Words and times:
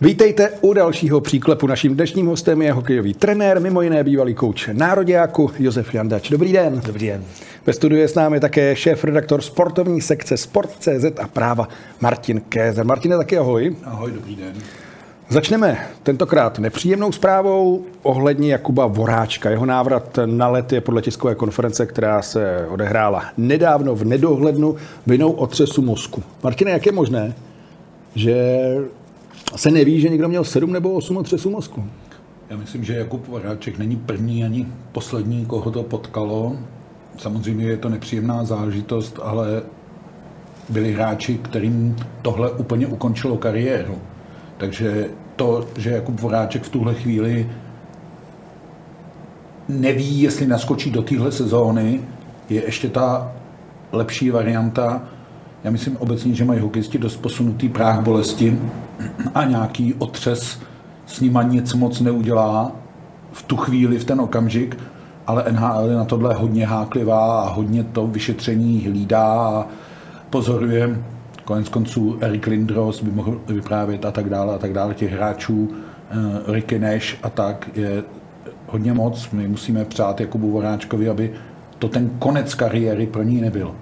Vítejte 0.00 0.50
u 0.60 0.72
dalšího 0.72 1.20
příklepu. 1.20 1.66
Naším 1.66 1.94
dnešním 1.94 2.26
hostem 2.26 2.62
je 2.62 2.72
hokejový 2.72 3.14
trenér, 3.14 3.60
mimo 3.60 3.82
jiné 3.82 4.04
bývalý 4.04 4.34
kouč 4.34 4.70
nároďáku 4.72 5.50
Josef 5.58 5.94
Jandač. 5.94 6.30
Dobrý 6.30 6.52
den. 6.52 6.80
Dobrý 6.86 7.06
den. 7.06 7.24
Ve 7.66 7.72
studiu 7.72 8.00
je 8.00 8.08
s 8.08 8.14
námi 8.14 8.40
také 8.40 8.76
šéf-redaktor 8.76 9.40
sportovní 9.40 10.00
sekce 10.00 10.36
Sport.cz 10.36 11.04
a 11.20 11.28
práva 11.28 11.68
Martin 12.00 12.40
Kézer. 12.40 12.86
Martine, 12.86 13.16
taky 13.16 13.38
ahoj. 13.38 13.76
Ahoj, 13.84 14.12
dobrý 14.12 14.36
den. 14.36 14.52
Začneme 15.28 15.78
tentokrát 16.02 16.58
nepříjemnou 16.58 17.12
zprávou 17.12 17.84
ohledně 18.02 18.52
Jakuba 18.52 18.86
Voráčka. 18.86 19.50
Jeho 19.50 19.66
návrat 19.66 20.18
na 20.26 20.48
let 20.48 20.72
je 20.72 20.80
podle 20.80 21.02
tiskové 21.02 21.34
konference, 21.34 21.86
která 21.86 22.22
se 22.22 22.66
odehrála 22.68 23.24
nedávno 23.36 23.94
v 23.94 24.04
nedohlednu 24.04 24.76
vinou 25.06 25.32
otřesu 25.32 25.82
mozku. 25.82 26.22
Martine, 26.42 26.70
jak 26.70 26.86
je 26.86 26.92
možné, 26.92 27.34
že 28.14 28.34
se 29.56 29.70
neví, 29.70 30.00
že 30.00 30.08
někdo 30.08 30.28
měl 30.28 30.44
sedm 30.44 30.72
nebo 30.72 30.92
osm 30.92 31.16
otřesů 31.16 31.50
mozku. 31.50 31.84
Já 32.50 32.56
myslím, 32.56 32.84
že 32.84 32.94
Jakub 32.94 33.28
Varáček 33.28 33.78
není 33.78 33.96
první 33.96 34.44
ani 34.44 34.66
poslední, 34.92 35.46
koho 35.46 35.70
to 35.70 35.82
potkalo. 35.82 36.56
Samozřejmě 37.18 37.66
je 37.66 37.76
to 37.76 37.88
nepříjemná 37.88 38.44
záležitost, 38.44 39.18
ale 39.22 39.62
byli 40.68 40.92
hráči, 40.92 41.38
kterým 41.38 41.96
tohle 42.22 42.50
úplně 42.50 42.86
ukončilo 42.86 43.36
kariéru. 43.36 43.98
Takže 44.56 45.08
to, 45.36 45.68
že 45.76 45.90
Jakub 45.90 46.20
Voráček 46.20 46.62
v 46.62 46.68
tuhle 46.68 46.94
chvíli 46.94 47.50
neví, 49.68 50.22
jestli 50.22 50.46
naskočí 50.46 50.90
do 50.90 51.02
téhle 51.02 51.32
sezóny, 51.32 52.00
je 52.48 52.64
ještě 52.64 52.88
ta 52.88 53.32
lepší 53.92 54.30
varianta, 54.30 55.02
já 55.64 55.70
myslím 55.70 55.96
obecně, 55.96 56.34
že 56.34 56.44
mají 56.44 56.60
hokejisti 56.60 56.98
dost 56.98 57.16
posunutý 57.16 57.68
práh 57.68 58.00
bolesti 58.00 58.58
a 59.34 59.44
nějaký 59.44 59.94
otřes 59.94 60.58
s 61.06 61.20
nima 61.20 61.42
nic 61.42 61.74
moc 61.74 62.00
neudělá 62.00 62.72
v 63.32 63.42
tu 63.42 63.56
chvíli, 63.56 63.98
v 63.98 64.04
ten 64.04 64.20
okamžik, 64.20 64.78
ale 65.26 65.44
NHL 65.50 65.90
je 65.90 65.96
na 65.96 66.04
tohle 66.04 66.34
hodně 66.34 66.66
háklivá 66.66 67.40
a 67.40 67.52
hodně 67.52 67.84
to 67.84 68.06
vyšetření 68.06 68.86
hlídá 68.86 69.24
a 69.24 69.66
pozoruje. 70.30 71.02
Konec 71.44 71.68
konců 71.68 72.18
Erik 72.20 72.46
Lindros 72.46 73.02
by 73.02 73.10
mohl 73.10 73.40
vyprávět 73.46 74.04
a 74.04 74.10
tak 74.10 74.28
dále 74.28 74.54
a 74.54 74.58
tak 74.58 74.72
dále 74.72 74.94
těch 74.94 75.12
hráčů, 75.12 75.68
uh, 75.68 76.54
Ricky 76.54 76.78
Nash 76.78 77.16
a 77.22 77.30
tak 77.30 77.68
je 77.74 78.02
hodně 78.66 78.92
moc. 78.92 79.30
My 79.30 79.48
musíme 79.48 79.84
přát 79.84 80.20
Jakubu 80.20 80.50
Voráčkovi, 80.50 81.08
aby 81.08 81.32
to 81.78 81.88
ten 81.88 82.10
konec 82.18 82.54
kariéry 82.54 83.06
pro 83.06 83.22
ní 83.22 83.40
nebyl. 83.40 83.74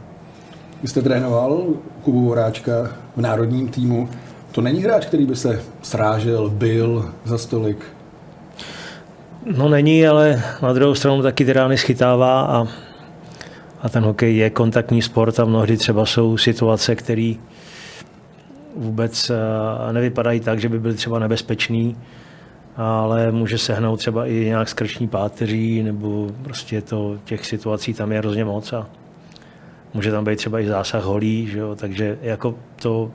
Vy 0.82 0.88
jste 0.88 1.02
trénoval 1.02 1.64
Kubu 2.02 2.24
Voráčka 2.24 2.72
v 3.16 3.20
národním 3.20 3.68
týmu. 3.68 4.08
To 4.56 4.62
není 4.62 4.82
hráč, 4.82 5.06
který 5.06 5.26
by 5.26 5.36
se 5.36 5.62
srážel, 5.82 6.50
byl 6.50 7.12
za 7.24 7.38
stolik? 7.38 7.84
No 9.56 9.68
není, 9.68 10.06
ale 10.06 10.42
na 10.62 10.72
druhou 10.72 10.94
stranu 10.94 11.22
taky 11.22 11.44
ty 11.44 11.52
rány 11.52 11.78
schytává 11.78 12.40
a, 12.42 12.66
a 13.82 13.88
ten 13.88 14.04
hokej 14.04 14.36
je 14.36 14.50
kontaktní 14.50 15.02
sport 15.02 15.40
a 15.40 15.44
mnohdy 15.44 15.76
třeba 15.76 16.06
jsou 16.06 16.36
situace, 16.36 16.94
které 16.94 17.34
vůbec 18.76 19.30
eh, 19.30 19.92
nevypadají 19.92 20.40
tak, 20.40 20.60
že 20.60 20.68
by 20.68 20.78
byly 20.78 20.94
třeba 20.94 21.18
nebezpečný, 21.18 21.96
ale 22.76 23.32
může 23.32 23.58
se 23.58 23.74
hnout 23.74 23.96
třeba 23.96 24.26
i 24.26 24.34
nějak 24.34 24.68
skrční 24.68 25.08
páteří, 25.08 25.82
nebo 25.82 26.30
prostě 26.42 26.80
to, 26.82 27.18
těch 27.24 27.46
situací 27.46 27.94
tam 27.94 28.12
je 28.12 28.18
hrozně 28.18 28.44
moc 28.44 28.72
a 28.72 28.86
může 29.94 30.10
tam 30.10 30.24
být 30.24 30.36
třeba 30.36 30.60
i 30.60 30.66
zásah 30.66 31.04
holí, 31.04 31.46
že 31.46 31.58
jo? 31.58 31.76
takže 31.76 32.18
jako 32.22 32.54
to 32.82 33.10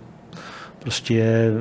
prostě 0.81 1.13
je, 1.13 1.51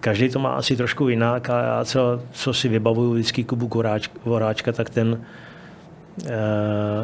každý 0.00 0.28
to 0.28 0.38
má 0.38 0.54
asi 0.54 0.76
trošku 0.76 1.08
jinak 1.08 1.50
a 1.50 1.62
já 1.62 1.84
co, 1.84 2.20
co 2.32 2.54
si 2.54 2.68
vybavuju 2.68 3.12
vždycky 3.12 3.44
Kubu 3.44 3.70
Voráčka, 4.24 4.72
tak 4.72 4.90
ten 4.90 5.12
uh, 5.12 6.32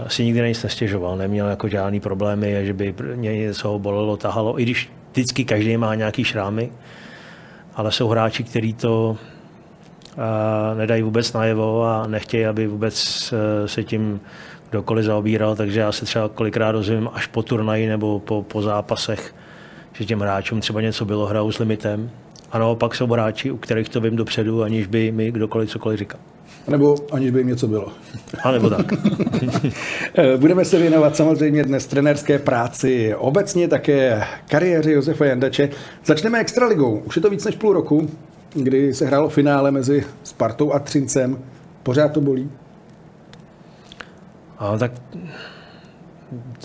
si 0.09 0.25
nikdy 0.25 0.49
nic 0.49 0.63
nestěžoval, 0.63 1.17
neměl 1.17 1.47
jako 1.47 1.69
žádný 1.69 2.01
problémy, 2.01 2.67
že 2.67 2.73
by 2.73 2.95
něco 3.15 3.69
ho 3.69 3.79
bolelo, 3.79 4.17
tahalo, 4.17 4.61
i 4.61 4.63
když 4.63 4.93
vždycky 5.13 5.45
každý 5.45 5.77
má 5.77 5.95
nějaký 5.95 6.25
šrámy, 6.25 6.71
ale 7.75 7.93
jsou 7.93 8.09
hráči, 8.09 8.45
kteří 8.45 8.75
to 8.75 9.11
uh, 9.11 10.79
nedají 10.79 11.03
vůbec 11.03 11.33
najevo 11.33 11.85
a 11.85 12.07
nechtějí, 12.07 12.47
aby 12.47 12.67
vůbec 12.67 13.33
uh, 13.33 13.67
se 13.67 13.85
tím 13.85 14.21
kdokoliv 14.71 15.05
zaobíral, 15.05 15.57
takže 15.57 15.81
já 15.81 15.93
se 15.93 16.05
třeba 16.05 16.29
kolikrát 16.29 16.73
dozvím 16.73 17.09
až 17.13 17.27
po 17.27 17.43
turnaji 17.43 17.89
nebo 17.89 18.21
po, 18.21 18.43
po 18.43 18.63
zápasech, 18.63 19.35
že 19.99 20.05
těm 20.05 20.21
hráčům 20.21 20.61
třeba 20.61 20.81
něco 20.81 21.05
bylo, 21.05 21.27
hrajou 21.27 21.53
s 21.53 21.59
limitem. 21.59 22.11
A 22.53 22.59
naopak 22.59 22.95
jsou 22.95 23.07
hráči, 23.07 23.51
u 23.51 23.57
kterých 23.57 23.89
to 23.89 24.01
vím 24.01 24.17
dopředu, 24.17 24.63
aniž 24.63 24.87
by 24.87 25.13
mi 25.13 25.33
kdokoliv 25.33 25.71
cokoliv 25.71 25.99
říkal. 25.99 26.21
Nebo 26.69 26.97
aniž 27.13 27.31
by 27.31 27.41
jim 27.41 27.49
něco 27.49 27.69
bylo. 27.69 27.93
A 28.45 28.51
nebo 28.51 28.71
tak. 28.71 28.87
Budeme 30.37 30.65
se 30.65 30.79
věnovat 30.79 31.17
samozřejmě 31.17 31.65
dnes 31.65 31.87
trenérské 31.87 32.39
práci, 32.39 33.15
obecně 33.15 33.69
také 33.69 34.25
kariéře 34.49 34.93
Josefa 34.93 35.25
Jandače. 35.25 35.69
Začneme 36.05 36.41
extraligou. 36.41 36.99
Už 36.99 37.17
je 37.17 37.23
to 37.23 37.31
víc 37.31 37.45
než 37.45 37.57
půl 37.57 37.73
roku, 37.73 38.11
kdy 38.55 38.95
se 38.95 39.07
hrálo 39.07 39.29
finále 39.29 39.71
mezi 39.71 40.05
Spartou 40.23 40.73
a 40.73 40.79
Třincem. 40.79 41.39
Pořád 41.83 42.13
to 42.13 42.21
bolí? 42.21 42.51
A 44.59 44.79
tak 44.79 44.93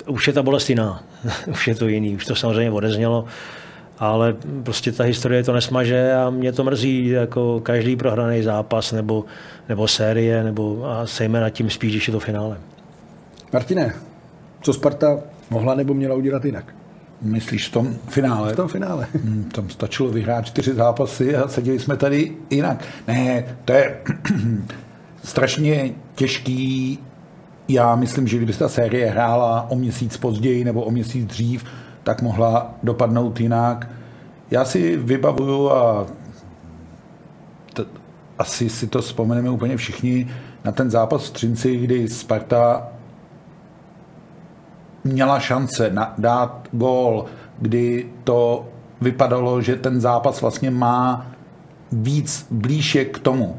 už 0.07 0.27
je 0.27 0.33
ta 0.33 0.43
bolest 0.43 0.69
jiná, 0.69 1.03
už 1.47 1.67
je 1.67 1.75
to 1.75 1.87
jiný, 1.87 2.15
už 2.15 2.25
to 2.25 2.35
samozřejmě 2.35 2.71
odeznělo, 2.71 3.25
ale 3.99 4.35
prostě 4.63 4.91
ta 4.91 5.03
historie 5.03 5.43
to 5.43 5.53
nesmaže 5.53 6.13
a 6.13 6.29
mě 6.29 6.51
to 6.51 6.63
mrzí, 6.63 7.07
jako 7.07 7.59
každý 7.59 7.95
prohraný 7.95 8.43
zápas 8.43 8.91
nebo, 8.91 9.25
nebo 9.69 9.87
série, 9.87 10.43
nebo 10.43 10.85
a 10.85 11.05
na 11.27 11.49
tím 11.49 11.69
spíš, 11.69 11.91
když 11.91 12.07
je 12.07 12.11
to 12.11 12.19
finále. 12.19 12.57
Martine, 13.53 13.93
co 14.61 14.73
Sparta 14.73 15.19
mohla 15.49 15.75
nebo 15.75 15.93
měla 15.93 16.15
udělat 16.15 16.45
jinak? 16.45 16.75
Myslíš 17.21 17.67
v 17.67 17.71
tom 17.71 17.95
finále? 18.07 18.53
V 18.53 18.55
tom 18.55 18.67
finále. 18.67 19.07
Hmm, 19.13 19.43
tam 19.43 19.69
stačilo 19.69 20.09
vyhrát 20.09 20.45
čtyři 20.45 20.73
zápasy 20.73 21.35
a 21.35 21.47
seděli 21.47 21.79
jsme 21.79 21.97
tady 21.97 22.31
jinak. 22.49 22.85
Ne, 23.07 23.45
to 23.65 23.73
je 23.73 23.97
strašně 25.23 25.91
těžký 26.15 26.99
já 27.67 27.95
myslím, 27.95 28.27
že 28.27 28.37
kdyby 28.37 28.53
ta 28.53 28.69
série 28.69 29.09
hrála 29.09 29.65
o 29.69 29.75
měsíc 29.75 30.17
později 30.17 30.63
nebo 30.63 30.81
o 30.81 30.91
měsíc 30.91 31.25
dřív, 31.25 31.65
tak 32.03 32.21
mohla 32.21 32.73
dopadnout 32.83 33.39
jinak. 33.39 33.87
Já 34.51 34.65
si 34.65 34.97
vybavuju 34.97 35.71
a 35.71 36.07
t- 37.73 37.85
asi 38.39 38.69
si 38.69 38.87
to 38.87 39.01
vzpomeneme 39.01 39.49
úplně 39.49 39.77
všichni 39.77 40.31
na 40.63 40.71
ten 40.71 40.91
zápas 40.91 41.29
v 41.29 41.33
Třinci, 41.33 41.77
kdy 41.77 42.07
Sparta 42.09 42.87
měla 45.03 45.39
šance 45.39 45.89
na, 45.89 46.13
dát 46.17 46.67
gól, 46.71 47.25
kdy 47.59 48.09
to 48.23 48.65
vypadalo, 49.01 49.61
že 49.61 49.75
ten 49.75 50.01
zápas 50.01 50.41
vlastně 50.41 50.71
má 50.71 51.25
víc 51.91 52.47
blíže 52.51 53.05
k 53.05 53.19
tomu. 53.19 53.57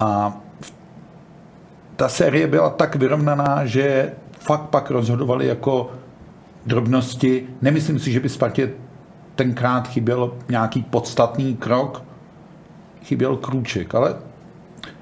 A 0.00 0.40
ta 2.00 2.08
série 2.08 2.46
byla 2.46 2.70
tak 2.70 2.96
vyrovnaná, 2.96 3.66
že 3.66 4.12
fakt 4.38 4.60
pak 4.60 4.90
rozhodovali 4.90 5.46
jako 5.46 5.90
drobnosti. 6.66 7.46
Nemyslím 7.62 7.98
si, 7.98 8.12
že 8.12 8.20
by 8.20 8.28
Spartě 8.28 8.70
tenkrát 9.34 9.88
chyběl 9.88 10.32
nějaký 10.48 10.82
podstatný 10.82 11.56
krok, 11.56 12.02
chyběl 13.04 13.36
krůček, 13.36 13.94
ale 13.94 14.14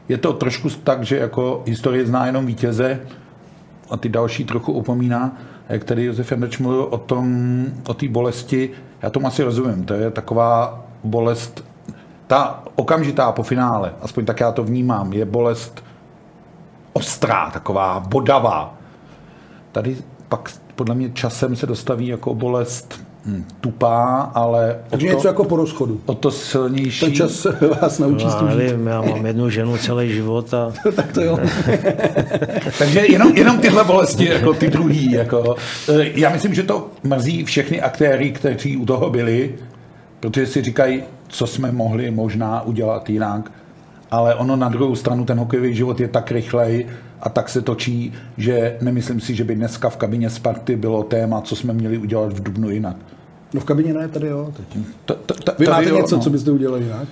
je 0.09 0.19
to 0.19 0.33
trošku 0.33 0.71
tak, 0.71 1.03
že 1.03 1.17
jako 1.17 1.63
historie 1.67 2.07
zná 2.07 2.27
jenom 2.27 2.47
vítěze 2.47 3.01
a 3.91 3.97
ty 3.97 4.09
další 4.09 4.45
trochu 4.45 4.73
upomíná. 4.73 5.37
Jak 5.69 5.85
tady 5.85 6.05
Josef 6.05 6.31
Jandač 6.31 6.59
mluvil 6.59 6.89
o 6.91 6.99
tom, 6.99 7.67
o 7.89 7.95
té 7.95 8.09
bolesti, 8.09 8.71
já 9.03 9.11
tomu 9.11 9.27
asi 9.27 9.43
rozumím, 9.43 9.85
to 9.85 9.95
je 9.95 10.11
taková 10.11 10.85
bolest, 11.05 11.65
ta 12.27 12.63
okamžitá 12.75 13.33
po 13.33 13.43
finále, 13.43 13.93
aspoň 14.01 14.25
tak 14.25 14.41
já 14.41 14.53
to 14.53 14.65
vnímám, 14.65 15.13
je 15.13 15.25
bolest 15.25 15.88
ostrá, 16.93 17.51
taková 17.51 18.01
bodavá. 18.09 18.75
Tady 19.73 19.97
pak 20.29 20.53
podle 20.75 20.95
mě 20.95 21.11
časem 21.11 21.57
se 21.57 21.67
dostaví 21.67 22.07
jako 22.07 22.35
bolest 22.35 23.01
hm, 23.27 23.45
tupá, 23.61 24.31
ale 24.35 24.79
Takže 24.89 25.07
o 25.07 25.11
to, 25.11 25.17
něco 25.17 25.29
jako 25.29 25.45
po 25.45 25.57
rozchodu. 25.57 26.01
o 26.07 26.15
to 26.15 26.31
silnější. 26.31 27.05
Ten 27.05 27.15
čas 27.15 27.47
vás 27.81 27.99
naučí 27.99 28.27
s 28.31 28.39
žít. 28.39 28.57
nevím, 28.57 28.87
já 28.87 29.01
mám 29.03 29.27
jednu 29.27 29.51
ženu 29.51 29.77
celý 29.77 30.13
život 30.13 30.55
a 30.55 30.73
tak 30.97 31.13
to 31.13 31.21
jo. 31.23 31.39
Takže 32.79 33.07
jenom, 33.07 33.37
jenom 33.37 33.59
tyhle 33.59 33.85
bolesti, 33.85 34.29
jako 34.29 34.55
ty 34.55 34.69
druhý. 34.69 35.13
Jako. 35.13 35.57
Eh, 36.01 36.11
Já 36.15 36.31
myslím, 36.31 36.55
že 36.55 36.63
to 36.63 36.87
mrzí 37.03 37.45
všechny 37.45 37.81
aktéry, 37.81 38.31
kteří 38.31 38.77
u 38.77 38.87
toho 38.87 39.11
byli, 39.11 39.55
protože 40.21 40.47
si 40.47 40.63
říkají, 40.63 41.03
co 41.29 41.47
jsme 41.47 41.73
mohli 41.73 42.11
možná 42.11 42.63
udělat 42.63 43.11
jinak. 43.11 43.53
Ale 44.11 44.35
ono 44.35 44.57
na 44.57 44.69
druhou 44.69 44.97
stranu, 44.97 45.25
ten 45.25 45.39
hokejový 45.39 45.75
život 45.75 46.01
je 46.01 46.09
tak 46.09 46.31
rychlej 46.31 46.87
a 47.21 47.29
tak 47.29 47.49
se 47.49 47.63
točí, 47.63 48.13
že 48.37 48.77
nemyslím 48.81 49.21
si, 49.21 49.35
že 49.35 49.45
by 49.45 49.55
dneska 49.55 49.89
v 49.89 49.97
kabině 49.97 50.31
Sparty 50.31 50.77
bylo 50.77 51.03
téma, 51.03 51.41
co 51.41 51.57
jsme 51.57 51.73
měli 51.73 51.99
udělat 51.99 52.33
v 52.33 52.43
Dubnu 52.43 52.71
jinak. 52.71 52.97
No 53.55 53.61
v 53.61 53.65
kabině 53.65 53.95
ne, 53.95 54.09
tady 54.09 54.27
jo. 54.27 54.53
Teď. 54.57 54.85
To, 55.05 55.15
to, 55.15 55.35
to, 55.35 55.53
Vy 55.59 55.67
tady 55.67 55.77
máte 55.77 55.89
jo, 55.89 55.97
něco, 55.97 56.17
no. 56.17 56.23
co 56.23 56.31
byste 56.31 56.51
udělali 56.51 56.85
jinak? 56.85 57.09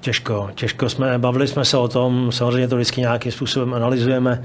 Těžko, 0.00 0.50
těžko 0.54 0.88
jsme, 0.88 1.18
bavili 1.18 1.48
jsme 1.48 1.64
se 1.64 1.76
o 1.76 1.88
tom, 1.88 2.32
samozřejmě 2.32 2.68
to 2.68 2.76
vždycky 2.76 3.00
nějakým 3.00 3.32
způsobem 3.32 3.74
analyzujeme, 3.74 4.42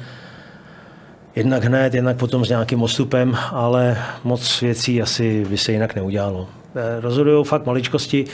jednak 1.35 1.63
hned, 1.63 1.93
jednak 1.93 2.17
potom 2.17 2.45
s 2.45 2.49
nějakým 2.49 2.81
odstupem, 2.81 3.37
ale 3.51 3.97
moc 4.23 4.61
věcí 4.61 5.01
asi 5.01 5.45
by 5.49 5.57
se 5.57 5.71
jinak 5.71 5.95
neudělalo. 5.95 6.47
Eh, 6.75 7.01
Rozhodují 7.01 7.45
fakt 7.45 7.65
maličkosti. 7.65 8.25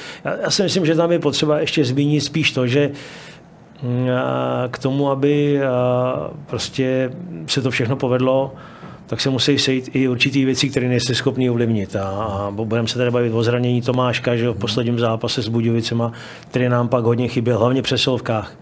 Já, 0.43 0.49
si 0.49 0.63
myslím, 0.63 0.85
že 0.85 0.95
tam 0.95 1.11
je 1.11 1.19
potřeba 1.19 1.59
ještě 1.59 1.85
zmínit 1.85 2.21
spíš 2.21 2.51
to, 2.51 2.67
že 2.67 2.91
mm, 3.83 4.07
k 4.71 4.79
tomu, 4.79 5.09
aby 5.09 5.59
prostě 6.45 7.11
se 7.47 7.61
to 7.61 7.71
všechno 7.71 7.95
povedlo, 7.95 8.51
tak 9.11 9.21
se 9.21 9.29
musí 9.29 9.59
sejít 9.59 9.89
i 9.93 10.07
určitý 10.07 10.45
věci, 10.45 10.69
které 10.69 10.87
nejste 10.87 11.15
schopni 11.15 11.49
ovlivnit. 11.49 11.95
A, 11.95 12.07
a 12.09 12.51
budeme 12.51 12.87
se 12.87 12.97
tady 12.97 13.11
bavit 13.11 13.33
o 13.33 13.43
zranění 13.43 13.81
Tomáška, 13.81 14.35
že 14.35 14.49
v 14.49 14.53
posledním 14.57 14.99
zápase 14.99 15.41
s 15.41 15.47
Budějovicema, 15.47 16.11
který 16.49 16.69
nám 16.69 16.87
pak 16.87 17.03
hodně 17.03 17.27
chyběl, 17.27 17.59
hlavně 17.59 17.81
při 17.81 17.97
silovkách. 17.97 18.55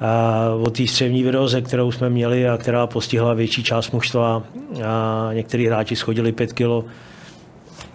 A 0.00 0.40
o 0.60 0.70
té 0.70 0.86
střevní 0.86 1.22
viróze, 1.22 1.62
kterou 1.62 1.92
jsme 1.92 2.10
měli 2.10 2.48
a 2.48 2.56
která 2.56 2.86
postihla 2.86 3.34
větší 3.34 3.62
část 3.62 3.90
mužstva 3.90 4.42
a 4.84 5.28
některý 5.32 5.66
hráči 5.66 5.96
schodili 5.96 6.32
5 6.32 6.52
kilo, 6.52 6.84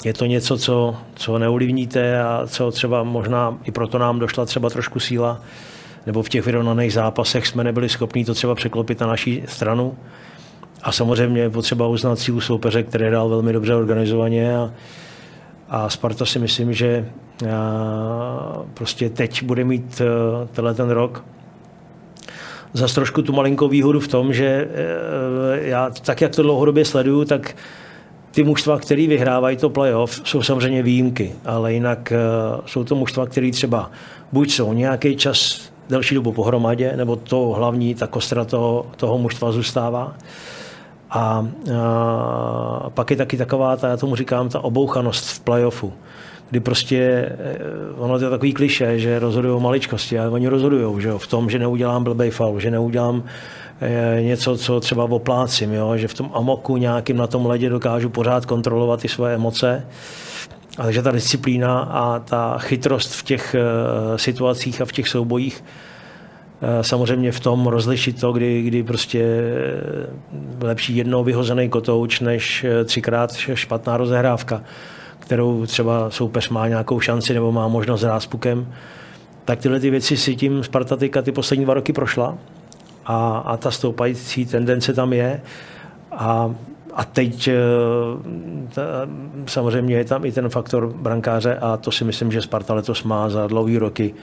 je 0.06 0.13
to 0.13 0.25
něco, 0.25 0.57
co, 0.57 0.95
co 1.15 1.38
neovlivníte 1.38 2.24
a 2.24 2.42
co 2.48 2.71
třeba 2.71 3.03
možná 3.03 3.57
i 3.63 3.71
proto 3.71 3.98
nám 3.98 4.19
došla 4.19 4.45
třeba 4.45 4.69
trošku 4.69 5.00
síla, 5.00 5.42
nebo 6.06 6.24
v 6.24 6.30
těch 6.30 6.45
vyrovnaných 6.45 6.94
zápasech 6.94 7.48
jsme 7.48 7.63
nebyli 7.63 7.89
schopni 7.89 8.25
to 8.25 8.33
třeba 8.33 8.56
překlopit 8.56 9.00
na 9.00 9.07
naší 9.07 9.44
stranu. 9.48 9.98
A 10.83 10.92
samozřejmě 10.92 11.42
je 11.42 11.50
potřeba 11.50 11.88
uznat 11.88 12.19
sílu 12.19 12.42
soupeře, 12.42 12.83
který 12.83 13.06
hrál 13.06 13.30
velmi 13.30 13.53
dobře 13.53 13.75
organizovaně 13.75 14.57
a, 14.57 14.71
a 15.69 15.89
Sparta 15.89 16.25
si 16.25 16.39
myslím, 16.39 16.74
že 16.74 17.09
prostě 18.74 19.09
teď 19.09 19.44
bude 19.44 19.63
mít 19.63 20.01
a, 20.01 20.48
tenhle 20.48 20.74
ten 20.74 20.89
rok 20.89 21.24
zase 22.74 22.95
trošku 22.95 23.21
tu 23.21 23.33
malinkou 23.33 23.68
výhodu 23.68 24.00
v 24.00 24.07
tom, 24.07 24.33
že 24.33 24.45
e, 24.45 24.68
já 25.69 25.89
tak, 25.89 26.21
jak 26.21 26.36
to 26.36 26.44
dlouhodobě 26.44 26.86
sleduju, 26.86 27.25
tak 27.25 27.56
ty 28.31 28.43
mužstva, 28.43 28.79
které 28.79 29.07
vyhrávají 29.07 29.57
to 29.57 29.69
playoff, 29.69 30.21
jsou 30.23 30.41
samozřejmě 30.41 30.83
výjimky, 30.83 31.31
ale 31.45 31.73
jinak 31.73 32.13
uh, 32.13 32.61
jsou 32.65 32.83
to 32.83 32.95
mužstva, 32.95 33.25
které 33.25 33.51
třeba 33.51 33.91
buď 34.31 34.51
jsou 34.51 34.73
nějaký 34.73 35.15
čas 35.15 35.61
delší 35.89 36.15
dobu 36.15 36.31
pohromadě, 36.31 36.93
nebo 36.95 37.15
to 37.15 37.53
hlavní, 37.57 37.95
ta 37.95 38.07
kostra 38.07 38.45
toho, 38.45 38.85
toho 38.95 39.17
mužstva 39.17 39.51
zůstává. 39.51 40.15
A, 41.09 41.47
a 42.83 42.89
pak 42.89 43.11
je 43.11 43.17
taky 43.17 43.37
taková, 43.37 43.75
ta, 43.75 43.87
já 43.87 43.97
tomu 43.97 44.15
říkám, 44.15 44.49
ta 44.49 44.59
obouchanost 44.59 45.29
v 45.29 45.39
playoffu, 45.39 45.93
kdy 46.49 46.59
prostě, 46.59 46.97
eh, 46.97 47.57
ono 47.97 48.19
to 48.19 48.25
je 48.25 48.29
takový 48.31 48.53
kliše, 48.53 48.99
že 48.99 49.19
rozhodují 49.19 49.61
maličkosti, 49.61 50.19
ale 50.19 50.29
oni 50.29 50.47
rozhodují, 50.47 51.01
že 51.01 51.09
jo, 51.09 51.17
v 51.17 51.27
tom, 51.27 51.49
že 51.49 51.59
neudělám 51.59 52.03
blbej 52.03 52.29
faul, 52.29 52.59
že 52.59 52.71
neudělám 52.71 53.23
eh, 53.25 53.29
něco, 54.21 54.57
co 54.57 54.79
třeba 54.79 55.03
oplácím, 55.03 55.73
jo, 55.73 55.97
že 55.97 56.07
v 56.07 56.13
tom 56.13 56.31
amoku 56.33 56.77
nějakým 56.77 57.17
na 57.17 57.27
tom 57.27 57.45
ledě 57.45 57.69
dokážu 57.69 58.09
pořád 58.09 58.45
kontrolovat 58.45 59.01
ty 59.01 59.07
svoje 59.07 59.35
emoce. 59.35 59.87
A 60.77 60.83
takže 60.83 61.01
ta 61.01 61.11
disciplína 61.11 61.79
a 61.79 62.19
ta 62.19 62.57
chytrost 62.57 63.13
v 63.13 63.23
těch 63.23 63.55
uh, 63.55 64.17
situacích 64.17 64.81
a 64.81 64.85
v 64.85 64.91
těch 64.91 65.09
soubojích 65.09 65.63
uh, 65.63 66.81
samozřejmě 66.81 67.31
v 67.31 67.39
tom 67.39 67.67
rozlišit 67.67 68.21
to, 68.21 68.31
kdy, 68.31 68.61
kdy 68.61 68.83
prostě 68.83 69.23
eh, 70.61 70.65
lepší 70.65 70.95
jednou 70.95 71.23
vyhozený 71.23 71.69
kotouč, 71.69 72.19
než 72.19 72.63
eh, 72.63 72.85
třikrát 72.85 73.33
špatná 73.53 73.97
rozehrávka, 73.97 74.63
kterou 75.19 75.65
třeba 75.65 76.09
soupeř 76.09 76.49
má 76.49 76.67
nějakou 76.67 76.99
šanci 76.99 77.33
nebo 77.33 77.51
má 77.51 77.67
možnost 77.67 78.03
s 78.03 78.25
pukem. 78.25 78.73
Tak 79.45 79.59
tyhle 79.59 79.79
ty 79.79 79.89
věci 79.89 80.17
si 80.17 80.35
tím 80.35 80.63
Sparta 80.63 80.95
teďka 80.95 81.21
ty 81.21 81.31
poslední 81.31 81.65
dva 81.65 81.73
roky 81.73 81.93
prošla 81.93 82.37
a, 83.11 83.37
a 83.45 83.57
ta 83.57 83.71
stoupající 83.71 84.45
tendence 84.45 84.93
tam 84.93 85.13
je. 85.13 85.41
A, 86.11 86.55
a 86.93 87.03
teď 87.05 87.47
eh, 87.47 87.55
ta, 88.73 88.81
samozřejmě 89.45 89.95
je 89.95 90.05
tam 90.05 90.25
i 90.25 90.31
ten 90.31 90.49
faktor 90.49 90.93
brankáře 90.93 91.55
a 91.55 91.77
to 91.77 91.91
si 91.91 92.03
myslím, 92.03 92.31
že 92.31 92.41
Sparta 92.41 92.73
letos 92.73 93.03
má 93.03 93.29
za 93.29 93.47
dlouhý 93.47 93.77
roky 93.77 94.13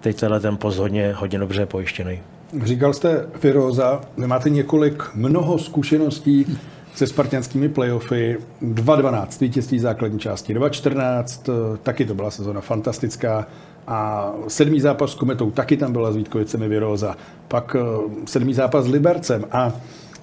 teď 0.00 0.20
tenhle 0.20 0.40
ten 0.40 0.56
post 0.56 0.78
hodně, 0.78 1.12
hodně 1.16 1.38
dobře 1.38 1.66
pojištěný. 1.66 2.20
Říkal 2.64 2.92
jste 2.92 3.26
Firoza, 3.38 4.00
máte 4.26 4.50
několik, 4.50 5.02
mnoho 5.14 5.58
zkušeností 5.58 6.58
se 6.94 7.06
spartianskými 7.06 7.68
playoffy. 7.68 8.38
2-12 8.62 9.40
vítězství 9.40 9.78
základní 9.78 10.18
části, 10.18 10.54
2-14, 10.54 11.78
taky 11.82 12.04
to 12.04 12.14
byla 12.14 12.30
sezona 12.30 12.60
fantastická. 12.60 13.46
A 13.86 14.30
sedmý 14.48 14.80
zápas 14.80 15.10
s 15.10 15.14
Kometou, 15.14 15.50
taky 15.50 15.76
tam 15.76 15.92
byla 15.92 16.12
s 16.12 16.16
Vítkovicemi 16.16 16.68
Viroza. 16.68 17.16
Pak 17.48 17.76
eh, 17.78 17.82
sedmý 18.26 18.54
zápas 18.54 18.84
s 18.84 18.88
Libercem. 18.88 19.44
A 19.52 19.72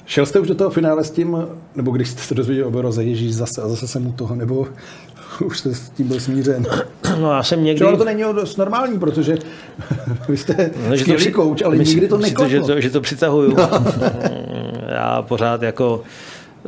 šel 0.05 0.25
jste 0.25 0.39
už 0.39 0.47
do 0.47 0.55
toho 0.55 0.69
finále 0.69 1.03
s 1.03 1.11
tím, 1.11 1.37
nebo 1.75 1.91
když 1.91 2.09
jste 2.09 2.21
se 2.21 2.35
dozvěděli 2.35 2.67
o 2.67 2.71
Viroze, 2.71 3.03
Ježíš, 3.03 3.35
zase, 3.35 3.61
a 3.61 3.67
zase 3.67 3.87
jsem 3.87 4.07
u 4.07 4.11
toho, 4.11 4.35
nebo 4.35 4.67
už 5.45 5.59
jste 5.59 5.75
s 5.75 5.89
tím 5.89 6.07
byl 6.07 6.19
smířen. 6.19 6.63
No 7.19 7.31
já 7.31 7.43
jsem 7.43 7.63
někdy... 7.63 7.75
Třeba 7.85 7.97
to 7.97 8.05
není 8.05 8.23
dost 8.33 8.57
normální, 8.57 8.99
protože 8.99 9.37
vy 10.29 10.37
jste 10.37 10.71
No, 10.89 10.95
že 10.95 11.05
to 11.05 11.13
při- 11.13 11.31
kouč, 11.31 11.61
ale 11.61 11.75
myslím 11.75 11.95
nikdy 11.95 12.07
to 12.07 12.17
neklaplo. 12.17 12.49
Že 12.49 12.61
to, 12.61 12.81
že 12.81 12.89
to 12.89 13.01
přitahuju. 13.01 13.55
Já 14.89 15.21
pořád 15.21 15.61
jako 15.61 16.01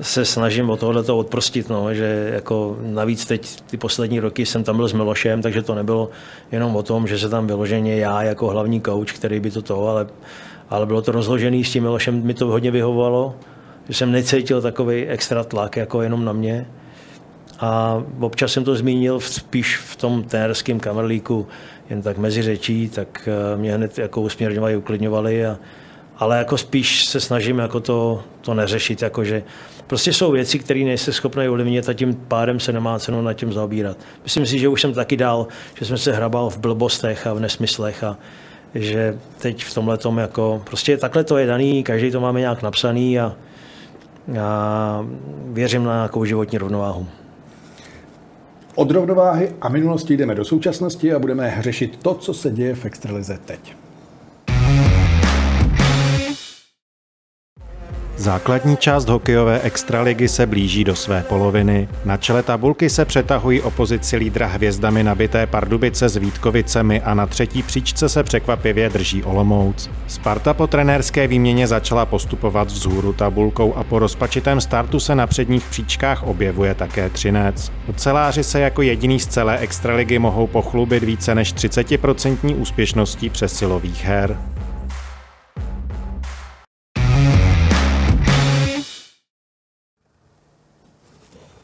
se 0.01 0.25
snažím 0.25 0.69
o 0.69 0.77
tohle 0.77 1.03
to 1.03 1.17
odprostit, 1.17 1.69
no, 1.69 1.93
že 1.93 2.29
jako 2.33 2.77
navíc 2.81 3.25
teď 3.25 3.61
ty 3.61 3.77
poslední 3.77 4.19
roky 4.19 4.45
jsem 4.45 4.63
tam 4.63 4.75
byl 4.75 4.87
s 4.87 4.93
Milošem, 4.93 5.41
takže 5.41 5.61
to 5.61 5.75
nebylo 5.75 6.09
jenom 6.51 6.75
o 6.75 6.83
tom, 6.83 7.07
že 7.07 7.19
se 7.19 7.29
tam 7.29 7.47
vyloženě 7.47 7.95
já 7.95 8.23
jako 8.23 8.47
hlavní 8.47 8.81
kouč, 8.81 9.11
který 9.11 9.39
by 9.39 9.51
to 9.51 9.61
toho, 9.61 9.87
ale, 9.87 10.07
ale 10.69 10.85
bylo 10.85 11.01
to 11.01 11.11
rozložený 11.11 11.63
s 11.63 11.71
tím 11.71 11.83
Milošem, 11.83 12.23
mi 12.23 12.33
to 12.33 12.47
hodně 12.47 12.71
vyhovovalo, 12.71 13.35
že 13.87 13.93
jsem 13.93 14.11
necítil 14.11 14.61
takový 14.61 15.05
extra 15.05 15.43
tlak 15.43 15.77
jako 15.77 16.01
jenom 16.01 16.25
na 16.25 16.33
mě. 16.33 16.67
A 17.59 18.03
občas 18.19 18.51
jsem 18.51 18.63
to 18.63 18.75
zmínil 18.75 19.19
v- 19.19 19.27
spíš 19.27 19.77
v 19.77 19.95
tom 19.95 20.23
ténerském 20.23 20.79
kamerlíku, 20.79 21.47
jen 21.89 22.01
tak 22.01 22.17
mezi 22.17 22.41
řečí, 22.41 22.89
tak 22.89 23.29
eh, 23.31 23.57
mě 23.57 23.73
hned 23.73 23.97
jako 23.97 24.21
usměrňovali, 24.21 24.77
uklidňovali. 24.77 25.45
A, 25.45 25.57
ale 26.17 26.37
jako 26.37 26.57
spíš 26.57 27.05
se 27.05 27.19
snažím 27.19 27.59
jako 27.59 27.79
to, 27.79 28.23
to 28.41 28.53
neřešit, 28.53 29.01
jakože 29.01 29.43
prostě 29.93 30.13
jsou 30.13 30.31
věci, 30.31 30.59
které 30.59 30.79
nejste 30.79 31.13
schopni 31.13 31.49
ovlivnit 31.49 31.89
a 31.89 31.93
tím 31.93 32.15
pádem 32.27 32.59
se 32.59 32.71
nemá 32.73 32.99
cenu 32.99 33.21
nad 33.21 33.33
tím 33.33 33.53
zaobírat. 33.53 33.97
Myslím 34.23 34.45
si, 34.45 34.59
že 34.59 34.67
už 34.67 34.81
jsem 34.81 34.93
taky 34.93 35.17
dál, 35.17 35.47
že 35.79 35.85
jsem 35.85 35.97
se 35.97 36.13
hrabal 36.13 36.49
v 36.49 36.57
blbostech 36.57 37.27
a 37.27 37.33
v 37.33 37.39
nesmyslech 37.39 38.03
a 38.03 38.17
že 38.75 39.17
teď 39.37 39.63
v 39.63 39.73
tomhle 39.73 39.97
tom 39.97 40.17
jako, 40.17 40.61
prostě 40.63 40.97
takhle 40.97 41.23
to 41.23 41.37
je 41.37 41.47
daný, 41.47 41.83
každý 41.83 42.11
to 42.11 42.21
máme 42.21 42.39
nějak 42.39 42.61
napsaný 42.61 43.19
a, 43.19 43.35
a 44.41 45.05
věřím 45.45 45.83
na 45.83 45.93
nějakou 45.93 46.25
životní 46.25 46.57
rovnováhu. 46.57 47.07
Od 48.75 48.91
rovnováhy 48.91 49.51
a 49.61 49.69
minulosti 49.69 50.17
jdeme 50.17 50.35
do 50.35 50.45
současnosti 50.45 51.13
a 51.13 51.19
budeme 51.19 51.57
řešit 51.59 51.99
to, 52.01 52.13
co 52.13 52.33
se 52.33 52.51
děje 52.51 52.75
v 52.75 52.85
extralize 52.85 53.39
teď. 53.45 53.82
Základní 58.17 58.77
část 58.77 59.09
hokejové 59.09 59.59
extraligy 59.61 60.27
se 60.27 60.45
blíží 60.45 60.83
do 60.83 60.95
své 60.95 61.23
poloviny. 61.23 61.87
Na 62.05 62.17
čele 62.17 62.43
tabulky 62.43 62.89
se 62.89 63.05
přetahují 63.05 63.61
o 63.61 63.71
pozici 63.71 64.17
lídra 64.17 64.47
hvězdami 64.47 65.03
nabité 65.03 65.47
Pardubice 65.47 66.09
s 66.09 66.17
Vítkovicemi 66.17 67.01
a 67.01 67.13
na 67.13 67.25
třetí 67.25 67.63
příčce 67.63 68.09
se 68.09 68.23
překvapivě 68.23 68.89
drží 68.89 69.23
Olomouc. 69.23 69.89
Sparta 70.07 70.53
po 70.53 70.67
trenérské 70.67 71.27
výměně 71.27 71.67
začala 71.67 72.05
postupovat 72.05 72.67
vzhůru 72.67 73.13
tabulkou 73.13 73.73
a 73.73 73.83
po 73.83 73.99
rozpačitém 73.99 74.61
startu 74.61 74.99
se 74.99 75.15
na 75.15 75.27
předních 75.27 75.65
příčkách 75.65 76.23
objevuje 76.23 76.75
také 76.75 77.09
Třinec. 77.09 77.71
Oceláři 77.87 78.43
se 78.43 78.59
jako 78.59 78.81
jediný 78.81 79.19
z 79.19 79.27
celé 79.27 79.57
extraligy 79.57 80.19
mohou 80.19 80.47
pochlubit 80.47 81.03
více 81.03 81.35
než 81.35 81.53
30% 81.53 82.55
úspěšností 82.59 83.29
přesilových 83.29 84.05
her. 84.05 84.37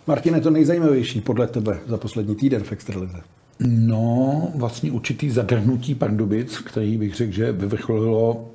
Martine, 0.10 0.42
to 0.42 0.50
nejzajímavější 0.50 1.22
podle 1.22 1.48
tebe 1.48 1.80
za 1.88 1.98
poslední 1.98 2.36
týden 2.36 2.64
v 2.64 2.72
Extralize? 2.72 3.22
No, 3.60 4.52
vlastně 4.56 4.92
určitý 4.92 5.30
zadrhnutí 5.30 5.96
Pardubic, 5.96 6.58
který 6.58 6.98
bych 6.98 7.16
řekl, 7.16 7.32
že 7.32 7.52
vyvrcholilo 7.52 8.52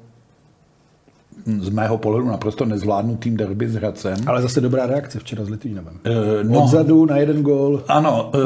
z 1.47 1.69
mého 1.69 1.99
pohledu 1.99 2.29
naprosto 2.29 2.65
nezvládnutým 2.65 3.37
derby 3.37 3.69
s 3.69 3.75
Hradcem. 3.75 4.17
Ale 4.27 4.43
zase 4.43 4.61
dobrá 4.61 4.87
reakce 4.87 5.19
včera 5.19 5.45
s 5.45 5.49
Litvínovem. 5.49 5.95
E, 6.05 6.45
no, 6.45 6.65
Odzadu 6.65 7.07
na 7.07 7.17
jeden 7.17 7.43
gól. 7.43 7.83
Ano, 7.89 8.31
e, 8.35 8.39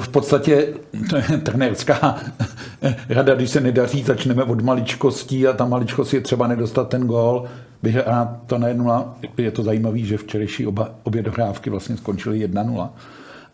v 0.00 0.08
podstatě 0.08 0.68
trenérská 1.42 2.16
rada, 3.08 3.34
když 3.34 3.50
se 3.50 3.60
nedaří, 3.60 4.02
začneme 4.02 4.44
od 4.44 4.60
maličkostí 4.60 5.46
a 5.46 5.52
ta 5.52 5.66
maličkost 5.66 6.14
je 6.14 6.20
třeba 6.20 6.46
nedostat 6.46 6.88
ten 6.88 7.06
gól. 7.06 7.44
Vyhrát 7.82 8.28
to 8.46 8.58
na 8.58 8.68
1 8.68 9.14
Je 9.38 9.50
to 9.50 9.62
zajímavé, 9.62 9.98
že 9.98 10.16
včerejší 10.16 10.66
oba, 10.66 10.90
obě 11.02 11.22
dohrávky 11.22 11.70
vlastně 11.70 11.96
skončily 11.96 12.48
1-0 12.48 12.88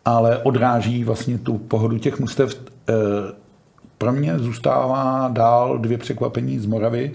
ale 0.05 0.39
odráží 0.39 1.05
vlastně 1.05 1.39
tu 1.39 1.59
pohodu 1.59 1.99
těch 1.99 2.21
mustev. 2.21 2.55
E, 2.89 2.93
pro 3.99 4.13
mě 4.13 4.39
zůstává 4.39 5.31
dál 5.33 5.79
dvě 5.79 5.99
překvapení 5.99 6.59
z 6.59 6.67
Moravy 6.67 7.13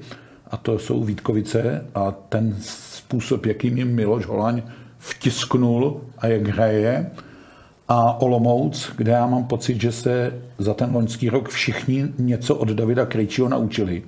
a 0.52 0.58
to 0.58 0.80
jsou 0.80 1.04
Vítkovice 1.04 1.86
a 1.96 2.12
ten 2.12 2.56
způsob, 2.60 3.46
jakým 3.46 3.78
jim 3.78 3.96
Miloš 3.96 4.26
Holaň 4.26 4.62
vtisknul 4.98 6.02
a 6.18 6.28
jak 6.28 6.48
hraje 6.48 7.12
a 7.88 8.22
Olomouc, 8.22 8.92
kde 8.98 9.12
já 9.12 9.28
mám 9.28 9.44
pocit, 9.44 9.82
že 9.82 9.92
se 9.92 10.42
za 10.58 10.74
ten 10.74 10.96
loňský 10.96 11.30
rok 11.30 11.50
všichni 11.50 12.08
něco 12.18 12.56
od 12.56 12.68
Davida 12.68 13.06
Krejčího 13.06 13.50
naučili. 13.50 14.04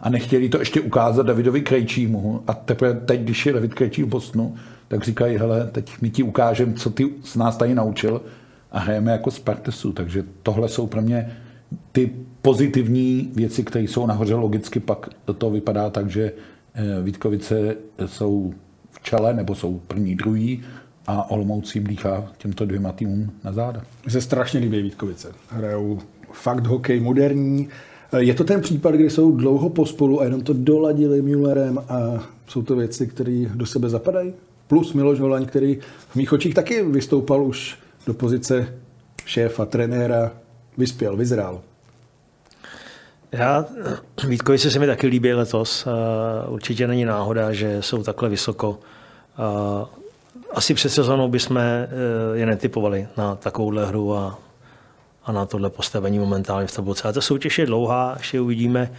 A 0.00 0.10
nechtěli 0.10 0.48
to 0.48 0.58
ještě 0.58 0.80
ukázat 0.80 1.26
Davidovi 1.26 1.60
Krejčímu. 1.60 2.42
A 2.46 2.54
teprve 2.54 2.94
teď, 2.94 3.20
když 3.20 3.46
je 3.46 3.52
David 3.52 3.74
Krejčí 3.74 4.02
v 4.02 4.06
Bosnu, 4.06 4.54
tak 4.88 5.04
říkají, 5.04 5.36
hele, 5.36 5.68
teď 5.72 5.92
my 6.00 6.10
ti 6.10 6.22
ukážeme, 6.22 6.72
co 6.72 6.90
ty 6.90 7.10
s 7.24 7.36
nás 7.36 7.56
tady 7.56 7.74
naučil 7.74 8.22
a 8.72 8.78
hrajeme 8.78 9.12
jako 9.12 9.30
Spartesu. 9.30 9.92
Takže 9.92 10.24
tohle 10.42 10.68
jsou 10.68 10.86
pro 10.86 11.02
mě 11.02 11.36
ty 11.92 12.10
pozitivní 12.44 13.30
věci, 13.34 13.62
které 13.62 13.84
jsou 13.84 14.06
nahoře 14.06 14.34
logicky, 14.34 14.80
pak 14.80 15.08
to 15.38 15.50
vypadá 15.50 15.90
tak, 15.90 16.10
že 16.10 16.32
eh, 16.74 17.02
Vítkovice 17.02 17.76
jsou 18.06 18.54
v 18.90 19.02
čele, 19.02 19.34
nebo 19.34 19.54
jsou 19.54 19.80
první, 19.88 20.14
druhý 20.14 20.62
a 21.06 21.30
Olomouc 21.30 21.74
jim 21.74 21.84
dýchá 21.84 22.32
těmto 22.38 22.66
dvěma 22.66 22.92
týmům 22.92 23.32
na 23.44 23.52
záda. 23.52 23.82
Mně 24.04 24.12
se 24.12 24.20
strašně 24.20 24.60
líbí 24.60 24.82
Vítkovice. 24.82 25.32
Hrajou 25.48 25.98
fakt 26.32 26.66
hokej 26.66 27.00
moderní. 27.00 27.68
Je 28.18 28.34
to 28.34 28.44
ten 28.44 28.60
případ, 28.60 28.94
kdy 28.94 29.10
jsou 29.10 29.36
dlouho 29.36 29.70
pospolu 29.70 30.20
a 30.20 30.24
jenom 30.24 30.40
to 30.40 30.52
doladili 30.52 31.22
Müllerem 31.22 31.78
a 31.88 32.28
jsou 32.46 32.62
to 32.62 32.76
věci, 32.76 33.06
které 33.06 33.44
do 33.54 33.66
sebe 33.66 33.88
zapadají? 33.88 34.32
Plus 34.68 34.92
Miloš 34.92 35.20
Holaň, 35.20 35.46
který 35.46 35.78
v 36.08 36.16
mých 36.16 36.32
očích 36.32 36.54
taky 36.54 36.82
vystoupal 36.82 37.44
už 37.44 37.78
do 38.06 38.14
pozice 38.14 38.68
šéfa, 39.24 39.66
trenéra, 39.66 40.32
vyspěl, 40.78 41.16
vyzrál. 41.16 41.62
Já, 43.34 43.64
Vítkovice 44.28 44.70
se 44.70 44.78
mi 44.78 44.86
taky 44.86 45.06
líbí 45.06 45.32
letos. 45.32 45.86
Určitě 46.48 46.86
není 46.86 47.04
náhoda, 47.04 47.52
že 47.52 47.82
jsou 47.82 48.02
takhle 48.02 48.28
vysoko. 48.28 48.78
Asi 50.54 50.74
před 50.74 50.88
sezónou 50.88 51.28
bychom 51.28 51.60
je 52.34 52.46
netypovali 52.46 53.08
na 53.16 53.36
takovouhle 53.36 53.86
hru 53.86 54.14
a, 54.14 54.38
a 55.24 55.32
na 55.32 55.46
tohle 55.46 55.70
postavení 55.70 56.18
momentálně 56.18 56.66
v 56.66 56.74
tabulce. 56.74 57.08
A 57.08 57.12
ta 57.12 57.20
soutěž 57.20 57.58
je 57.58 57.66
dlouhá, 57.66 58.14
ještě 58.18 58.40
uvidíme. 58.40 58.90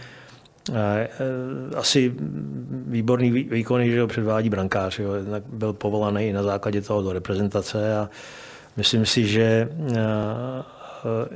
Asi 1.76 2.14
výborný 2.70 3.30
výkon, 3.30 3.84
že 3.84 4.00
ho 4.00 4.06
předvádí 4.06 4.50
brankář. 4.50 4.98
Jo. 4.98 5.10
Byl 5.46 5.72
povolaný 5.72 6.28
i 6.28 6.32
na 6.32 6.42
základě 6.42 6.80
toho 6.80 7.02
do 7.02 7.12
reprezentace 7.12 7.96
a 7.96 8.10
myslím 8.76 9.06
si, 9.06 9.26
že 9.26 9.68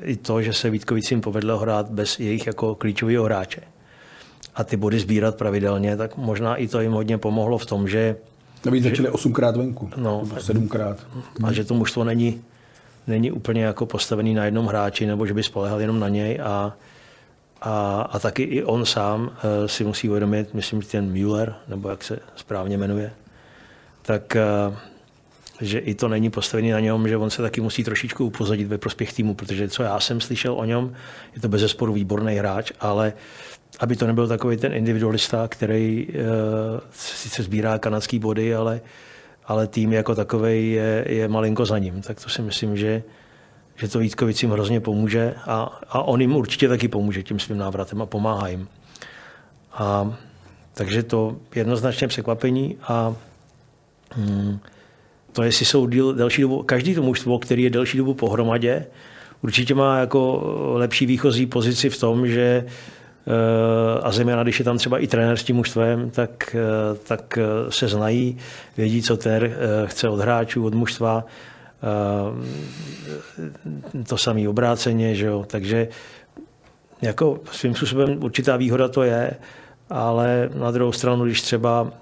i 0.03 0.17
to, 0.17 0.43
že 0.43 0.53
se 0.53 0.71
Vítkovicím 0.71 1.21
povedlo 1.21 1.59
hrát 1.59 1.91
bez 1.91 2.21
jejich 2.21 2.47
jako 2.47 2.75
klíčového 2.75 3.25
hráče 3.25 3.61
a 4.55 4.65
ty 4.65 4.77
body 4.77 5.01
sbírat 5.01 5.37
pravidelně, 5.37 5.97
tak 5.97 6.17
možná 6.17 6.57
i 6.57 6.69
to 6.69 6.81
jim 6.81 6.93
hodně 6.93 7.19
pomohlo 7.19 7.59
v 7.59 7.67
tom, 7.67 7.89
že... 7.89 8.17
Navíc 8.65 8.85
začali 8.85 9.09
osmkrát 9.09 9.57
venku, 9.57 9.91
no, 9.97 10.23
sedmkrát. 10.39 11.07
A 11.45 11.53
že 11.53 11.65
to 11.65 11.75
mužstvo 11.75 12.05
není, 12.05 12.41
není 13.07 13.31
úplně 13.31 13.65
jako 13.65 13.87
postavený 13.87 14.35
na 14.35 14.45
jednom 14.45 14.67
hráči, 14.67 15.07
nebo 15.07 15.27
že 15.27 15.35
by 15.35 15.43
spolehal 15.43 15.81
jenom 15.81 16.01
na 16.01 16.09
něj. 16.09 16.41
A, 16.43 16.77
a, 17.61 18.03
a 18.13 18.19
taky 18.19 18.43
i 18.43 18.65
on 18.65 18.87
sám 18.87 19.23
uh, 19.23 19.67
si 19.67 19.85
musí 19.85 20.09
uvědomit, 20.09 20.55
myslím, 20.55 20.83
že 20.83 20.89
ten 20.89 21.13
Müller, 21.13 21.55
nebo 21.69 21.89
jak 21.89 22.05
se 22.05 22.19
správně 22.37 22.79
jmenuje, 22.79 23.13
tak 24.03 24.37
uh, 24.69 24.77
že 25.61 25.79
i 25.79 25.95
to 25.95 26.09
není 26.09 26.31
postavený 26.31 26.71
na 26.71 26.81
něm, 26.81 27.09
že 27.09 27.17
on 27.17 27.31
se 27.31 27.43
taky 27.43 27.61
musí 27.61 27.85
trošičku 27.85 28.25
upozadit 28.25 28.69
ve 28.69 28.79
prospěch 28.79 29.13
týmu, 29.13 29.35
protože 29.35 29.69
co 29.69 29.83
já 29.83 30.01
jsem 30.01 30.21
slyšel 30.21 30.55
o 30.55 30.65
něm, 30.65 30.95
je 31.35 31.41
to 31.41 31.49
bez 31.49 31.61
zesporu 31.61 31.93
výborný 31.93 32.35
hráč, 32.35 32.73
ale 32.81 33.13
aby 33.81 33.97
to 33.97 34.07
nebyl 34.07 34.29
takový 34.29 34.57
ten 34.57 34.73
individualista, 34.73 35.49
který 35.49 36.07
uh, 36.09 36.15
sice 36.93 37.43
sbírá 37.43 37.79
kanadský 37.79 38.19
body, 38.19 38.55
ale, 38.55 38.81
ale 39.45 39.67
tým 39.67 39.93
jako 39.93 40.15
takový 40.15 40.73
je, 40.73 41.05
je 41.09 41.29
malinko 41.29 41.67
za 41.67 41.79
ním. 41.79 42.03
Tak 42.03 42.21
to 42.21 42.31
si 42.31 42.43
myslím, 42.43 42.77
že, 42.77 43.03
že 43.77 43.89
to 43.89 43.99
Vítkovicím 43.99 44.51
hrozně 44.51 44.81
pomůže 44.81 45.35
a, 45.47 45.81
a 45.89 46.03
on 46.03 46.21
jim 46.21 46.37
určitě 46.37 46.69
taky 46.69 46.89
pomůže 46.89 47.23
tím 47.23 47.39
svým 47.39 47.59
návratem 47.59 48.03
a 48.03 48.07
pomáhá 48.07 48.49
jim. 48.49 48.69
A, 49.73 50.15
takže 50.75 51.03
to 51.03 51.37
jednoznačně 51.55 52.09
překvapení 52.09 52.77
a 52.83 53.15
hmm, 54.11 54.59
to 55.33 55.43
jestli 55.43 55.67
jsou 55.67 55.87
díl, 55.87 56.13
delší 56.13 56.43
dobu, 56.43 56.63
každý 56.63 56.95
to 56.95 57.03
mužstvo, 57.03 57.39
který 57.39 57.63
je 57.63 57.71
delší 57.71 57.99
dobu 57.99 58.15
pohromadě, 58.15 58.87
určitě 59.43 59.75
má 59.75 59.99
jako 59.99 60.43
lepší 60.75 61.07
výchozí 61.07 61.47
pozici 61.47 61.91
v 61.91 62.01
tom, 62.01 62.27
že 62.27 62.65
eh, 63.27 64.01
a 64.03 64.13
zejména, 64.13 64.43
když 64.43 64.59
je 64.59 64.65
tam 64.65 64.79
třeba 64.79 64.99
i 64.99 65.07
trenér 65.07 65.37
s 65.37 65.45
tím 65.45 65.57
mužstvem, 65.57 66.11
tak, 66.11 66.57
eh, 66.57 66.99
tak 67.09 67.39
eh, 67.39 67.73
se 67.73 67.89
znají, 67.89 68.39
vědí, 68.77 69.03
co 69.03 69.17
ten 69.17 69.53
chce 69.85 70.09
od 70.09 70.21
hráčů, 70.21 70.65
od 70.65 70.75
mužstva, 70.75 71.25
to 74.09 74.19
samé 74.19 74.49
obráceně, 74.49 75.15
že 75.15 75.27
jo? 75.27 75.45
takže 75.47 75.89
jako 77.03 77.41
svým 77.53 77.75
způsobem 77.75 78.25
určitá 78.25 78.57
výhoda 78.57 78.89
to 78.89 79.03
je, 79.03 79.31
ale 79.91 80.51
na 80.55 80.71
druhou 80.71 80.93
stranu, 80.93 81.25
když 81.25 81.43
třeba 81.43 81.93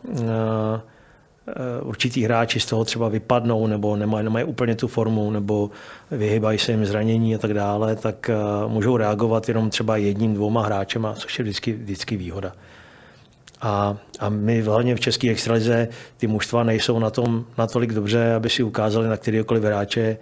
určitý 1.82 2.24
hráči 2.24 2.60
z 2.60 2.66
toho 2.66 2.84
třeba 2.84 3.08
vypadnou 3.08 3.66
nebo 3.66 3.96
nemají, 3.96 4.24
nemají 4.24 4.44
úplně 4.44 4.74
tu 4.74 4.88
formu 4.88 5.30
nebo 5.30 5.70
vyhybají 6.10 6.58
se 6.58 6.72
jim 6.72 6.86
zranění 6.86 7.34
a 7.34 7.38
tak 7.38 7.54
dále, 7.54 7.96
tak 7.96 8.30
eh, 8.30 8.34
můžou 8.68 8.96
reagovat 8.96 9.48
jenom 9.48 9.70
třeba 9.70 9.96
jedním, 9.96 10.34
dvouma 10.34 10.64
hráčem, 10.64 11.08
což 11.14 11.38
je 11.38 11.42
vždycky, 11.42 11.72
vždycky 11.72 12.16
výhoda. 12.16 12.52
A, 13.60 13.96
a 14.20 14.28
my 14.28 14.60
hlavně 14.62 14.94
v 14.94 15.00
České 15.00 15.30
extralize 15.30 15.88
ty 16.16 16.26
mužstva 16.26 16.62
nejsou 16.62 16.98
na 16.98 17.10
tom 17.10 17.44
natolik 17.58 17.92
dobře, 17.92 18.34
aby 18.34 18.50
si 18.50 18.62
ukázali 18.62 19.08
na 19.08 19.16
kterýkoliv 19.16 19.62
hráče, 19.62 20.16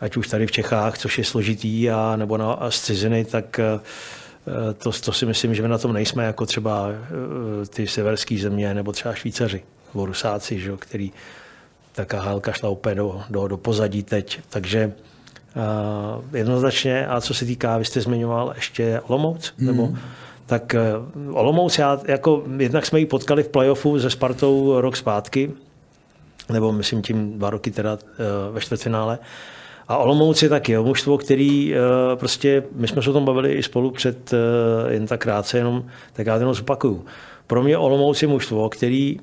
ať 0.00 0.16
už 0.16 0.28
tady 0.28 0.46
v 0.46 0.52
Čechách, 0.52 0.98
což 0.98 1.18
je 1.18 1.24
složitý, 1.24 1.90
a, 1.90 2.16
nebo 2.16 2.36
na 2.36 2.52
a 2.52 2.70
z 2.70 2.80
ciziny, 2.80 3.24
tak 3.24 3.58
eh, 3.58 3.80
to, 4.78 4.92
to 4.92 5.12
si 5.12 5.26
myslím, 5.26 5.54
že 5.54 5.62
my 5.62 5.68
na 5.68 5.78
tom 5.78 5.92
nejsme 5.92 6.24
jako 6.24 6.46
třeba 6.46 6.88
ty 7.70 7.86
severské 7.86 8.38
země 8.38 8.74
nebo 8.74 8.92
třeba 8.92 9.14
Švýcaři 9.14 9.62
nebo 9.94 10.06
Rusáci, 10.06 10.60
že, 10.60 10.72
který 10.78 11.12
ta 11.92 12.04
KHL 12.04 12.42
šla 12.52 12.68
úplně 12.68 12.94
do, 12.94 13.22
do, 13.30 13.48
do 13.48 13.56
pozadí 13.56 14.02
teď. 14.02 14.40
Takže 14.48 14.92
uh, 15.56 16.36
jednoznačně, 16.36 17.06
a 17.06 17.20
co 17.20 17.34
se 17.34 17.44
týká, 17.44 17.78
vy 17.78 17.84
jste 17.84 18.00
zmiňoval 18.00 18.52
ještě 18.54 19.00
Olomouc, 19.00 19.54
mm. 19.58 19.66
nebo 19.66 19.94
tak 20.46 20.74
uh, 21.26 21.36
Olomouc, 21.36 21.78
já, 21.78 22.00
jako, 22.08 22.42
jednak 22.58 22.86
jsme 22.86 22.98
ji 22.98 23.06
potkali 23.06 23.42
v 23.42 23.48
playoffu 23.48 24.00
se 24.00 24.10
Spartou 24.10 24.80
rok 24.80 24.96
zpátky, 24.96 25.52
nebo 26.48 26.72
myslím 26.72 27.02
tím 27.02 27.38
dva 27.38 27.50
roky 27.50 27.70
teda 27.70 27.92
uh, 27.92 28.54
ve 28.54 28.60
čtvrtfinále. 28.60 29.18
A 29.88 29.96
Olomouc 29.96 30.42
je 30.42 30.48
taky 30.48 30.72
jo, 30.72 30.84
mužstvo, 30.84 31.18
který 31.18 31.74
uh, 31.74 32.18
prostě, 32.18 32.62
my 32.74 32.88
jsme 32.88 33.02
se 33.02 33.10
o 33.10 33.12
tom 33.12 33.24
bavili 33.24 33.52
i 33.52 33.62
spolu 33.62 33.90
před 33.90 34.32
uh, 34.32 34.92
jen 34.92 35.06
tak 35.06 35.20
krátce, 35.20 35.58
jenom 35.58 35.84
tak 36.12 36.26
já 36.26 36.34
jenom 36.34 36.54
zopakuju. 36.54 37.04
Pro 37.46 37.62
mě 37.62 37.78
Olomouc 37.78 38.22
je 38.22 38.28
mužstvo, 38.28 38.68
který 38.68 39.20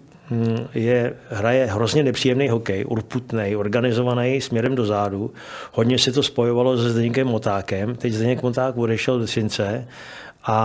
je, 0.73 1.13
hraje 1.29 1.65
hrozně 1.65 2.03
nepříjemný 2.03 2.49
hokej, 2.49 2.85
urputný, 2.87 3.55
organizovaný 3.55 4.41
směrem 4.41 4.75
do 4.75 4.85
zádu. 4.85 5.31
Hodně 5.73 5.99
se 5.99 6.11
to 6.11 6.23
spojovalo 6.23 6.77
se 6.77 6.89
Zdeňkem 6.89 7.27
Motákem. 7.27 7.95
Teď 7.95 8.13
Zdeněk 8.13 8.43
Moták 8.43 8.77
odešel 8.77 9.19
do 9.19 9.27
Cince 9.27 9.87
a, 10.43 10.59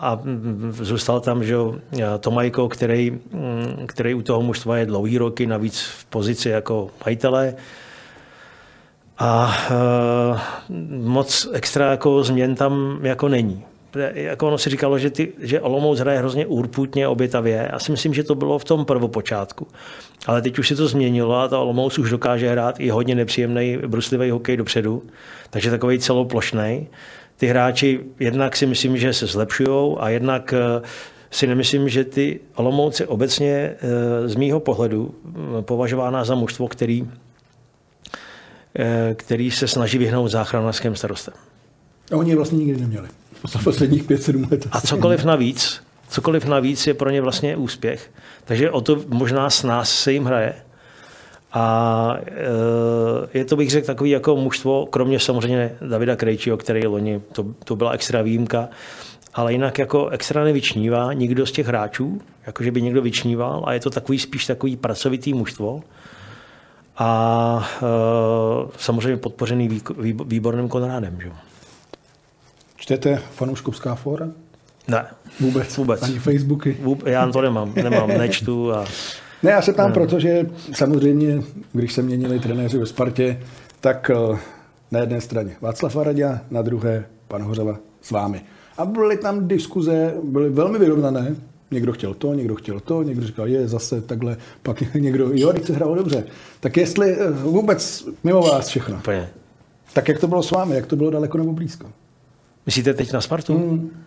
a 0.00 0.20
zůstal 0.70 1.20
tam 1.20 1.44
že 1.44 1.54
Tomajko, 2.20 2.68
který, 2.68 3.10
hm, 3.10 3.86
který 3.86 4.14
u 4.14 4.22
toho 4.22 4.42
mužstva 4.42 4.76
je 4.76 4.86
dlouhý 4.86 5.18
roky, 5.18 5.46
navíc 5.46 5.80
v 5.80 6.04
pozici 6.04 6.48
jako 6.48 6.90
majitele. 7.06 7.54
A 9.18 9.56
e, 9.70 9.74
moc 10.98 11.48
extra 11.52 11.90
jako 11.90 12.24
změn 12.24 12.54
tam 12.54 12.98
jako 13.02 13.28
není. 13.28 13.64
Jako 14.14 14.46
ono 14.46 14.58
si 14.58 14.70
říkalo, 14.70 14.98
že, 14.98 15.10
ty, 15.10 15.32
že 15.38 15.60
Olomouc 15.60 15.98
hraje 15.98 16.18
hrozně 16.18 16.46
úrputně, 16.46 17.08
obětavě. 17.08 17.68
Já 17.72 17.78
si 17.78 17.92
myslím, 17.92 18.14
že 18.14 18.22
to 18.22 18.34
bylo 18.34 18.58
v 18.58 18.64
tom 18.64 18.84
prvopočátku. 18.84 19.66
Ale 20.26 20.42
teď 20.42 20.58
už 20.58 20.68
se 20.68 20.76
to 20.76 20.88
změnilo 20.88 21.34
a 21.34 21.48
ta 21.48 21.58
Olomouc 21.58 21.98
už 21.98 22.10
dokáže 22.10 22.50
hrát 22.50 22.80
i 22.80 22.90
hodně 22.90 23.14
nepříjemný 23.14 23.78
bruslivý 23.86 24.30
hokej 24.30 24.56
dopředu, 24.56 25.02
takže 25.50 25.70
takový 25.70 25.98
celoplošný. 25.98 26.88
Ty 27.36 27.46
hráči 27.46 28.00
jednak 28.20 28.56
si 28.56 28.66
myslím, 28.66 28.96
že 28.96 29.12
se 29.12 29.26
zlepšují 29.26 29.96
a 29.98 30.08
jednak 30.08 30.54
eh, 30.56 30.82
si 31.30 31.46
nemyslím, 31.46 31.88
že 31.88 32.04
ty 32.04 32.40
Olomouci 32.54 33.06
obecně 33.06 33.52
eh, 33.52 34.28
z 34.28 34.34
mýho 34.34 34.60
pohledu 34.60 35.14
eh, 35.58 35.62
považována 35.62 36.24
za 36.24 36.34
mužstvo, 36.34 36.68
který, 36.68 37.08
který 39.14 39.50
se 39.50 39.68
snaží 39.68 39.98
vyhnout 39.98 40.28
záchranářským 40.28 40.96
starostem. 40.96 41.34
A 42.12 42.16
oni 42.16 42.30
je 42.30 42.36
vlastně 42.36 42.58
nikdy 42.58 42.80
neměli. 42.80 43.08
Za 43.48 43.58
posledních 43.64 44.10
5-7 44.10 44.50
let. 44.50 44.68
A 44.72 44.80
cokoliv 44.80 45.24
navíc, 45.24 45.82
cokoliv 46.08 46.44
navíc 46.44 46.86
je 46.86 46.94
pro 46.94 47.10
ně 47.10 47.20
vlastně 47.20 47.56
úspěch. 47.56 48.10
Takže 48.44 48.70
o 48.70 48.80
to 48.80 49.00
možná 49.08 49.50
s 49.50 49.62
nás 49.62 49.94
se 49.94 50.12
jim 50.12 50.24
hraje. 50.24 50.54
A 51.52 52.16
e, 53.34 53.38
je 53.38 53.44
to, 53.44 53.56
bych 53.56 53.70
řekl, 53.70 53.86
takový 53.86 54.10
jako 54.10 54.36
mužstvo, 54.36 54.86
kromě 54.86 55.20
samozřejmě 55.20 55.76
Davida 55.88 56.16
Krejčího, 56.16 56.56
který 56.56 56.86
loni, 56.86 57.20
to, 57.32 57.46
to 57.64 57.76
byla 57.76 57.90
extra 57.90 58.22
výjimka, 58.22 58.68
ale 59.34 59.52
jinak 59.52 59.78
jako 59.78 60.08
extra 60.08 60.44
nevyčnívá 60.44 61.12
nikdo 61.12 61.46
z 61.46 61.52
těch 61.52 61.66
hráčů, 61.66 62.20
jakože 62.46 62.70
by 62.70 62.82
někdo 62.82 63.02
vyčníval 63.02 63.62
a 63.66 63.72
je 63.72 63.80
to 63.80 63.90
takový 63.90 64.18
spíš 64.18 64.46
takový 64.46 64.76
pracovitý 64.76 65.34
mužstvo 65.34 65.82
a 66.98 67.68
e, 67.76 67.86
samozřejmě 68.76 69.16
podpořený 69.16 69.80
výborným 70.24 70.68
Konrádem. 70.68 71.18
Že? 71.22 71.30
Čtete 72.82 73.16
fanouškovská 73.16 73.94
fóra? 73.94 74.28
Ne. 74.88 75.06
Vůbec? 75.40 75.76
Vůbec. 75.76 76.02
Ani 76.02 76.18
Facebooky? 76.18 76.76
Vůbec, 76.80 77.06
já 77.06 77.30
to 77.30 77.40
nemám, 77.40 77.72
nemám, 77.74 78.08
nečtu. 78.08 78.72
A... 78.72 78.84
Ne, 79.42 79.50
já 79.50 79.62
se 79.62 79.72
tam, 79.72 79.92
protože 79.92 80.46
samozřejmě, 80.72 81.42
když 81.72 81.92
se 81.92 82.02
měnili 82.02 82.40
trenéři 82.40 82.78
ve 82.78 82.86
Spartě, 82.86 83.40
tak 83.80 84.10
eh, 84.10 84.38
na 84.90 85.00
jedné 85.00 85.20
straně 85.20 85.56
Václav 85.60 85.94
Varadě, 85.94 86.38
na 86.50 86.62
druhé 86.62 87.04
pan 87.28 87.42
Hořava 87.42 87.78
s 88.00 88.10
vámi. 88.10 88.42
A 88.78 88.84
byly 88.84 89.16
tam 89.16 89.48
diskuze, 89.48 90.14
byly 90.22 90.50
velmi 90.50 90.78
vyrovnané. 90.78 91.36
Někdo 91.70 91.92
chtěl 91.92 92.14
to, 92.14 92.34
někdo 92.34 92.54
chtěl 92.54 92.80
to, 92.80 93.02
někdo 93.02 93.26
říkal, 93.26 93.48
je 93.48 93.68
zase 93.68 94.00
takhle, 94.00 94.36
pak 94.62 94.94
někdo, 94.94 95.30
jo, 95.32 95.52
teď 95.52 95.64
se 95.64 95.72
hrál 95.72 95.94
dobře. 95.94 96.24
Tak 96.60 96.76
jestli 96.76 97.12
eh, 97.12 97.30
vůbec 97.30 98.04
mimo 98.24 98.42
vás 98.42 98.68
všechno. 98.68 98.96
Úplně. 98.96 99.28
Tak 99.92 100.08
jak 100.08 100.18
to 100.18 100.28
bylo 100.28 100.42
s 100.42 100.50
vámi, 100.50 100.74
jak 100.74 100.86
to 100.86 100.96
bylo 100.96 101.10
daleko 101.10 101.38
nebo 101.38 101.52
blízko? 101.52 101.86
Myslíte 102.66 102.94
teď 102.94 103.12
na 103.12 103.20
Spartu? 103.20 103.58
Hmm. 103.58 104.04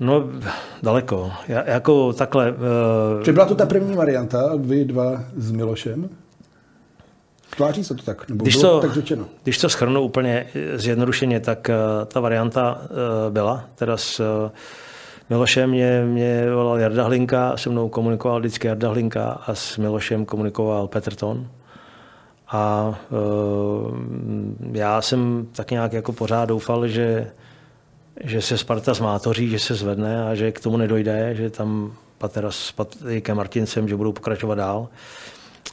No, 0.00 0.24
daleko. 0.82 1.32
Já, 1.48 1.70
jako 1.70 2.12
takhle... 2.12 2.52
Uh... 2.52 3.22
Či 3.22 3.32
byla 3.32 3.46
to 3.46 3.54
ta 3.54 3.66
první 3.66 3.96
varianta, 3.96 4.50
vy 4.56 4.84
dva 4.84 5.24
s 5.36 5.52
Milošem? 5.52 6.08
Tváří 7.56 7.84
se 7.84 7.94
to 7.94 8.02
tak? 8.02 8.28
Nebo 8.28 8.42
když, 8.42 8.56
bylo 8.56 8.70
to, 8.70 8.80
tak 8.80 8.94
řečeno? 8.94 9.24
když 9.42 9.58
to 9.58 9.68
schrnu 9.68 10.00
úplně 10.00 10.46
zjednodušeně, 10.74 11.40
tak 11.40 11.70
uh, 11.70 12.04
ta 12.04 12.20
varianta 12.20 12.80
uh, 12.80 13.32
byla. 13.32 13.64
Teda 13.74 13.96
s 13.96 14.20
uh, 14.20 14.50
Milošem 15.30 15.70
mě, 15.70 16.04
mě 16.04 16.50
volal 16.54 16.78
Jarda 16.78 17.04
Hlinka, 17.04 17.56
se 17.56 17.70
mnou 17.70 17.88
komunikoval 17.88 18.38
vždycky 18.38 18.66
Jarda 18.66 18.88
Hlinka 18.88 19.24
a 19.46 19.54
s 19.54 19.76
Milošem 19.76 20.24
komunikoval 20.24 20.88
Petr 20.88 21.14
Ton. 21.14 21.48
A 22.48 22.94
uh, 23.10 23.96
já 24.72 25.02
jsem 25.02 25.46
tak 25.52 25.70
nějak 25.70 25.92
jako 25.92 26.12
pořád 26.12 26.44
doufal, 26.44 26.88
že, 26.88 27.30
že 28.24 28.42
se 28.42 28.58
Sparta 28.58 28.94
zmátoří, 28.94 29.48
že 29.48 29.58
se 29.58 29.74
zvedne 29.74 30.28
a 30.28 30.34
že 30.34 30.52
k 30.52 30.60
tomu 30.60 30.76
nedojde, 30.76 31.34
že 31.34 31.50
tam 31.50 31.92
Patera 32.18 32.50
s 32.50 32.72
Patrikem 32.72 33.36
Martincem, 33.36 33.88
že 33.88 33.96
budou 33.96 34.12
pokračovat 34.12 34.54
dál. 34.54 34.88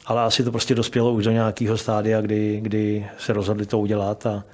Ale 0.06 0.22
asi 0.22 0.44
to 0.44 0.50
prostě 0.50 0.74
dospělo 0.74 1.12
už 1.12 1.24
do 1.24 1.30
nějakého 1.30 1.78
stádia, 1.78 2.20
kdy, 2.20 2.60
kdy 2.60 3.06
se 3.18 3.32
rozhodli 3.32 3.66
to 3.66 3.78
udělat 3.78 4.26
a 4.26 4.44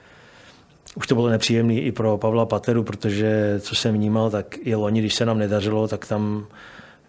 už 0.94 1.06
to 1.06 1.14
bylo 1.14 1.28
nepříjemné 1.28 1.74
i 1.74 1.92
pro 1.92 2.18
Pavla 2.18 2.46
Pateru, 2.46 2.84
protože 2.84 3.60
co 3.60 3.74
jsem 3.74 3.94
vnímal, 3.94 4.30
tak 4.30 4.56
i 4.62 4.74
loni, 4.74 5.00
když 5.00 5.14
se 5.14 5.26
nám 5.26 5.38
nedařilo, 5.38 5.88
tak 5.88 6.06
tam 6.06 6.46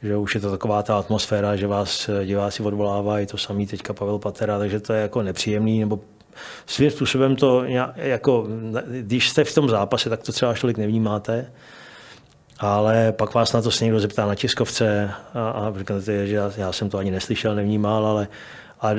že 0.03 0.17
už 0.17 0.35
je 0.35 0.41
to 0.41 0.51
taková 0.51 0.83
ta 0.83 0.97
atmosféra, 0.97 1.55
že 1.55 1.67
vás 1.67 2.09
diváci 2.25 2.63
odvolávají, 2.63 3.25
to 3.25 3.37
samý 3.37 3.67
teďka 3.67 3.93
Pavel 3.93 4.19
Patera, 4.19 4.59
takže 4.59 4.79
to 4.79 4.93
je 4.93 5.01
jako 5.01 5.21
nepříjemný, 5.21 5.79
nebo 5.79 5.99
svým 6.65 6.91
způsobem 6.91 7.35
to, 7.35 7.63
jako, 7.95 8.47
když 9.01 9.29
jste 9.29 9.43
v 9.43 9.55
tom 9.55 9.69
zápase, 9.69 10.09
tak 10.09 10.23
to 10.23 10.31
třeba 10.31 10.53
tolik 10.53 10.77
nevnímáte, 10.77 11.51
ale 12.59 13.11
pak 13.11 13.33
vás 13.33 13.53
na 13.53 13.61
to 13.61 13.71
se 13.71 13.83
někdo 13.83 13.99
zeptá 13.99 14.25
na 14.25 14.35
tiskovce 14.35 15.11
a, 15.33 15.49
a 15.49 15.73
říkáte, 15.77 16.27
že 16.27 16.35
já, 16.35 16.51
já 16.57 16.71
jsem 16.71 16.89
to 16.89 16.97
ani 16.97 17.11
neslyšel, 17.11 17.55
nevnímal, 17.55 18.05
ale 18.05 18.27
a 18.81 18.89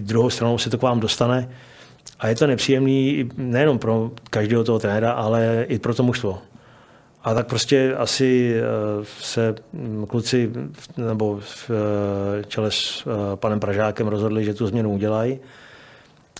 druhou 0.00 0.30
stranou 0.30 0.58
se 0.58 0.70
to 0.70 0.78
k 0.78 0.82
vám 0.82 1.00
dostane 1.00 1.48
a 2.18 2.28
je 2.28 2.34
to 2.34 2.46
nepříjemný 2.46 3.30
nejenom 3.36 3.78
pro 3.78 4.10
každého 4.30 4.64
toho 4.64 4.78
trenéra, 4.78 5.12
ale 5.12 5.64
i 5.68 5.78
pro 5.78 5.94
to 5.94 6.02
mužstvo. 6.02 6.38
A 7.24 7.34
tak 7.34 7.46
prostě 7.46 7.94
asi 7.96 8.54
eh, 8.56 9.04
se 9.20 9.54
mm, 9.72 10.06
kluci 10.06 10.52
nebo 10.96 11.40
v 11.40 11.70
eh, 11.70 12.44
čele 12.44 12.70
s 12.70 13.06
eh, 13.06 13.36
panem 13.36 13.60
Pražákem 13.60 14.08
rozhodli, 14.08 14.44
že 14.44 14.54
tu 14.54 14.66
změnu 14.66 14.92
udělají. 14.92 15.38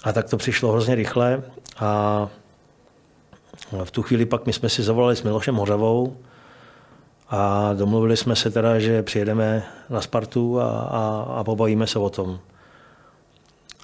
A 0.03 0.13
tak 0.13 0.31
to 0.31 0.37
přišlo 0.37 0.73
hrozně 0.73 0.95
rychle 0.95 1.43
a 1.79 2.29
v 3.85 3.91
tu 3.91 4.03
chvíli 4.03 4.27
pak 4.27 4.47
my 4.47 4.53
jsme 4.53 4.69
si 4.69 4.83
zavolali 4.83 5.17
s 5.17 5.23
Milošem 5.23 5.55
Hořavou 5.55 6.17
a 7.31 7.73
domluvili 7.75 8.17
jsme 8.17 8.37
se 8.37 8.51
teda, 8.51 8.79
že 8.79 9.03
přijedeme 9.03 9.63
na 9.91 10.01
Spartu 10.01 10.61
a, 10.61 10.71
a, 10.71 11.27
a 11.37 11.45
pobavíme 11.45 11.87
se 11.87 11.99
o 11.99 12.11
tom. 12.11 12.39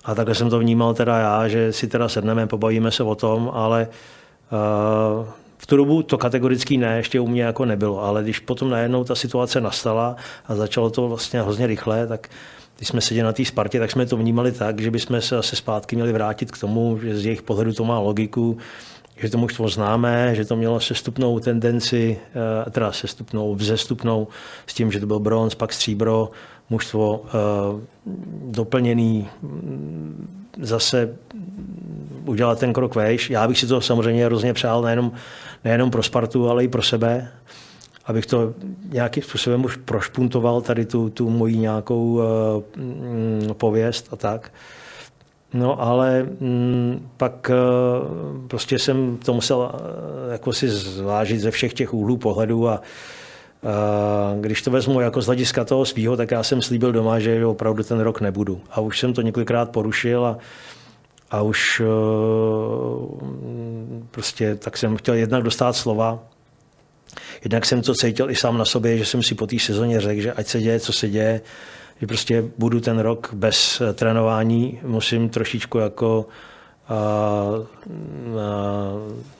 A 0.04 0.14
takhle 0.14 0.34
jsem 0.34 0.50
to 0.50 0.58
vnímal 0.58 0.94
teda 0.94 1.18
já, 1.18 1.48
že 1.48 1.72
si 1.72 1.88
teda 1.88 2.08
sedneme, 2.08 2.46
pobavíme 2.46 2.90
se 2.90 3.02
o 3.02 3.14
tom, 3.14 3.50
ale 3.54 3.88
uh, 5.20 5.26
v 5.58 5.66
tu 5.66 5.76
dobu 5.76 6.02
to 6.02 6.18
kategoricky 6.18 6.76
ne, 6.76 6.96
ještě 6.96 7.20
u 7.20 7.26
mě 7.26 7.42
jako 7.42 7.64
nebylo, 7.64 8.04
ale 8.04 8.22
když 8.22 8.38
potom 8.38 8.70
najednou 8.70 9.04
ta 9.04 9.14
situace 9.14 9.60
nastala 9.60 10.16
a 10.46 10.54
začalo 10.54 10.90
to 10.90 11.08
vlastně 11.08 11.42
hrozně 11.42 11.66
rychle, 11.66 12.06
tak 12.06 12.28
když 12.76 12.88
jsme 12.88 13.00
seděli 13.00 13.24
na 13.24 13.32
té 13.32 13.44
Spartě, 13.44 13.78
tak 13.78 13.90
jsme 13.90 14.06
to 14.06 14.16
vnímali 14.16 14.52
tak, 14.52 14.80
že 14.80 14.90
bychom 14.90 15.20
se 15.20 15.34
zase 15.34 15.56
zpátky 15.56 15.96
měli 15.96 16.12
vrátit 16.12 16.50
k 16.50 16.58
tomu, 16.58 16.98
že 17.02 17.18
z 17.18 17.24
jejich 17.24 17.42
pohledu 17.42 17.72
to 17.72 17.84
má 17.84 17.98
logiku, 17.98 18.58
že 19.16 19.30
to 19.30 19.38
mužstvo 19.38 19.68
známe, 19.68 20.34
že 20.34 20.44
to 20.44 20.56
mělo 20.56 20.80
sestupnou 20.80 21.40
tendenci, 21.40 22.18
eh, 22.66 22.70
teda 22.70 22.92
sestupnou, 22.92 23.54
vzestupnou 23.54 24.28
s 24.66 24.74
tím, 24.74 24.92
že 24.92 25.00
to 25.00 25.06
byl 25.06 25.18
bronz, 25.18 25.54
pak 25.54 25.72
stříbro, 25.72 26.30
mužstvo 26.70 27.24
eh, 27.26 27.30
doplněný 28.46 29.28
zase 30.62 31.16
udělat 32.24 32.58
ten 32.58 32.72
krok 32.72 32.94
vejš. 32.94 33.30
Já 33.30 33.48
bych 33.48 33.58
si 33.58 33.66
to 33.66 33.80
samozřejmě 33.80 34.24
hrozně 34.24 34.52
přál 34.52 34.82
nejenom, 34.82 35.12
nejenom 35.64 35.90
pro 35.90 36.02
Spartu, 36.02 36.50
ale 36.50 36.64
i 36.64 36.68
pro 36.68 36.82
sebe, 36.82 37.28
abych 38.06 38.26
to 38.26 38.54
nějakým 38.88 39.22
způsobem 39.22 39.64
už 39.64 39.76
prošpuntoval 39.76 40.60
tady 40.60 40.84
tu, 40.84 41.10
tu 41.10 41.30
moji 41.30 41.56
nějakou 41.56 42.12
uh, 42.12 43.52
pověst 43.52 44.08
a 44.12 44.16
tak. 44.16 44.52
No 45.54 45.82
ale 45.82 46.22
mm, 46.40 47.08
pak 47.16 47.50
uh, 47.50 48.48
prostě 48.48 48.78
jsem 48.78 49.16
to 49.16 49.34
musel 49.34 49.58
uh, 49.58 50.32
jako 50.32 50.52
si 50.52 50.68
zvážit 50.68 51.40
ze 51.40 51.50
všech 51.50 51.74
těch 51.74 51.94
úhlů 51.94 52.16
pohledu 52.16 52.68
a 52.68 52.82
když 54.40 54.62
to 54.62 54.70
vezmu 54.70 55.00
jako 55.00 55.22
z 55.22 55.26
hlediska 55.26 55.64
toho 55.64 55.84
svého, 55.84 56.16
tak 56.16 56.30
já 56.30 56.42
jsem 56.42 56.62
slíbil 56.62 56.92
doma, 56.92 57.18
že 57.18 57.46
opravdu 57.46 57.82
ten 57.82 58.00
rok 58.00 58.20
nebudu. 58.20 58.60
A 58.70 58.80
už 58.80 59.00
jsem 59.00 59.12
to 59.12 59.22
několikrát 59.22 59.70
porušil 59.70 60.26
a 60.26 60.38
a 61.30 61.42
už 61.42 61.82
prostě 64.10 64.54
tak 64.56 64.76
jsem 64.76 64.96
chtěl 64.96 65.14
jednak 65.14 65.42
dostat 65.42 65.76
slova, 65.76 66.18
jednak 67.44 67.66
jsem 67.66 67.82
to 67.82 67.94
cítil 67.94 68.30
i 68.30 68.34
sám 68.34 68.58
na 68.58 68.64
sobě, 68.64 68.98
že 68.98 69.04
jsem 69.04 69.22
si 69.22 69.34
po 69.34 69.46
té 69.46 69.58
sezóně 69.58 70.00
řekl, 70.00 70.20
že 70.20 70.32
ať 70.32 70.46
se 70.46 70.60
děje, 70.60 70.80
co 70.80 70.92
se 70.92 71.08
děje, 71.08 71.40
že 72.00 72.06
prostě 72.06 72.44
budu 72.58 72.80
ten 72.80 72.98
rok 72.98 73.30
bez 73.32 73.80
eh, 73.80 73.92
trénování, 73.92 74.80
musím 74.82 75.28
trošičku 75.28 75.78
jako 75.78 76.26
a, 76.88 76.94
a, 76.94 76.98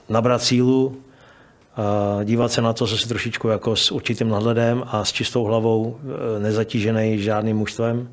nabrat 0.09 0.43
sílu, 0.43 0.97
dívat 2.23 2.51
se 2.51 2.61
na 2.61 2.73
to 2.73 2.85
zase 2.85 3.07
trošičku 3.07 3.47
jako 3.47 3.75
s 3.75 3.91
určitým 3.91 4.29
nadhledem 4.29 4.83
a 4.87 5.05
s 5.05 5.11
čistou 5.11 5.43
hlavou, 5.43 5.97
eh, 5.99 6.39
nezatížený 6.39 7.19
žádným 7.19 7.57
mužstvem. 7.57 8.09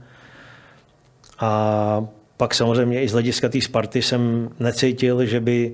A 1.41 2.05
pak 2.37 2.55
samozřejmě 2.55 3.03
i 3.03 3.09
z 3.09 3.13
hlediska 3.13 3.49
té 3.49 3.61
Sparty 3.61 4.03
jsem 4.03 4.51
necítil, 4.61 5.27
že 5.27 5.41
by, 5.41 5.73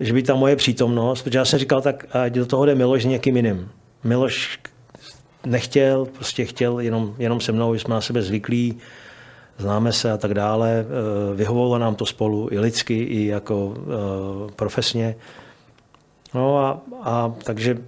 že 0.00 0.12
by 0.12 0.22
ta 0.22 0.34
moje 0.34 0.56
přítomnost, 0.56 1.22
protože 1.22 1.38
já 1.38 1.44
jsem 1.44 1.58
říkal, 1.58 1.80
tak 1.80 2.06
ať 2.16 2.32
do 2.32 2.46
toho 2.46 2.66
jde 2.66 2.74
Miloš 2.74 3.02
s 3.02 3.06
někým 3.06 3.36
jiným. 3.36 3.68
Miloš 4.04 4.58
nechtěl, 5.46 6.04
prostě 6.04 6.44
chtěl 6.44 6.80
jenom, 6.80 7.14
jenom 7.18 7.40
se 7.40 7.52
mnou, 7.52 7.74
jsme 7.74 7.94
na 7.94 8.00
sebe 8.00 8.22
zvyklí, 8.22 8.78
známe 9.58 9.92
se 9.92 10.12
a 10.12 10.16
tak 10.16 10.34
dále. 10.34 10.84
Eh, 10.84 11.34
vyhovovalo 11.34 11.78
nám 11.78 11.94
to 11.94 12.06
spolu 12.06 12.48
i 12.50 12.58
lidsky, 12.58 13.02
i 13.02 13.26
jako 13.26 13.66
uh, 13.66 13.74
profesně. 14.56 15.16
No 16.34 16.58
a, 16.58 16.80
a 17.02 17.34
takže 17.44 17.78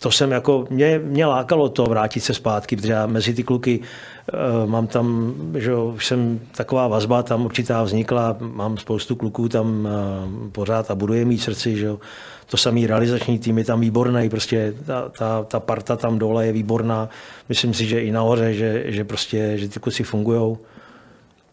to 0.00 0.10
jsem 0.10 0.30
jako, 0.30 0.66
mě, 0.70 0.98
mě 0.98 1.26
lákalo 1.26 1.68
to 1.68 1.84
vrátit 1.84 2.20
se 2.20 2.34
zpátky, 2.34 2.76
protože 2.76 2.92
já 2.92 3.06
mezi 3.06 3.34
ty 3.34 3.42
kluky 3.42 3.80
uh, 3.80 4.70
mám 4.70 4.86
tam, 4.86 5.34
že 5.54 5.74
už 5.74 6.06
jsem 6.06 6.40
taková 6.56 6.88
vazba 6.88 7.22
tam 7.22 7.44
určitá 7.44 7.82
vznikla, 7.82 8.36
mám 8.40 8.78
spoustu 8.78 9.16
kluků 9.16 9.48
tam 9.48 9.88
uh, 10.44 10.50
pořád 10.50 10.90
a 10.90 10.94
budu 10.94 11.14
je 11.14 11.24
mít 11.24 11.38
srdci, 11.38 11.76
že 11.76 11.88
to 12.46 12.56
samý 12.56 12.86
realizační 12.86 13.38
tým 13.38 13.58
je 13.58 13.64
tam 13.64 13.80
výborný, 13.80 14.28
prostě 14.28 14.74
ta, 14.86 15.08
ta, 15.08 15.42
ta 15.42 15.60
parta 15.60 15.96
tam 15.96 16.18
dole 16.18 16.46
je 16.46 16.52
výborná, 16.52 17.08
myslím 17.48 17.74
si, 17.74 17.86
že 17.86 18.00
i 18.00 18.12
nahoře, 18.12 18.54
že, 18.54 18.84
že 18.86 19.04
prostě, 19.04 19.58
že 19.58 19.68
ty 19.68 19.80
kluci 19.80 20.02
fungují. 20.02 20.56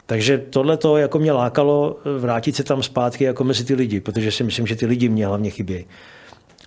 Takže 0.06 0.38
tohle 0.38 0.78
to 0.78 0.98
jako 0.98 1.20
mě 1.20 1.32
lákalo 1.32 2.00
vrátit 2.20 2.56
se 2.56 2.64
tam 2.64 2.84
zpátky 2.84 3.24
jako 3.24 3.44
mezi 3.44 3.64
ty 3.64 3.76
lidi, 3.76 4.00
protože 4.00 4.32
si 4.32 4.44
myslím, 4.44 4.68
že 4.68 4.76
ty 4.76 4.86
lidi 4.86 5.10
mě 5.10 5.28
hlavně 5.28 5.50
chybějí. 5.50 5.86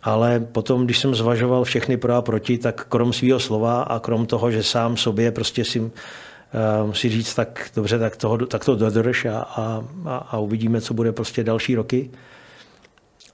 Ale 0.03 0.41
potom, 0.41 0.85
když 0.85 0.99
jsem 0.99 1.15
zvažoval 1.15 1.65
všechny 1.65 1.97
pro 1.97 2.15
a 2.15 2.23
proti, 2.23 2.59
tak 2.59 2.87
krom 2.89 3.13
svého 3.13 3.41
slova 3.41 3.83
a 3.83 3.99
krom 3.99 4.27
toho, 4.27 4.51
že 4.51 4.63
sám 4.63 4.97
sobě 4.97 5.33
prostě 5.33 5.65
si 5.65 5.81
uh, 5.81 6.93
si 6.93 7.09
říct, 7.09 7.35
tak 7.35 7.71
dobře, 7.77 7.99
tak, 7.99 8.17
toho, 8.17 8.47
tak 8.47 8.65
to 8.65 8.77
dodrž 8.77 9.25
a, 9.25 9.39
a, 9.39 9.85
a 10.31 10.39
uvidíme, 10.39 10.81
co 10.81 10.95
bude 10.95 11.13
prostě 11.13 11.45
další 11.45 11.75
roky. 11.75 12.11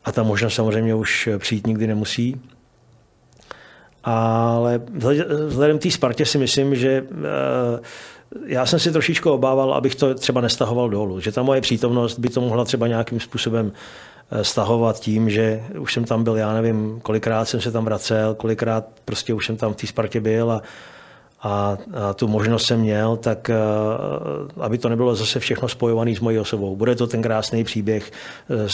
A 0.04 0.12
ta 0.12 0.22
možnost 0.22 0.54
samozřejmě 0.54 0.94
už 0.94 1.28
přijít 1.38 1.66
nikdy 1.66 1.86
nemusí. 1.86 2.40
Ale 4.04 4.80
vzhledem 5.46 5.78
té 5.78 5.90
Spartě 5.90 6.26
si 6.26 6.38
myslím, 6.38 6.74
že 6.74 7.02
uh, 7.02 7.18
já 8.47 8.66
jsem 8.66 8.79
si 8.79 8.92
trošičku 8.92 9.31
obával, 9.31 9.75
abych 9.75 9.95
to 9.95 10.14
třeba 10.14 10.40
nestahoval 10.40 10.90
dolů, 10.90 11.21
že 11.21 11.33
ta 11.33 11.42
moje 11.42 11.61
přítomnost 11.61 12.18
by 12.18 12.29
to 12.29 12.40
mohla 12.40 12.64
třeba 12.64 12.87
nějakým 12.87 13.21
způsobem 13.21 13.73
eh, 14.31 14.45
stahovat 14.45 15.01
tím, 15.01 15.31
že 15.31 15.64
už 15.79 15.92
jsem 15.92 16.05
tam 16.05 16.25
byl, 16.25 16.37
já 16.37 16.53
nevím, 16.53 17.01
kolikrát 17.03 17.45
jsem 17.45 17.61
se 17.61 17.73
tam 17.73 17.85
vracel, 17.85 18.35
kolikrát 18.35 18.87
prostě 19.05 19.35
už 19.35 19.47
jsem 19.47 19.57
tam 19.57 19.73
v 19.73 19.77
té 19.77 19.87
Spartě 19.87 20.21
byl 20.21 20.53
a, 20.53 20.62
a, 21.42 21.78
a 21.94 22.14
tu 22.14 22.28
možnost 22.28 22.66
jsem 22.66 22.81
měl, 22.81 23.16
tak 23.16 23.50
eh, 23.50 23.55
aby 24.61 24.78
to 24.78 24.88
nebylo 24.88 25.14
zase 25.14 25.40
všechno 25.40 25.68
spojované 25.68 26.16
s 26.16 26.20
mojí 26.20 26.38
osobou. 26.38 26.76
Bude 26.76 26.94
to 26.94 27.07
ten 27.07 27.22
krásný 27.22 27.64
příběh 27.64 28.12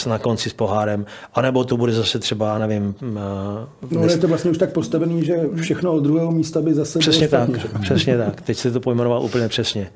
eh, 0.05 0.09
na 0.09 0.19
konci 0.19 0.49
s 0.49 0.53
pohárem, 0.53 1.05
anebo 1.33 1.63
to 1.63 1.77
bude 1.77 1.93
zase 1.93 2.19
třeba, 2.19 2.57
nevím... 2.57 2.95
No 3.01 3.67
dnes... 3.81 4.11
je 4.11 4.17
to 4.17 4.27
vlastně 4.27 4.51
už 4.51 4.57
tak 4.57 4.73
postavený, 4.73 5.25
že 5.25 5.39
všechno 5.55 5.93
od 5.93 5.99
druhého 5.99 6.31
místa 6.31 6.61
by 6.61 6.73
zase 6.73 6.99
Přesně 6.99 7.27
tak, 7.27 7.49
přesně 7.81 8.17
tak. 8.17 8.41
Teď 8.41 8.57
jste 8.57 8.71
to 8.71 8.79
pojmenoval 8.79 9.23
úplně 9.23 9.47
přesně. 9.47 9.89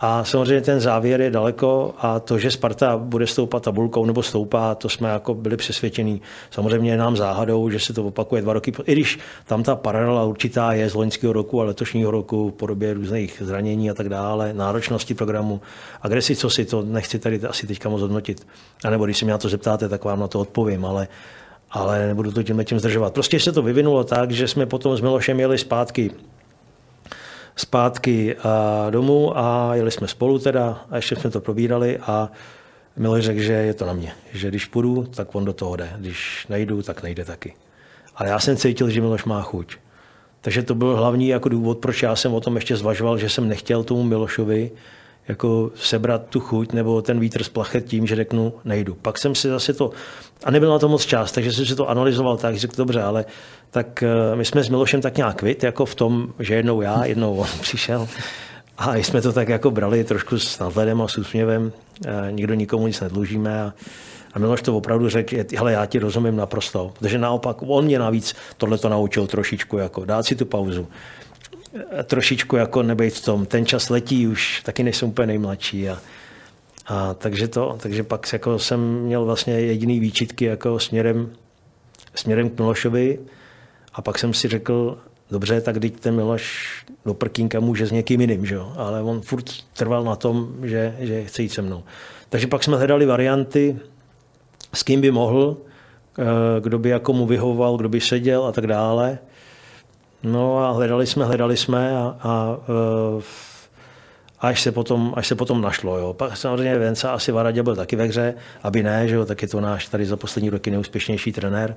A 0.00 0.24
samozřejmě 0.24 0.60
ten 0.60 0.80
závěr 0.80 1.20
je 1.20 1.30
daleko 1.30 1.94
a 1.98 2.20
to, 2.20 2.38
že 2.38 2.50
Sparta 2.50 2.96
bude 2.96 3.26
stoupat 3.26 3.62
tabulkou 3.62 4.04
nebo 4.04 4.22
stoupá, 4.22 4.74
to 4.74 4.88
jsme 4.88 5.08
jako 5.08 5.34
byli 5.34 5.56
přesvědčení. 5.56 6.22
Samozřejmě 6.50 6.90
je 6.90 6.96
nám 6.96 7.16
záhadou, 7.16 7.70
že 7.70 7.80
se 7.80 7.92
to 7.92 8.04
opakuje 8.04 8.42
dva 8.42 8.52
roky, 8.52 8.72
i 8.86 8.92
když 8.92 9.18
tam 9.46 9.62
ta 9.62 9.76
paralela 9.76 10.24
určitá 10.24 10.72
je 10.72 10.90
z 10.90 10.94
loňského 10.94 11.32
roku 11.32 11.60
a 11.60 11.64
letošního 11.64 12.10
roku 12.10 12.50
v 12.50 12.52
podobě 12.52 12.94
různých 12.94 13.42
zranění 13.44 13.90
a 13.90 13.94
tak 13.94 14.08
dále, 14.08 14.52
náročnosti 14.52 15.14
programu, 15.14 15.60
agresi, 16.02 16.36
co 16.36 16.50
si 16.50 16.64
to 16.64 16.82
nechci 16.82 17.18
tady 17.18 17.40
asi 17.40 17.66
teďka 17.66 17.88
moc 17.88 18.00
hodnotit. 18.00 18.46
A 18.84 18.90
nebo 18.90 19.04
když 19.04 19.18
se 19.18 19.24
mě 19.24 19.32
na 19.32 19.38
to 19.38 19.48
zeptáte, 19.48 19.88
tak 19.88 20.04
vám 20.04 20.20
na 20.20 20.28
to 20.28 20.40
odpovím, 20.40 20.84
ale 20.84 21.08
ale 21.70 22.06
nebudu 22.06 22.32
to 22.32 22.42
tím 22.42 22.64
tím 22.64 22.78
zdržovat. 22.78 23.14
Prostě 23.14 23.40
se 23.40 23.52
to 23.52 23.62
vyvinulo 23.62 24.04
tak, 24.04 24.30
že 24.30 24.48
jsme 24.48 24.66
potom 24.66 24.96
s 24.96 25.00
Milošem 25.00 25.40
jeli 25.40 25.58
zpátky 25.58 26.10
zpátky 27.56 28.36
domů 28.90 29.38
a 29.38 29.74
jeli 29.74 29.90
jsme 29.90 30.08
spolu 30.08 30.38
teda 30.38 30.84
a 30.90 30.96
ještě 30.96 31.16
jsme 31.16 31.30
to 31.30 31.40
probírali 31.40 31.98
a 31.98 32.30
Miloš 32.96 33.24
řekl, 33.24 33.40
že 33.40 33.52
je 33.52 33.74
to 33.74 33.86
na 33.86 33.92
mě, 33.92 34.12
že 34.32 34.48
když 34.48 34.64
půjdu, 34.64 35.02
tak 35.02 35.34
on 35.34 35.44
do 35.44 35.52
toho 35.52 35.76
jde, 35.76 35.92
když 35.96 36.46
nejdu, 36.48 36.82
tak 36.82 37.02
nejde 37.02 37.24
taky. 37.24 37.54
Ale 38.16 38.28
já 38.28 38.38
jsem 38.38 38.56
cítil, 38.56 38.90
že 38.90 39.00
Miloš 39.00 39.24
má 39.24 39.42
chuť. 39.42 39.76
Takže 40.40 40.62
to 40.62 40.74
byl 40.74 40.96
hlavní 40.96 41.28
jako 41.28 41.48
důvod, 41.48 41.78
proč 41.78 42.02
já 42.02 42.16
jsem 42.16 42.34
o 42.34 42.40
tom 42.40 42.54
ještě 42.54 42.76
zvažoval, 42.76 43.18
že 43.18 43.28
jsem 43.28 43.48
nechtěl 43.48 43.84
tomu 43.84 44.02
Milošovi 44.02 44.70
jako 45.28 45.70
sebrat 45.74 46.22
tu 46.28 46.40
chuť 46.40 46.72
nebo 46.72 47.02
ten 47.02 47.20
vítr 47.20 47.42
z 47.42 47.48
plachet 47.48 47.84
tím, 47.84 48.06
že 48.06 48.16
řeknu 48.16 48.52
nejdu. 48.64 48.94
Pak 48.94 49.18
jsem 49.18 49.34
si 49.34 49.48
zase 49.48 49.72
to, 49.72 49.90
a 50.44 50.50
nebyl 50.50 50.70
na 50.70 50.78
to 50.78 50.88
moc 50.88 51.04
čas, 51.04 51.32
takže 51.32 51.52
jsem 51.52 51.66
si 51.66 51.76
to 51.76 51.90
analyzoval 51.90 52.36
tak, 52.36 52.56
řekl 52.56 52.76
dobře, 52.76 53.02
ale 53.02 53.24
tak 53.70 54.02
eh, 54.02 54.36
my 54.36 54.44
jsme 54.44 54.64
s 54.64 54.68
Milošem 54.68 55.00
tak 55.00 55.16
nějak 55.16 55.36
kvit, 55.36 55.62
jako 55.62 55.86
v 55.86 55.94
tom, 55.94 56.28
že 56.38 56.54
jednou 56.54 56.80
já, 56.80 57.04
jednou 57.04 57.36
on 57.36 57.48
přišel. 57.60 58.08
A 58.78 58.96
jsme 58.96 59.22
to 59.22 59.32
tak 59.32 59.48
jako 59.48 59.70
brali 59.70 60.04
trošku 60.04 60.38
s 60.38 60.58
nadhledem 60.58 61.02
a 61.02 61.08
s 61.08 61.18
úsměvem. 61.18 61.72
Eh, 62.06 62.32
nikdo 62.32 62.54
nikomu 62.54 62.86
nic 62.86 63.00
nedlužíme. 63.00 63.62
A, 63.62 63.72
a 64.32 64.38
Miloš 64.38 64.62
to 64.62 64.76
opravdu 64.76 65.08
řekl, 65.08 65.36
hele, 65.56 65.72
já 65.72 65.86
ti 65.86 65.98
rozumím 65.98 66.36
naprosto. 66.36 66.92
Protože 66.98 67.18
naopak 67.18 67.56
on 67.60 67.84
mě 67.84 67.98
navíc 67.98 68.34
tohle 68.56 68.78
to 68.78 68.88
naučil 68.88 69.26
trošičku, 69.26 69.78
jako 69.78 70.04
dát 70.04 70.22
si 70.22 70.34
tu 70.34 70.46
pauzu 70.46 70.88
trošičku 72.04 72.56
jako 72.56 72.82
nebejt 72.82 73.14
v 73.14 73.24
tom. 73.24 73.46
Ten 73.46 73.66
čas 73.66 73.90
letí 73.90 74.26
už, 74.26 74.62
taky 74.64 74.82
nejsem 74.82 75.08
úplně 75.08 75.26
nejmladší. 75.26 75.88
A, 75.88 75.98
a 76.86 77.14
takže, 77.14 77.48
to, 77.48 77.78
takže 77.82 78.02
pak 78.02 78.32
jako 78.32 78.58
jsem 78.58 78.80
měl 78.80 79.24
vlastně 79.24 79.54
jediný 79.54 80.00
výčitky 80.00 80.44
jako 80.44 80.78
směrem, 80.78 81.30
směrem 82.14 82.50
k 82.50 82.58
Milošovi 82.58 83.18
a 83.94 84.02
pak 84.02 84.18
jsem 84.18 84.34
si 84.34 84.48
řekl, 84.48 84.98
dobře, 85.30 85.60
tak 85.60 85.78
teď 85.78 86.00
ten 86.00 86.14
Miloš 86.14 86.74
do 87.04 87.14
prkínka 87.14 87.60
může 87.60 87.86
s 87.86 87.92
někým 87.92 88.20
jiným, 88.20 88.46
že 88.46 88.58
ale 88.76 89.02
on 89.02 89.20
furt 89.20 89.50
trval 89.72 90.04
na 90.04 90.16
tom, 90.16 90.54
že, 90.62 90.96
že 90.98 91.24
chce 91.24 91.42
jít 91.42 91.48
se 91.48 91.62
mnou. 91.62 91.84
Takže 92.28 92.46
pak 92.46 92.64
jsme 92.64 92.76
hledali 92.76 93.06
varianty, 93.06 93.78
s 94.74 94.82
kým 94.82 95.00
by 95.00 95.10
mohl, 95.10 95.56
eh, 96.18 96.24
kdo 96.60 96.78
by 96.78 96.88
jako 96.88 97.12
mu 97.12 97.26
vyhovoval, 97.26 97.76
kdo 97.76 97.88
by 97.88 98.00
seděl 98.00 98.44
a 98.44 98.52
tak 98.52 98.66
dále. 98.66 99.18
No 100.24 100.58
a 100.58 100.70
hledali 100.70 101.06
jsme, 101.06 101.24
hledali 101.24 101.56
jsme 101.56 101.96
a, 101.96 102.16
a 102.22 102.56
e, 103.18 103.22
až 104.40 104.62
se 104.62 104.72
potom, 104.72 105.12
až 105.16 105.26
se 105.26 105.34
potom 105.34 105.60
našlo. 105.60 105.98
Jo. 105.98 106.14
Pak 106.14 106.36
samozřejmě 106.36 106.78
Venca 106.78 107.10
asi 107.10 107.32
Varadě 107.32 107.62
byl 107.62 107.76
taky 107.76 107.96
ve 107.96 108.04
hře, 108.04 108.34
aby 108.62 108.82
ne, 108.82 109.08
že 109.08 109.14
jo, 109.14 109.24
tak 109.24 109.42
je 109.42 109.48
to 109.48 109.60
náš 109.60 109.88
tady 109.88 110.06
za 110.06 110.16
poslední 110.16 110.50
roky 110.50 110.70
neúspěšnější 110.70 111.32
trenér. 111.32 111.76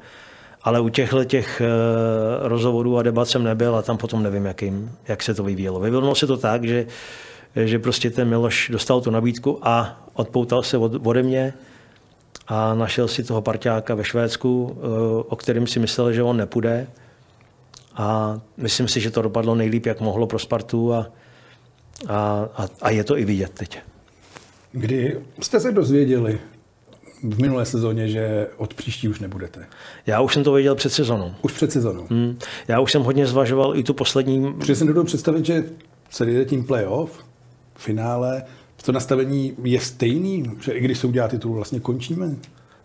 Ale 0.63 0.79
u 0.79 0.89
těchto 0.89 1.23
těch 1.23 1.61
e, 1.61 1.67
rozhovorů 2.47 2.97
a 2.97 3.03
debat 3.03 3.27
jsem 3.27 3.43
nebyl 3.43 3.75
a 3.75 3.81
tam 3.81 3.97
potom 3.97 4.23
nevím, 4.23 4.45
jakým, 4.45 4.91
jak 5.07 5.23
se 5.23 5.33
to 5.33 5.43
vyvíjelo. 5.43 5.79
Vyvinulo 5.79 6.15
se 6.15 6.27
to 6.27 6.37
tak, 6.37 6.63
že, 6.63 6.85
že 7.55 7.79
prostě 7.79 8.09
ten 8.09 8.29
Miloš 8.29 8.69
dostal 8.71 9.01
tu 9.01 9.11
nabídku 9.11 9.59
a 9.61 10.01
odpoutal 10.13 10.63
se 10.63 10.77
od, 10.77 11.07
ode 11.07 11.23
mě 11.23 11.53
a 12.47 12.73
našel 12.73 13.07
si 13.07 13.23
toho 13.23 13.41
parťáka 13.41 13.95
ve 13.95 14.03
Švédsku, 14.03 14.77
e, 14.77 14.87
o 15.23 15.35
kterém 15.35 15.67
si 15.67 15.79
myslel, 15.79 16.13
že 16.13 16.23
on 16.23 16.37
nepůjde 16.37 16.87
a 17.97 18.39
myslím 18.57 18.87
si, 18.87 19.01
že 19.01 19.11
to 19.11 19.21
dopadlo 19.21 19.55
nejlíp, 19.55 19.85
jak 19.85 20.01
mohlo 20.01 20.27
pro 20.27 20.39
Spartu 20.39 20.93
a, 20.93 21.11
a, 22.07 22.49
a, 22.55 22.67
a 22.81 22.89
je 22.89 23.03
to 23.03 23.17
i 23.17 23.25
vidět 23.25 23.51
teď. 23.53 23.79
Kdy 24.71 25.19
jste 25.41 25.59
se 25.59 25.71
dozvěděli 25.71 26.39
v 27.23 27.41
minulé 27.41 27.65
sezóně, 27.65 28.07
že 28.07 28.47
od 28.57 28.73
příští 28.73 29.07
už 29.07 29.19
nebudete? 29.19 29.65
Já 30.05 30.21
už 30.21 30.33
jsem 30.33 30.43
to 30.43 30.53
věděl 30.53 30.75
před 30.75 30.89
sezónou. 30.93 31.33
Už 31.41 31.51
před 31.51 31.71
sezónou? 31.71 32.07
Hmm. 32.09 32.37
Já 32.67 32.79
už 32.79 32.91
jsem 32.91 33.01
hodně 33.01 33.27
zvažoval 33.27 33.77
i 33.77 33.83
tu 33.83 33.93
poslední... 33.93 34.53
Protože 34.53 34.75
jsem 34.75 34.87
dovedl 34.87 35.05
představit, 35.05 35.45
že 35.45 35.63
se 36.09 36.25
jde 36.25 36.45
tím 36.45 36.63
playoff, 36.63 37.25
finále, 37.75 38.43
to 38.87 38.91
nastavení 38.91 39.53
je 39.63 39.79
stejný, 39.79 40.43
že 40.61 40.71
i 40.71 40.81
když 40.81 40.97
se 40.97 41.07
udělá 41.07 41.27
titul, 41.27 41.53
vlastně 41.53 41.79
končíme? 41.79 42.35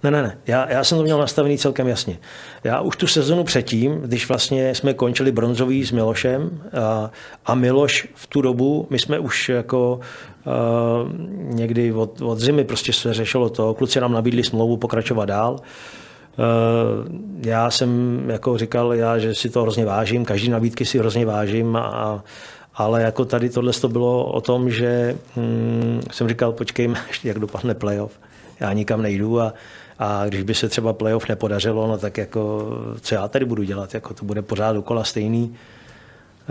Ne, 0.02 0.10
ne, 0.10 0.22
ne. 0.22 0.38
Já, 0.46 0.70
já 0.70 0.84
jsem 0.84 0.98
to 0.98 1.04
měl 1.04 1.18
nastavený 1.18 1.58
celkem 1.58 1.88
jasně. 1.88 2.18
Já 2.64 2.80
už 2.80 2.96
tu 2.96 3.06
sezonu 3.06 3.44
předtím, 3.44 4.00
když 4.00 4.28
vlastně 4.28 4.74
jsme 4.74 4.94
končili 4.94 5.32
bronzový 5.32 5.84
s 5.84 5.92
Milošem 5.92 6.62
a, 6.82 7.10
a 7.46 7.54
Miloš 7.54 8.08
v 8.14 8.26
tu 8.26 8.42
dobu, 8.42 8.86
my 8.90 8.98
jsme 8.98 9.18
už 9.18 9.48
jako 9.48 10.00
uh, 10.46 11.12
někdy 11.54 11.92
od, 11.92 12.20
od 12.20 12.38
zimy 12.38 12.64
prostě 12.64 12.92
se 12.92 13.14
řešilo 13.14 13.50
to, 13.50 13.74
kluci 13.74 14.00
nám 14.00 14.12
nabídli 14.12 14.44
smlouvu 14.44 14.76
pokračovat 14.76 15.24
dál. 15.24 15.52
Uh, 15.52 17.16
já 17.46 17.70
jsem 17.70 18.22
jako 18.30 18.58
říkal, 18.58 18.94
já, 18.94 19.18
že 19.18 19.34
si 19.34 19.50
to 19.50 19.62
hrozně 19.62 19.84
vážím, 19.84 20.24
každý 20.24 20.48
nabídky 20.48 20.84
si 20.84 20.98
hrozně 20.98 21.26
vážím, 21.26 21.76
a, 21.76 22.24
ale 22.74 23.02
jako 23.02 23.24
tady 23.24 23.50
tohle 23.50 23.72
to 23.72 23.88
bylo 23.88 24.24
o 24.24 24.40
tom, 24.40 24.70
že 24.70 25.16
hm, 25.36 26.00
jsem 26.10 26.28
říkal, 26.28 26.52
počkejme, 26.52 26.98
jak 27.24 27.38
dopadne 27.38 27.74
playoff. 27.74 28.20
Já 28.60 28.72
nikam 28.72 29.02
nejdu 29.02 29.40
a, 29.40 29.52
a 30.02 30.24
když 30.28 30.42
by 30.42 30.54
se 30.54 30.68
třeba 30.68 30.92
playoff 30.92 31.28
nepodařilo, 31.28 31.86
no 31.86 31.98
tak 31.98 32.18
jako, 32.18 32.68
co 33.00 33.14
já 33.14 33.28
tady 33.28 33.44
budu 33.44 33.62
dělat, 33.62 33.94
jako 33.94 34.14
to 34.14 34.24
bude 34.24 34.42
pořád 34.42 34.72
dokola 34.72 35.04
stejný, 35.04 35.56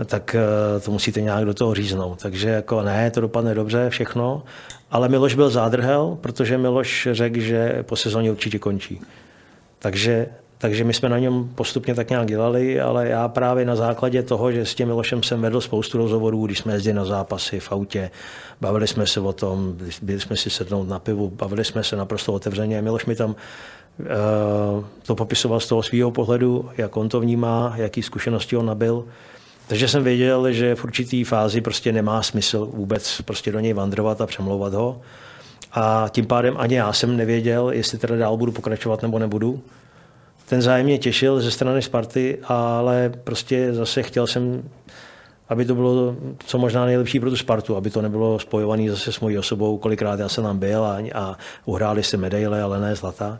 tak 0.04 0.36
eh, 0.38 0.80
to 0.80 0.90
musíte 0.90 1.20
nějak 1.20 1.44
do 1.44 1.54
toho 1.54 1.74
říznout. 1.74 2.22
Takže 2.22 2.48
jako 2.48 2.82
ne, 2.82 3.10
to 3.10 3.20
dopadne 3.20 3.54
dobře, 3.54 3.90
všechno. 3.90 4.42
Ale 4.90 5.08
Miloš 5.08 5.34
byl 5.34 5.50
zádrhel, 5.50 6.18
protože 6.20 6.58
Miloš 6.58 7.08
řekl, 7.12 7.40
že 7.40 7.82
po 7.82 7.96
sezóně 7.96 8.30
určitě 8.30 8.58
končí. 8.58 9.00
Takže 9.78 10.26
takže 10.62 10.84
my 10.84 10.94
jsme 10.94 11.08
na 11.08 11.18
něm 11.18 11.50
postupně 11.54 11.94
tak 11.94 12.10
nějak 12.10 12.28
dělali, 12.28 12.80
ale 12.80 13.08
já 13.08 13.28
právě 13.28 13.64
na 13.64 13.76
základě 13.76 14.22
toho, 14.22 14.52
že 14.52 14.66
s 14.66 14.74
tím 14.74 14.86
Milošem 14.86 15.22
jsem 15.22 15.40
vedl 15.40 15.60
spoustu 15.60 15.98
rozhovorů, 15.98 16.46
když 16.46 16.58
jsme 16.58 16.72
jezdili 16.72 16.94
na 16.94 17.04
zápasy 17.04 17.60
v 17.60 17.72
autě, 17.72 18.10
bavili 18.60 18.86
jsme 18.86 19.06
se 19.06 19.20
o 19.20 19.32
tom, 19.32 19.76
byli 20.02 20.20
jsme 20.20 20.36
si 20.36 20.50
sednout 20.50 20.88
na 20.88 20.98
pivu, 20.98 21.30
bavili 21.30 21.64
jsme 21.64 21.84
se 21.84 21.96
naprosto 21.96 22.32
otevřeně. 22.32 22.82
Miloš 22.82 23.06
mi 23.06 23.16
tam 23.16 23.34
to 25.06 25.14
popisoval 25.14 25.60
z 25.60 25.66
toho 25.66 25.82
svého 25.82 26.10
pohledu, 26.10 26.70
jak 26.76 26.96
on 26.96 27.08
to 27.08 27.20
vnímá, 27.20 27.72
jaký 27.76 28.02
zkušenosti 28.02 28.56
on 28.56 28.66
nabil. 28.66 29.04
Takže 29.66 29.88
jsem 29.88 30.04
věděl, 30.04 30.52
že 30.52 30.74
v 30.74 30.84
určitý 30.84 31.24
fázi 31.24 31.60
prostě 31.60 31.92
nemá 31.92 32.22
smysl 32.22 32.68
vůbec 32.72 33.20
prostě 33.22 33.52
do 33.52 33.60
něj 33.60 33.72
vandrovat 33.72 34.20
a 34.20 34.26
přemlouvat 34.26 34.74
ho. 34.74 35.00
A 35.72 36.06
tím 36.10 36.26
pádem 36.26 36.54
ani 36.58 36.74
já 36.74 36.92
jsem 36.92 37.16
nevěděl, 37.16 37.70
jestli 37.70 37.98
teda 37.98 38.16
dál 38.16 38.36
budu 38.36 38.52
pokračovat 38.52 39.02
nebo 39.02 39.18
nebudu. 39.18 39.62
Ten 40.52 40.62
zájem 40.62 40.86
mě 40.86 40.98
těšil 40.98 41.40
ze 41.40 41.50
strany 41.50 41.82
Sparty, 41.82 42.38
ale 42.44 43.12
prostě 43.24 43.74
zase 43.74 44.02
chtěl 44.02 44.26
jsem, 44.26 44.62
aby 45.48 45.64
to 45.64 45.74
bylo 45.74 46.16
co 46.46 46.58
možná 46.58 46.84
nejlepší 46.84 47.20
pro 47.20 47.30
tu 47.30 47.36
Spartu, 47.36 47.76
aby 47.76 47.90
to 47.90 48.02
nebylo 48.02 48.38
spojované 48.38 48.90
zase 48.90 49.12
s 49.12 49.20
mojí 49.20 49.38
osobou, 49.38 49.78
kolikrát 49.78 50.20
já 50.20 50.28
jsem 50.28 50.44
tam 50.44 50.58
byl 50.58 50.84
a, 50.84 50.98
a 51.14 51.36
uhráli 51.64 52.02
se 52.02 52.16
medaile, 52.16 52.62
ale 52.62 52.80
ne 52.80 52.96
zlata. 52.96 53.38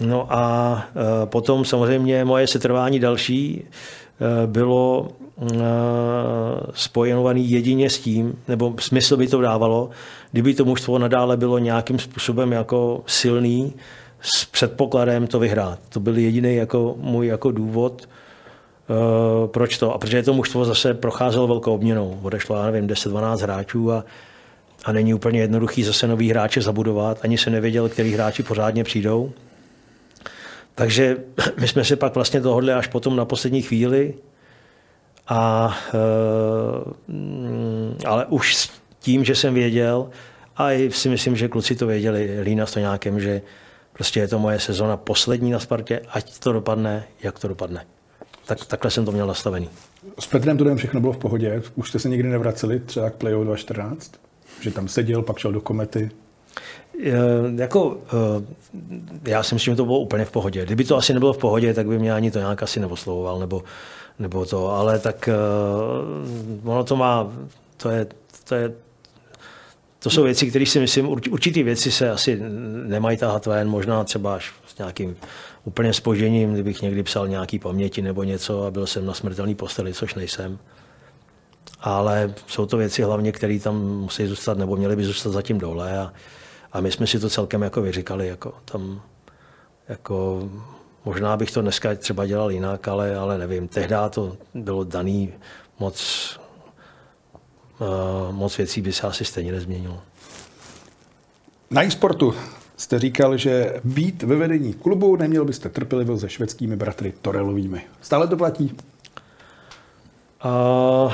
No 0.00 0.26
a 0.30 0.84
e, 1.22 1.26
potom 1.26 1.64
samozřejmě 1.64 2.24
moje 2.24 2.46
setrvání 2.46 3.00
další 3.00 3.64
e, 3.64 4.46
bylo 4.46 5.08
e, 5.08 5.54
spojenované 6.72 7.40
jedině 7.40 7.90
s 7.90 7.98
tím, 7.98 8.38
nebo 8.48 8.74
smysl 8.78 9.16
by 9.16 9.26
to 9.26 9.40
dávalo, 9.40 9.90
kdyby 10.32 10.54
to 10.54 10.64
mužstvo 10.64 10.98
nadále 10.98 11.36
bylo 11.36 11.58
nějakým 11.58 11.98
způsobem 11.98 12.52
jako 12.52 13.02
silný, 13.06 13.72
s 14.20 14.44
předpokladem 14.44 15.26
to 15.26 15.38
vyhrát. 15.38 15.78
To 15.88 16.00
byl 16.00 16.18
jediný 16.18 16.56
jako 16.56 16.94
můj 16.98 17.26
jako 17.26 17.50
důvod, 17.50 18.08
uh, 18.88 19.46
proč 19.46 19.78
to. 19.78 19.94
A 19.94 19.98
protože 19.98 20.22
to 20.22 20.32
mužstvo 20.32 20.64
zase 20.64 20.94
procházelo 20.94 21.46
velkou 21.46 21.74
obměnou. 21.74 22.18
Odešlo, 22.22 22.56
já 22.56 22.70
nevím, 22.70 22.88
10-12 22.88 23.38
hráčů 23.38 23.92
a, 23.92 24.04
a 24.84 24.92
není 24.92 25.14
úplně 25.14 25.40
jednoduchý 25.40 25.84
zase 25.84 26.06
nový 26.06 26.30
hráče 26.30 26.62
zabudovat. 26.62 27.18
Ani 27.22 27.38
se 27.38 27.50
nevěděl, 27.50 27.88
který 27.88 28.12
hráči 28.12 28.42
pořádně 28.42 28.84
přijdou. 28.84 29.32
Takže 30.74 31.16
my 31.60 31.68
jsme 31.68 31.84
se 31.84 31.96
pak 31.96 32.14
vlastně 32.14 32.40
dohodli 32.40 32.72
až 32.72 32.86
potom 32.86 33.16
na 33.16 33.24
poslední 33.24 33.62
chvíli. 33.62 34.14
A, 35.28 35.74
uh, 35.94 37.12
ale 38.06 38.26
už 38.26 38.56
s 38.56 38.70
tím, 39.00 39.24
že 39.24 39.34
jsem 39.34 39.54
věděl, 39.54 40.10
a 40.60 40.72
i 40.72 40.90
si 40.90 41.08
myslím, 41.08 41.36
že 41.36 41.48
kluci 41.48 41.76
to 41.76 41.86
věděli, 41.86 42.40
Lína 42.42 42.66
s 42.66 42.72
to 42.72 42.78
nějakým, 42.78 43.20
že 43.20 43.42
Prostě 44.00 44.20
je 44.20 44.28
to 44.28 44.38
moje 44.38 44.60
sezona 44.60 44.96
poslední 44.96 45.50
na 45.50 45.58
Spartě, 45.58 46.00
ať 46.08 46.38
to 46.38 46.52
dopadne, 46.52 47.04
jak 47.22 47.38
to 47.38 47.48
dopadne. 47.48 47.86
Tak, 48.46 48.66
takhle 48.66 48.90
jsem 48.90 49.04
to 49.04 49.12
měl 49.12 49.26
nastavený. 49.26 49.68
S 50.18 50.26
Petrem 50.26 50.58
Tudem 50.58 50.76
všechno 50.76 51.00
bylo 51.00 51.12
v 51.12 51.18
pohodě. 51.18 51.62
Už 51.74 51.88
jste 51.88 51.98
se 51.98 52.08
nikdy 52.08 52.28
nevraceli 52.28 52.80
třeba 52.80 53.10
k 53.10 53.14
Playoff 53.14 53.44
2014? 53.44 54.12
Že 54.60 54.70
tam 54.70 54.88
seděl, 54.88 55.22
pak 55.22 55.38
šel 55.38 55.52
do 55.52 55.60
komety? 55.60 56.10
E, 57.04 57.12
jako, 57.56 57.96
e, 59.24 59.30
já 59.30 59.42
si 59.42 59.54
myslím, 59.54 59.72
že 59.72 59.76
to 59.76 59.84
bylo 59.84 59.98
úplně 59.98 60.24
v 60.24 60.30
pohodě. 60.30 60.66
Kdyby 60.66 60.84
to 60.84 60.96
asi 60.96 61.14
nebylo 61.14 61.32
v 61.32 61.38
pohodě, 61.38 61.74
tak 61.74 61.86
by 61.86 61.98
mě 61.98 62.12
ani 62.12 62.30
to 62.30 62.38
nějak 62.38 62.62
asi 62.62 62.80
neoslovoval, 62.80 63.38
nebo, 63.38 63.62
nebo 64.18 64.46
to, 64.46 64.70
ale 64.70 64.98
tak 64.98 65.28
e, 65.28 65.34
ono 66.64 66.84
to 66.84 66.96
má, 66.96 67.32
to 67.76 67.90
je, 67.90 68.06
to 68.44 68.54
je 68.54 68.72
to 70.02 70.10
jsou 70.10 70.22
věci, 70.22 70.46
které 70.46 70.66
si 70.66 70.80
myslím, 70.80 71.08
určitý 71.08 71.62
věci 71.62 71.92
se 71.92 72.10
asi 72.10 72.42
nemají 72.86 73.16
tahat 73.16 73.46
ven, 73.46 73.68
možná 73.68 74.04
třeba 74.04 74.34
až 74.34 74.52
s 74.66 74.78
nějakým 74.78 75.16
úplně 75.64 75.92
spožením, 75.92 76.52
kdybych 76.52 76.82
někdy 76.82 77.02
psal 77.02 77.28
nějaký 77.28 77.58
paměti 77.58 78.02
nebo 78.02 78.22
něco 78.22 78.64
a 78.64 78.70
byl 78.70 78.86
jsem 78.86 79.06
na 79.06 79.14
smrtelný 79.14 79.54
posteli, 79.54 79.94
což 79.94 80.14
nejsem. 80.14 80.58
Ale 81.80 82.34
jsou 82.46 82.66
to 82.66 82.76
věci 82.76 83.02
hlavně, 83.02 83.32
které 83.32 83.58
tam 83.58 83.80
musí 83.80 84.26
zůstat 84.26 84.58
nebo 84.58 84.76
měly 84.76 84.96
by 84.96 85.04
zůstat 85.04 85.30
zatím 85.30 85.58
dole 85.58 85.98
a, 85.98 86.12
a 86.72 86.80
my 86.80 86.92
jsme 86.92 87.06
si 87.06 87.18
to 87.18 87.30
celkem 87.30 87.62
jako 87.62 87.82
vyříkali. 87.82 88.28
Jako 88.28 88.54
tam, 88.64 89.02
jako, 89.88 90.48
možná 91.04 91.36
bych 91.36 91.50
to 91.50 91.62
dneska 91.62 91.94
třeba 91.94 92.26
dělal 92.26 92.50
jinak, 92.50 92.88
ale, 92.88 93.16
ale 93.16 93.38
nevím. 93.38 93.68
Tehdy 93.68 93.94
to 94.10 94.36
bylo 94.54 94.84
daný 94.84 95.32
moc 95.78 96.00
moc 98.30 98.56
věcí 98.56 98.80
by 98.80 98.92
se 98.92 99.06
asi 99.06 99.24
stejně 99.24 99.52
nezměnilo. 99.52 100.00
Na 101.70 101.84
e-sportu 101.84 102.34
jste 102.76 102.98
říkal, 102.98 103.36
že 103.36 103.80
být 103.84 104.22
ve 104.22 104.36
vedení 104.36 104.72
klubu 104.72 105.16
neměl 105.16 105.44
byste 105.44 105.68
trpělivost 105.68 106.20
se 106.20 106.28
švédskými 106.28 106.76
bratry 106.76 107.12
Torelovými. 107.22 107.82
Stále 108.00 108.28
to 108.28 108.36
platí? 108.36 108.76
Uh, 110.44 111.12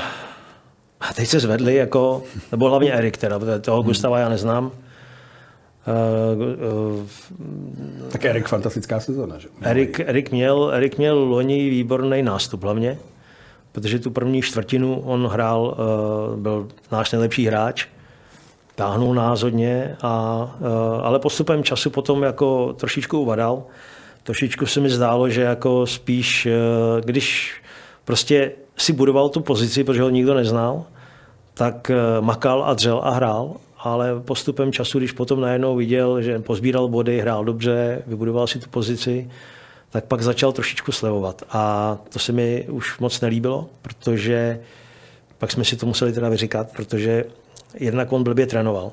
teď 1.15 1.27
se 1.27 1.39
zvedli, 1.39 1.75
jako, 1.75 2.23
nebo 2.51 2.69
hlavně 2.69 2.93
Erik, 2.93 3.17
teda, 3.17 3.39
toho 3.61 3.83
Gustava 3.83 4.19
já 4.19 4.29
neznám. 4.29 4.65
Uh, 4.65 4.71
uh, 6.99 7.07
tak 8.11 8.25
Erik 8.25 8.47
fantastická 8.47 8.99
sezona, 8.99 9.37
že? 9.37 9.47
Erik, 9.61 9.99
Erik, 9.99 10.31
měl, 10.31 10.71
Erik 10.73 10.97
měl 10.97 11.19
loni 11.19 11.69
výborný 11.69 12.21
nástup 12.21 12.63
hlavně 12.63 12.99
protože 13.77 13.99
tu 13.99 14.11
první 14.11 14.41
čtvrtinu 14.41 15.01
on 15.05 15.27
hrál, 15.27 15.77
eh, 15.77 16.37
byl 16.37 16.67
náš 16.91 17.11
nejlepší 17.11 17.45
hráč, 17.45 17.85
táhnul 18.75 19.13
nás 19.13 19.41
hodně, 19.41 19.97
a, 20.01 20.55
eh, 20.61 21.01
ale 21.01 21.19
postupem 21.19 21.63
času 21.63 21.89
potom 21.89 22.23
jako 22.23 22.73
trošičku 22.73 23.19
uvadal. 23.19 23.63
Trošičku 24.23 24.65
se 24.65 24.79
mi 24.79 24.89
zdálo, 24.89 25.29
že 25.29 25.41
jako 25.41 25.87
spíš, 25.87 26.45
eh, 26.45 26.51
když 27.05 27.53
prostě 28.05 28.51
si 28.77 28.93
budoval 28.93 29.29
tu 29.29 29.41
pozici, 29.41 29.83
protože 29.83 30.01
ho 30.01 30.09
nikdo 30.09 30.33
neznal, 30.33 30.83
tak 31.53 31.91
makal 32.19 32.63
a 32.63 32.73
dřel 32.73 33.01
a 33.03 33.09
hrál, 33.09 33.55
ale 33.79 34.19
postupem 34.19 34.71
času, 34.71 34.97
když 34.97 35.11
potom 35.11 35.41
najednou 35.41 35.75
viděl, 35.75 36.21
že 36.21 36.39
pozbíral 36.39 36.87
body, 36.87 37.21
hrál 37.21 37.45
dobře, 37.45 38.03
vybudoval 38.07 38.47
si 38.47 38.59
tu 38.59 38.69
pozici, 38.69 39.29
tak 39.89 40.05
pak 40.05 40.21
začal 40.21 40.51
trošičku 40.51 40.91
slevovat. 40.91 41.43
A 41.49 41.97
to 42.09 42.19
se 42.19 42.31
mi 42.31 42.65
už 42.69 42.99
moc 42.99 43.21
nelíbilo, 43.21 43.69
protože 43.81 44.59
pak 45.37 45.51
jsme 45.51 45.65
si 45.65 45.75
to 45.75 45.85
museli 45.85 46.13
teda 46.13 46.29
vyříkat, 46.29 46.71
protože 46.71 47.25
jednak 47.73 48.11
on 48.11 48.23
blbě 48.23 48.47
trénoval. 48.47 48.91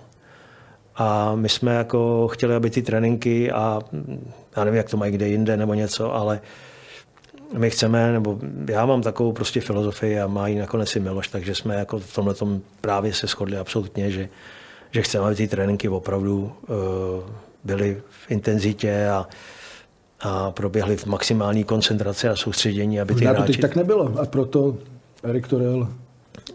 A 0.96 1.35
my 1.35 1.48
jsme 1.48 1.74
jako 1.74 2.28
chtěli, 2.28 2.54
aby 2.54 2.70
ty 2.70 2.83
tréninky 2.83 3.52
a 3.52 3.80
já 4.57 4.64
nevím, 4.64 4.76
jak 4.76 4.90
to 4.90 4.96
mají 4.96 5.12
kde 5.12 5.28
jinde 5.28 5.57
nebo 5.57 5.74
něco, 5.74 6.14
ale 6.14 6.40
my 7.59 7.70
chceme, 7.70 8.12
nebo 8.12 8.38
já 8.68 8.87
mám 8.87 9.02
takovou 9.02 9.33
prostě 9.33 9.61
filozofii 9.61 10.20
a 10.20 10.26
má 10.26 10.48
ji 10.48 10.59
nakonec 10.59 10.96
i 10.96 11.00
Miloš, 11.00 11.28
takže 11.28 11.54
jsme 11.54 11.74
jako 11.74 11.98
v 11.98 12.14
tomhle 12.14 12.35
právě 12.80 13.12
se 13.12 13.26
shodli 13.26 13.57
absolutně, 13.57 14.11
že, 14.11 14.28
že 14.90 15.02
chceme, 15.02 15.24
aby 15.24 15.35
ty 15.35 15.48
tréninky 15.48 15.88
opravdu 15.88 16.52
uh, 16.68 16.76
byly 17.64 18.02
v 18.09 18.30
intenzitě 18.30 19.09
a, 19.09 19.26
a 20.24 20.50
proběhly 20.50 20.96
v 20.96 21.06
maximální 21.06 21.64
koncentraci 21.64 22.28
a 22.28 22.37
soustředění, 22.37 23.00
aby 23.00 23.14
ty 23.14 23.24
hráči... 23.24 23.40
to 23.40 23.46
teď 23.46 23.60
tak 23.60 23.76
nebylo 23.76 24.12
a 24.20 24.26
proto 24.26 24.76
Erik 25.22 25.48
Torel... 25.48 25.88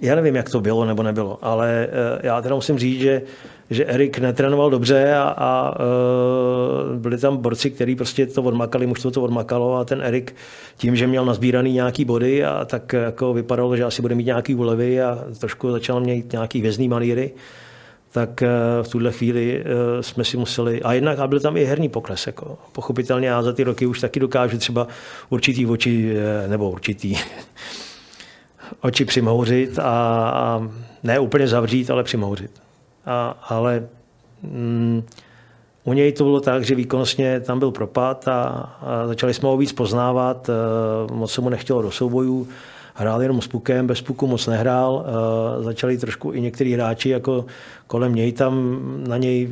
Já 0.01 0.15
nevím, 0.15 0.35
jak 0.35 0.49
to 0.49 0.61
bylo 0.61 0.85
nebo 0.85 1.03
nebylo, 1.03 1.39
ale 1.41 1.87
eh, 1.91 2.27
já 2.27 2.41
teda 2.41 2.55
musím 2.55 2.79
říct, 2.79 2.99
že, 2.99 3.21
že 3.69 3.85
Erik 3.85 4.19
netrénoval 4.19 4.69
dobře 4.69 5.13
a, 5.13 5.21
a 5.21 5.79
uh, 5.79 6.97
byli 6.97 7.17
tam 7.17 7.37
borci, 7.37 7.71
kteří 7.71 7.95
prostě 7.95 8.25
to 8.25 8.43
odmakali, 8.43 8.87
mužstvo 8.87 9.11
to 9.11 9.21
odmakalo 9.21 9.75
a 9.75 9.85
ten 9.85 10.01
Erik 10.01 10.35
tím, 10.77 10.95
že 10.95 11.07
měl 11.07 11.25
nazbíraný 11.25 11.73
nějaký 11.73 12.05
body 12.05 12.45
a 12.45 12.65
tak 12.65 12.93
jako 12.93 13.33
vypadalo, 13.33 13.77
že 13.77 13.83
asi 13.83 14.01
bude 14.01 14.15
mít 14.15 14.25
nějaký 14.25 14.55
úlevy 14.55 15.01
a 15.01 15.23
trošku 15.39 15.71
začal 15.71 15.99
mít 15.99 16.31
nějaký 16.31 16.61
vězný 16.61 16.87
malíry, 16.87 17.31
tak 18.11 18.41
eh, 18.41 18.49
v 18.81 18.87
tuhle 18.87 19.11
chvíli 19.11 19.63
eh, 19.63 20.03
jsme 20.03 20.23
si 20.23 20.37
museli, 20.37 20.81
a 20.81 20.93
jednak 20.93 21.19
a 21.19 21.27
byl 21.27 21.39
tam 21.39 21.57
i 21.57 21.65
herní 21.65 21.89
pokles. 21.89 22.27
Jako. 22.27 22.57
Pochopitelně 22.71 23.27
já 23.27 23.41
za 23.41 23.53
ty 23.53 23.63
roky 23.63 23.85
už 23.85 23.99
taky 23.99 24.19
dokážu 24.19 24.57
třeba 24.57 24.87
určitý 25.29 25.65
oči, 25.65 26.15
eh, 26.15 26.47
nebo 26.47 26.69
určitý 26.69 27.15
oči 28.81 29.05
přimouřit 29.05 29.79
a, 29.79 30.29
a 30.29 30.69
ne 31.03 31.19
úplně 31.19 31.47
zavřít, 31.47 31.89
ale 31.89 32.03
přimouřit. 32.03 32.51
A, 33.05 33.37
ale 33.49 33.87
mm, 34.43 35.03
u 35.83 35.93
něj 35.93 36.11
to 36.11 36.23
bylo 36.23 36.39
tak, 36.39 36.65
že 36.65 36.75
výkonnostně 36.75 37.39
tam 37.39 37.59
byl 37.59 37.71
propad 37.71 38.27
a, 38.27 38.43
a 38.81 39.07
začali 39.07 39.33
jsme 39.33 39.49
ho 39.49 39.57
víc 39.57 39.73
poznávat, 39.73 40.49
moc 41.11 41.31
se 41.31 41.41
mu 41.41 41.49
nechtělo 41.49 41.81
do 41.81 41.91
soubojů 41.91 42.47
hrál 42.99 43.21
jenom 43.21 43.41
s 43.41 43.47
pukem, 43.47 43.87
bez 43.87 44.01
puku 44.01 44.27
moc 44.27 44.47
nehrál. 44.47 45.05
Uh, 45.57 45.63
začali 45.63 45.97
trošku 45.97 46.31
i 46.31 46.41
některý 46.41 46.73
hráči 46.73 47.09
jako 47.09 47.45
kolem 47.87 48.15
něj 48.15 48.31
tam 48.31 48.79
na 49.07 49.17
něj, 49.17 49.49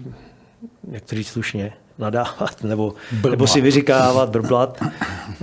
jak 0.92 1.04
to 1.04 1.16
říct 1.16 1.28
slušně, 1.28 1.74
nadávat 1.98 2.64
nebo, 2.64 2.94
nebo 3.30 3.48
si 3.48 3.62
vyříkávat, 3.62 4.30
brblat, 4.30 4.84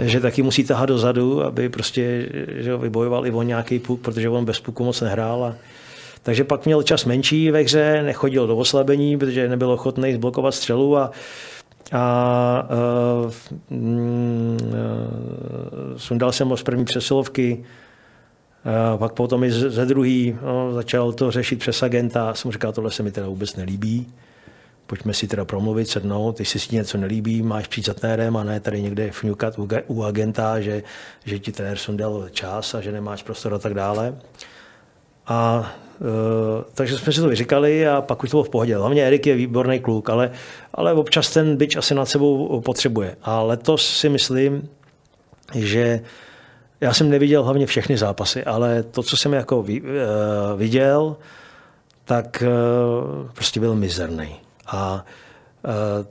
že 0.02 0.20
taky 0.20 0.42
musí 0.42 0.64
tahat 0.64 0.88
dozadu, 0.88 1.44
aby 1.44 1.68
prostě 1.68 2.28
že 2.48 2.72
ho 2.72 2.78
vybojoval 2.78 3.26
i 3.26 3.30
on 3.30 3.46
nějaký 3.46 3.78
puk, 3.78 4.00
protože 4.00 4.28
on 4.28 4.44
bez 4.44 4.60
puku 4.60 4.84
moc 4.84 5.00
nehrál. 5.00 5.44
A, 5.44 5.54
takže 6.22 6.44
pak 6.44 6.64
měl 6.64 6.82
čas 6.82 7.04
menší 7.04 7.50
ve 7.50 7.62
hře, 7.62 8.02
nechodil 8.02 8.46
do 8.46 8.56
oslabení, 8.56 9.18
protože 9.18 9.48
nebyl 9.48 9.70
ochotný 9.70 10.14
zblokovat 10.14 10.54
střelu 10.54 10.96
a, 10.96 11.10
a 11.92 12.68
uh, 13.20 13.32
uh, 13.70 14.68
sundal 15.96 16.32
jsem 16.32 16.48
ho 16.48 16.56
z 16.56 16.62
první 16.62 16.84
přesilovky, 16.84 17.64
pak 18.96 19.12
potom 19.12 19.44
i 19.44 19.50
ze 19.50 19.86
druhý 19.86 20.36
no, 20.42 20.72
začal 20.72 21.12
to 21.12 21.30
řešit 21.30 21.58
přes 21.58 21.82
agenta. 21.82 22.34
Jsem 22.34 22.52
říkal, 22.52 22.72
tohle 22.72 22.90
se 22.90 23.02
mi 23.02 23.10
teda 23.10 23.28
vůbec 23.28 23.56
nelíbí. 23.56 24.06
pojďme 24.86 25.14
si 25.14 25.28
teda 25.28 25.44
promluvit, 25.44 25.88
sednout, 25.88 26.36
když 26.36 26.48
si 26.48 26.58
si 26.58 26.74
něco 26.76 26.98
nelíbí, 26.98 27.42
máš 27.42 27.66
přijít 27.66 27.86
za 27.86 27.94
trenérem 27.94 28.36
a 28.36 28.44
ne 28.44 28.60
tady 28.60 28.82
někde 28.82 29.10
fňukat 29.10 29.54
u 29.86 30.02
agenta, 30.02 30.60
že, 30.60 30.82
že 31.24 31.38
ti 31.38 31.52
trenér 31.52 31.76
sundal 31.76 32.28
čas 32.30 32.74
a 32.74 32.80
že 32.80 32.92
nemáš 32.92 33.22
prostor 33.22 33.54
a 33.54 33.58
tak 33.58 33.74
dále. 33.74 34.14
A 35.26 35.70
Uh, 36.00 36.62
takže 36.74 36.98
jsme 36.98 37.12
si 37.12 37.20
to 37.20 37.28
vyříkali 37.28 37.88
a 37.88 38.00
pak 38.00 38.22
už 38.22 38.30
to 38.30 38.36
bylo 38.36 38.44
v 38.44 38.48
pohodě. 38.48 38.76
Hlavně 38.76 39.06
Erik 39.06 39.26
je 39.26 39.34
výborný 39.34 39.80
kluk, 39.80 40.10
ale, 40.10 40.30
ale 40.74 40.92
občas 40.92 41.30
ten 41.30 41.56
byč 41.56 41.76
asi 41.76 41.94
nad 41.94 42.06
sebou 42.06 42.60
potřebuje. 42.60 43.16
A 43.22 43.42
letos 43.42 43.98
si 43.98 44.08
myslím, 44.08 44.68
že 45.54 46.00
já 46.84 46.92
jsem 46.92 47.10
neviděl 47.10 47.42
hlavně 47.42 47.66
všechny 47.66 47.98
zápasy, 47.98 48.44
ale 48.44 48.82
to, 48.82 49.02
co 49.02 49.16
jsem 49.16 49.32
jako 49.32 49.58
uh, 49.58 49.66
viděl, 50.56 51.16
tak 52.04 52.44
uh, 52.46 53.30
prostě 53.34 53.60
byl 53.60 53.74
mizerný. 53.74 54.28
A 54.66 55.04
uh, 55.64 56.06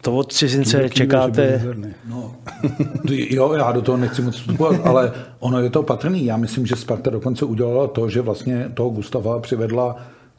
to 0.00 0.16
od 0.16 0.32
cizince 0.32 0.76
Kýve, 0.76 0.88
čekáte... 0.88 1.62
No, 2.04 2.34
jo, 3.10 3.52
já 3.52 3.72
do 3.72 3.82
toho 3.82 3.98
nechci 3.98 4.22
moc 4.22 4.36
vstupovat, 4.36 4.80
ale 4.84 5.12
ono 5.38 5.60
je 5.60 5.70
to 5.70 5.82
patrný. 5.82 6.24
Já 6.24 6.36
myslím, 6.36 6.66
že 6.66 6.76
Sparta 6.76 7.10
dokonce 7.10 7.44
udělala 7.44 7.86
to, 7.86 8.08
že 8.08 8.20
vlastně 8.20 8.70
toho 8.74 8.90
Gustava 8.90 9.40
přivedla 9.40 9.96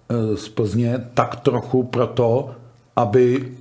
eh, 0.10 0.38
z 0.38 0.50
Plzně 0.50 1.06
tak 1.14 1.36
trochu 1.36 1.84
proto, 1.84 2.52
aby 2.96 3.52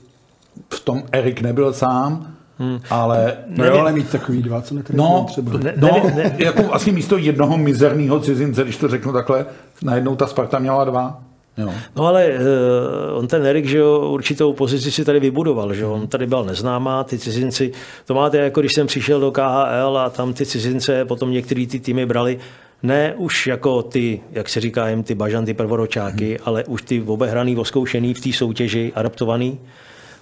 v 0.75 0.81
tom 0.81 1.03
Erik 1.13 1.41
nebyl 1.41 1.73
sám, 1.73 2.36
Hmm. 2.59 2.81
Ale, 2.91 3.37
no 3.47 3.65
jo, 3.65 3.79
ale 3.79 3.93
mít 3.93 4.11
takový 4.11 4.43
dva, 4.43 4.63
co 4.63 4.75
no, 4.93 5.27
třeba. 5.29 5.53
Ne, 5.59 5.75
no, 5.77 5.89
ne, 6.05 6.13
ne. 6.15 6.37
jako 6.39 6.75
asi 6.75 6.93
místo 6.93 7.19
jednoho 7.19 7.57
mizerného 7.57 8.21
cizince, 8.21 8.65
když 8.65 8.77
to 8.77 8.89
řeknu 8.89 9.13
takhle, 9.13 9.47
najednou 9.83 10.17
ta 10.17 10.27
Sparta 10.27 10.59
měla 10.59 10.85
dva. 10.85 11.21
Jo. 11.59 11.73
No 11.97 12.07
ale 12.07 12.29
uh, 12.29 13.19
on 13.19 13.27
ten 13.27 13.47
Erik, 13.47 13.67
že 13.67 13.79
jo, 13.79 14.11
určitou 14.11 14.53
pozici 14.53 14.91
si 14.91 15.05
tady 15.05 15.21
vybudoval, 15.21 15.75
že 15.75 15.87
on 15.87 16.07
tady 16.07 16.27
byl 16.27 16.45
neznámá, 16.45 17.05
ty 17.05 17.19
cizinci, 17.19 17.73
to 18.05 18.15
máte 18.15 18.39
jako 18.39 18.61
když 18.61 18.73
jsem 18.73 18.87
přišel 18.87 19.21
do 19.21 19.31
KHL 19.31 19.99
a 19.99 20.11
tam 20.11 20.33
ty 20.35 20.47
cizince 20.47 21.05
potom 21.05 21.31
některý 21.31 21.67
ty 21.67 21.81
týmy 21.81 22.07
brali, 22.07 22.39
ne 22.83 23.15
už 23.17 23.47
jako 23.47 23.83
ty, 23.83 24.21
jak 24.33 24.49
se 24.49 24.61
říká 24.61 24.89
jim, 24.89 25.03
ty 25.03 25.15
bažanty 25.15 25.55
prvoročáky, 25.55 26.29
hmm. 26.29 26.39
ale 26.45 26.65
už 26.65 26.83
ty 26.83 27.03
obehraný, 27.03 27.57
oskoušený 27.57 28.15
v 28.15 28.21
té 28.21 28.33
soutěži, 28.33 28.93
adaptovaný, 28.95 29.59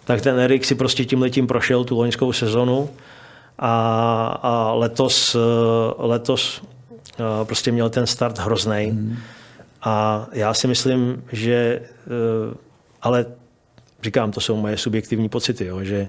tak 0.04 0.20
ten 0.20 0.38
Erik 0.38 0.64
si 0.64 0.74
prostě 0.74 1.04
tím 1.04 1.22
letím 1.22 1.46
prošel 1.46 1.84
tu 1.84 1.96
loňskou 1.96 2.32
sezonu 2.32 2.90
a, 3.58 4.26
a 4.42 4.72
letos, 4.72 5.34
eh, 5.34 5.38
letos 5.98 6.62
eh, 7.12 7.44
prostě 7.44 7.72
měl 7.72 7.90
ten 7.90 8.06
start 8.06 8.38
hrozný. 8.38 8.86
Hmm 8.90 9.16
a 9.86 10.26
já 10.32 10.54
si 10.54 10.68
myslím, 10.68 11.24
že, 11.32 11.54
eh, 11.54 12.54
ale 13.02 13.26
říkám, 14.02 14.30
to 14.30 14.40
jsou 14.40 14.56
moje 14.56 14.76
subjektivní 14.76 15.28
pocity, 15.28 15.66
jo, 15.66 15.82
že 15.82 16.08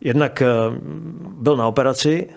jednak 0.00 0.42
byl 1.30 1.56
na 1.56 1.66
operaci, 1.68 2.28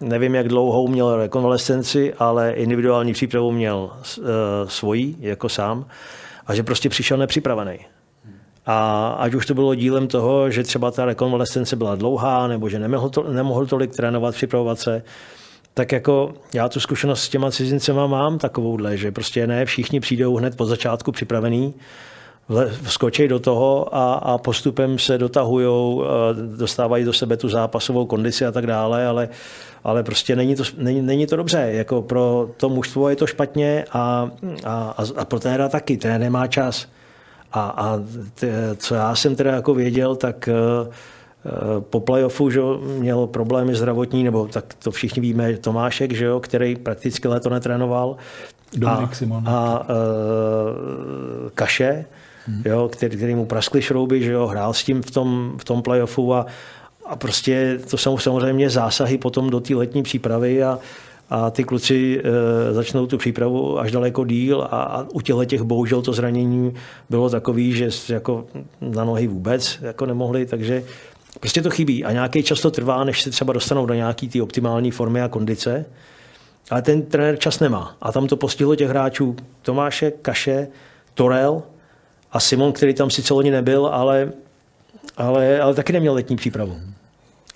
nevím, 0.00 0.34
jak 0.34 0.48
dlouhou 0.48 0.88
měl 0.88 1.16
rekonvalescenci, 1.16 2.14
ale 2.14 2.52
individuální 2.52 3.12
přípravu 3.12 3.52
měl 3.52 3.90
svojí, 4.66 5.16
jako 5.20 5.48
sám, 5.48 5.86
a 6.46 6.54
že 6.54 6.62
prostě 6.62 6.88
přišel 6.88 7.16
nepřipravený. 7.18 7.78
A 8.66 9.08
ať 9.18 9.34
už 9.34 9.46
to 9.46 9.54
bylo 9.54 9.74
dílem 9.74 10.08
toho, 10.08 10.50
že 10.50 10.62
třeba 10.62 10.90
ta 10.90 11.04
rekonvalescence 11.04 11.76
byla 11.76 11.94
dlouhá, 11.94 12.46
nebo 12.46 12.68
že 12.68 12.78
nemohl, 12.78 13.08
to, 13.08 13.22
nemohl 13.22 13.66
tolik 13.66 13.96
trénovat, 13.96 14.34
připravovat 14.34 14.78
se, 14.78 15.02
tak 15.74 15.92
jako 15.92 16.34
já 16.54 16.68
tu 16.68 16.80
zkušenost 16.80 17.22
s 17.22 17.28
těma 17.28 17.50
cizincema 17.50 18.06
mám 18.06 18.38
takovouhle, 18.38 18.96
že 18.96 19.12
prostě 19.12 19.46
ne 19.46 19.64
všichni 19.64 20.00
přijdou 20.00 20.36
hned 20.36 20.56
po 20.56 20.66
začátku 20.66 21.12
připravený, 21.12 21.74
vskočí 22.82 23.28
do 23.28 23.38
toho 23.38 23.94
a, 23.94 24.14
a 24.14 24.38
postupem 24.38 24.98
se 24.98 25.18
dotahují, 25.18 26.00
dostávají 26.56 27.04
do 27.04 27.12
sebe 27.12 27.36
tu 27.36 27.48
zápasovou 27.48 28.06
kondici 28.06 28.46
a 28.46 28.52
tak 28.52 28.66
dále, 28.66 29.06
ale, 29.06 29.28
ale 29.84 30.02
prostě 30.02 30.36
není 30.36 30.56
to, 30.56 30.62
není, 30.76 31.02
není 31.02 31.26
to 31.26 31.36
dobře. 31.36 31.68
Jako 31.72 32.02
pro 32.02 32.48
to 32.56 32.68
mužstvo 32.68 33.08
je 33.08 33.16
to 33.16 33.26
špatně 33.26 33.84
a, 33.92 34.30
a, 34.64 34.94
a 35.16 35.24
pro 35.24 35.40
téra 35.40 35.68
taky, 35.68 35.96
ten 35.96 36.20
nemá 36.20 36.46
čas. 36.46 36.86
A, 37.52 37.60
a 37.60 37.98
t, 38.34 38.50
co 38.76 38.94
já 38.94 39.14
jsem 39.14 39.36
teda 39.36 39.54
jako 39.54 39.74
věděl, 39.74 40.16
tak 40.16 40.48
uh, 40.48 40.92
po 41.80 42.00
playoffu 42.00 42.50
že 42.50 42.60
měl 42.98 43.26
problémy 43.26 43.74
zdravotní, 43.74 44.24
nebo 44.24 44.46
tak 44.46 44.74
to 44.74 44.90
všichni 44.90 45.22
víme, 45.22 45.56
Tomášek, 45.56 46.12
že 46.12 46.24
jo, 46.24 46.40
který 46.40 46.76
prakticky 46.76 47.28
léto 47.28 47.50
netrénoval. 47.50 48.16
Dominik 48.76 49.12
a, 49.12 49.14
Simon. 49.14 49.48
A 49.48 49.80
uh, 49.80 49.86
Kaše, 51.54 52.04
hmm. 52.46 52.62
jo, 52.64 52.88
který, 52.92 53.16
který 53.16 53.34
mu 53.34 53.46
praskly 53.46 53.82
šrouby, 53.82 54.22
že 54.22 54.32
jo, 54.32 54.46
hrál 54.46 54.72
s 54.72 54.84
tím 54.84 55.02
v 55.02 55.10
tom, 55.10 55.54
v 55.58 55.64
tom 55.64 55.82
playoffu 55.82 56.34
a, 56.34 56.46
a 57.06 57.16
prostě 57.16 57.78
to 57.90 57.96
jsou 57.96 58.18
samozřejmě 58.18 58.70
zásahy 58.70 59.18
potom 59.18 59.50
do 59.50 59.60
té 59.60 59.74
letní 59.74 60.02
přípravy 60.02 60.62
a, 60.62 60.78
a 61.30 61.50
ty 61.50 61.64
kluci 61.64 62.22
e, 62.24 62.72
začnou 62.72 63.06
tu 63.06 63.18
přípravu 63.18 63.78
až 63.78 63.92
daleko 63.92 64.24
díl 64.24 64.62
a, 64.62 64.82
a 64.82 65.06
u 65.12 65.20
těchto 65.20 65.44
těch 65.44 65.62
bohužel 65.62 66.02
to 66.02 66.12
zranění 66.12 66.74
bylo 67.10 67.30
takový, 67.30 67.72
že 67.72 67.88
jako 68.08 68.44
na 68.80 69.04
nohy 69.04 69.26
vůbec 69.26 69.78
jako 69.82 70.06
nemohli, 70.06 70.46
takže 70.46 70.84
Prostě 71.40 71.62
to 71.62 71.70
chybí 71.70 72.04
a 72.04 72.12
nějaký 72.12 72.42
čas 72.42 72.60
to 72.60 72.70
trvá, 72.70 73.04
než 73.04 73.22
se 73.22 73.30
třeba 73.30 73.52
dostanou 73.52 73.86
do 73.86 73.94
nějaký 73.94 74.28
ty 74.28 74.40
optimální 74.40 74.90
formy 74.90 75.22
a 75.22 75.28
kondice. 75.28 75.84
Ale 76.70 76.82
ten 76.82 77.02
trenér 77.02 77.38
čas 77.38 77.60
nemá. 77.60 77.96
A 78.02 78.12
tam 78.12 78.26
to 78.26 78.36
postihlo 78.36 78.76
těch 78.76 78.88
hráčů 78.88 79.36
Tomáše, 79.62 80.10
Kaše, 80.10 80.68
Torel 81.14 81.62
a 82.32 82.40
Simon, 82.40 82.72
který 82.72 82.94
tam 82.94 83.10
sice 83.10 83.34
loni 83.34 83.50
nebyl, 83.50 83.86
ale, 83.86 84.32
ale, 85.16 85.60
ale 85.60 85.74
taky 85.74 85.92
neměl 85.92 86.14
letní 86.14 86.36
přípravu. 86.36 86.80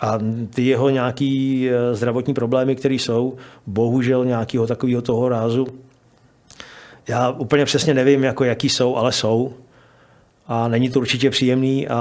A 0.01 0.19
ty 0.55 0.67
jeho 0.67 0.91
nějaký 0.91 1.69
eh, 1.71 1.95
zdravotní 1.95 2.35
problémy, 2.35 2.77
které 2.77 2.95
jsou, 2.95 3.37
bohužel 3.67 4.25
nějakého 4.25 4.67
takového 4.67 5.03
toho 5.03 5.29
rázu, 5.29 5.67
já 7.09 7.31
úplně 7.31 7.65
přesně 7.65 7.95
nevím, 7.95 8.25
jako 8.25 8.45
jaký 8.45 8.69
jsou, 8.69 8.97
ale 8.97 9.13
jsou 9.13 9.55
a 10.47 10.69
není 10.69 10.91
to 10.91 11.01
určitě 11.01 11.31
příjemný, 11.31 11.89
a, 11.89 11.97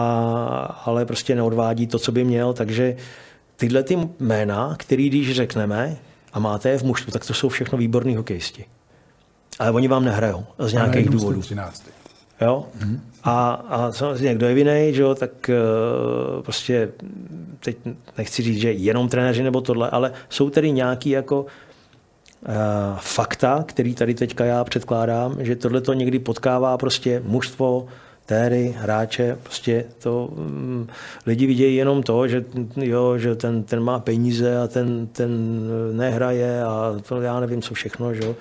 ale 0.85 1.05
prostě 1.05 1.35
neodvádí 1.35 1.87
to, 1.87 1.99
co 1.99 2.11
by 2.11 2.23
měl, 2.23 2.53
takže 2.53 2.95
tyhle 3.55 3.83
ty 3.83 3.97
jména, 4.19 4.75
který 4.79 5.09
když 5.09 5.35
řekneme 5.35 5.97
a 6.33 6.39
máte 6.39 6.69
je 6.69 6.77
v 6.77 6.83
mužstvu, 6.83 7.11
tak 7.11 7.25
to 7.25 7.33
jsou 7.33 7.49
všechno 7.49 7.77
výborní 7.77 8.15
hokejisti. 8.15 8.65
Ale 9.59 9.71
oni 9.71 9.87
vám 9.87 10.05
nehrajou 10.05 10.45
z 10.59 10.73
nějakých 10.73 11.09
důvodů. 11.09 11.41
13. 11.41 11.94
Jo? 12.41 12.65
Mm-hmm. 12.79 12.99
A, 13.23 13.51
a 13.53 13.91
samozřejmě, 13.91 14.35
kdo 14.35 14.47
je 14.47 14.53
vinej, 14.53 14.93
že 14.93 15.01
jo, 15.01 15.15
tak 15.15 15.31
uh, 15.49 16.43
prostě 16.43 16.89
teď 17.59 17.77
nechci 18.17 18.41
říct, 18.41 18.59
že 18.59 18.71
jenom 18.71 19.09
trenéři 19.09 19.43
nebo 19.43 19.61
tohle, 19.61 19.89
ale 19.89 20.11
jsou 20.29 20.49
tady 20.49 20.71
nějaký 20.71 21.09
jako 21.09 21.41
uh, 21.41 22.53
fakta, 22.99 23.63
který 23.67 23.95
tady 23.95 24.13
teďka 24.13 24.45
já 24.45 24.63
předkládám, 24.63 25.35
že 25.39 25.55
tohle 25.55 25.81
to 25.81 25.93
někdy 25.93 26.19
potkává 26.19 26.77
prostě 26.77 27.21
mužstvo, 27.25 27.87
téry, 28.25 28.75
hráče, 28.77 29.37
prostě 29.43 29.85
to 30.03 30.25
um, 30.25 30.87
lidi 31.25 31.47
vidějí 31.47 31.75
jenom 31.75 32.03
to, 32.03 32.27
že, 32.27 32.45
jo, 32.75 33.17
že 33.17 33.35
ten, 33.35 33.63
ten 33.63 33.79
má 33.79 33.99
peníze 33.99 34.57
a 34.57 34.67
ten, 34.67 35.07
ten 35.07 35.61
nehraje 35.91 36.63
a 36.63 36.95
to 37.07 37.21
já 37.21 37.39
nevím, 37.39 37.61
co 37.61 37.73
všechno, 37.73 38.13
že 38.13 38.35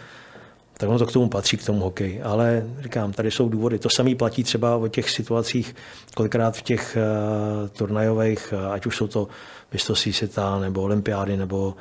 tak 0.84 0.90
ono 0.90 0.98
to 0.98 1.06
k 1.06 1.12
tomu 1.12 1.28
patří, 1.28 1.56
k 1.56 1.66
tomu 1.66 1.80
hokej. 1.80 2.20
Ale 2.24 2.66
říkám, 2.80 3.12
tady 3.12 3.30
jsou 3.30 3.48
důvody. 3.48 3.78
To 3.78 3.88
samé 3.90 4.14
platí 4.14 4.44
třeba 4.44 4.76
o 4.76 4.88
těch 4.88 5.10
situacích, 5.10 5.74
kolikrát 6.14 6.56
v 6.56 6.62
těch 6.62 6.96
uh, 6.96 7.68
turnajových, 7.68 8.54
uh, 8.56 8.72
ať 8.72 8.86
už 8.86 8.96
jsou 8.96 9.06
to 9.06 9.28
mistrovství 9.72 10.12
světa, 10.12 10.58
nebo 10.58 10.82
olympiády, 10.82 11.36
nebo, 11.36 11.74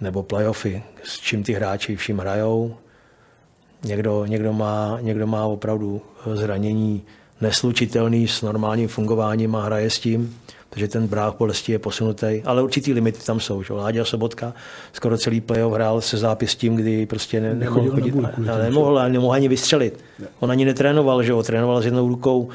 nebo 0.00 0.22
playoffy, 0.22 0.82
s 1.04 1.18
čím 1.18 1.42
ty 1.42 1.52
hráči 1.52 1.96
vším 1.96 2.18
hrajou. 2.18 2.76
Někdo, 3.84 4.24
někdo, 4.24 4.52
má, 4.52 4.98
někdo 5.00 5.26
má 5.26 5.44
opravdu 5.44 6.02
zranění 6.34 7.02
neslučitelný 7.40 8.28
s 8.28 8.42
normálním 8.42 8.88
fungováním 8.88 9.56
a 9.56 9.64
hraje 9.64 9.90
s 9.90 9.98
tím, 9.98 10.40
takže 10.70 10.88
ten 10.88 11.06
bráh 11.06 11.34
bolesti 11.38 11.72
je 11.72 11.78
posunutý, 11.78 12.42
ale 12.44 12.62
určitý 12.62 12.92
limity 12.92 13.18
tam 13.26 13.40
jsou. 13.40 13.62
Že? 13.62 13.72
Láďa 13.72 14.04
Sobotka 14.04 14.54
skoro 14.92 15.18
celý 15.18 15.40
playoff 15.40 15.74
hrál 15.74 16.00
se 16.00 16.16
zápěstím, 16.16 16.76
kdy 16.76 17.06
prostě 17.06 17.40
ne, 17.40 17.54
nemohl 17.54 17.90
chodit, 17.90 18.14
a, 18.24 18.52
a 18.52 18.58
nemohl, 18.58 18.98
a 18.98 19.08
nemohl 19.08 19.32
ani 19.32 19.48
vystřelit. 19.48 20.04
Ne. 20.18 20.26
On 20.40 20.50
ani 20.50 20.64
netrénoval, 20.64 21.22
že 21.22 21.32
jo? 21.32 21.42
trénoval 21.42 21.82
s 21.82 21.84
jednou 21.84 22.08
rukou 22.08 22.40
uh, 22.40 22.50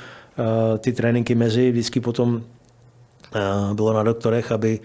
ty 0.78 0.93
tréninky 0.93 1.36
mezi, 1.36 1.72
vždycky 1.72 1.99
potom 1.99 2.36
uh, 2.36 3.74
bylo 3.74 3.93
na 3.93 4.03
doktorech, 4.03 4.51
aby 4.51 4.80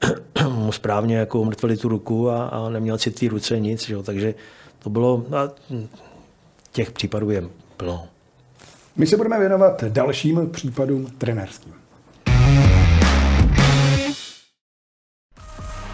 mu 0.48 0.72
správně 0.72 1.16
jako 1.16 1.40
umrtvili 1.40 1.76
tu 1.76 1.88
ruku 1.88 2.30
a, 2.30 2.46
a 2.46 2.68
neměl 2.68 2.98
cit 2.98 3.20
té 3.20 3.28
ruce 3.28 3.60
nic, 3.60 3.86
že 3.86 3.94
jo? 3.94 4.02
takže 4.02 4.34
to 4.78 4.90
bylo, 4.90 5.24
a 5.36 5.48
těch 6.72 6.90
případů 6.90 7.30
je 7.30 7.44
plno. 7.76 8.06
My 8.96 9.06
se 9.06 9.16
budeme 9.16 9.38
věnovat 9.38 9.84
dalším 9.84 10.50
případům 10.50 11.06
trenérským. 11.18 11.85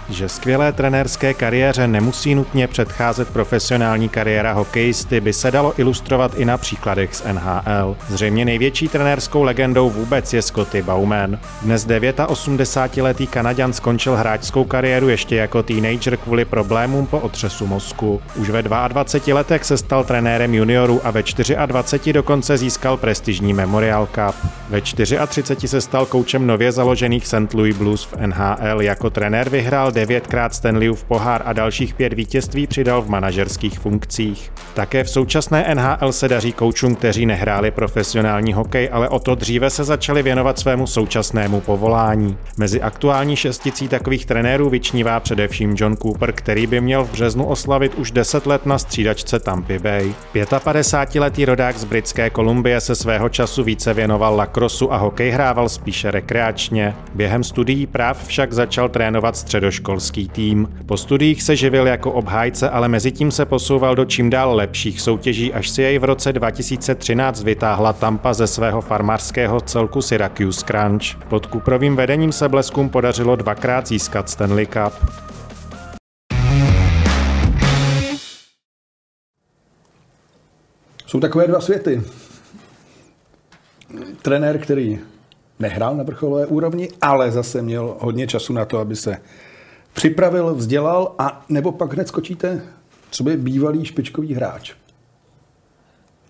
Že 0.08 0.28
skvělé 0.28 0.72
trenérské 0.72 1.34
kariéře 1.34 1.88
nemusí 1.88 2.34
nutně 2.34 2.68
předcházet 2.68 3.28
profesionální 3.28 4.08
kariéra 4.08 4.52
hokejisty, 4.52 5.20
by 5.20 5.32
se 5.32 5.50
dalo 5.50 5.80
ilustrovat 5.80 6.34
i 6.34 6.44
na 6.44 6.58
příkladech 6.58 7.14
z 7.14 7.22
NHL. 7.32 7.96
Zřejmě 8.08 8.44
největší 8.44 8.88
trenérskou 8.88 9.42
legendou 9.42 9.90
vůbec 9.90 10.32
je 10.32 10.42
Scotty 10.42 10.82
Bauman. 10.82 11.38
Dnes 11.62 11.86
89-letý 11.86 13.26
Kanaďan 13.26 13.72
skončil 13.72 14.16
hráčskou 14.16 14.64
kariéru 14.64 15.08
ještě 15.08 15.36
jako 15.36 15.62
teenager 15.62 16.16
kvůli 16.16 16.44
problémům 16.44 17.06
po 17.06 17.18
otřesu 17.18 17.66
mozku. 17.66 18.22
Už 18.36 18.50
ve 18.50 18.62
22 18.62 19.34
letech 19.34 19.64
se 19.64 19.76
stal 19.76 20.04
trenérem 20.04 20.54
juniorů 20.54 21.00
a 21.04 21.10
ve 21.10 21.22
24 21.66 22.12
dokonce 22.12 22.56
získal 22.56 22.96
prestižní 22.96 23.52
Memorial 23.52 24.06
Cup. 24.06 24.50
Ve 24.68 24.80
34 24.80 25.68
se 25.68 25.80
stal 25.80 26.06
koučem 26.06 26.46
nově 26.46 26.72
založených 26.72 27.26
St. 27.26 27.54
Louis 27.54 27.76
Blues 27.76 28.04
v 28.04 28.26
NHL. 28.26 28.82
Jako 28.82 29.10
trenér 29.10 29.48
vyhrál 29.48 29.91
devětkrát 29.92 30.54
Stanleyův 30.54 31.04
pohár 31.04 31.42
a 31.44 31.52
dalších 31.52 31.94
pět 31.94 32.12
vítězství 32.12 32.66
přidal 32.66 33.02
v 33.02 33.08
manažerských 33.08 33.78
funkcích. 33.78 34.52
Také 34.74 35.04
v 35.04 35.10
současné 35.10 35.74
NHL 35.74 36.12
se 36.12 36.28
daří 36.28 36.52
koučům, 36.52 36.94
kteří 36.94 37.26
nehráli 37.26 37.70
profesionální 37.70 38.52
hokej, 38.52 38.88
ale 38.92 39.08
o 39.08 39.18
to 39.18 39.34
dříve 39.34 39.70
se 39.70 39.84
začali 39.84 40.22
věnovat 40.22 40.58
svému 40.58 40.86
současnému 40.86 41.60
povolání. 41.60 42.36
Mezi 42.56 42.82
aktuální 42.82 43.36
šesticí 43.36 43.88
takových 43.88 44.26
trenérů 44.26 44.70
vyčnívá 44.70 45.20
především 45.20 45.74
John 45.78 45.96
Cooper, 45.96 46.32
který 46.32 46.66
by 46.66 46.80
měl 46.80 47.04
v 47.04 47.12
březnu 47.12 47.46
oslavit 47.46 47.94
už 47.94 48.10
10 48.10 48.46
let 48.46 48.66
na 48.66 48.78
střídačce 48.78 49.40
Tampa 49.40 49.78
Bay. 49.82 50.14
55-letý 50.34 51.44
rodák 51.44 51.78
z 51.78 51.84
britské 51.84 52.30
Kolumbie 52.30 52.80
se 52.80 52.94
svého 52.94 53.28
času 53.28 53.64
více 53.64 53.94
věnoval 53.94 54.36
lakrosu 54.36 54.92
a 54.92 54.96
hokej 54.96 55.30
hrával 55.30 55.68
spíše 55.68 56.10
rekreačně. 56.10 56.94
Během 57.14 57.44
studií 57.44 57.86
práv 57.86 58.26
však 58.26 58.52
začal 58.52 58.88
trénovat 58.88 59.36
středoškolský 59.82 60.28
tým. 60.28 60.68
Po 60.86 60.96
studiích 60.96 61.42
se 61.42 61.56
živil 61.56 61.86
jako 61.86 62.12
obhájce, 62.12 62.70
ale 62.70 62.88
mezi 62.88 63.12
tím 63.12 63.30
se 63.30 63.44
posouval 63.44 63.94
do 63.94 64.04
čím 64.04 64.30
dál 64.30 64.54
lepších 64.54 65.00
soutěží, 65.00 65.52
až 65.52 65.68
si 65.68 65.82
jej 65.82 65.98
v 65.98 66.04
roce 66.04 66.32
2013 66.32 67.42
vytáhla 67.42 67.92
Tampa 67.92 68.34
ze 68.34 68.46
svého 68.46 68.80
farmářského 68.80 69.60
celku 69.60 70.02
Syracuse 70.02 70.66
Crunch. 70.66 71.24
Pod 71.28 71.46
Kuprovým 71.46 71.96
vedením 71.96 72.32
se 72.32 72.48
Bleskům 72.48 72.88
podařilo 72.88 73.36
dvakrát 73.36 73.86
získat 73.86 74.30
Stanley 74.30 74.66
Cup. 74.66 74.94
Jsou 81.06 81.20
takové 81.20 81.46
dva 81.46 81.60
světy. 81.60 82.02
Trenér, 84.22 84.58
který 84.58 84.98
nehrál 85.58 85.96
na 85.96 86.04
vrcholové 86.04 86.46
úrovni, 86.46 86.88
ale 87.00 87.30
zase 87.30 87.62
měl 87.62 87.96
hodně 88.00 88.26
času 88.26 88.52
na 88.52 88.64
to, 88.64 88.78
aby 88.78 88.96
se 88.96 89.16
připravil, 89.92 90.54
vzdělal 90.54 91.14
a 91.18 91.44
nebo 91.48 91.72
pak 91.72 91.92
hned 91.92 92.08
skočíte, 92.08 92.62
co 93.10 93.24
by 93.24 93.36
bývalý 93.36 93.84
špičkový 93.84 94.34
hráč. 94.34 94.72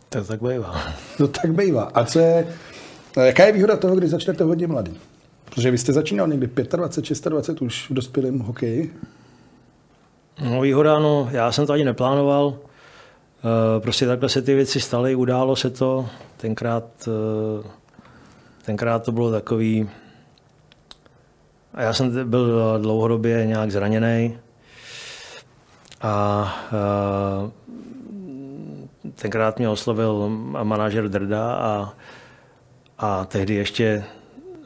To 0.08 0.24
tak 0.24 0.42
bývá. 0.42 0.82
To 1.18 1.28
tak 1.28 1.52
bývá. 1.52 1.82
A 1.82 2.04
co 2.04 2.18
je, 2.18 2.46
jaká 3.24 3.46
je 3.46 3.52
výhoda 3.52 3.76
toho, 3.76 3.96
když 3.96 4.10
začnete 4.10 4.44
hodně 4.44 4.66
mladý? 4.66 5.00
Protože 5.44 5.70
vy 5.70 5.78
jste 5.78 5.92
začínal 5.92 6.28
někdy 6.28 6.46
25, 6.76 7.30
26 7.30 7.62
už 7.62 7.90
v 7.90 7.94
dospělém 7.94 8.38
hokeji. 8.38 8.94
No 10.50 10.60
výhoda, 10.60 10.98
no, 10.98 11.28
já 11.32 11.52
jsem 11.52 11.66
to 11.66 11.72
ani 11.72 11.84
neplánoval. 11.84 12.58
Eh, 13.44 13.80
prostě 13.80 14.06
takhle 14.06 14.28
se 14.28 14.42
ty 14.42 14.54
věci 14.54 14.80
staly, 14.80 15.14
událo 15.14 15.56
se 15.56 15.70
to. 15.70 16.08
Tenkrát, 16.36 16.84
eh, 17.08 17.68
tenkrát 18.64 19.04
to 19.04 19.12
bylo 19.12 19.30
takový... 19.30 19.88
A 21.74 21.82
já 21.82 21.92
jsem 21.92 22.30
byl 22.30 22.78
dlouhodobě 22.78 23.46
nějak 23.46 23.70
zraněný. 23.70 24.38
A 26.02 26.54
tenkrát 29.14 29.58
mě 29.58 29.68
oslovil 29.68 30.28
manažer 30.62 31.08
Drda 31.08 31.52
a, 31.54 31.94
a 32.98 33.24
tehdy 33.24 33.54
ještě 33.54 34.04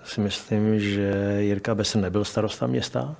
si 0.04 0.20
myslím, 0.20 0.80
že 0.80 1.36
Jirka 1.38 1.74
Besr 1.74 1.98
nebyl 1.98 2.24
starosta 2.24 2.66
města. 2.66 3.16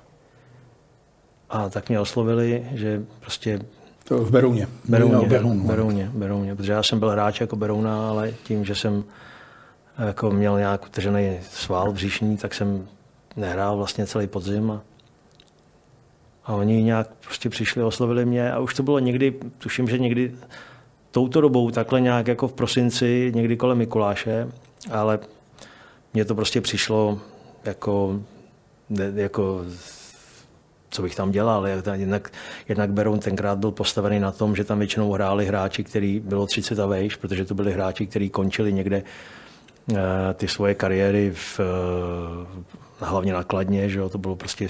A 1.49 1.69
tak 1.69 1.89
mě 1.89 1.99
oslovili, 1.99 2.69
že 2.73 3.03
prostě 3.19 3.59
to 4.03 4.17
v 4.17 4.31
Berouně. 4.31 4.67
Berouně, 4.85 5.15
no, 5.15 5.25
Berouně, 5.25 5.63
Berouně, 5.63 6.11
Berouně, 6.13 6.55
protože 6.55 6.71
já 6.71 6.83
jsem 6.83 6.99
byl 6.99 7.09
hráč 7.09 7.41
jako 7.41 7.55
Berouna, 7.55 8.09
ale 8.09 8.31
tím, 8.43 8.65
že 8.65 8.75
jsem 8.75 9.03
jako 10.05 10.31
měl 10.31 10.57
nějak 10.57 10.85
utržený 10.85 11.37
sval 11.51 11.91
břišní, 11.91 12.37
tak 12.37 12.53
jsem 12.53 12.87
nehrál 13.37 13.77
vlastně 13.77 14.07
celý 14.07 14.27
podzim. 14.27 14.71
A, 14.71 14.81
a 16.45 16.53
oni 16.53 16.83
nějak 16.83 17.09
prostě 17.23 17.49
přišli, 17.49 17.83
oslovili 17.83 18.25
mě 18.25 18.51
a 18.51 18.59
už 18.59 18.73
to 18.73 18.83
bylo 18.83 18.99
někdy, 18.99 19.33
tuším, 19.57 19.87
že 19.87 19.97
někdy 19.97 20.35
touto 21.11 21.41
dobou, 21.41 21.71
takhle 21.71 22.01
nějak 22.01 22.27
jako 22.27 22.47
v 22.47 22.53
prosinci, 22.53 23.31
někdy 23.35 23.57
kolem 23.57 23.77
Mikuláše, 23.77 24.47
ale 24.91 25.19
mně 26.13 26.25
to 26.25 26.35
prostě 26.35 26.61
přišlo 26.61 27.19
jako, 27.65 28.19
jako 29.15 29.65
co 30.89 31.01
bych 31.01 31.15
tam 31.15 31.31
dělal. 31.31 31.67
Jednak, 31.67 32.31
jednak 32.67 32.91
Beroun 32.91 33.19
tenkrát 33.19 33.57
byl 33.57 33.71
postavený 33.71 34.19
na 34.19 34.31
tom, 34.31 34.55
že 34.55 34.63
tam 34.63 34.79
většinou 34.79 35.11
hráli 35.11 35.45
hráči, 35.45 35.83
který 35.83 36.19
bylo 36.19 36.45
30 36.45 36.79
a 36.79 36.85
vejš, 36.85 37.15
protože 37.15 37.45
to 37.45 37.55
byli 37.55 37.73
hráči, 37.73 38.07
kteří 38.07 38.29
končili 38.29 38.73
někde 38.73 39.03
uh, 39.91 39.97
ty 40.33 40.47
svoje 40.47 40.75
kariéry 40.75 41.31
v, 41.35 41.59
uh, 41.59 42.63
hlavně 42.99 43.33
nakladně, 43.33 43.89
že 43.89 43.99
jo, 43.99 44.09
to 44.09 44.17
bylo 44.17 44.35
prostě 44.35 44.69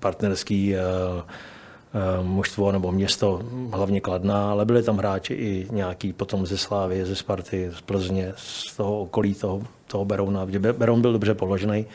partnerský 0.00 0.74
uh, 0.74 0.80
uh, 1.18 2.26
mužstvo 2.26 2.72
nebo 2.72 2.92
město, 2.92 3.42
hlavně 3.72 4.00
Kladná, 4.00 4.50
ale 4.50 4.64
byli 4.64 4.82
tam 4.82 4.96
hráči 4.96 5.34
i 5.34 5.68
nějaký 5.70 6.12
potom 6.12 6.46
ze 6.46 6.58
Slávy, 6.58 7.04
ze 7.04 7.16
Sparty, 7.16 7.70
z 7.76 7.80
Plzně, 7.80 8.32
z 8.36 8.76
toho 8.76 9.00
okolí 9.00 9.34
toho, 9.34 9.62
toho 9.86 10.04
Berouna, 10.04 10.46
Beroun 10.72 11.02
byl 11.02 11.12
dobře 11.12 11.34
položený 11.34 11.86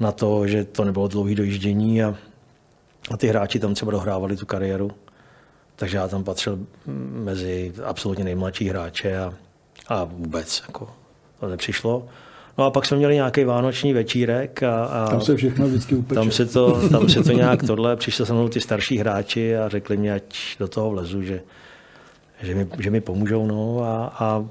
na 0.00 0.12
to, 0.12 0.46
že 0.46 0.64
to 0.64 0.84
nebylo 0.84 1.08
dlouhé 1.08 1.34
dojíždění 1.34 2.02
a, 2.02 2.14
a 3.10 3.16
ty 3.16 3.26
hráči 3.26 3.58
tam 3.58 3.74
třeba 3.74 3.92
dohrávali 3.92 4.36
tu 4.36 4.46
kariéru. 4.46 4.90
Takže 5.76 5.96
já 5.96 6.08
tam 6.08 6.24
patřil 6.24 6.58
mezi 7.12 7.72
absolutně 7.84 8.24
nejmladší 8.24 8.68
hráče 8.68 9.18
a, 9.18 9.34
a 9.88 10.04
vůbec 10.04 10.62
jako, 10.66 10.90
to 11.40 11.48
nepřišlo. 11.48 12.08
No 12.60 12.66
a 12.66 12.70
pak 12.70 12.86
jsme 12.86 12.96
měli 12.96 13.14
nějaký 13.14 13.44
vánoční 13.44 13.92
večírek 13.92 14.62
a, 14.62 14.84
a 14.84 15.10
tam 15.10 15.20
se 15.20 15.36
všechno 15.36 15.68
vždycky 15.68 15.94
upeče. 15.94 16.14
Tam 16.14 16.30
se 16.30 16.46
to, 16.46 16.88
tam 16.88 17.08
se 17.08 17.22
to 17.22 17.32
nějak 17.32 17.62
tohle, 17.62 17.96
přišli 17.96 18.26
se 18.26 18.32
mnou 18.32 18.48
ty 18.48 18.60
starší 18.60 18.98
hráči 18.98 19.56
a 19.56 19.68
řekli 19.68 19.96
mi, 19.96 20.12
ať 20.12 20.56
do 20.58 20.68
toho 20.68 20.90
vlezu, 20.90 21.22
že, 21.22 21.40
že, 22.42 22.54
mi, 22.54 22.68
že 22.78 22.90
mi 22.90 23.00
pomůžou. 23.00 23.46
No 23.46 23.80
a, 23.84 24.12
a 24.18 24.44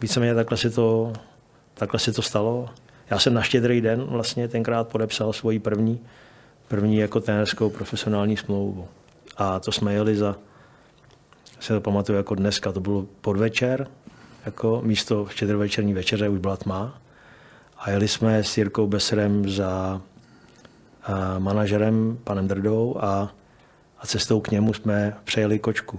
víceméně 0.00 0.34
takhle 0.34 0.58
se 0.58 0.70
to, 0.70 1.12
takhle 1.74 2.00
se 2.00 2.12
to 2.12 2.22
stalo. 2.22 2.68
Já 3.10 3.18
jsem 3.18 3.34
na 3.34 3.42
štědrý 3.42 3.80
den 3.80 4.02
vlastně 4.02 4.48
tenkrát 4.48 4.88
podepsal 4.88 5.32
svoji 5.32 5.58
první, 5.58 6.00
první 6.68 6.96
jako 6.96 7.20
trenerskou 7.20 7.70
profesionální 7.70 8.36
smlouvu. 8.36 8.88
A 9.36 9.60
to 9.60 9.72
jsme 9.72 9.94
jeli 9.94 10.16
za, 10.16 10.36
se 11.60 11.74
to 11.74 11.80
pamatuju 11.80 12.16
jako 12.16 12.34
dneska, 12.34 12.72
to 12.72 12.80
bylo 12.80 13.06
podvečer, 13.20 13.86
jako 14.46 14.80
místo 14.84 15.26
štědrovečerní 15.30 15.94
večeře 15.94 16.28
už 16.28 16.38
byla 16.38 16.56
tma. 16.56 17.01
A 17.82 17.90
jeli 17.90 18.08
jsme 18.08 18.44
s 18.44 18.58
Jirkou 18.58 18.86
Beserem 18.86 19.50
za 19.50 20.00
a 21.02 21.38
manažerem, 21.38 22.18
panem 22.24 22.48
Drdou 22.48 22.96
a, 23.00 23.34
a 23.98 24.06
cestou 24.06 24.40
k 24.40 24.50
němu 24.50 24.74
jsme 24.74 25.16
přejeli 25.24 25.58
kočku. 25.58 25.98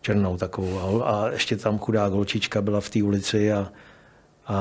Černou 0.00 0.36
takovou. 0.36 1.02
A, 1.02 1.10
a 1.10 1.28
ještě 1.28 1.56
tam 1.56 1.78
chudá 1.78 2.08
golčička 2.08 2.62
byla 2.62 2.80
v 2.80 2.88
té 2.88 3.02
ulici 3.02 3.52
a, 3.52 3.72
a, 4.46 4.56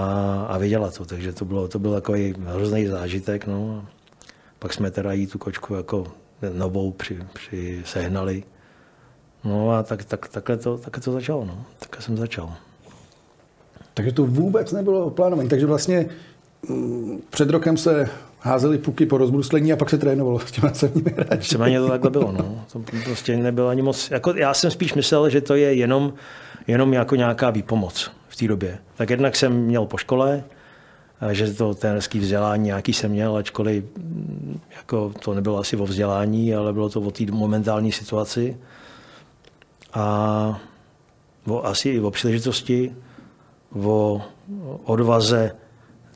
a 0.49 0.57
viděla 0.57 0.91
to, 0.91 1.05
takže 1.05 1.33
to, 1.33 1.45
bylo, 1.45 1.67
to 1.67 1.79
byl 1.79 1.93
takový 1.93 2.35
hrozný 2.45 2.87
zážitek. 2.87 3.47
No. 3.47 3.85
Pak 4.59 4.73
jsme 4.73 4.91
teda 4.91 5.13
jí 5.13 5.27
tu 5.27 5.37
kočku 5.37 5.73
jako 5.73 6.07
novou 6.53 6.91
při, 6.91 7.19
při 7.33 7.83
sehnali. 7.85 8.43
No 9.43 9.71
a 9.71 9.83
tak, 9.83 10.05
tak, 10.05 10.27
takhle, 10.27 10.57
to, 10.57 10.77
takhle 10.77 11.03
to 11.03 11.11
začalo. 11.11 11.45
No. 11.45 11.65
Takhle 11.79 12.01
jsem 12.01 12.17
začal. 12.17 12.53
Takže 13.99 14.11
to 14.11 14.25
vůbec 14.25 14.71
nebylo 14.71 15.09
plánované. 15.09 15.49
Takže 15.49 15.65
vlastně 15.65 16.05
mm, 16.69 17.21
před 17.29 17.49
rokem 17.49 17.77
se 17.77 18.09
házeli 18.39 18.77
puky 18.77 19.05
po 19.05 19.17
rozbruslení 19.17 19.73
a 19.73 19.75
pak 19.75 19.89
se 19.89 19.97
trénovalo 19.97 20.39
s 20.39 20.51
těma 20.51 20.71
celními 20.71 21.13
hráči. 21.17 21.37
Víceméně 21.37 21.79
to 21.79 21.87
takhle 21.87 22.09
bylo. 22.09 22.31
No. 22.31 22.65
To 22.73 22.81
prostě 23.03 23.37
nebylo 23.37 23.67
ani 23.67 23.81
moc. 23.81 24.11
Jako, 24.11 24.33
já 24.35 24.53
jsem 24.53 24.71
spíš 24.71 24.93
myslel, 24.93 25.29
že 25.29 25.41
to 25.41 25.55
je 25.55 25.73
jenom, 25.73 26.13
jenom 26.67 26.93
jako 26.93 27.15
nějaká 27.15 27.49
výpomoc 27.49 28.11
té 28.39 28.47
době. 28.47 28.77
Tak 28.95 29.09
jednak 29.09 29.35
jsem 29.35 29.53
měl 29.53 29.85
po 29.85 29.97
škole, 29.97 30.43
že 31.31 31.53
to 31.53 31.73
trenerské 31.73 32.19
vzdělání 32.19 32.63
nějaký 32.63 32.93
jsem 32.93 33.11
měl, 33.11 33.37
ačkoliv 33.37 33.83
mm, 33.97 34.59
jako 34.77 35.13
to 35.23 35.33
nebylo 35.33 35.57
asi 35.57 35.77
o 35.77 35.85
vzdělání, 35.85 36.55
ale 36.55 36.73
bylo 36.73 36.89
to 36.89 37.01
o 37.01 37.11
té 37.11 37.23
momentální 37.31 37.91
situaci. 37.91 38.57
A 39.93 40.61
o, 41.47 41.65
asi 41.65 41.89
i 41.89 41.99
o 41.99 42.11
příležitosti, 42.11 42.95
o 43.75 44.21
odvaze 44.83 45.55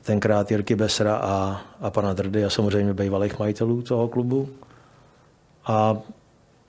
tenkrát 0.02 0.50
Jirky 0.50 0.74
Besra 0.74 1.16
a, 1.16 1.60
a 1.80 1.90
pana 1.90 2.12
Drdy 2.12 2.44
a 2.44 2.50
samozřejmě 2.50 2.94
bývalých 2.94 3.38
majitelů 3.38 3.82
toho 3.82 4.08
klubu. 4.08 4.48
A 5.66 5.96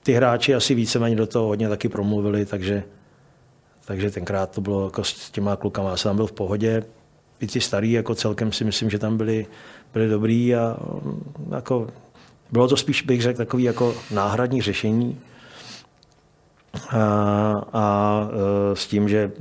ty 0.02 0.12
hráči 0.12 0.54
asi 0.54 0.74
víceméně 0.74 1.16
do 1.16 1.26
toho 1.26 1.46
hodně 1.46 1.68
taky 1.68 1.88
promluvili, 1.88 2.46
takže, 2.46 2.84
takže 3.84 4.10
tenkrát 4.10 4.50
to 4.50 4.60
bylo 4.60 4.84
jako 4.84 5.04
s 5.04 5.30
těma 5.30 5.56
klukama. 5.56 5.90
Já 5.90 5.96
jsem 5.96 6.16
byl 6.16 6.26
v 6.26 6.32
pohodě, 6.32 6.84
i 7.40 7.46
ty 7.46 7.60
starý, 7.60 7.92
jako 7.92 8.14
celkem 8.14 8.52
si 8.52 8.64
myslím, 8.64 8.90
že 8.90 8.98
tam 8.98 9.16
byli, 9.16 9.46
byli 9.92 10.08
dobrý 10.08 10.54
a 10.54 10.76
jako, 11.54 11.88
bylo 12.52 12.68
to 12.68 12.76
spíš, 12.76 13.02
bych 13.02 13.22
řekl, 13.22 13.36
takový 13.36 13.62
jako 13.62 13.94
náhradní 14.10 14.62
řešení. 14.62 15.20
A, 16.90 17.52
a 17.72 18.28
e, 18.72 18.76
s 18.76 18.86
tím, 18.86 19.08
že 19.08 19.32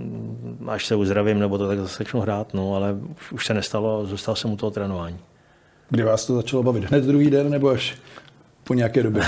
až 0.68 0.86
se 0.86 0.96
uzdravím, 0.96 1.40
nebo 1.40 1.58
to 1.58 1.68
tak 1.68 1.80
zase 1.80 1.98
začnu 1.98 2.20
hrát, 2.20 2.54
no, 2.54 2.76
ale 2.76 2.94
už, 2.94 3.32
už 3.32 3.46
se 3.46 3.54
nestalo, 3.54 4.06
zůstal 4.06 4.36
jsem 4.36 4.52
u 4.52 4.58
toho 4.58 4.72
trénování. 4.72 5.18
Kdy 5.90 6.04
vás 6.04 6.26
to 6.26 6.36
začalo 6.36 6.64
bavit? 6.64 6.84
Hned 6.84 7.04
druhý 7.04 7.30
den, 7.30 7.50
nebo 7.50 7.70
až 7.70 7.98
po 8.64 8.74
nějaké 8.74 9.04
době? 9.04 9.24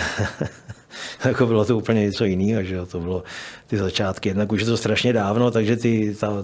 jako 1.25 1.45
bylo 1.45 1.65
to 1.65 1.77
úplně 1.77 2.01
něco 2.01 2.25
jiného, 2.25 2.63
že 2.63 2.75
jo? 2.75 2.85
to 2.85 2.99
bylo 2.99 3.23
ty 3.67 3.77
začátky. 3.77 4.29
Jednak 4.29 4.51
už 4.51 4.61
je 4.61 4.67
to 4.67 4.77
strašně 4.77 5.13
dávno, 5.13 5.51
takže 5.51 5.75
ty, 5.75 6.15
ta, 6.19 6.43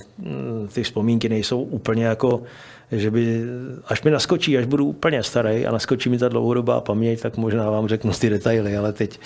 ty 0.73 0.83
vzpomínky 0.83 1.29
nejsou 1.29 1.61
úplně 1.61 2.05
jako, 2.05 2.43
že 2.91 3.11
by, 3.11 3.43
až 3.85 4.03
mi 4.03 4.11
naskočí, 4.11 4.57
až 4.57 4.65
budu 4.65 4.85
úplně 4.85 5.23
starý 5.23 5.67
a 5.67 5.71
naskočí 5.71 6.09
mi 6.09 6.17
ta 6.17 6.27
dlouhodobá 6.27 6.81
paměť, 6.81 7.21
tak 7.21 7.37
možná 7.37 7.69
vám 7.69 7.87
řeknu 7.87 8.11
ty 8.11 8.29
detaily, 8.29 8.77
ale 8.77 8.93
teď, 8.93 9.19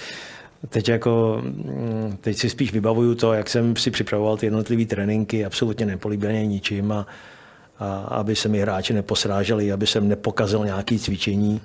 teď, 0.69 0.89
jako, 0.89 1.43
teď 2.21 2.37
si 2.37 2.49
spíš 2.49 2.73
vybavuju 2.73 3.15
to, 3.15 3.33
jak 3.33 3.49
jsem 3.49 3.75
si 3.75 3.91
připravoval 3.91 4.37
ty 4.37 4.45
jednotlivé 4.45 4.85
tréninky, 4.85 5.45
absolutně 5.45 5.85
nepolíbené 5.85 6.45
ničím 6.45 6.91
a, 6.91 7.07
a 7.79 7.95
aby 7.95 8.35
se 8.35 8.49
mi 8.49 8.59
hráči 8.59 8.93
neposráželi, 8.93 9.71
aby 9.71 9.87
jsem 9.87 10.07
nepokazil 10.07 10.65
nějaké 10.65 10.99
cvičení. 10.99 11.61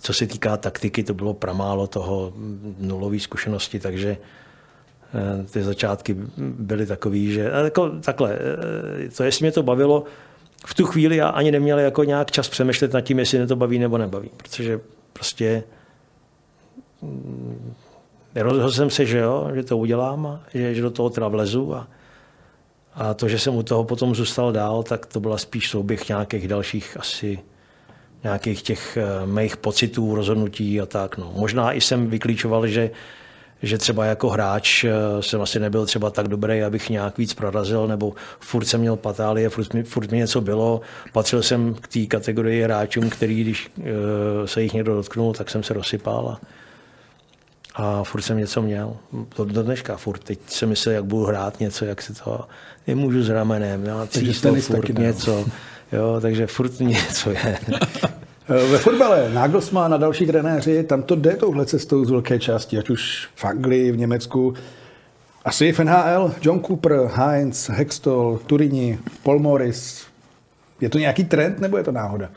Co 0.00 0.12
se 0.12 0.26
týká 0.26 0.56
taktiky, 0.56 1.02
to 1.02 1.14
bylo 1.14 1.34
pramálo 1.34 1.86
toho 1.86 2.32
nulové 2.78 3.18
zkušenosti, 3.18 3.80
takže 3.80 4.16
eh, 5.14 5.44
ty 5.44 5.62
začátky 5.62 6.16
byly 6.38 6.86
takový, 6.86 7.32
že 7.32 7.50
jako, 7.64 7.88
takhle, 7.88 8.38
eh, 9.04 9.08
to 9.08 9.22
jestli 9.22 9.44
mě 9.44 9.52
to 9.52 9.62
bavilo, 9.62 10.04
v 10.66 10.74
tu 10.74 10.86
chvíli 10.86 11.16
já 11.16 11.28
ani 11.28 11.50
neměl 11.50 11.78
jako 11.78 12.04
nějak 12.04 12.30
čas 12.30 12.48
přemýšlet 12.48 12.92
nad 12.92 13.00
tím, 13.00 13.18
jestli 13.18 13.38
mě 13.38 13.46
to 13.46 13.56
baví 13.56 13.78
nebo 13.78 13.98
nebaví, 13.98 14.30
protože 14.36 14.80
prostě 15.12 15.62
mm, 15.66 15.79
rozhodl 18.34 18.70
jsem 18.70 18.90
se, 18.90 19.06
že 19.06 19.18
jo, 19.18 19.50
že 19.54 19.62
to 19.62 19.78
udělám 19.78 20.26
a 20.26 20.40
že, 20.54 20.74
že 20.74 20.82
do 20.82 20.90
toho 20.90 21.10
teda 21.10 21.28
vlezu 21.28 21.74
a, 21.74 21.88
a 22.94 23.14
to, 23.14 23.28
že 23.28 23.38
jsem 23.38 23.54
u 23.54 23.62
toho 23.62 23.84
potom 23.84 24.14
zůstal 24.14 24.52
dál, 24.52 24.82
tak 24.82 25.06
to 25.06 25.20
byla 25.20 25.38
spíš 25.38 25.70
souběh 25.70 26.08
nějakých 26.08 26.48
dalších 26.48 26.96
asi 27.00 27.38
nějakých 28.24 28.62
těch 28.62 28.96
eh, 28.96 29.26
mých 29.26 29.56
pocitů, 29.56 30.14
rozhodnutí 30.14 30.80
a 30.80 30.86
tak. 30.86 31.18
No. 31.18 31.32
Možná 31.36 31.72
i 31.72 31.80
jsem 31.80 32.06
vyklíčoval, 32.06 32.66
že, 32.66 32.90
že 33.62 33.78
třeba 33.78 34.04
jako 34.04 34.28
hráč 34.28 34.84
eh, 34.84 34.92
jsem 35.20 35.40
asi 35.40 35.60
nebyl 35.60 35.86
třeba 35.86 36.10
tak 36.10 36.28
dobrý, 36.28 36.62
abych 36.62 36.90
nějak 36.90 37.18
víc 37.18 37.34
prorazil, 37.34 37.86
nebo 37.86 38.12
furt 38.40 38.64
jsem 38.64 38.80
měl 38.80 38.96
patálie, 38.96 39.48
furt 39.48 39.74
mi, 39.74 39.82
furt 39.82 40.10
mi 40.10 40.18
něco 40.18 40.40
bylo. 40.40 40.80
Patřil 41.12 41.42
jsem 41.42 41.74
k 41.74 41.88
té 41.88 42.06
kategorii 42.06 42.62
hráčům, 42.62 43.10
který 43.10 43.40
když 43.40 43.70
eh, 43.78 43.82
se 44.46 44.62
jich 44.62 44.72
někdo 44.72 44.94
dotknul, 44.94 45.32
tak 45.32 45.50
jsem 45.50 45.62
se 45.62 45.74
rozsypal. 45.74 46.28
A, 46.28 46.40
a 47.80 48.04
furt 48.04 48.22
jsem 48.22 48.38
něco 48.38 48.62
měl. 48.62 48.96
Do, 49.36 49.44
do 49.44 49.62
dneška 49.62 49.96
furt. 49.96 50.24
Teď 50.24 50.38
se 50.46 50.66
myslel, 50.66 50.94
jak 50.94 51.04
budu 51.04 51.24
hrát 51.24 51.60
něco, 51.60 51.84
jak 51.84 52.02
si 52.02 52.14
to 52.14 52.40
nemůžu 52.86 53.22
s 53.22 53.28
ramenem, 53.28 53.84
já 53.84 54.06
cítil 54.06 54.60
furt 54.60 54.98
něco. 54.98 55.44
Jo, 55.92 56.18
takže 56.20 56.46
furt 56.46 56.80
něco 56.80 57.30
je. 57.30 57.58
Ve 58.48 58.78
fotbale 58.78 59.30
Nagelsmann 59.32 59.94
a 59.94 59.96
další 59.96 60.26
trenéři, 60.26 60.82
tam 60.82 61.02
to 61.02 61.14
jde 61.14 61.36
touhle 61.36 61.66
cestou 61.66 62.04
z 62.04 62.10
velké 62.10 62.38
části, 62.38 62.78
ať 62.78 62.90
už 62.90 63.28
v 63.34 63.44
Anglii, 63.44 63.92
v 63.92 63.96
Německu. 63.96 64.54
Asi 65.44 65.72
v 65.72 65.78
NHL, 65.78 66.34
John 66.42 66.60
Cooper, 66.60 67.10
Heinz, 67.14 67.68
Hextol, 67.68 68.40
Turini, 68.46 68.98
Paul 69.22 69.38
Morris. 69.38 70.06
Je 70.80 70.88
to 70.88 70.98
nějaký 70.98 71.24
trend 71.24 71.60
nebo 71.60 71.76
je 71.76 71.84
to 71.84 71.92
náhoda? 71.92 72.28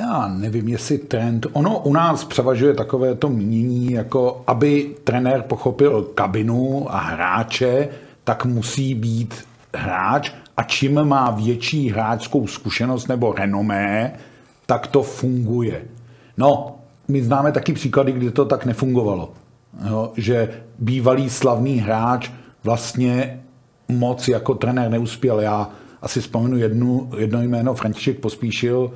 Já 0.00 0.28
nevím, 0.28 0.68
jestli 0.68 0.98
trend. 0.98 1.46
Ono 1.52 1.78
u 1.78 1.92
nás 1.92 2.24
převažuje 2.24 2.74
takové 2.74 3.14
to 3.14 3.28
mínění, 3.28 3.92
jako 3.92 4.42
aby 4.46 4.96
trenér 5.04 5.42
pochopil 5.42 6.02
kabinu 6.02 6.86
a 6.94 6.98
hráče, 6.98 7.88
tak 8.24 8.44
musí 8.44 8.94
být 8.94 9.34
hráč 9.74 10.32
a 10.56 10.62
čím 10.62 11.04
má 11.04 11.30
větší 11.30 11.90
hráčskou 11.90 12.46
zkušenost 12.46 13.08
nebo 13.08 13.32
renomé, 13.32 14.12
tak 14.66 14.86
to 14.86 15.02
funguje. 15.02 15.82
No, 16.36 16.76
my 17.08 17.22
známe 17.22 17.52
taky 17.52 17.72
příklady, 17.72 18.12
kdy 18.12 18.30
to 18.30 18.44
tak 18.44 18.66
nefungovalo. 18.66 19.32
Jo, 19.88 20.12
že 20.16 20.48
bývalý 20.78 21.30
slavný 21.30 21.78
hráč 21.78 22.30
vlastně 22.64 23.40
moc 23.88 24.28
jako 24.28 24.54
trenér 24.54 24.90
neuspěl. 24.90 25.40
Já 25.40 25.70
asi 26.02 26.20
vzpomenu 26.20 26.56
jednu, 26.56 27.10
jedno 27.18 27.42
jméno, 27.42 27.74
František 27.74 28.18
Pospíšil, 28.18 28.92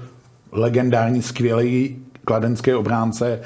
legendární, 0.55 1.23
skvělý 1.23 1.97
kladenský 2.25 2.75
obránce, 2.75 3.41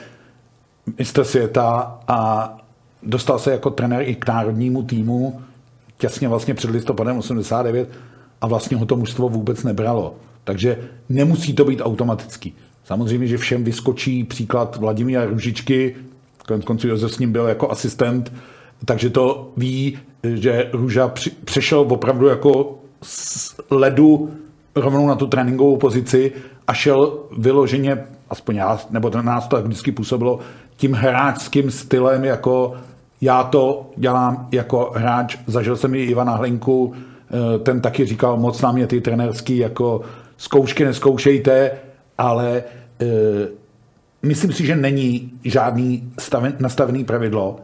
mistr 0.99 1.25
světa 1.25 1.99
a 2.09 2.51
dostal 3.03 3.39
se 3.39 3.53
jako 3.53 3.71
trenér 3.71 4.03
i 4.09 4.15
k 4.15 4.29
národnímu 4.29 4.83
týmu 4.83 5.41
těsně 5.99 6.29
vlastně 6.29 6.55
před 6.55 6.71
listopadem 6.71 7.19
89 7.19 7.89
a 8.41 8.47
vlastně 8.47 8.77
ho 8.77 8.87
to 8.87 8.97
mužstvo 8.97 9.29
vůbec 9.29 9.65
nebralo. 9.65 10.15
Takže 10.45 10.79
nemusí 11.09 11.55
to 11.55 11.65
být 11.65 11.81
automatický. 11.81 12.55
Samozřejmě, 12.85 13.27
že 13.27 13.39
všem 13.39 13.65
vyskočí 13.65 14.25
příklad 14.25 14.77
Vladimíra 14.77 15.25
Ružičky, 15.25 15.97
konec 16.47 16.65
konců 16.65 16.89
Josef 16.89 17.13
s 17.13 17.19
ním 17.19 17.33
byl 17.33 17.47
jako 17.47 17.71
asistent, 17.71 18.33
takže 18.85 19.11
to 19.11 19.53
ví, 19.57 19.99
že 20.25 20.71
Růža 20.73 21.13
přešel 21.45 21.81
opravdu 21.81 22.27
jako 22.27 22.79
z 23.03 23.55
ledu 23.71 24.31
rovnou 24.75 25.07
na 25.07 25.15
tu 25.15 25.27
tréninkovou 25.27 25.77
pozici 25.77 26.33
a 26.67 26.75
šel 26.75 27.19
vyloženě, 27.39 28.05
aspoň 28.31 28.57
já, 28.57 28.79
nebo 28.91 29.11
nás 29.11 29.49
to 29.49 29.57
tak 29.57 29.65
vždycky 29.65 29.93
působilo, 29.93 30.39
tím 30.77 30.93
hráčským 30.93 31.71
stylem, 31.71 32.25
jako 32.25 32.75
já 33.21 33.45
to 33.45 33.91
dělám 33.97 34.49
jako 34.53 34.93
hráč. 34.95 35.37
Zažil 35.47 35.77
jsem 35.77 35.95
i 35.95 36.03
Ivana 36.03 36.37
Hlinku, 36.37 36.93
eh, 36.95 37.59
ten 37.59 37.81
taky 37.81 38.07
říkal, 38.07 38.37
moc 38.37 38.63
nám 38.63 38.79
je 38.79 38.87
ty 38.87 39.01
trenerský 39.01 39.59
jako 39.59 40.01
zkoušky 40.39 40.85
neskoušejte, 40.85 41.71
ale 42.19 42.57
e, 42.57 42.65
myslím 44.23 44.53
si, 44.53 44.67
že 44.67 44.77
není 44.77 45.33
žádný 45.45 46.13
staven, 46.19 46.55
nastavený 46.59 47.05
pravidlo. 47.05 47.61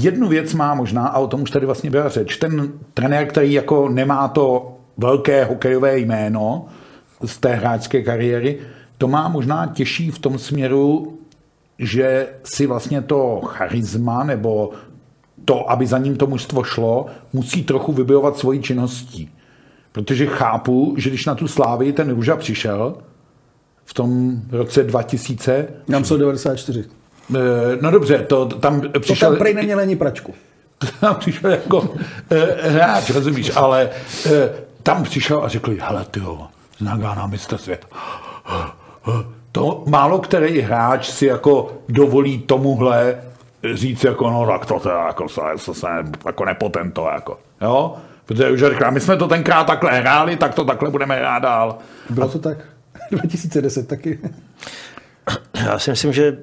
Jednu 0.00 0.28
věc 0.28 0.54
má 0.54 0.74
možná, 0.74 1.06
a 1.06 1.18
o 1.18 1.26
tom 1.26 1.42
už 1.42 1.50
tady 1.50 1.66
vlastně 1.66 1.90
byla 1.90 2.08
řeč, 2.08 2.36
ten 2.36 2.72
trenér, 2.94 3.26
který 3.26 3.52
jako 3.52 3.88
nemá 3.88 4.28
to 4.28 4.76
velké 4.96 5.44
hokejové 5.44 5.98
jméno 5.98 6.66
z 7.24 7.38
té 7.38 7.54
hráčské 7.54 8.02
kariéry, 8.02 8.58
to 8.98 9.08
má 9.08 9.28
možná 9.28 9.66
těžší 9.66 10.10
v 10.10 10.18
tom 10.18 10.38
směru, 10.38 11.18
že 11.78 12.28
si 12.44 12.66
vlastně 12.66 13.02
to 13.02 13.40
charisma 13.44 14.24
nebo 14.24 14.70
to, 15.44 15.70
aby 15.70 15.86
za 15.86 15.98
ním 15.98 16.16
to 16.16 16.26
mužstvo 16.26 16.62
šlo, 16.62 17.06
musí 17.32 17.64
trochu 17.64 17.92
vybojovat 17.92 18.38
svojí 18.38 18.62
činností. 18.62 19.30
Protože 19.92 20.26
chápu, 20.26 20.94
že 20.98 21.10
když 21.10 21.26
na 21.26 21.34
tu 21.34 21.48
slávy 21.48 21.92
ten 21.92 22.10
Růža 22.10 22.36
přišel 22.36 22.96
v 23.84 23.94
tom 23.94 24.40
roce 24.50 24.82
2000... 24.82 25.68
Nám 25.88 26.04
jsou 26.04 26.16
94. 26.16 26.84
Eh, 27.36 27.40
no 27.80 27.90
dobře, 27.90 28.18
to 28.18 28.46
tam 28.46 28.82
přišel... 29.00 29.28
To 29.28 29.34
tam 29.34 29.38
prej 29.38 29.54
neměl 29.54 29.78
ani 29.78 29.96
pračku. 29.96 30.34
Tam 31.00 31.14
přišel 31.14 31.50
jako 31.50 31.94
eh, 32.30 32.68
hráč, 32.68 33.10
rozumíš, 33.10 33.52
ale 33.56 33.90
eh, 34.26 34.50
tam 34.82 35.02
přišel 35.02 35.44
a 35.44 35.48
řekl, 35.48 35.72
hele 35.80 36.04
ty 36.04 36.20
jo, 36.20 36.48
Nagana 36.80 37.26
mistr 37.26 37.58
svět. 37.58 37.86
To 39.52 39.84
málo 39.86 40.18
který 40.18 40.60
hráč 40.60 41.10
si 41.10 41.26
jako 41.26 41.72
dovolí 41.88 42.38
tomuhle 42.38 43.22
říct 43.74 44.04
jako 44.04 44.30
no 44.30 44.46
tak 44.46 44.66
to, 44.66 44.80
to 44.80 44.88
jako 44.88 45.28
se, 45.28 45.40
se, 45.56 45.74
se 45.74 45.86
jako 46.26 46.44
nepotento 46.44 47.08
jako, 47.14 47.38
jo. 47.60 47.96
Protože 48.24 48.50
už 48.50 48.64
říká, 48.64 48.90
my 48.90 49.00
jsme 49.00 49.16
to 49.16 49.28
tenkrát 49.28 49.64
takhle 49.64 50.00
hráli, 50.00 50.36
tak 50.36 50.54
to 50.54 50.64
takhle 50.64 50.90
budeme 50.90 51.16
hrát 51.16 51.38
dál. 51.38 51.78
Bylo 52.10 52.28
to 52.28 52.38
tak? 52.38 52.58
2010 53.10 53.88
taky. 53.88 54.18
Já 55.54 55.78
si 55.78 55.90
myslím, 55.90 56.12
že... 56.12 56.36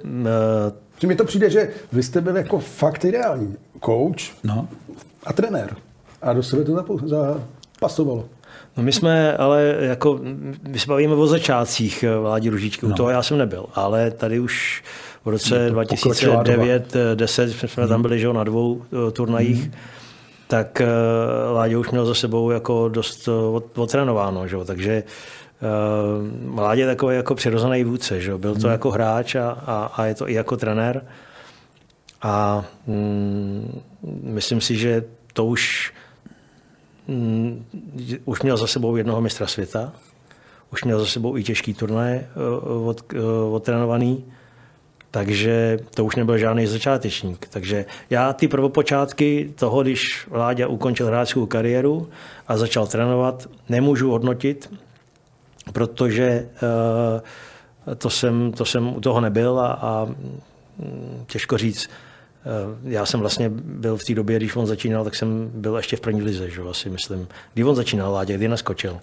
Uh... 1.04 1.10
mi 1.10 1.16
to 1.16 1.26
přijde, 1.26 1.50
že 1.50 1.70
vy 1.92 2.04
jste 2.04 2.22
byl 2.22 2.38
jako 2.38 2.60
fakt 2.60 3.06
ideální 3.06 3.58
coach 3.86 4.44
no. 4.44 4.68
a 5.26 5.34
trenér. 5.34 5.76
A 6.22 6.34
do 6.34 6.44
sebe 6.44 6.64
to 6.64 6.84
zapasovalo. 7.80 8.26
No 8.78 8.84
my 8.84 8.92
jsme 8.92 9.38
ale 9.38 9.76
jako, 9.80 10.20
my 10.68 10.80
se 10.80 10.88
bavíme 10.88 11.16
o 11.16 11.28
začátcích 11.28 12.04
eh, 12.04 12.18
Vládi 12.18 12.50
Ružičky, 12.50 12.86
no. 12.86 12.92
u 12.92 12.96
toho 12.96 13.10
já 13.10 13.24
jsem 13.24 13.38
nebyl, 13.38 13.66
ale 13.74 14.12
tady 14.12 14.40
už 14.40 14.84
v 15.26 15.30
roce 15.30 15.74
2009-10 15.74 17.68
jsme 17.68 17.88
tam 17.88 17.96
hmm. 17.96 18.02
byli 18.02 18.20
že, 18.20 18.34
na 18.34 18.44
dvou 18.44 18.74
uh, 18.74 19.12
turnajích. 19.12 19.62
Hmm 19.64 19.74
tak 20.50 20.82
Láďa 21.54 21.80
už 21.80 21.92
měl 21.92 22.06
za 22.06 22.14
sebou 22.14 22.52
jako 22.52 22.90
dost 22.90 23.30
otrénováno, 23.76 24.48
že? 24.48 24.58
takže 24.66 25.04
Láďa 26.56 26.82
je 26.82 26.88
takový 26.88 27.16
jako 27.16 27.36
přirozený 27.36 27.84
vůdce, 27.84 28.22
že? 28.22 28.38
byl 28.38 28.54
to 28.54 28.62
hmm. 28.62 28.72
jako 28.72 28.92
hráč 28.92 29.36
a, 29.36 29.50
a, 29.50 29.92
a 29.96 30.06
je 30.06 30.16
to 30.16 30.30
i 30.30 30.34
jako 30.34 30.58
trenér. 30.58 31.06
A 32.22 32.66
mm, 32.88 33.82
myslím 34.24 34.62
si, 34.62 34.78
že 34.78 35.04
to 35.34 35.46
už, 35.46 35.94
už 38.26 38.42
měl 38.42 38.58
za 38.58 38.68
sebou 38.68 38.96
jednoho 38.96 39.22
mistra 39.22 39.48
světa, 39.48 39.94
už 40.72 40.84
měl 40.84 41.00
za 41.00 41.06
sebou 41.06 41.38
i 41.38 41.44
těžký 41.44 41.74
turné 41.74 42.30
uh, 42.36 42.88
od, 42.88 43.14
uh, 43.14 43.54
odtrénovaný. 43.54 44.26
Takže 45.12 45.80
to 45.96 46.06
už 46.06 46.16
nebyl 46.16 46.38
žádný 46.38 46.68
začátečník. 46.68 47.48
Takže 47.50 47.86
já 48.10 48.34
ty 48.34 48.48
prvopočátky 48.48 49.54
toho, 49.56 49.82
když 49.82 50.28
Láďa 50.32 50.68
ukončil 50.68 51.08
hráčskou 51.08 51.46
kariéru 51.46 52.10
a 52.48 52.58
začal 52.58 52.88
trénovat, 52.88 53.50
nemůžu 53.70 54.12
hodnotit, 54.12 54.74
protože 55.74 56.50
uh, 56.62 57.96
to, 57.98 58.10
jsem, 58.10 58.52
to 58.52 58.66
jsem 58.66 58.96
u 58.96 59.02
toho 59.02 59.22
nebyl 59.22 59.60
a, 59.60 59.72
a 59.72 60.06
mm, 60.06 61.24
těžko 61.28 61.58
říct, 61.58 61.90
já 62.84 63.06
jsem 63.06 63.20
vlastně 63.20 63.50
byl 63.54 63.98
v 63.98 64.04
té 64.04 64.14
době, 64.16 64.38
když 64.38 64.56
on 64.56 64.66
začínal, 64.66 65.04
tak 65.04 65.16
jsem 65.16 65.52
byl 65.54 65.78
ještě 65.78 65.96
v 65.96 66.02
první 66.02 66.22
lize, 66.22 66.50
že 66.50 66.62
asi 66.70 66.90
myslím. 66.90 67.28
Kdy 67.54 67.64
on 67.64 67.76
začínal, 67.76 68.14
Láďa, 68.14 68.38
kdy 68.38 68.48
naskočil? 68.48 69.00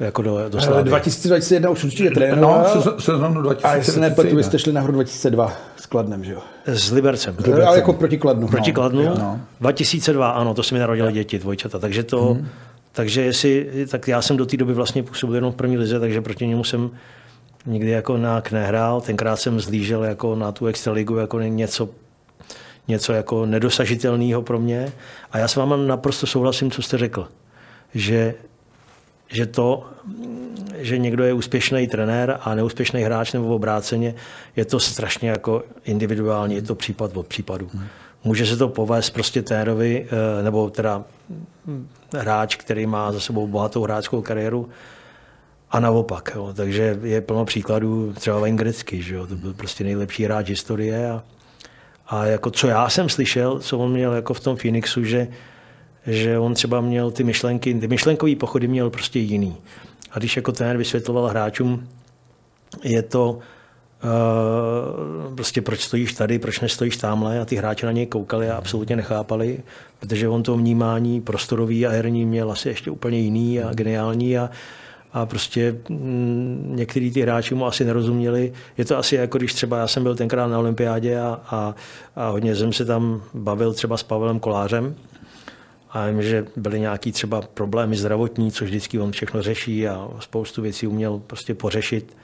jako 0.00 0.22
do, 0.22 0.48
do 0.48 0.60
Slávy. 0.60 0.88
2021 0.88 1.70
už 1.70 1.84
určitě 1.84 2.10
trénoval. 2.10 2.72
No, 2.74 3.00
sezónu 3.00 3.42
2000. 3.42 3.68
A 3.68 3.74
jestli 3.74 4.00
nepletu, 4.00 4.36
vy 4.36 4.44
jste 4.44 4.58
šli 4.58 4.72
nahoru 4.72 4.92
2002 4.92 5.52
s 5.76 5.86
Kladnem, 5.86 6.24
že 6.24 6.32
jo? 6.32 6.40
S 6.66 6.90
Libercem. 6.90 7.34
S 7.34 7.38
Libercem. 7.38 7.68
Ale 7.68 7.76
jako 7.76 7.92
proti 7.92 8.18
Kladnu. 8.18 8.48
Proti 8.48 8.70
no. 8.70 8.74
Kladnu. 8.74 9.02
No. 9.02 9.40
2002, 9.60 10.30
ano, 10.30 10.54
to 10.54 10.62
se 10.62 10.74
mi 10.74 10.78
narodili 10.78 11.12
děti, 11.12 11.38
dvojčata. 11.38 11.78
Takže 11.78 12.02
to, 12.02 12.34
hmm. 12.34 12.48
takže 12.92 13.22
jestli, 13.22 13.70
tak 13.90 14.08
já 14.08 14.22
jsem 14.22 14.36
do 14.36 14.46
té 14.46 14.56
doby 14.56 14.74
vlastně 14.74 15.02
působil 15.02 15.34
jenom 15.34 15.52
v 15.52 15.56
první 15.56 15.78
lize, 15.78 16.00
takže 16.00 16.20
proti 16.20 16.46
němu 16.46 16.64
jsem 16.64 16.90
nikdy 17.66 17.90
jako 17.90 18.16
nějak 18.16 18.52
nehrál. 18.52 19.00
Tenkrát 19.00 19.36
jsem 19.36 19.60
zlížel 19.60 20.04
jako 20.04 20.34
na 20.34 20.52
tu 20.52 20.66
extraligu 20.66 21.16
jako 21.16 21.40
něco 21.40 21.88
něco 22.88 23.12
jako 23.12 23.46
nedosažitelného 23.46 24.42
pro 24.42 24.58
mě. 24.58 24.92
A 25.32 25.38
já 25.38 25.48
s 25.48 25.56
váma 25.56 25.76
naprosto 25.76 26.26
souhlasím, 26.26 26.70
co 26.70 26.82
jste 26.82 26.98
řekl. 26.98 27.28
Že 27.94 28.34
že 29.32 29.46
to, 29.46 29.86
že 30.78 30.98
někdo 30.98 31.24
je 31.24 31.32
úspěšný 31.32 31.88
trenér 31.88 32.38
a 32.40 32.54
neúspěšný 32.54 33.02
hráč 33.02 33.32
nebo 33.32 33.54
obráceně, 33.54 34.14
je 34.56 34.64
to 34.64 34.80
strašně 34.80 35.30
jako 35.30 35.64
individuální, 35.84 36.54
je 36.54 36.62
to 36.62 36.74
případ 36.74 37.16
od 37.16 37.26
případu. 37.26 37.70
Může 38.24 38.46
se 38.46 38.56
to 38.56 38.68
povést 38.68 39.12
prostě 39.12 39.42
térovi, 39.42 40.06
eh, 40.10 40.42
nebo 40.42 40.70
teda 40.70 41.04
hráč, 42.16 42.56
který 42.56 42.86
má 42.86 43.12
za 43.12 43.20
sebou 43.20 43.46
bohatou 43.46 43.82
hráčskou 43.82 44.22
kariéru, 44.22 44.68
a 45.70 45.80
naopak. 45.80 46.32
Jo. 46.34 46.52
Takže 46.56 46.98
je 47.02 47.20
plno 47.20 47.44
příkladů, 47.44 48.12
třeba 48.12 48.38
Wayne 48.38 48.56
Gretzky, 48.56 49.02
že 49.02 49.14
jo. 49.14 49.26
to 49.26 49.36
byl 49.36 49.54
prostě 49.54 49.84
nejlepší 49.84 50.24
hráč 50.24 50.48
historie. 50.48 51.10
A, 51.10 51.22
a 52.08 52.26
jako 52.26 52.50
co 52.50 52.66
já 52.66 52.88
jsem 52.88 53.08
slyšel, 53.08 53.58
co 53.58 53.78
on 53.78 53.92
měl 53.92 54.12
jako 54.12 54.34
v 54.34 54.40
tom 54.40 54.56
Phoenixu, 54.56 55.04
že 55.04 55.28
že 56.06 56.38
on 56.38 56.54
třeba 56.54 56.80
měl 56.80 57.10
ty 57.10 57.24
myšlenky, 57.24 57.74
ty 57.74 57.88
myšlenkové 57.88 58.36
pochody 58.36 58.68
měl 58.68 58.90
prostě 58.90 59.18
jiný. 59.18 59.56
A 60.10 60.18
když 60.18 60.36
jako 60.36 60.52
ten 60.52 60.78
vysvětloval 60.78 61.26
hráčům, 61.26 61.88
je 62.84 63.02
to 63.02 63.38
Uh, 64.04 65.34
prostě 65.34 65.62
proč 65.62 65.80
stojíš 65.80 66.12
tady, 66.12 66.38
proč 66.38 66.60
nestojíš 66.60 66.96
tamhle 66.96 67.40
a 67.40 67.44
ty 67.44 67.56
hráči 67.56 67.86
na 67.86 67.92
něj 67.92 68.06
koukali 68.06 68.50
a 68.50 68.56
absolutně 68.56 68.96
nechápali, 68.96 69.60
protože 70.00 70.28
on 70.28 70.42
to 70.42 70.56
vnímání 70.56 71.20
prostorový 71.20 71.86
a 71.86 71.90
herní 71.90 72.26
měl 72.26 72.52
asi 72.52 72.68
ještě 72.68 72.90
úplně 72.90 73.18
jiný 73.18 73.60
a 73.60 73.74
geniální 73.74 74.38
a, 74.38 74.50
a 75.22 75.26
prostě 75.26 75.76
mm, 75.88 76.72
některý 76.76 77.10
ty 77.10 77.20
hráči 77.20 77.54
mu 77.54 77.66
asi 77.66 77.84
nerozuměli. 77.84 78.52
Je 78.78 78.84
to 78.84 78.98
asi 78.98 79.16
jako 79.16 79.38
když 79.38 79.54
třeba 79.54 79.78
já 79.78 79.86
jsem 79.86 80.02
byl 80.02 80.16
tenkrát 80.16 80.46
na 80.46 80.58
olympiádě 80.58 81.20
a, 81.20 81.40
a, 81.50 81.74
a 82.16 82.28
hodně 82.28 82.56
jsem 82.56 82.72
se 82.72 82.84
tam 82.84 83.22
bavil 83.34 83.72
třeba 83.72 83.96
s 83.96 84.02
Pavelem 84.02 84.40
Kolářem, 84.40 84.94
a 85.90 86.06
vím, 86.06 86.22
že 86.22 86.46
byly 86.56 86.80
nějaký 86.80 87.12
třeba 87.12 87.42
problémy 87.42 87.96
zdravotní, 87.96 88.52
což 88.52 88.68
vždycky 88.68 88.98
on 88.98 89.12
všechno 89.12 89.42
řeší 89.42 89.88
a 89.88 90.08
spoustu 90.20 90.62
věcí 90.62 90.86
uměl 90.86 91.20
prostě 91.26 91.54
pořešit. 91.54 92.16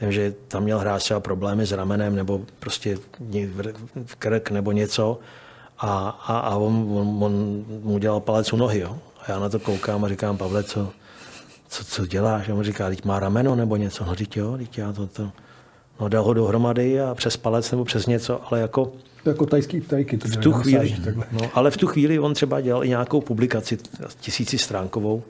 Vím, 0.00 0.12
že 0.12 0.34
tam 0.48 0.62
měl 0.62 0.78
hrát 0.78 0.98
třeba 0.98 1.20
problémy 1.20 1.66
s 1.66 1.72
ramenem 1.72 2.16
nebo 2.16 2.40
prostě 2.58 2.98
v 4.04 4.16
krk 4.16 4.50
nebo 4.50 4.72
něco. 4.72 5.18
A, 5.78 6.08
a, 6.26 6.38
a 6.38 6.56
on, 6.56 6.86
on, 6.92 7.24
on, 7.24 7.64
mu 7.82 7.98
dělal 7.98 8.20
palec 8.20 8.52
u 8.52 8.56
nohy. 8.56 8.78
Jo. 8.78 8.98
A 9.20 9.32
já 9.32 9.38
na 9.38 9.48
to 9.48 9.58
koukám 9.58 10.04
a 10.04 10.08
říkám, 10.08 10.36
Pavle, 10.36 10.62
co, 10.62 10.92
co, 11.74 11.84
co 11.84 12.06
děláš? 12.06 12.48
A 12.48 12.54
on 12.54 12.62
říká, 12.62 12.88
teď 12.88 13.04
má 13.04 13.20
rameno 13.20 13.54
nebo 13.54 13.76
něco. 13.76 14.04
No, 14.04 14.16
teď 14.16 14.36
jo, 14.36 14.56
teď 14.56 14.78
já 14.78 14.92
to, 14.92 15.06
to. 15.06 15.30
No, 16.00 16.08
dal 16.08 16.24
ho 16.24 16.34
dohromady 16.34 17.00
a 17.00 17.14
přes 17.14 17.36
palec 17.36 17.70
nebo 17.70 17.84
přes 17.84 18.06
něco, 18.06 18.40
ale 18.46 18.60
jako 18.60 18.92
jako 19.24 19.46
tajský 19.46 19.80
tajky. 19.80 20.18
To 20.18 20.28
v 20.28 20.36
tu 20.36 20.52
chvíli, 20.52 20.96
no, 21.32 21.50
ale 21.54 21.70
v 21.70 21.76
tu 21.76 21.86
chvíli 21.86 22.18
on 22.18 22.34
třeba 22.34 22.60
dělal 22.60 22.84
i 22.84 22.88
nějakou 22.88 23.20
publikaci 23.20 23.78
tisíci 24.20 24.58
stránkovou, 24.58 25.22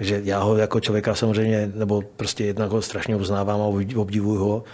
že 0.00 0.20
já 0.24 0.42
ho 0.42 0.56
jako 0.56 0.80
člověka 0.80 1.14
samozřejmě, 1.14 1.72
nebo 1.74 2.02
prostě 2.16 2.44
jednak 2.44 2.70
ho 2.70 2.82
strašně 2.82 3.16
uznávám 3.16 3.60
a 3.60 3.64
obdivuju 3.96 4.40
ho, 4.40 4.64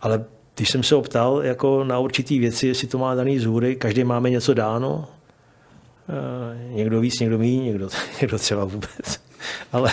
ale 0.00 0.24
když 0.56 0.70
jsem 0.70 0.82
se 0.82 0.94
optal 0.94 1.40
jako 1.42 1.84
na 1.84 1.98
určitý 1.98 2.38
věci, 2.38 2.66
jestli 2.66 2.88
to 2.88 2.98
má 2.98 3.14
daný 3.14 3.38
z 3.38 3.44
hůry, 3.44 3.76
každý 3.76 4.04
máme 4.04 4.30
něco 4.30 4.54
dáno, 4.54 5.08
eh, 6.08 6.74
někdo 6.74 7.00
víc, 7.00 7.20
někdo 7.20 7.38
méně, 7.38 7.64
někdo, 7.64 7.88
někdo 8.20 8.38
třeba 8.38 8.64
vůbec. 8.64 9.29
Ale, 9.72 9.90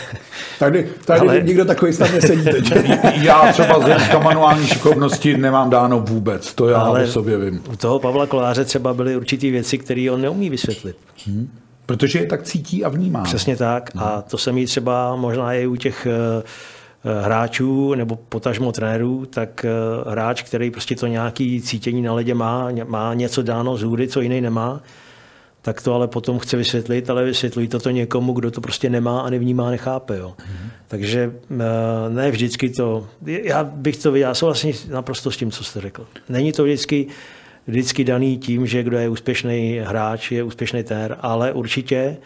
tady 0.60 0.90
tady 1.06 1.20
ale, 1.20 1.42
nikdo 1.42 1.66
takový 1.66 1.94
snad 1.94 2.14
nesedí 2.14 2.44
teď. 2.44 2.72
já 3.22 3.54
třeba 3.54 3.80
z 3.80 3.84
hlediska 3.84 4.20
manuální 4.20 4.68
šikovnosti 4.68 5.38
nemám 5.38 5.70
dáno 5.70 6.00
vůbec, 6.00 6.54
to 6.54 6.70
já 6.70 6.80
ale 6.80 7.04
o 7.04 7.08
sobě 7.08 7.38
vím. 7.38 7.64
U 7.72 7.76
toho 7.76 8.00
Pavla 8.00 8.28
Koláře 8.28 8.66
třeba 8.66 8.94
byly 8.94 9.16
určitý 9.18 9.52
věci, 9.52 9.78
které 9.78 10.12
on 10.12 10.22
neumí 10.22 10.50
vysvětlit. 10.50 10.96
Hmm. 11.28 11.50
Protože 11.86 12.20
je 12.20 12.26
tak 12.26 12.44
cítí 12.44 12.84
a 12.84 12.90
vnímá. 12.90 13.24
Přesně 13.24 13.56
tak. 13.56 13.96
Hmm. 13.96 14.04
A 14.04 14.22
to 14.22 14.38
se 14.38 14.52
mi 14.52 14.66
třeba 14.66 15.16
možná 15.16 15.54
i 15.54 15.68
u 15.68 15.76
těch 15.76 16.08
eh, 16.08 16.44
eh, 17.06 17.22
hráčů 17.26 17.94
nebo 17.94 18.16
potažmo 18.16 18.72
trenérů, 18.72 19.26
tak 19.26 19.66
eh, 19.66 20.12
hráč, 20.12 20.42
který 20.42 20.72
prostě 20.72 20.96
to 20.96 21.08
nějaký 21.08 21.62
cítění 21.62 22.02
na 22.02 22.14
ledě 22.14 22.34
má, 22.34 22.70
má 22.88 23.14
něco 23.14 23.42
dáno 23.42 23.78
z 23.78 23.84
hůry, 23.84 24.08
co 24.08 24.22
jiný 24.22 24.42
nemá, 24.42 24.82
tak 25.68 25.82
to 25.82 25.94
ale 25.94 26.08
potom 26.08 26.40
chce 26.40 26.58
vysvětlit, 26.58 27.10
ale 27.10 27.26
vysvětlují 27.26 27.68
to, 27.68 27.80
to 27.80 27.90
někomu, 27.90 28.34
kdo 28.34 28.52
to 28.52 28.62
prostě 28.62 28.90
nemá 28.90 29.22
a 29.22 29.30
nevnímá, 29.30 29.70
nechápe. 29.70 30.18
Jo. 30.18 30.36
Mm-hmm. 30.38 30.70
Takže 30.88 31.34
eh, 31.52 31.56
ne 32.10 32.32
vždycky 32.32 32.70
to, 32.70 33.08
já 33.26 33.64
bych 33.64 33.98
to 33.98 34.12
viděl, 34.12 34.30
já 34.30 34.34
souhlasím 34.34 34.74
naprosto 34.90 35.32
s 35.32 35.38
tím, 35.38 35.52
co 35.52 35.64
jste 35.64 35.82
řekl. 35.82 36.08
Není 36.30 36.52
to 36.52 36.64
vždycky, 36.64 37.08
vždycky 37.68 38.04
daný 38.04 38.38
tím, 38.38 38.68
že 38.68 38.84
kdo 38.84 38.98
je 38.98 39.10
úspěšný 39.10 39.82
hráč, 39.84 40.32
je 40.32 40.44
úspěšný 40.44 40.84
tér, 40.84 41.18
ale 41.22 41.52
určitě 41.52 42.18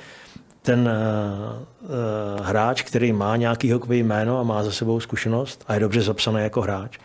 ten 0.61 0.79
uh, 0.79 1.89
uh, 1.89 2.45
hráč, 2.45 2.81
který 2.81 3.13
má 3.13 3.35
nějaký 3.35 3.71
hokejový 3.71 4.03
jméno 4.03 4.39
a 4.39 4.43
má 4.43 4.63
za 4.63 4.71
sebou 4.71 4.99
zkušenost 4.99 5.63
a 5.67 5.73
je 5.73 5.79
dobře 5.79 6.01
zapsaný 6.01 6.41
jako 6.41 6.61
hráč, 6.61 6.97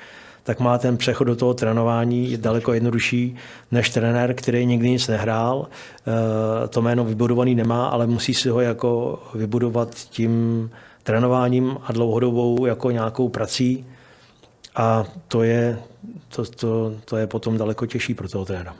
tak 0.46 0.60
má 0.60 0.78
ten 0.78 0.96
přechod 0.96 1.24
do 1.24 1.36
toho 1.36 1.54
trénování 1.54 2.36
daleko 2.36 2.72
jednodušší 2.72 3.36
než 3.72 3.90
trenér, 3.90 4.34
který 4.34 4.66
nikdy 4.66 4.90
nic 4.90 5.08
nehrál. 5.08 5.66
Eh, 5.68 6.68
to 6.68 6.82
jméno 6.82 7.04
vybudovaný 7.04 7.54
nemá, 7.54 7.86
ale 7.86 8.06
musí 8.06 8.34
si 8.34 8.48
ho 8.48 8.60
jako 8.60 9.22
vybudovat 9.34 9.94
tím 9.94 10.70
trénováním 11.02 11.76
a 11.82 11.92
dlouhodobou 11.92 12.66
jako 12.66 12.90
nějakou 12.90 13.28
prací. 13.28 13.86
A 14.76 15.04
to 15.28 15.42
je, 15.42 15.78
to, 16.28 16.44
to, 16.44 16.94
to 17.04 17.16
je 17.16 17.26
potom 17.26 17.58
daleko 17.58 17.86
těžší 17.86 18.14
pro 18.14 18.28
toho 18.28 18.44
trenéra. 18.44 18.74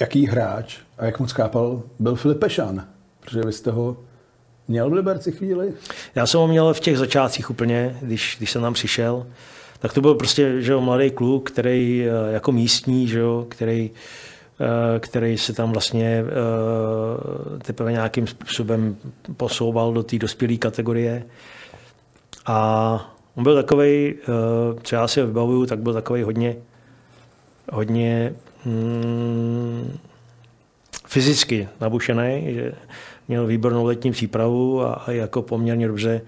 Jaký 0.00 0.26
hráč 0.26 0.78
a 0.98 1.04
jak 1.04 1.20
moc 1.20 1.32
kápal 1.32 1.82
byl 1.98 2.14
Filip 2.14 2.38
Pešan? 2.38 2.84
Protože 3.20 3.40
vy 3.40 3.52
jste 3.52 3.70
ho 3.70 3.96
měl 4.68 4.90
v 4.90 4.92
Liberci 4.92 5.32
chvíli? 5.32 5.72
Já 6.14 6.26
jsem 6.26 6.40
ho 6.40 6.48
měl 6.48 6.74
v 6.74 6.80
těch 6.80 6.98
začátcích 6.98 7.50
úplně, 7.50 7.98
když, 8.02 8.34
když 8.38 8.50
jsem 8.50 8.62
tam 8.62 8.74
přišel 8.74 9.26
tak 9.78 9.92
to 9.92 10.00
byl 10.00 10.14
prostě 10.14 10.62
že 10.62 10.72
jo, 10.72 10.80
mladý 10.80 11.10
kluk, 11.10 11.50
který 11.50 12.06
eh, 12.06 12.32
jako 12.32 12.52
místní, 12.52 13.08
že 13.08 13.18
jo, 13.18 13.46
který, 13.48 13.90
eh, 14.60 15.00
který 15.00 15.38
se 15.38 15.52
tam 15.52 15.72
vlastně 15.72 16.24
eh, 16.26 17.58
teprve 17.58 17.92
nějakým 17.92 18.26
způsobem 18.26 18.96
posouval 19.36 19.92
do 19.92 20.02
té 20.02 20.18
dospělé 20.18 20.56
kategorie. 20.56 21.24
A 22.46 23.14
on 23.34 23.42
byl 23.42 23.54
takový, 23.54 24.14
co 24.82 24.94
já 24.94 25.08
si 25.08 25.22
vybavuju, 25.22 25.66
tak 25.66 25.78
byl 25.78 25.92
takový 25.92 26.22
hodně, 26.22 26.56
hodně 27.72 28.34
hmm, 28.64 29.98
fyzicky 31.06 31.68
nabušený, 31.80 32.54
že 32.54 32.72
měl 33.28 33.46
výbornou 33.46 33.84
letní 33.84 34.12
přípravu 34.12 34.82
a, 34.82 34.92
a 34.92 35.10
jako 35.10 35.42
poměrně 35.42 35.88
dobře 35.88 36.20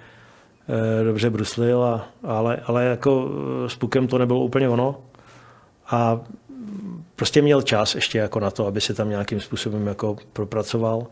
dobře 1.05 1.31
bruslil, 1.31 1.83
a, 1.83 2.09
ale, 2.23 2.61
ale 2.65 2.85
jako 2.85 3.31
eh, 3.65 3.69
s 3.69 3.75
pukem 3.75 4.07
to 4.07 4.19
nebylo 4.19 4.41
úplně 4.41 4.69
ono. 4.69 4.97
A 5.91 6.21
prostě 7.17 7.43
měl 7.43 7.63
čas 7.63 7.95
ještě 7.95 8.19
jako 8.19 8.41
na 8.41 8.51
to, 8.51 8.67
aby 8.67 8.81
se 8.81 8.95
tam 8.95 9.09
nějakým 9.09 9.41
způsobem 9.41 9.87
jako 9.87 10.17
propracoval. 10.33 11.07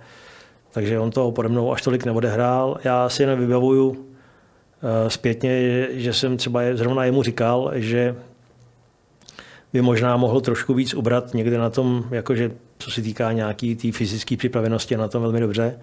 takže 0.73 0.99
on 0.99 1.11
toho 1.11 1.33
pode 1.33 1.49
mnou 1.49 1.73
až 1.73 1.83
tolik 1.83 2.05
neodehrál. 2.05 2.79
Já 2.85 3.09
si 3.09 3.23
jen 3.23 3.39
vybavuju 3.39 3.97
eh, 3.97 5.11
zpětně, 5.11 5.87
že 5.91 6.13
jsem 6.13 6.37
třeba 6.37 6.61
zrovna 6.75 7.05
jemu 7.05 7.23
říkal, 7.23 7.71
že 7.75 8.17
by 9.73 9.83
možná 9.83 10.17
mohl 10.17 10.41
trošku 10.41 10.75
víc 10.75 10.95
ubrat 10.95 11.35
někde 11.35 11.59
na 11.59 11.71
tom, 11.71 12.05
jakože 12.11 12.51
co 12.79 12.91
se 12.91 13.03
týká 13.03 13.33
nějaký 13.33 13.77
té 13.77 13.93
fyzické 13.93 14.37
připravenosti, 14.37 14.97
na 14.97 15.09
tom 15.09 15.23
velmi 15.23 15.41
dobře. 15.41 15.79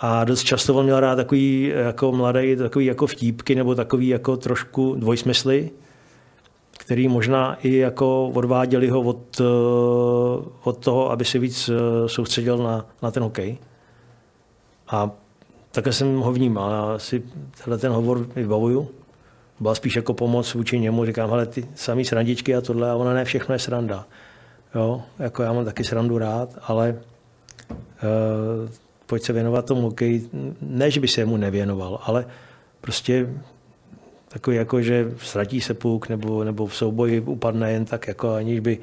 A 0.00 0.24
dost 0.24 0.42
často 0.42 0.74
on 0.74 0.84
měl 0.84 1.00
rád 1.00 1.16
takový 1.16 1.72
jako 1.74 2.12
mladý, 2.12 2.56
takový 2.56 2.86
jako 2.86 3.06
vtípky 3.06 3.54
nebo 3.54 3.74
takový 3.74 4.08
jako 4.08 4.36
trošku 4.36 4.94
dvojsmysly, 4.94 5.70
který 6.78 7.08
možná 7.08 7.54
i 7.54 7.76
jako 7.76 8.28
odváděli 8.28 8.88
ho 8.88 9.00
od, 9.00 9.40
eh, 9.40 9.44
od 10.64 10.78
toho, 10.78 11.10
aby 11.10 11.24
se 11.24 11.38
víc 11.38 11.68
eh, 11.68 12.08
soustředil 12.08 12.58
na, 12.58 12.86
na 13.02 13.10
ten 13.10 13.22
hokej. 13.22 13.58
A 14.88 15.10
také 15.72 15.92
jsem 15.92 16.18
ho 16.18 16.32
vnímal. 16.32 16.70
Já 16.72 16.98
si 16.98 17.22
tenhle 17.64 17.78
ten 17.78 17.92
hovor 17.92 18.26
vybavuju. 18.36 18.88
Byla 19.60 19.74
spíš 19.74 19.96
jako 19.96 20.14
pomoc 20.14 20.54
vůči 20.54 20.80
němu. 20.80 21.04
Říkám, 21.04 21.30
hele, 21.30 21.46
ty 21.46 21.68
samý 21.74 22.04
srandičky 22.04 22.56
a 22.56 22.60
tohle, 22.60 22.90
a 22.90 22.94
ona 22.94 23.14
ne 23.14 23.24
všechno 23.24 23.54
je 23.54 23.58
sranda. 23.58 24.06
Jo, 24.74 25.02
jako 25.18 25.42
já 25.42 25.52
mám 25.52 25.64
taky 25.64 25.84
srandu 25.84 26.18
rád, 26.18 26.58
ale 26.62 27.00
uh, 27.70 28.70
pojď 29.08 29.22
se 29.22 29.32
věnovat 29.32 29.64
tomu 29.64 29.82
hokej. 29.82 30.22
Ne, 30.60 30.90
že 30.90 31.00
by 31.00 31.08
se 31.08 31.24
mu 31.24 31.36
nevěnoval, 31.36 32.00
ale 32.02 32.26
prostě 32.80 33.28
takový 34.28 34.56
jako, 34.56 34.82
že 34.82 35.12
ztratí 35.22 35.60
se 35.60 35.74
puk 35.74 36.08
nebo, 36.08 36.44
nebo 36.44 36.66
v 36.66 36.76
souboji 36.76 37.20
upadne 37.20 37.72
jen 37.72 37.84
tak, 37.84 38.08
jako 38.08 38.34
aniž 38.34 38.60
by, 38.60 38.78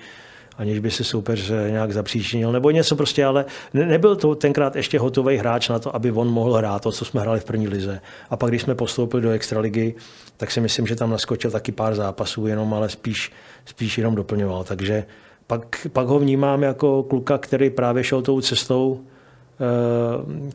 aniž 0.57 0.79
by 0.79 0.91
se 0.91 1.03
soupeř 1.03 1.51
nějak 1.69 1.91
zapříčinil, 1.91 2.51
nebo 2.51 2.71
něco 2.71 2.95
prostě, 2.95 3.25
ale 3.25 3.45
ne, 3.73 3.85
nebyl 3.85 4.15
to 4.15 4.35
tenkrát 4.35 4.75
ještě 4.75 4.99
hotový 4.99 5.37
hráč 5.37 5.69
na 5.69 5.79
to, 5.79 5.95
aby 5.95 6.11
on 6.11 6.27
mohl 6.27 6.53
hrát 6.53 6.81
to, 6.81 6.91
co 6.91 7.05
jsme 7.05 7.21
hráli 7.21 7.39
v 7.39 7.45
první 7.45 7.67
lize. 7.67 8.01
A 8.29 8.37
pak, 8.37 8.49
když 8.49 8.61
jsme 8.61 8.75
postoupili 8.75 9.23
do 9.23 9.29
extraligy, 9.29 9.95
tak 10.37 10.51
si 10.51 10.61
myslím, 10.61 10.87
že 10.87 10.95
tam 10.95 11.09
naskočil 11.09 11.51
taky 11.51 11.71
pár 11.71 11.95
zápasů, 11.95 12.47
jenom 12.47 12.73
ale 12.73 12.89
spíš, 12.89 13.31
spíš 13.65 13.97
jenom 13.97 14.15
doplňoval. 14.15 14.63
Takže 14.63 15.05
pak, 15.47 15.87
pak 15.93 16.07
ho 16.07 16.19
vnímám 16.19 16.63
jako 16.63 17.03
kluka, 17.03 17.37
který 17.37 17.69
právě 17.69 18.03
šel 18.03 18.21
tou 18.21 18.41
cestou, 18.41 19.01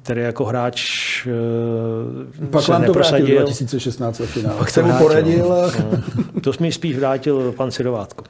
který 0.02 0.20
jako 0.20 0.44
hráč 0.44 0.80
eh, 1.26 2.46
Pak 2.46 2.62
se 2.62 2.72
vám 2.72 2.84
to 2.84 2.92
vrátil 2.92 3.26
2016 3.26 4.18
ve 4.18 4.26
finále. 4.26 4.58
Pak 4.58 4.72
to 4.72 4.82
poradil. 4.98 5.48
No, 6.34 6.40
to 6.40 6.52
mi 6.60 6.72
spíš 6.72 6.96
vrátil 6.96 7.52
pan 7.52 7.70
Sidovátko. 7.70 8.24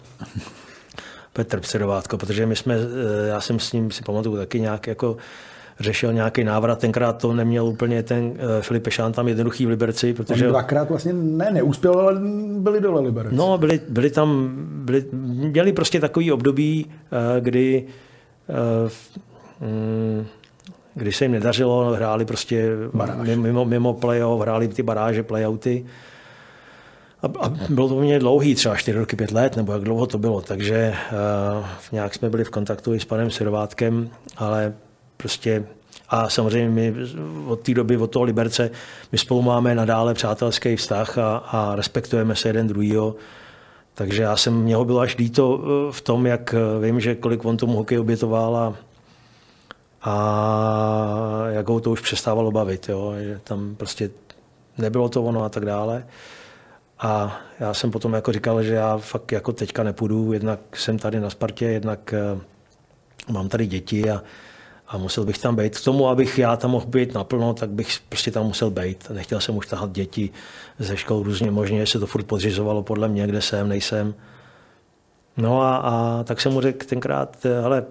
Petr 1.32 1.60
Sidovátko, 1.62 2.18
protože 2.18 2.46
my 2.46 2.56
jsme, 2.56 2.74
eh, 2.74 3.28
já 3.28 3.40
jsem 3.40 3.58
s 3.58 3.72
ním 3.72 3.90
si 3.90 4.02
pamatuju 4.02 4.36
taky 4.36 4.60
nějak 4.60 4.86
jako 4.86 5.16
řešil 5.80 6.12
nějaký 6.12 6.44
návrat. 6.44 6.78
Tenkrát 6.78 7.12
to 7.12 7.32
neměl 7.32 7.66
úplně 7.66 8.02
ten 8.02 8.32
Filip 8.60 8.82
Pešán 8.82 9.12
tam 9.12 9.28
jednoduchý 9.28 9.66
v 9.66 9.68
Liberci, 9.68 10.14
protože... 10.14 10.46
On 10.46 10.50
dvakrát 10.50 10.88
vlastně 10.88 11.12
ne, 11.12 11.50
neuspěl, 11.50 11.98
ale 11.98 12.20
byli 12.58 12.80
dole 12.80 13.00
Liberci. 13.00 13.36
No, 13.36 13.58
byli, 13.58 13.80
byli 13.88 14.10
tam, 14.10 14.50
byli, 14.62 15.04
měli 15.12 15.72
prostě 15.72 16.00
takový 16.00 16.32
období, 16.32 16.86
kdy 17.40 17.86
uh, 18.48 18.90
když 21.02 21.16
se 21.16 21.24
jim 21.24 21.32
nedařilo, 21.32 21.90
hráli 21.90 22.24
prostě 22.24 22.68
mimo, 23.34 23.64
mimo 23.64 23.94
playoff, 23.94 24.42
hráli 24.42 24.68
ty 24.68 24.82
baráže, 24.82 25.22
playouty. 25.22 25.86
A, 27.22 27.26
a 27.46 27.48
bylo 27.68 27.88
to 27.88 28.00
mě 28.00 28.18
dlouhý, 28.18 28.54
třeba 28.54 28.76
4 28.76 28.98
roky, 28.98 29.16
5 29.16 29.30
let, 29.30 29.56
nebo 29.56 29.72
jak 29.72 29.82
dlouho 29.82 30.06
to 30.06 30.18
bylo, 30.18 30.40
takže 30.40 30.94
uh, 31.58 31.66
nějak 31.92 32.14
jsme 32.14 32.30
byli 32.30 32.44
v 32.44 32.50
kontaktu 32.50 32.94
i 32.94 33.00
s 33.00 33.04
panem 33.04 33.30
Sirovátkem, 33.30 34.10
ale 34.36 34.72
prostě 35.16 35.64
a 36.08 36.28
samozřejmě 36.28 36.70
my 36.70 36.94
od 37.46 37.60
té 37.60 37.74
doby, 37.74 37.96
od 37.96 38.06
toho 38.06 38.24
Liberce, 38.24 38.70
my 39.12 39.18
spolu 39.18 39.42
máme 39.42 39.74
nadále 39.74 40.14
přátelský 40.14 40.76
vztah 40.76 41.18
a, 41.18 41.36
a 41.36 41.76
respektujeme 41.76 42.36
se 42.36 42.48
jeden 42.48 42.66
druhýho. 42.66 43.14
Takže 43.94 44.22
já 44.22 44.36
jsem, 44.36 44.54
mě 44.54 44.76
ho 44.76 44.84
bylo 44.84 45.00
až 45.00 45.16
líto 45.16 45.60
eh, 45.62 45.92
v 45.92 46.00
tom, 46.00 46.26
jak 46.26 46.54
eh, 46.54 46.86
vím, 46.86 47.00
že 47.00 47.14
kolik 47.14 47.44
on 47.44 47.56
tomu 47.56 47.76
hokej 47.76 47.98
obětoval 47.98 48.56
a, 48.56 48.74
a 50.02 51.44
jak 51.48 51.68
ho 51.68 51.80
to 51.80 51.90
už 51.90 52.00
přestávalo 52.00 52.50
bavit, 52.50 52.88
jo, 52.88 53.14
že 53.18 53.40
tam 53.44 53.74
prostě 53.74 54.10
nebylo 54.78 55.08
to 55.08 55.22
ono 55.22 55.44
a 55.44 55.48
tak 55.48 55.64
dále. 55.64 56.06
A 56.98 57.40
já 57.60 57.74
jsem 57.74 57.90
potom 57.90 58.12
jako 58.12 58.32
říkal, 58.32 58.62
že 58.62 58.74
já 58.74 58.98
fakt 58.98 59.32
jako 59.32 59.52
teďka 59.52 59.82
nepůjdu, 59.82 60.32
jednak 60.32 60.60
jsem 60.74 60.98
tady 60.98 61.20
na 61.20 61.30
Spartě, 61.30 61.64
jednak 61.64 62.14
eh, 62.14 62.40
mám 63.32 63.48
tady 63.48 63.66
děti 63.66 64.10
a, 64.10 64.22
a 64.88 64.98
musel 64.98 65.24
bych 65.24 65.38
tam 65.38 65.56
být. 65.56 65.78
K 65.78 65.84
tomu, 65.84 66.08
abych 66.08 66.38
já 66.38 66.56
tam 66.56 66.70
mohl 66.70 66.86
být 66.86 67.14
naplno, 67.14 67.54
tak 67.54 67.70
bych 67.70 68.00
prostě 68.08 68.30
tam 68.30 68.46
musel 68.46 68.70
být. 68.70 69.10
Nechtěl 69.10 69.40
jsem 69.40 69.56
už 69.56 69.66
tahat 69.66 69.92
děti 69.92 70.30
ze 70.78 70.96
škol 70.96 71.22
různě 71.22 71.50
možně, 71.50 71.86
se 71.86 71.98
to 71.98 72.06
furt 72.06 72.24
podřizovalo 72.24 72.82
podle 72.82 73.08
mě, 73.08 73.26
kde 73.26 73.40
jsem, 73.40 73.68
nejsem. 73.68 74.14
No 75.36 75.62
a, 75.62 75.76
a 75.76 76.24
tak 76.24 76.40
jsem 76.40 76.52
mu 76.52 76.60
řekl 76.60 76.86
tenkrát, 76.86 77.46
ale 77.64 77.84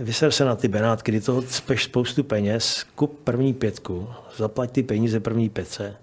vyser 0.00 0.32
se 0.32 0.44
na 0.44 0.56
ty 0.56 0.68
Benátky, 0.68 1.12
kdy 1.12 1.20
toho 1.20 1.42
speš 1.42 1.84
spoustu 1.84 2.24
peněz, 2.24 2.84
kup 2.94 3.18
první 3.24 3.54
pětku, 3.54 4.08
zaplať 4.36 4.70
ty 4.70 4.82
peníze 4.82 5.20
první 5.20 5.48
pětce 5.48 5.96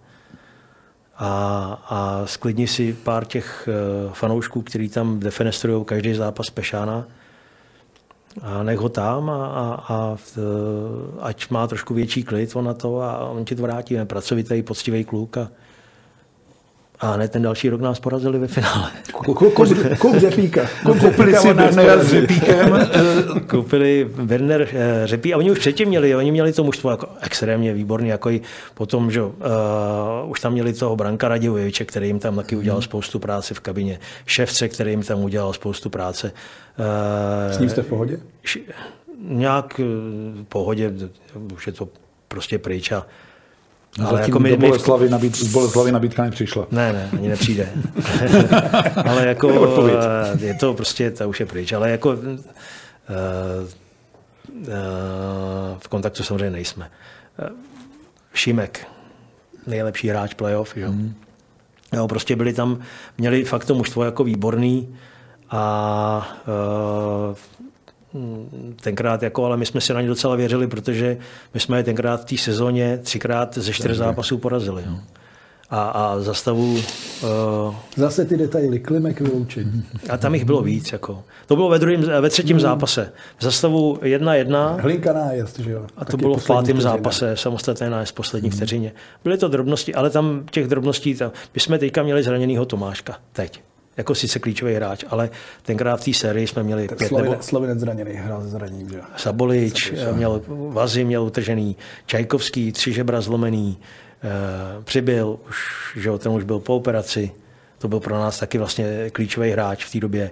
a, 1.18 1.30
a 1.90 2.22
sklidni 2.26 2.68
si 2.68 2.94
pár 2.94 3.26
těch 3.26 3.70
uh, 4.08 4.14
fanoušků, 4.14 4.62
kteří 4.62 4.90
tam 4.90 5.20
defenestrují 5.20 5.86
každý 5.86 6.14
zápas 6.14 6.50
Pešána 6.50 7.06
a 8.42 8.64
nech 8.64 8.78
ho 8.78 8.90
tam 8.90 9.30
a, 9.30 9.46
a, 9.46 9.84
a 9.88 10.16
v, 10.16 10.38
ať 11.20 11.50
má 11.50 11.68
trošku 11.68 11.94
větší 11.94 12.24
klid 12.24 12.56
on 12.56 12.66
na 12.66 12.74
to 12.74 13.02
a 13.02 13.30
on 13.30 13.46
ti 13.46 13.56
to 13.56 13.62
vrátí. 13.62 13.98
Pracovitý, 14.04 14.64
poctivý 14.64 15.04
kluk 15.04 15.38
a, 15.38 15.50
a 17.00 17.18
ne, 17.18 17.28
ten 17.28 17.42
další 17.42 17.70
rok 17.70 17.82
nás 17.82 18.00
porazili 18.00 18.40
ve 18.40 18.48
finále. 18.48 18.92
Kup 20.00 20.16
Řepíka. 20.16 20.62
Koupili 20.86 21.36
si 21.36 21.54
Wernera 21.54 22.04
s 22.04 22.08
Řepíkem. 22.08 22.90
Koupili 23.48 24.10
Werner 24.10 24.68
eh, 24.74 25.08
Řepí 25.08 25.34
a 25.34 25.38
oni 25.38 25.52
už 25.52 25.60
předtím 25.60 25.88
měli, 25.88 26.16
oni 26.16 26.32
měli 26.32 26.54
to 26.54 26.64
mužstvo 26.64 26.92
jako 26.92 27.08
extrémně 27.22 27.74
výborný, 27.74 28.10
jako 28.10 28.30
i 28.30 28.42
potom, 28.74 29.12
že 29.12 29.22
uh, 29.22 29.32
už 30.26 30.40
tam 30.40 30.54
měli 30.54 30.74
toho 30.74 30.96
Branka 30.96 31.28
Radivojeviče, 31.28 31.86
který 31.86 32.08
jim 32.08 32.20
tam 32.20 32.36
taky 32.36 32.56
udělal 32.56 32.82
spoustu 32.82 33.20
práce 33.20 33.54
v 33.54 33.60
kabině. 33.60 34.00
Šefce, 34.26 34.70
který 34.70 34.92
jim 34.92 35.04
tam 35.04 35.24
udělal 35.24 35.54
spoustu 35.54 35.90
práce. 35.90 36.32
Uh, 36.80 37.54
s 37.54 37.60
ním 37.60 37.70
jste 37.70 37.82
v 37.82 37.88
pohodě? 37.88 38.20
Nějak 39.22 39.80
v 39.80 40.44
pohodě, 40.50 40.94
už 41.54 41.68
je 41.68 41.74
to 41.74 41.90
prostě 42.28 42.60
pryč 42.60 42.92
a 42.92 43.06
No 43.98 44.10
ale 44.10 44.22
jako 44.22 44.40
my, 44.40 44.50
do 44.50 44.58
Boleslavy, 44.58 45.10
nabít, 45.10 45.36
z 45.36 45.52
Boleslavy 45.52 45.92
nabídka 45.92 46.24
nepřišla. 46.24 46.68
Ne, 46.72 46.94
ne, 46.94 47.10
ani 47.14 47.30
nepřijde. 47.30 47.70
ale 49.06 49.28
jako 49.28 49.88
eh, 49.88 50.46
je 50.46 50.54
to 50.54 50.74
prostě, 50.74 51.12
to 51.12 51.30
už 51.30 51.40
je 51.40 51.46
pryč, 51.46 51.72
ale 51.72 51.92
jako 51.92 52.10
uh, 52.10 52.18
uh, 54.50 54.68
v 55.78 55.88
kontaktu 55.88 56.24
samozřejmě 56.24 56.50
nejsme. 56.50 56.92
Uh, 57.42 57.50
Šimek, 58.34 58.88
nejlepší 59.68 60.10
hráč 60.10 60.34
playoff, 60.34 60.78
jo. 60.78 60.92
Mm. 60.92 61.14
Jo, 61.94 62.08
prostě 62.08 62.36
byli 62.36 62.54
tam, 62.54 62.80
měli 63.18 63.44
fakt 63.44 63.66
to 63.66 63.76
mužstvo 63.76 64.04
jako 64.04 64.24
výborný 64.24 64.96
a 65.50 66.38
uh, 67.30 67.36
tenkrát, 68.82 69.24
jako, 69.24 69.46
ale 69.46 69.58
my 69.58 69.66
jsme 69.66 69.82
si 69.82 69.94
na 69.94 70.02
ně 70.02 70.08
docela 70.08 70.36
věřili, 70.36 70.68
protože 70.68 71.18
my 71.54 71.60
jsme 71.60 71.78
je 71.78 71.84
tenkrát 71.84 72.22
v 72.22 72.26
té 72.26 72.38
sezóně 72.38 73.00
třikrát 73.04 73.58
ze 73.58 73.74
čtyř 73.74 73.98
zápasů 73.98 74.38
porazili. 74.38 74.84
Jo. 74.88 74.98
A, 75.70 75.82
a 75.82 76.20
zastavu... 76.20 76.74
Uh, 76.74 77.76
Zase 77.96 78.26
ty 78.26 78.38
detaily, 78.38 78.80
klimek 78.80 79.22
vyloučení. 79.22 79.84
A 80.10 80.18
tam 80.18 80.34
jich 80.34 80.46
bylo 80.46 80.62
víc. 80.62 80.92
Jako. 80.92 81.24
To 81.48 81.56
bylo 81.56 81.70
ve, 81.70 81.80
druhým, 81.80 82.02
ve 82.02 82.30
třetím 82.30 82.56
hmm. 82.56 82.62
zápase. 82.62 83.12
V 83.38 83.44
zastavu 83.44 83.96
1-1. 83.96 84.80
Hlinka 84.80 85.14
nájezd, 85.14 85.60
že 85.60 85.72
jo. 85.72 85.88
A 85.98 86.06
to 86.06 86.18
bylo 86.18 86.38
v 86.38 86.48
pátém 86.48 86.82
zápase, 86.82 87.38
samostatné 87.38 87.90
nájezd 87.90 88.12
v 88.12 88.16
poslední 88.16 88.50
hmm. 88.50 88.58
vteřině. 88.58 88.92
Byly 89.24 89.38
to 89.38 89.48
drobnosti, 89.48 89.94
ale 89.94 90.10
tam 90.10 90.44
těch 90.52 90.68
drobností, 90.68 91.16
tam, 91.16 91.32
my 91.54 91.60
jsme 91.60 91.80
teďka 91.80 92.04
měli 92.04 92.24
zraněnýho 92.24 92.66
Tomáška. 92.66 93.18
Teď 93.32 93.62
jako 93.98 94.16
sice 94.16 94.40
klíčový 94.40 94.74
hráč, 94.74 95.04
ale 95.10 95.30
tenkrát 95.64 96.02
v 96.02 96.06
té 96.06 96.14
sérii 96.14 96.48
jsme 96.48 96.64
měli 96.64 96.88
pět 96.88 97.08
Slovinec, 97.08 97.32
nebo... 97.32 97.44
Slovinec 97.44 97.80
zraněný, 97.80 98.12
hrál 98.14 98.42
se 98.42 98.48
zraněním, 98.48 98.90
že? 98.90 99.02
Sabolič, 99.18 99.88
Sabolič 99.88 100.16
měl 100.16 100.42
vazy, 100.48 101.04
měl 101.04 101.24
utržený, 101.24 101.78
Čajkovský, 102.06 102.72
tři 102.72 102.94
žebra 102.94 103.22
zlomený, 103.22 103.78
e, 104.24 104.84
přibyl, 104.84 105.40
už, 105.50 105.58
že 105.96 106.12
ten 106.18 106.32
už 106.32 106.44
byl 106.44 106.60
po 106.60 106.76
operaci, 106.76 107.32
to 107.78 107.88
byl 107.88 108.00
pro 108.00 108.16
nás 108.16 108.40
taky 108.40 108.58
vlastně 108.58 109.10
klíčový 109.10 109.52
hráč 109.52 109.86
v 109.86 109.92
té 109.92 110.00
době. 110.00 110.32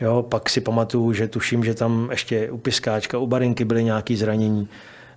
Jo, 0.00 0.22
pak 0.22 0.50
si 0.50 0.60
pamatuju, 0.60 1.12
že 1.12 1.28
tuším, 1.28 1.64
že 1.64 1.74
tam 1.74 2.08
ještě 2.10 2.50
u 2.50 2.58
Piskáčka, 2.58 3.18
u 3.18 3.26
Barinky 3.26 3.64
byly 3.64 3.84
nějaké 3.84 4.16
zranění. 4.16 4.68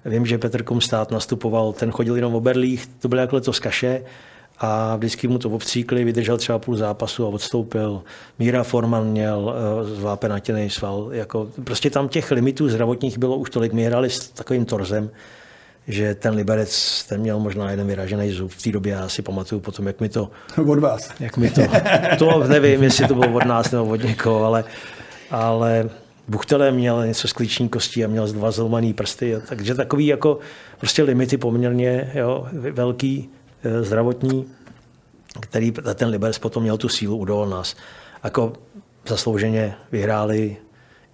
Vím, 0.05 0.25
že 0.25 0.37
Petr 0.37 0.63
Komstát 0.63 1.11
nastupoval, 1.11 1.73
ten 1.73 1.91
chodil 1.91 2.15
jenom 2.15 2.35
o 2.35 2.41
berlích, 2.41 2.87
to 2.99 3.07
bylo 3.07 3.21
jako 3.21 3.35
letos 3.35 3.59
kaše, 3.59 4.03
a 4.59 4.95
vždycky 4.95 5.27
mu 5.27 5.37
to 5.37 5.49
obstříkli, 5.49 6.03
vydržel 6.03 6.37
třeba 6.37 6.59
půl 6.59 6.75
zápasu 6.75 7.25
a 7.25 7.27
odstoupil. 7.27 8.01
Míra 8.39 8.63
Forman 8.63 9.07
měl 9.07 9.39
uh, 9.39 9.89
zvápenatěný 9.89 10.69
sval. 10.69 11.09
Jako, 11.11 11.47
prostě 11.63 11.89
tam 11.89 12.07
těch 12.07 12.31
limitů 12.31 12.69
zdravotních 12.69 13.17
bylo 13.17 13.37
už 13.37 13.49
tolik. 13.49 13.73
My 13.73 13.83
hráli 13.83 14.09
s 14.09 14.29
takovým 14.29 14.65
torzem, 14.65 15.09
že 15.87 16.15
ten 16.15 16.35
Liberec, 16.35 17.03
ten 17.09 17.21
měl 17.21 17.39
možná 17.39 17.71
jeden 17.71 17.87
vyražený 17.87 18.31
zub. 18.31 18.51
V 18.51 18.63
té 18.63 18.71
době 18.71 18.93
já 18.93 19.09
si 19.09 19.21
pamatuju 19.21 19.61
potom, 19.61 19.87
jak 19.87 19.99
mi 19.99 20.09
to... 20.09 20.29
Od 20.67 20.79
vás. 20.79 21.09
Jak 21.19 21.37
mi 21.37 21.49
to, 21.49 21.61
to 22.19 22.43
nevím, 22.43 22.83
jestli 22.83 23.07
to 23.07 23.15
bylo 23.15 23.33
od 23.33 23.45
nás 23.45 23.71
nebo 23.71 23.85
od 23.85 24.03
někoho, 24.03 24.43
ale, 24.43 24.63
ale 25.31 25.89
Buchtele 26.27 26.71
měl 26.71 27.07
něco 27.07 27.27
s 27.27 27.33
klíční 27.33 27.69
kostí 27.69 28.05
a 28.05 28.07
měl 28.07 28.27
dva 28.27 28.51
zlomaný 28.51 28.93
prsty. 28.93 29.35
Takže 29.49 29.75
takový 29.75 30.07
jako 30.07 30.39
prostě 30.79 31.03
limity 31.03 31.37
poměrně 31.37 32.11
jo, 32.13 32.47
velký, 32.51 33.29
eh, 33.31 33.44
zdravotní, 33.81 34.45
který 35.39 35.71
ten 35.71 36.09
Liberec 36.09 36.37
potom 36.37 36.63
měl 36.63 36.77
tu 36.77 36.89
sílu 36.89 37.17
udol 37.17 37.47
nás. 37.47 37.75
Jako 38.23 38.53
zaslouženě 39.07 39.75
vyhráli 39.91 40.57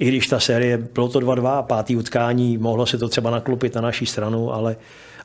i 0.02 0.06
když 0.06 0.28
ta 0.28 0.40
série, 0.40 0.78
bylo 0.78 1.10
to 1.10 1.20
2-2, 1.20 1.64
pátý 1.64 1.96
utkání, 1.96 2.58
mohlo 2.58 2.86
se 2.86 2.98
to 2.98 3.10
třeba 3.10 3.30
naklupit 3.30 3.76
na 3.76 3.82
naší 3.82 4.06
stranu, 4.06 4.54
ale 4.54 4.76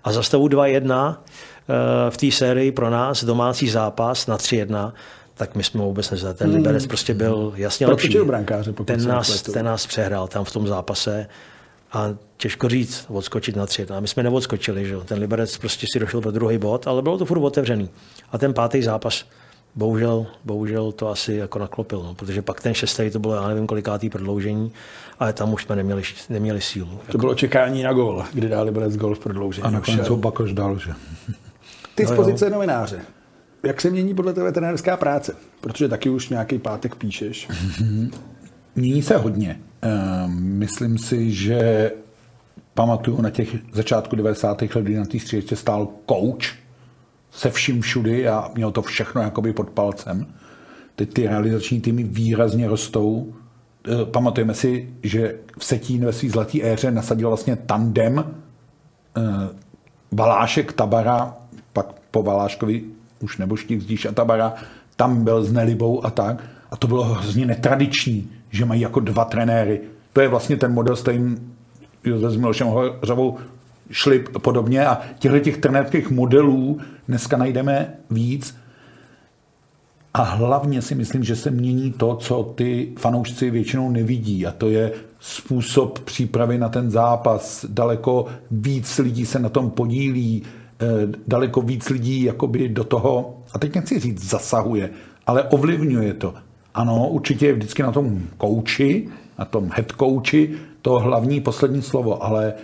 a 0.04 0.12
za 0.12 0.22
stavu 0.22 0.48
2-1 0.48 1.16
eh, 1.16 2.10
v 2.10 2.16
té 2.16 2.30
sérii 2.30 2.72
pro 2.72 2.90
nás 2.90 3.24
domácí 3.24 3.68
zápas 3.68 4.26
na 4.26 4.36
3-1, 4.36 4.92
tak 5.34 5.54
my 5.54 5.64
jsme 5.64 5.80
vůbec 5.80 6.10
nezvali. 6.10 6.34
Ten 6.34 6.46
hmm. 6.46 6.56
Liberec 6.56 6.86
prostě 6.86 7.14
byl 7.14 7.52
jasně 7.56 7.86
lepší. 7.86 8.18
brankáře, 8.18 8.72
ten, 8.72 9.08
nás, 9.08 9.42
ten 9.42 9.64
nás 9.64 9.86
přehrál 9.86 10.28
tam 10.28 10.44
v 10.44 10.52
tom 10.52 10.66
zápase 10.66 11.26
a 11.92 12.14
těžko 12.36 12.68
říct, 12.68 13.06
odskočit 13.08 13.56
na 13.56 13.66
3 13.66 13.86
A 13.86 14.00
my 14.00 14.08
jsme 14.08 14.22
neodskočili, 14.22 14.86
že? 14.86 14.96
ten 15.04 15.18
Liberec 15.18 15.58
prostě 15.58 15.86
si 15.92 15.98
došel 15.98 16.20
pro 16.20 16.30
druhý 16.30 16.58
bod, 16.58 16.86
ale 16.86 17.02
bylo 17.02 17.18
to 17.18 17.24
furt 17.24 17.38
otevřený. 17.38 17.90
A 18.32 18.38
ten 18.38 18.54
pátý 18.54 18.82
zápas, 18.82 19.24
bohužel, 19.74 20.26
bohužel 20.44 20.92
to 20.92 21.08
asi 21.08 21.34
jako 21.34 21.58
naklopil, 21.58 22.02
no, 22.02 22.14
protože 22.14 22.42
pak 22.42 22.60
ten 22.60 22.74
šestý 22.74 23.10
to 23.10 23.18
bylo, 23.18 23.34
já 23.34 23.48
nevím, 23.48 23.66
kolikátý 23.66 24.10
prodloužení, 24.10 24.72
ale 25.18 25.32
tam 25.32 25.52
už 25.52 25.64
jsme 25.64 25.76
neměli, 25.76 26.02
neměli 26.28 26.60
sílu. 26.60 26.90
To 26.90 27.02
jako. 27.06 27.18
bylo 27.18 27.34
čekání 27.34 27.82
na 27.82 27.92
gol, 27.92 28.24
kdy 28.32 28.48
dali 28.48 28.64
Liberec 28.64 28.96
gol 28.96 29.14
v 29.14 29.18
prodloužení. 29.18 29.66
A 29.66 29.70
nakonec 29.70 30.08
ho 30.08 30.16
Bakoš 30.16 30.52
dal, 30.52 30.78
že? 30.78 30.92
Ty 31.94 32.06
z 32.06 32.10
no 32.10 32.16
pozice 32.16 32.50
novináře. 32.50 33.00
Jak 33.62 33.80
se 33.80 33.90
mění 33.90 34.14
podle 34.14 34.32
tebe 34.32 34.52
trenérská 34.52 34.96
práce? 34.96 35.36
Protože 35.60 35.88
taky 35.88 36.08
už 36.08 36.28
nějaký 36.28 36.58
pátek 36.58 36.94
píšeš. 36.94 37.48
Mění 38.76 39.02
se 39.02 39.16
hodně. 39.16 39.60
Ehm, 39.82 40.58
myslím 40.58 40.98
si, 40.98 41.32
že 41.32 41.90
pamatuju 42.74 43.20
na 43.20 43.30
těch 43.30 43.56
začátku 43.72 44.16
90. 44.16 44.62
let, 44.62 44.84
kdy 44.84 44.96
na 44.96 45.04
té 45.04 45.18
střílečce 45.18 45.56
stál 45.56 45.88
coach, 46.08 46.56
se 47.30 47.50
vším 47.50 47.80
všudy 47.80 48.28
a 48.28 48.50
měl 48.54 48.70
to 48.70 48.82
všechno 48.82 49.22
jakoby 49.22 49.52
pod 49.52 49.70
palcem. 49.70 50.26
Teď 50.96 51.12
ty 51.12 51.26
realizační 51.26 51.80
týmy 51.80 52.02
výrazně 52.02 52.68
rostou. 52.68 53.34
E, 53.88 54.04
pamatujeme 54.04 54.54
si, 54.54 54.88
že 55.02 55.34
v 55.58 55.64
Setín 55.64 56.04
ve 56.04 56.12
své 56.12 56.28
zlaté 56.28 56.58
éře 56.62 56.90
nasadil 56.90 57.28
vlastně 57.28 57.56
tandem 57.56 58.34
Valášek, 60.12 60.70
e, 60.70 60.74
Tabara, 60.74 61.36
pak 61.72 61.86
po 62.10 62.22
Valáškovi 62.22 62.84
už 63.20 63.38
Neboštík, 63.38 63.80
Zdíš 63.80 64.06
a 64.06 64.12
Tabara, 64.12 64.54
tam 64.96 65.24
byl 65.24 65.44
s 65.44 65.52
Nelibou 65.52 66.06
a 66.06 66.10
tak. 66.10 66.44
A 66.70 66.76
to 66.76 66.86
bylo 66.86 67.04
hrozně 67.04 67.46
netradiční, 67.46 68.30
že 68.50 68.64
mají 68.64 68.80
jako 68.80 69.00
dva 69.00 69.24
trenéry. 69.24 69.80
To 70.12 70.20
je 70.20 70.28
vlastně 70.28 70.56
ten 70.56 70.72
model, 70.72 70.96
s 70.96 71.02
kterým 71.02 71.56
s 72.14 72.36
Milošem 72.36 72.66
Hořavou 72.66 73.38
šli 73.90 74.24
podobně 74.42 74.86
a 74.86 75.00
těchto 75.18 75.38
těch 75.38 75.56
trenérských 75.56 76.10
modelů 76.10 76.78
dneska 77.08 77.36
najdeme 77.36 77.94
víc. 78.10 78.56
A 80.14 80.22
hlavně 80.22 80.82
si 80.82 80.94
myslím, 80.94 81.24
že 81.24 81.36
se 81.36 81.50
mění 81.50 81.92
to, 81.92 82.16
co 82.16 82.42
ty 82.42 82.92
fanoušci 82.98 83.50
většinou 83.50 83.90
nevidí 83.90 84.46
a 84.46 84.52
to 84.52 84.68
je 84.68 84.92
způsob 85.20 85.98
přípravy 85.98 86.58
na 86.58 86.68
ten 86.68 86.90
zápas. 86.90 87.66
Daleko 87.68 88.26
víc 88.50 88.98
lidí 88.98 89.26
se 89.26 89.38
na 89.38 89.48
tom 89.48 89.70
podílí, 89.70 90.42
eh, 90.42 90.86
daleko 91.26 91.60
víc 91.60 91.88
lidí 91.88 92.22
jakoby 92.22 92.68
do 92.68 92.84
toho, 92.84 93.42
a 93.52 93.58
teď 93.58 93.74
nechci 93.74 93.98
říct 93.98 94.28
zasahuje, 94.28 94.90
ale 95.26 95.42
ovlivňuje 95.42 96.14
to. 96.14 96.34
Ano, 96.76 97.08
určitě 97.08 97.46
je 97.46 97.52
vždycky 97.52 97.82
na 97.82 97.92
tom 97.92 98.20
kouči, 98.38 99.08
na 99.38 99.44
tom 99.44 99.70
head 99.74 99.92
kouči, 99.92 100.50
to 100.82 100.98
hlavní 100.98 101.40
poslední 101.40 101.82
slovo, 101.82 102.24
ale 102.24 102.54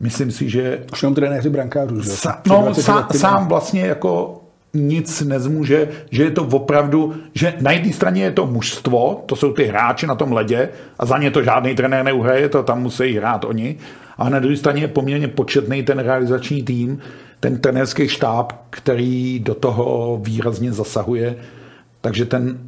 myslím 0.00 0.30
si, 0.30 0.50
že... 0.50 0.82
Už 0.92 1.02
jenom 1.02 1.14
trenéři 1.14 1.50
brankářů, 1.50 2.02
že? 2.02 2.10
Sa, 2.10 2.42
no, 2.48 2.74
sám, 2.74 3.06
sám 3.12 3.48
vlastně 3.48 3.80
jako 3.80 4.42
nic 4.74 5.20
nezmůže, 5.20 5.88
že 6.10 6.22
je 6.22 6.30
to 6.30 6.44
opravdu, 6.44 7.14
že 7.34 7.54
na 7.60 7.72
jedné 7.72 7.92
straně 7.92 8.22
je 8.22 8.30
to 8.32 8.46
mužstvo, 8.46 9.22
to 9.26 9.36
jsou 9.36 9.52
ty 9.52 9.64
hráči 9.64 10.06
na 10.06 10.14
tom 10.14 10.32
ledě 10.32 10.68
a 10.98 11.06
za 11.06 11.18
ně 11.18 11.30
to 11.30 11.42
žádný 11.42 11.74
trenér 11.74 12.04
neuhraje, 12.04 12.48
to 12.48 12.62
tam 12.62 12.82
musí 12.82 13.12
hrát 13.12 13.44
oni. 13.44 13.76
A 14.18 14.28
na 14.28 14.38
druhé 14.38 14.56
straně 14.56 14.82
je 14.82 14.88
poměrně 14.88 15.28
početný 15.28 15.82
ten 15.82 15.98
realizační 15.98 16.62
tým, 16.62 16.98
ten 17.40 17.58
trenérský 17.58 18.08
štáb, 18.08 18.52
který 18.70 19.38
do 19.38 19.54
toho 19.54 20.18
výrazně 20.22 20.72
zasahuje. 20.72 21.36
Takže 22.00 22.24
ten 22.24 22.58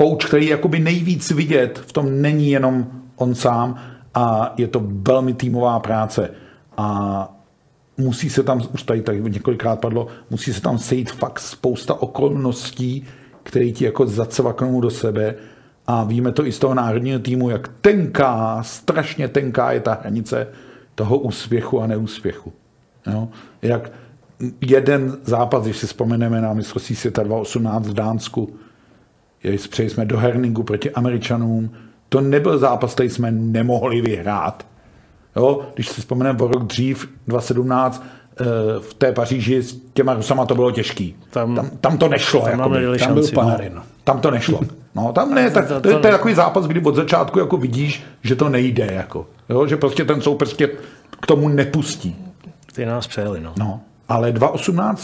kouč, 0.00 0.24
který 0.24 0.46
je 0.46 0.50
jakoby 0.50 0.78
nejvíc 0.78 1.30
vidět, 1.30 1.78
v 1.86 1.92
tom 1.92 2.22
není 2.22 2.50
jenom 2.50 2.86
on 3.16 3.34
sám 3.34 3.76
a 4.14 4.54
je 4.56 4.68
to 4.68 4.82
velmi 4.84 5.34
týmová 5.34 5.80
práce 5.80 6.30
a 6.76 7.28
musí 7.96 8.30
se 8.30 8.42
tam, 8.42 8.62
už 8.74 8.82
tady, 8.82 9.02
tady 9.02 9.22
několikrát 9.22 9.80
padlo, 9.80 10.06
musí 10.30 10.52
se 10.52 10.60
tam 10.60 10.78
sejít 10.78 11.10
fakt 11.10 11.38
spousta 11.38 11.94
okolností, 11.94 13.04
které 13.42 13.70
ti 13.70 13.84
jako 13.84 14.06
zacvaknou 14.06 14.80
do 14.80 14.90
sebe 14.90 15.34
a 15.86 16.04
víme 16.04 16.32
to 16.32 16.46
i 16.46 16.52
z 16.52 16.58
toho 16.58 16.74
národního 16.74 17.18
týmu, 17.18 17.50
jak 17.50 17.68
tenká, 17.80 18.62
strašně 18.62 19.28
tenká 19.28 19.72
je 19.72 19.80
ta 19.80 19.98
hranice 20.00 20.48
toho 20.94 21.18
úspěchu 21.18 21.80
a 21.80 21.86
neúspěchu. 21.86 22.52
Jo? 23.06 23.28
Jak 23.62 23.92
jeden 24.60 25.18
zápas, 25.24 25.64
když 25.64 25.76
si 25.76 25.86
vzpomeneme 25.86 26.40
na 26.40 26.52
mistrovství 26.52 26.96
světa 26.96 27.22
2018 27.22 27.86
v 27.88 27.94
Dánsku, 27.94 28.54
přejeli 29.70 29.90
jsme 29.90 30.04
do 30.04 30.18
Herningu 30.18 30.62
proti 30.62 30.90
Američanům, 30.90 31.70
to 32.08 32.20
nebyl 32.20 32.58
zápas, 32.58 32.94
který 32.94 33.10
jsme 33.10 33.30
nemohli 33.30 34.00
vyhrát. 34.00 34.66
Jo? 35.36 35.60
Když 35.74 35.88
si 35.88 36.00
vzpomeneme 36.00 36.38
o 36.38 36.48
rok 36.48 36.62
dřív, 36.62 37.08
2017, 37.26 38.04
eh, 38.40 38.44
v 38.80 38.94
té 38.94 39.12
Paříži 39.12 39.62
s 39.62 39.80
těma 39.92 40.14
Rusama 40.14 40.46
to 40.46 40.54
bylo 40.54 40.70
těžký. 40.70 41.16
Tam, 41.30 41.54
tam, 41.54 41.70
tam 41.80 41.98
to 41.98 42.08
nešlo. 42.08 42.40
Tam, 42.40 42.50
jakoby. 42.50 42.84
tam 42.86 42.98
šanci, 42.98 43.14
byl 43.14 43.42
Panarin. 43.42 43.72
No. 43.74 43.82
Tam 44.04 44.20
to 44.20 44.30
nešlo. 44.30 44.60
No, 44.94 45.12
tam 45.12 45.34
ne, 45.34 45.50
tak, 45.54 45.68
to, 45.68 45.80
to, 45.80 46.00
to, 46.00 46.06
je 46.06 46.12
takový 46.12 46.34
zápas, 46.34 46.66
kdy 46.66 46.80
od 46.80 46.94
začátku 46.94 47.38
jako 47.38 47.56
vidíš, 47.56 48.02
že 48.22 48.36
to 48.36 48.48
nejde. 48.48 48.88
Jako, 48.92 49.26
jo? 49.48 49.66
Že 49.66 49.76
prostě 49.76 50.04
ten 50.04 50.20
soupeř 50.20 50.48
prostě 50.48 50.70
k 51.20 51.26
tomu 51.26 51.48
nepustí. 51.48 52.16
Ty 52.74 52.86
nás 52.86 53.06
přejeli, 53.06 53.40
no. 53.40 53.52
no. 53.58 53.80
Ale 54.08 54.32
2.18 54.32 54.96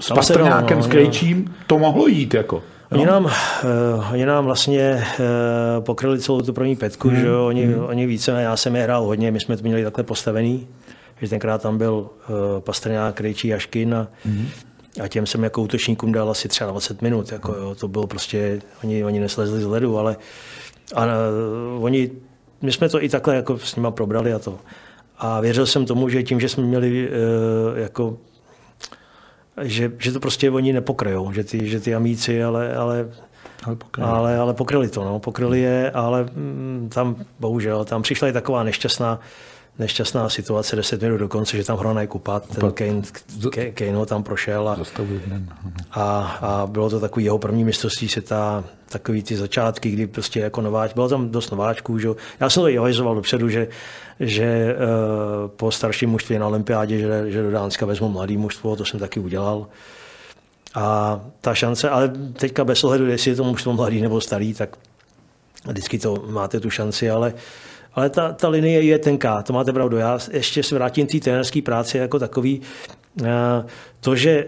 s 0.00 0.08
Pastrňákem, 0.08 0.78
no, 0.78 0.84
s 0.84 0.86
Krejčím, 0.86 1.54
to 1.66 1.78
mohlo 1.78 2.06
jít. 2.06 2.34
Jako. 2.34 2.62
Oni, 2.92 3.06
nám, 3.06 3.24
uh, 3.24 4.12
oni 4.12 4.26
nám 4.26 4.44
vlastně 4.44 5.04
uh, 5.18 5.84
pokryli 5.84 6.20
celou 6.20 6.42
tu 6.42 6.52
první 6.52 6.76
petku, 6.76 7.10
mm. 7.10 7.16
že 7.16 7.26
jo? 7.26 7.46
Oni, 7.46 7.66
mm. 7.66 7.84
oni 7.84 8.06
více, 8.06 8.30
já 8.30 8.56
jsem 8.56 8.76
je 8.76 8.82
hrál 8.82 9.04
hodně, 9.04 9.30
my 9.30 9.40
jsme 9.40 9.56
to 9.56 9.62
měli 9.62 9.84
takhle 9.84 10.04
postavený, 10.04 10.66
že 11.22 11.28
tenkrát 11.28 11.62
tam 11.62 11.78
byl 11.78 11.92
uh, 11.94 12.36
Pastrňák, 12.60 13.14
Krejčí, 13.14 13.48
Jaškin 13.48 13.94
a, 13.94 14.08
mm. 14.24 14.48
a 15.02 15.08
těm 15.08 15.26
jsem 15.26 15.44
jako 15.44 15.62
útočníkům 15.62 16.12
dal 16.12 16.30
asi 16.30 16.48
třeba 16.48 16.70
20 16.70 17.02
minut, 17.02 17.32
jako, 17.32 17.52
jo? 17.52 17.74
to 17.74 17.88
bylo 17.88 18.06
prostě, 18.06 18.60
oni, 18.84 19.04
oni 19.04 19.20
neslezli 19.20 19.60
z 19.60 19.66
ledu, 19.66 19.98
ale 19.98 20.16
a, 20.94 21.04
uh, 21.04 21.84
oni, 21.84 22.10
my 22.62 22.72
jsme 22.72 22.88
to 22.88 23.02
i 23.02 23.08
takhle 23.08 23.36
jako 23.36 23.58
s 23.58 23.76
nima 23.76 23.90
probrali 23.90 24.32
a 24.32 24.38
to. 24.38 24.58
A 25.18 25.40
věřil 25.40 25.66
jsem 25.66 25.86
tomu, 25.86 26.08
že 26.08 26.22
tím, 26.22 26.40
že 26.40 26.48
jsme 26.48 26.62
měli 26.62 27.08
uh, 27.08 27.78
jako 27.78 28.16
že, 29.62 29.92
že 29.98 30.12
to 30.12 30.20
prostě 30.20 30.50
oni 30.50 30.72
nepokryjou, 30.72 31.32
že 31.32 31.44
ty, 31.44 31.68
že 31.68 31.80
ty 31.80 31.94
amíci, 31.94 32.44
ale, 32.44 32.76
ale 32.76 33.08
ale 33.66 33.76
pokryli. 33.76 34.10
Ale, 34.10 34.36
ale 34.38 34.54
pokryli 34.54 34.88
to, 34.88 35.04
no, 35.04 35.18
pokryli 35.18 35.60
je, 35.60 35.90
ale 35.90 36.24
mm, 36.34 36.90
tam 36.94 37.16
bohužel, 37.40 37.84
tam 37.84 38.02
přišla 38.02 38.28
i 38.28 38.32
taková 38.32 38.62
nešťastná, 38.62 39.20
nešťastná 39.78 40.28
situace 40.28 40.76
10 40.76 41.02
minut 41.02 41.16
do 41.16 41.28
konce, 41.28 41.56
že 41.56 41.64
tam 41.64 41.78
Hronaj 41.78 42.06
Kupat, 42.06 42.46
ten 42.48 42.72
Kane, 42.72 43.02
Kane 43.72 43.96
ho 43.96 44.06
tam 44.06 44.22
prošel 44.22 44.68
a, 44.68 44.76
a, 45.92 46.02
a, 46.40 46.66
bylo 46.66 46.90
to 46.90 47.00
takový 47.00 47.24
jeho 47.24 47.38
první 47.38 47.64
mistrovství 47.64 48.08
světa, 48.08 48.64
takový 48.88 49.22
ty 49.22 49.36
začátky, 49.36 49.90
kdy 49.90 50.06
prostě 50.06 50.40
jako 50.40 50.60
nováč, 50.60 50.92
bylo 50.92 51.08
tam 51.08 51.30
dost 51.30 51.50
nováčků, 51.50 51.98
že? 51.98 52.08
já 52.40 52.50
jsem 52.50 52.62
to 52.62 52.68
i 52.68 52.94
dopředu, 53.14 53.48
že, 53.48 53.68
že 54.20 54.76
uh, 54.76 55.48
po 55.48 55.70
starším 55.70 56.10
mužství 56.10 56.38
na 56.38 56.46
olympiádě, 56.46 56.98
že, 56.98 57.30
že 57.30 57.42
do 57.42 57.50
Dánska 57.50 57.86
vezmu 57.86 58.08
mladý 58.08 58.36
mužstvo, 58.36 58.76
to 58.76 58.84
jsem 58.84 59.00
taky 59.00 59.20
udělal. 59.20 59.66
A 60.74 61.20
ta 61.40 61.54
šance, 61.54 61.90
ale 61.90 62.12
teďka 62.32 62.64
bez 62.64 62.84
ohledu, 62.84 63.06
jestli 63.06 63.30
je 63.30 63.36
to 63.36 63.44
mužstvo 63.44 63.72
mladý 63.72 64.00
nebo 64.00 64.20
starý, 64.20 64.54
tak 64.54 64.76
vždycky 65.68 65.98
to 65.98 66.24
máte 66.28 66.60
tu 66.60 66.70
šanci, 66.70 67.10
ale 67.10 67.34
ale 67.94 68.10
ta, 68.10 68.32
ta 68.32 68.48
linie 68.48 68.82
je 68.82 68.98
tenká, 68.98 69.42
to 69.42 69.52
máte 69.52 69.72
pravdu. 69.72 69.96
Já 69.96 70.18
ještě 70.32 70.62
se 70.62 70.74
vrátím 70.74 71.06
k 71.06 71.12
té 71.12 71.20
trenerské 71.20 71.62
práci 71.62 71.98
jako 71.98 72.18
takový. 72.18 72.60
to, 74.00 74.16
že 74.16 74.46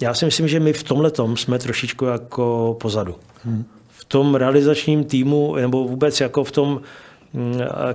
já 0.00 0.14
si 0.14 0.24
myslím, 0.24 0.48
že 0.48 0.60
my 0.60 0.72
v 0.72 0.82
tomhle 0.82 1.12
jsme 1.34 1.58
trošičku 1.58 2.04
jako 2.04 2.76
pozadu. 2.80 3.14
Hmm. 3.44 3.64
V 3.88 4.04
tom 4.04 4.34
realizačním 4.34 5.04
týmu, 5.04 5.54
nebo 5.56 5.84
vůbec 5.84 6.20
jako 6.20 6.44
v 6.44 6.50
tom, 6.50 6.80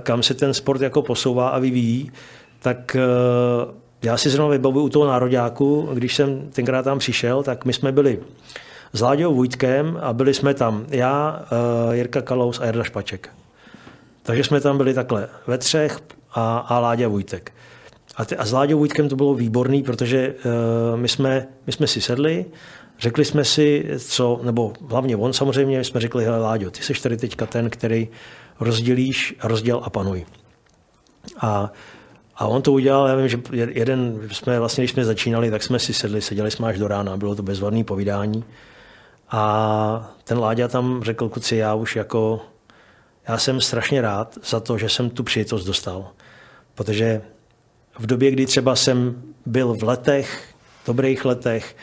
kam 0.00 0.22
se 0.22 0.34
ten 0.34 0.54
sport 0.54 0.80
jako 0.80 1.02
posouvá 1.02 1.48
a 1.48 1.58
vyvíjí, 1.58 2.12
tak 2.62 2.96
já 4.02 4.16
si 4.16 4.30
zrovna 4.30 4.52
vybavuju 4.52 4.84
u 4.84 4.88
toho 4.88 5.06
nároďáku, 5.06 5.88
když 5.94 6.14
jsem 6.14 6.48
tenkrát 6.52 6.82
tam 6.82 6.98
přišel, 6.98 7.42
tak 7.42 7.64
my 7.64 7.72
jsme 7.72 7.92
byli 7.92 8.18
s 8.92 9.00
Láďou 9.00 9.34
Vujtkem 9.34 9.98
a 10.02 10.12
byli 10.12 10.34
jsme 10.34 10.54
tam 10.54 10.86
já, 10.88 11.42
Jirka 11.92 12.22
Kalous 12.22 12.60
a 12.60 12.66
Jarda 12.66 12.84
Špaček. 12.84 13.30
Takže 14.22 14.44
jsme 14.44 14.60
tam 14.60 14.76
byli 14.76 14.94
takhle 14.94 15.28
ve 15.46 15.58
třech 15.58 15.98
a, 16.32 16.58
a 16.58 16.78
Láďa 16.78 17.08
Vujtek. 17.08 17.52
A, 18.16 18.24
ty, 18.24 18.36
a 18.36 18.44
s 18.44 18.52
Láďou 18.52 18.78
Vujtkem 18.78 19.08
to 19.08 19.16
bylo 19.16 19.34
výborný, 19.34 19.82
protože 19.82 20.34
uh, 20.34 21.00
my, 21.00 21.08
jsme, 21.08 21.46
my 21.66 21.72
jsme 21.72 21.86
si 21.86 22.00
sedli, 22.00 22.44
řekli 22.98 23.24
jsme 23.24 23.44
si, 23.44 23.86
co, 23.98 24.40
nebo 24.42 24.72
hlavně 24.88 25.16
on 25.16 25.32
samozřejmě, 25.32 25.84
jsme 25.84 26.00
řekli, 26.00 26.24
hele 26.24 26.38
Láďo, 26.38 26.70
ty 26.70 26.82
jsi 26.82 27.02
tady 27.02 27.16
teďka 27.16 27.46
ten, 27.46 27.70
který 27.70 28.08
rozdělíš, 28.60 29.36
rozděl 29.42 29.80
a 29.84 29.90
panuj. 29.90 30.26
A, 31.40 31.72
a 32.36 32.46
on 32.46 32.62
to 32.62 32.72
udělal, 32.72 33.08
já 33.08 33.14
vím, 33.14 33.28
že 33.28 33.38
jeden, 33.52 34.28
jsme 34.32 34.58
vlastně, 34.58 34.82
když 34.82 34.90
jsme 34.90 35.04
začínali, 35.04 35.50
tak 35.50 35.62
jsme 35.62 35.78
si 35.78 35.94
sedli, 35.94 36.22
seděli 36.22 36.50
jsme 36.50 36.68
až 36.68 36.78
do 36.78 36.88
rána, 36.88 37.16
bylo 37.16 37.34
to 37.34 37.42
bezvadné 37.42 37.84
povídání. 37.84 38.44
A 39.30 40.14
ten 40.24 40.38
Láďa 40.38 40.68
tam 40.68 41.02
řekl, 41.02 41.28
kuci, 41.28 41.56
já 41.56 41.74
už 41.74 41.96
jako 41.96 42.40
já 43.28 43.38
jsem 43.38 43.60
strašně 43.60 44.00
rád 44.00 44.38
za 44.44 44.60
to, 44.60 44.78
že 44.78 44.88
jsem 44.88 45.10
tu 45.10 45.22
příležitost 45.22 45.64
dostal. 45.64 46.10
Protože 46.74 47.22
v 47.98 48.06
době, 48.06 48.30
kdy 48.30 48.46
třeba 48.46 48.76
jsem 48.76 49.22
byl 49.46 49.74
v 49.74 49.82
letech, 49.82 50.54
dobrých 50.86 51.24
letech, 51.24 51.76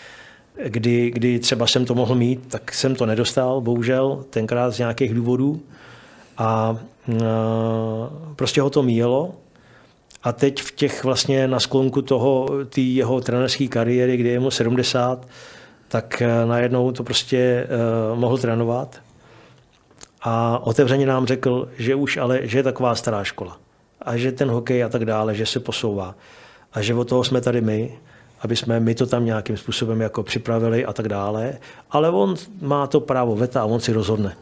kdy, 0.66 1.12
kdy 1.12 1.40
třeba 1.40 1.68
jsem 1.68 1.86
to 1.86 1.96
mohl 1.96 2.16
mít, 2.16 2.48
tak 2.48 2.74
jsem 2.74 2.96
to 2.96 3.06
nedostal, 3.06 3.62
bohužel, 3.62 4.26
tenkrát 4.30 4.72
z 4.72 4.80
nějakých 4.80 5.14
důvodů. 5.14 5.62
A 6.38 6.78
e, 7.10 7.16
prostě 8.36 8.62
ho 8.62 8.70
to 8.70 8.84
míjelo. 8.84 9.32
A 10.24 10.32
teď 10.32 10.62
v 10.62 10.72
těch 10.72 11.04
vlastně 11.04 11.48
na 11.48 11.60
sklonku 11.60 12.02
toho, 12.02 12.50
té 12.70 12.82
jeho 12.82 13.22
trenerské 13.22 13.68
kariéry, 13.68 14.18
kdy 14.18 14.30
je 14.30 14.40
mu 14.40 14.52
70, 14.52 15.28
tak 15.88 16.22
e, 16.22 16.46
najednou 16.46 16.92
to 16.92 17.04
prostě 17.04 17.38
e, 17.38 17.68
mohl 18.16 18.38
trénovat 18.38 19.02
a 20.22 20.60
otevřeně 20.64 21.06
nám 21.06 21.26
řekl, 21.26 21.68
že 21.78 21.96
už 21.96 22.18
ale, 22.18 22.40
že 22.44 22.60
je 22.60 22.64
taková 22.64 22.96
stará 22.96 23.24
škola 23.24 23.58
a 24.02 24.18
že 24.18 24.32
ten 24.32 24.50
hokej 24.50 24.84
a 24.84 24.90
tak 24.90 25.06
dále, 25.06 25.36
že 25.36 25.46
se 25.46 25.60
posouvá 25.60 26.16
a 26.74 26.82
že 26.82 26.94
od 26.94 27.10
toho 27.10 27.24
jsme 27.24 27.42
tady 27.42 27.62
my, 27.62 28.00
aby 28.42 28.56
jsme 28.56 28.80
my 28.80 28.96
to 28.96 29.06
tam 29.06 29.26
nějakým 29.26 29.58
způsobem 29.58 30.02
jako 30.02 30.24
připravili 30.24 30.86
a 30.86 30.94
tak 30.94 31.10
dále, 31.10 31.58
ale 31.92 32.10
on 32.10 32.36
má 32.62 32.88
to 32.88 33.00
právo 33.00 33.36
veta 33.36 33.62
a 33.62 33.66
on 33.66 33.80
si 33.80 33.94
rozhodne. 33.94 34.36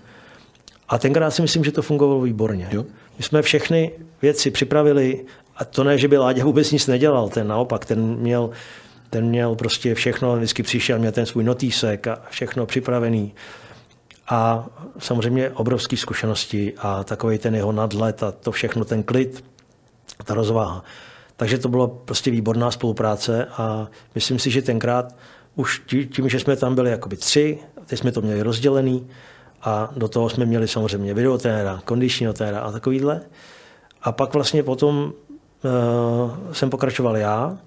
A 0.90 0.98
tenkrát 0.98 1.32
si 1.32 1.42
myslím, 1.42 1.64
že 1.64 1.72
to 1.72 1.82
fungovalo 1.82 2.22
výborně. 2.22 2.68
Jo. 2.72 2.86
My 3.18 3.24
jsme 3.24 3.42
všechny 3.42 3.92
věci 4.22 4.52
připravili 4.52 5.26
a 5.56 5.66
to 5.66 5.84
ne, 5.84 5.98
že 5.98 6.08
by 6.08 6.18
Láďa 6.18 6.44
vůbec 6.44 6.72
nic 6.72 6.88
nedělal, 6.88 7.30
ten 7.30 7.48
naopak, 7.48 7.86
ten 7.86 8.16
měl, 8.16 8.50
ten 9.10 9.26
měl 9.26 9.56
prostě 9.56 9.96
všechno, 9.96 10.36
vždycky 10.36 10.64
přišel, 10.64 11.00
měl 11.00 11.12
ten 11.12 11.26
svůj 11.26 11.44
notýsek 11.44 12.08
a 12.08 12.22
všechno 12.30 12.66
připravený 12.66 13.34
a 14.30 14.68
samozřejmě 15.00 15.50
obrovské 15.50 15.98
zkušenosti 15.98 16.74
a 16.78 17.04
takový 17.04 17.38
ten 17.38 17.56
jeho 17.56 17.72
nadlet 17.72 18.24
a 18.24 18.32
to 18.32 18.52
všechno, 18.52 18.86
ten 18.86 19.04
klid, 19.04 19.44
ta 20.26 20.34
rozvaha. 20.34 20.84
Takže 21.36 21.58
to 21.58 21.70
bylo 21.70 21.88
prostě 21.88 22.32
výborná 22.32 22.72
spolupráce 22.72 23.46
a 23.46 23.88
myslím 24.16 24.40
si, 24.40 24.52
že 24.52 24.62
tenkrát 24.62 25.16
už 25.56 25.82
tím, 26.12 26.30
že 26.30 26.40
jsme 26.40 26.56
tam 26.56 26.76
byli 26.76 26.92
jakoby 26.92 27.18
tři, 27.18 27.60
teď 27.86 28.00
jsme 28.00 28.12
to 28.12 28.22
měli 28.22 28.42
rozdělený 28.42 29.08
a 29.62 29.90
do 29.96 30.08
toho 30.08 30.30
jsme 30.30 30.46
měli 30.46 30.68
samozřejmě 30.68 31.14
videotéra, 31.14 31.82
kondičního 31.86 32.34
téra 32.34 32.60
a 32.60 32.72
takovýhle. 32.72 33.22
A 34.02 34.12
pak 34.12 34.34
vlastně 34.34 34.64
potom 34.64 35.14
uh, 35.64 36.54
jsem 36.54 36.70
pokračoval 36.70 37.18
já 37.18 37.58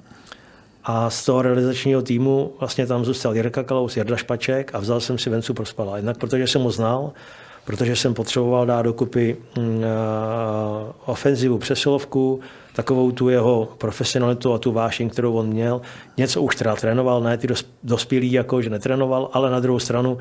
a 0.84 1.10
z 1.10 1.24
toho 1.24 1.42
realizačního 1.42 2.02
týmu 2.02 2.52
vlastně 2.60 2.86
tam 2.86 3.04
zůstal 3.04 3.34
Jirka 3.34 3.62
Kalous, 3.62 3.96
Jarda 3.96 4.16
Špaček 4.16 4.74
a 4.74 4.78
vzal 4.78 5.00
jsem 5.00 5.18
si 5.18 5.30
Vencu 5.30 5.54
Prospala. 5.54 5.96
Jednak 5.96 6.18
protože 6.18 6.46
jsem 6.46 6.62
ho 6.62 6.70
znal, 6.70 7.12
protože 7.64 7.96
jsem 7.96 8.14
potřeboval 8.14 8.66
dát 8.66 8.82
dokupy 8.82 9.36
mm, 9.58 9.84
ofenzivu 11.06 11.58
přesilovku, 11.58 12.40
takovou 12.72 13.10
tu 13.10 13.28
jeho 13.28 13.68
profesionalitu 13.78 14.52
a 14.52 14.58
tu 14.58 14.72
vášeň, 14.72 15.10
kterou 15.10 15.34
on 15.34 15.46
měl. 15.46 15.80
Něco 16.16 16.42
už 16.42 16.56
teda 16.56 16.76
trénoval, 16.76 17.20
ne 17.20 17.38
ty 17.38 17.48
dospělí, 17.82 18.32
jako 18.32 18.62
že 18.62 18.70
netrénoval, 18.70 19.30
ale 19.32 19.50
na 19.50 19.60
druhou 19.60 19.78
stranu 19.78 20.12
uh, 20.12 20.20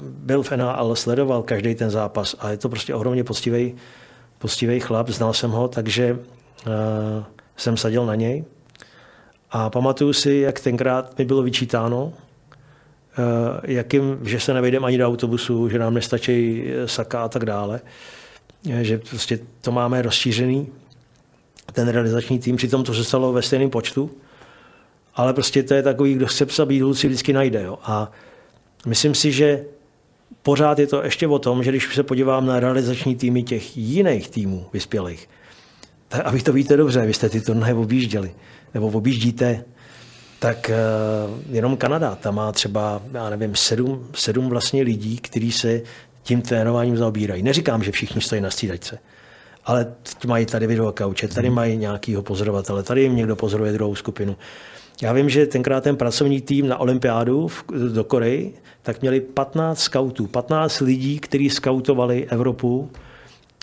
byl 0.00 0.42
v 0.42 0.52
NHL, 0.52 0.94
sledoval 0.96 1.42
každý 1.42 1.74
ten 1.74 1.90
zápas 1.90 2.36
a 2.38 2.50
je 2.50 2.56
to 2.56 2.68
prostě 2.68 2.94
ohromně 2.94 3.24
poctivý, 3.24 3.74
poctivý 4.38 4.80
chlap, 4.80 5.08
znal 5.08 5.32
jsem 5.32 5.50
ho, 5.50 5.68
takže 5.68 6.12
uh, 6.12 7.24
jsem 7.56 7.76
sadil 7.76 8.06
na 8.06 8.14
něj. 8.14 8.44
A 9.50 9.70
pamatuju 9.70 10.12
si, 10.12 10.34
jak 10.34 10.60
tenkrát 10.60 11.18
mi 11.18 11.24
bylo 11.24 11.42
vyčítáno, 11.42 12.12
eh, 13.18 13.72
jakým, 13.72 14.18
že 14.22 14.40
se 14.40 14.54
nevejdeme 14.54 14.86
ani 14.86 14.98
do 14.98 15.06
autobusu, 15.06 15.68
že 15.68 15.78
nám 15.78 15.94
nestačí 15.94 16.64
eh, 16.66 16.88
saka 16.88 17.22
a 17.22 17.28
tak 17.28 17.44
dále, 17.44 17.80
eh, 18.70 18.84
že 18.84 18.98
prostě 18.98 19.38
to 19.60 19.72
máme 19.72 20.02
rozšířený, 20.02 20.68
ten 21.72 21.88
realizační 21.88 22.38
tým, 22.38 22.56
přitom 22.56 22.84
to 22.84 22.92
zůstalo 22.92 23.32
ve 23.32 23.42
stejném 23.42 23.70
počtu, 23.70 24.10
ale 25.14 25.32
prostě 25.32 25.62
to 25.62 25.74
je 25.74 25.82
takový, 25.82 26.14
kdo 26.14 26.26
chce 26.26 26.46
psa 26.46 26.64
být 26.64 26.94
si 26.94 27.06
vždycky 27.06 27.32
najde. 27.32 27.62
Jo. 27.62 27.78
A 27.82 28.10
myslím 28.86 29.14
si, 29.14 29.32
že 29.32 29.64
pořád 30.42 30.78
je 30.78 30.86
to 30.86 31.04
ještě 31.04 31.28
o 31.28 31.38
tom, 31.38 31.62
že 31.62 31.70
když 31.70 31.94
se 31.94 32.02
podívám 32.02 32.46
na 32.46 32.60
realizační 32.60 33.16
týmy 33.16 33.42
těch 33.42 33.76
jiných 33.76 34.30
týmů 34.30 34.66
vyspělých, 34.72 35.28
tak, 36.08 36.22
a 36.24 36.30
vy 36.30 36.42
to 36.42 36.52
víte 36.52 36.76
dobře, 36.76 37.06
vy 37.06 37.14
jste 37.14 37.28
ty 37.28 37.40
turnaje 37.40 37.74
objížděli, 37.74 38.34
nebo 38.74 38.86
objíždíte, 38.86 39.64
tak 40.38 40.70
uh, 40.70 41.54
jenom 41.54 41.76
Kanada, 41.76 42.14
tam 42.14 42.34
má 42.34 42.52
třeba, 42.52 43.02
já 43.12 43.30
nevím, 43.30 43.54
sedm, 43.54 44.08
sedm 44.14 44.48
vlastně 44.48 44.82
lidí, 44.82 45.18
kteří 45.18 45.52
se 45.52 45.82
tím 46.22 46.42
trénováním 46.42 46.96
zaobírají. 46.96 47.42
Neříkám, 47.42 47.82
že 47.82 47.92
všichni 47.92 48.20
stojí 48.20 48.40
na 48.40 48.50
střídačce, 48.50 48.98
ale 49.64 49.94
mají 50.26 50.46
tady 50.46 50.66
videokauče, 50.66 51.28
tady 51.28 51.50
mají 51.50 51.76
nějakýho 51.76 52.22
pozorovatele, 52.22 52.82
tady 52.82 53.02
jim 53.02 53.16
někdo 53.16 53.36
pozoruje 53.36 53.72
druhou 53.72 53.94
skupinu. 53.94 54.36
Já 55.02 55.12
vím, 55.12 55.28
že 55.28 55.46
tenkrát 55.46 55.84
ten 55.84 55.96
pracovní 55.96 56.40
tým 56.40 56.68
na 56.68 56.78
olympiádu 56.78 57.48
do 57.94 58.04
Koreji, 58.04 58.54
tak 58.82 59.00
měli 59.00 59.20
15 59.20 59.78
skautů, 59.78 60.26
15 60.26 60.80
lidí, 60.80 61.18
kteří 61.18 61.50
skautovali 61.50 62.26
Evropu, 62.30 62.90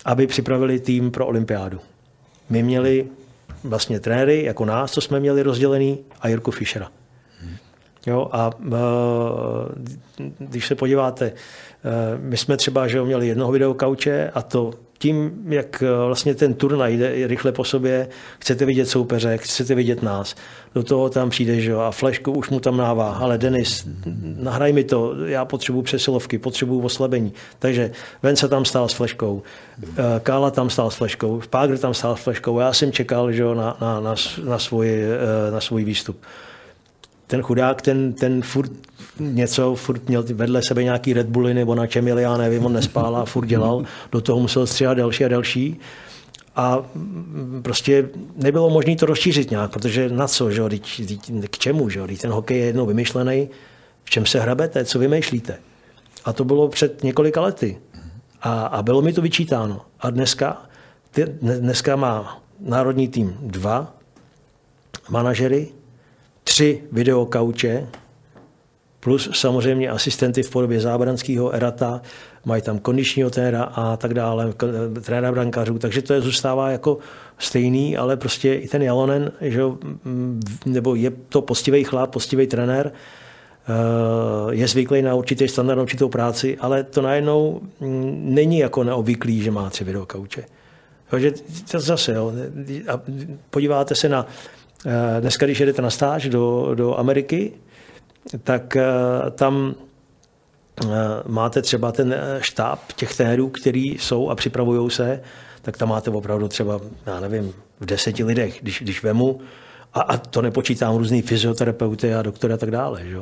aby 0.06 0.28
připravili 0.28 0.80
tým 0.80 1.12
pro 1.12 1.28
olympiádu. 1.28 1.80
My 2.50 2.64
měli 2.64 3.08
vlastně 3.64 4.00
trenéry, 4.00 4.44
jako 4.44 4.66
nás, 4.66 4.92
co 4.92 5.02
jsme 5.02 5.20
měli 5.20 5.42
rozdělený, 5.42 6.00
a 6.22 6.28
Jirku 6.28 6.52
Fischera. 6.52 6.92
Jo, 8.06 8.30
a 8.32 8.52
uh, 8.56 8.72
když 10.40 10.68
se 10.68 10.76
podíváte, 10.76 11.32
uh, 11.32 12.22
my 12.22 12.38
jsme 12.38 12.58
třeba 12.58 12.88
že 12.88 13.02
měli 13.02 13.28
jednoho 13.28 13.52
videokauče 13.52 14.32
a 14.34 14.42
to 14.42 14.74
tím, 15.04 15.32
jak 15.50 15.84
eh, 15.84 16.06
vlastně 16.06 16.36
ten 16.36 16.54
turnaj 16.54 16.98
jde 16.98 17.28
rychle 17.28 17.52
po 17.52 17.64
sobě, 17.64 18.08
chcete 18.40 18.66
vidět 18.66 18.86
soupeře, 18.86 19.38
chcete 19.38 19.76
vidět 19.76 20.04
nás, 20.04 20.36
do 20.76 20.84
toho 20.84 21.10
tam 21.10 21.30
přijde, 21.30 21.60
že 21.60 21.72
jo, 21.72 21.80
a 21.80 21.92
flešku 21.92 22.32
už 22.32 22.50
mu 22.50 22.60
tam 22.60 22.78
nává, 22.78 23.12
ale 23.14 23.38
Denis, 23.38 23.88
nahraj 24.36 24.74
mi 24.74 24.84
to, 24.84 25.16
já 25.26 25.46
potřebuji 25.46 25.82
přesilovky, 25.82 26.38
potřebuji 26.38 26.82
oslabení. 26.82 27.34
Takže 27.60 27.92
Ven 28.24 28.36
se 28.36 28.48
tam 28.48 28.66
stál 28.66 28.88
s 28.88 28.94
fleškou, 28.94 29.44
eh, 29.84 30.20
Kála 30.24 30.52
tam 30.52 30.70
stál 30.70 30.92
s 30.92 30.96
fleškou, 30.96 31.42
Págr 31.50 31.78
tam 31.78 31.94
stál 31.94 32.16
s 32.16 32.24
fleškou, 32.24 32.60
já 32.60 32.74
jsem 32.74 32.92
čekal 32.92 33.32
že 33.32 33.44
na, 33.44 33.78
na, 33.82 34.00
na, 34.00 34.16
na, 34.44 34.60
svůj, 34.60 34.90
eh, 34.90 35.52
na 35.52 35.62
svůj 35.62 35.84
výstup. 35.84 36.18
Ten 37.28 37.42
chudák, 37.42 37.82
ten, 37.82 38.14
ten 38.14 38.42
furt 38.42 38.72
něco, 39.20 39.76
furt 39.76 40.08
měl 40.08 40.24
vedle 40.34 40.62
sebe 40.62 40.84
nějaký 40.84 41.14
Red 41.14 41.28
Bully 41.28 41.54
nebo 41.54 41.76
na 41.76 41.88
čem 41.88 42.08
já 42.08 42.38
nevím, 42.38 42.66
on 42.66 42.74
nespál 42.74 43.18
a 43.18 43.26
furt 43.26 43.46
dělal, 43.46 43.86
do 44.12 44.22
toho 44.22 44.40
musel 44.40 44.68
stříhat 44.68 44.98
další 44.98 45.26
a 45.26 45.28
další. 45.28 45.80
A 46.56 46.86
prostě 47.62 48.10
nebylo 48.36 48.70
možné 48.70 48.96
to 48.96 49.06
rozšířit 49.06 49.52
nějak, 49.52 49.72
protože 49.72 50.10
na 50.10 50.28
co, 50.28 50.52
že? 50.52 50.62
k 51.50 51.58
čemu? 51.58 51.90
Že? 51.90 52.02
Ten 52.22 52.32
hokej 52.32 52.60
je 52.60 52.66
jednou 52.66 52.86
vymyšlený, 52.86 53.50
v 54.04 54.10
čem 54.10 54.26
se 54.26 54.40
hrabete, 54.40 54.86
co 54.86 55.00
vymýšlíte. 55.00 55.58
A 56.26 56.34
to 56.34 56.44
bylo 56.44 56.68
před 56.68 57.04
několika 57.04 57.42
lety. 57.42 57.78
A, 58.42 58.66
a 58.66 58.82
bylo 58.84 59.02
mi 59.02 59.14
to 59.14 59.22
vyčítáno. 59.22 59.82
A 60.00 60.10
dneska, 60.10 60.62
dneska 61.42 61.96
má 61.96 62.42
národní 62.60 63.08
tým 63.08 63.38
dva 63.42 63.96
manažery, 65.10 65.68
tři 66.44 66.84
videokauče, 66.92 67.88
plus 69.04 69.30
samozřejmě 69.34 69.90
asistenty 69.90 70.44
v 70.44 70.50
podobě 70.50 70.80
zábranského 70.80 71.52
erata, 71.52 72.02
mají 72.46 72.62
tam 72.62 72.80
kondičního 72.80 73.30
trenéra 73.30 73.64
a 73.64 73.98
tak 73.98 74.14
dále, 74.14 74.54
trenéra 75.02 75.32
brankářů, 75.32 75.80
takže 75.80 76.02
to 76.02 76.14
je 76.14 76.22
zůstává 76.22 76.70
jako 76.70 76.98
stejný, 77.38 77.98
ale 77.98 78.18
prostě 78.18 78.54
i 78.54 78.68
ten 78.68 78.82
Jalonen, 78.82 79.32
že, 79.42 79.62
nebo 80.66 80.96
je 80.96 81.12
to 81.30 81.42
postivý 81.42 81.84
chlap, 81.84 82.12
postivý 82.12 82.48
trenér, 82.48 82.92
eh, 82.92 84.56
je 84.56 84.68
zvyklý 84.68 85.02
na 85.02 85.16
určitý 85.16 85.48
standard, 85.48 85.78
na 85.78 85.84
určitou 85.84 86.10
práci, 86.10 86.58
ale 86.60 86.84
to 86.84 87.02
najednou 87.02 87.62
mm, 87.80 88.22
není 88.36 88.60
jako 88.60 88.84
neobvyklý, 88.84 89.42
že 89.42 89.52
má 89.52 89.70
tři 89.70 89.84
videokauče. 89.84 90.44
Takže 91.10 91.34
to 91.72 91.80
zase, 91.80 92.14
jo, 92.14 92.34
a 92.88 93.02
podíváte 93.50 93.96
se 93.96 94.10
na, 94.10 94.26
eh, 94.86 95.22
dneska, 95.22 95.46
když 95.46 95.60
jedete 95.60 95.82
na 95.82 95.90
stáž 95.90 96.30
do, 96.30 96.72
do 96.76 97.00
Ameriky, 97.00 97.52
tak 98.44 98.76
eh, 98.76 98.84
tam 99.32 99.76
eh, 100.84 100.88
máte 101.28 101.62
třeba 101.62 101.92
ten 101.92 102.16
štáb 102.40 102.80
těch 102.96 103.18
trenérů, 103.18 103.50
který 103.50 103.90
jsou 103.90 104.30
a 104.30 104.36
připravují 104.36 104.92
se, 104.92 105.22
tak 105.62 105.78
tam 105.78 105.90
máte 105.90 106.10
opravdu 106.10 106.48
třeba, 106.48 106.80
já 107.06 107.20
nevím, 107.20 107.54
v 107.80 107.86
deseti 107.86 108.24
lidech, 108.24 108.60
když, 108.62 108.82
když 108.82 109.04
vemu, 109.04 109.40
a, 109.94 110.02
a 110.02 110.18
to 110.18 110.42
nepočítám 110.42 110.96
různý 110.96 111.22
fyzioterapeuty 111.22 112.14
a 112.14 112.22
doktory 112.22 112.54
a 112.54 112.58
tak 112.58 112.72
dále. 112.72 113.02
Že? 113.06 113.18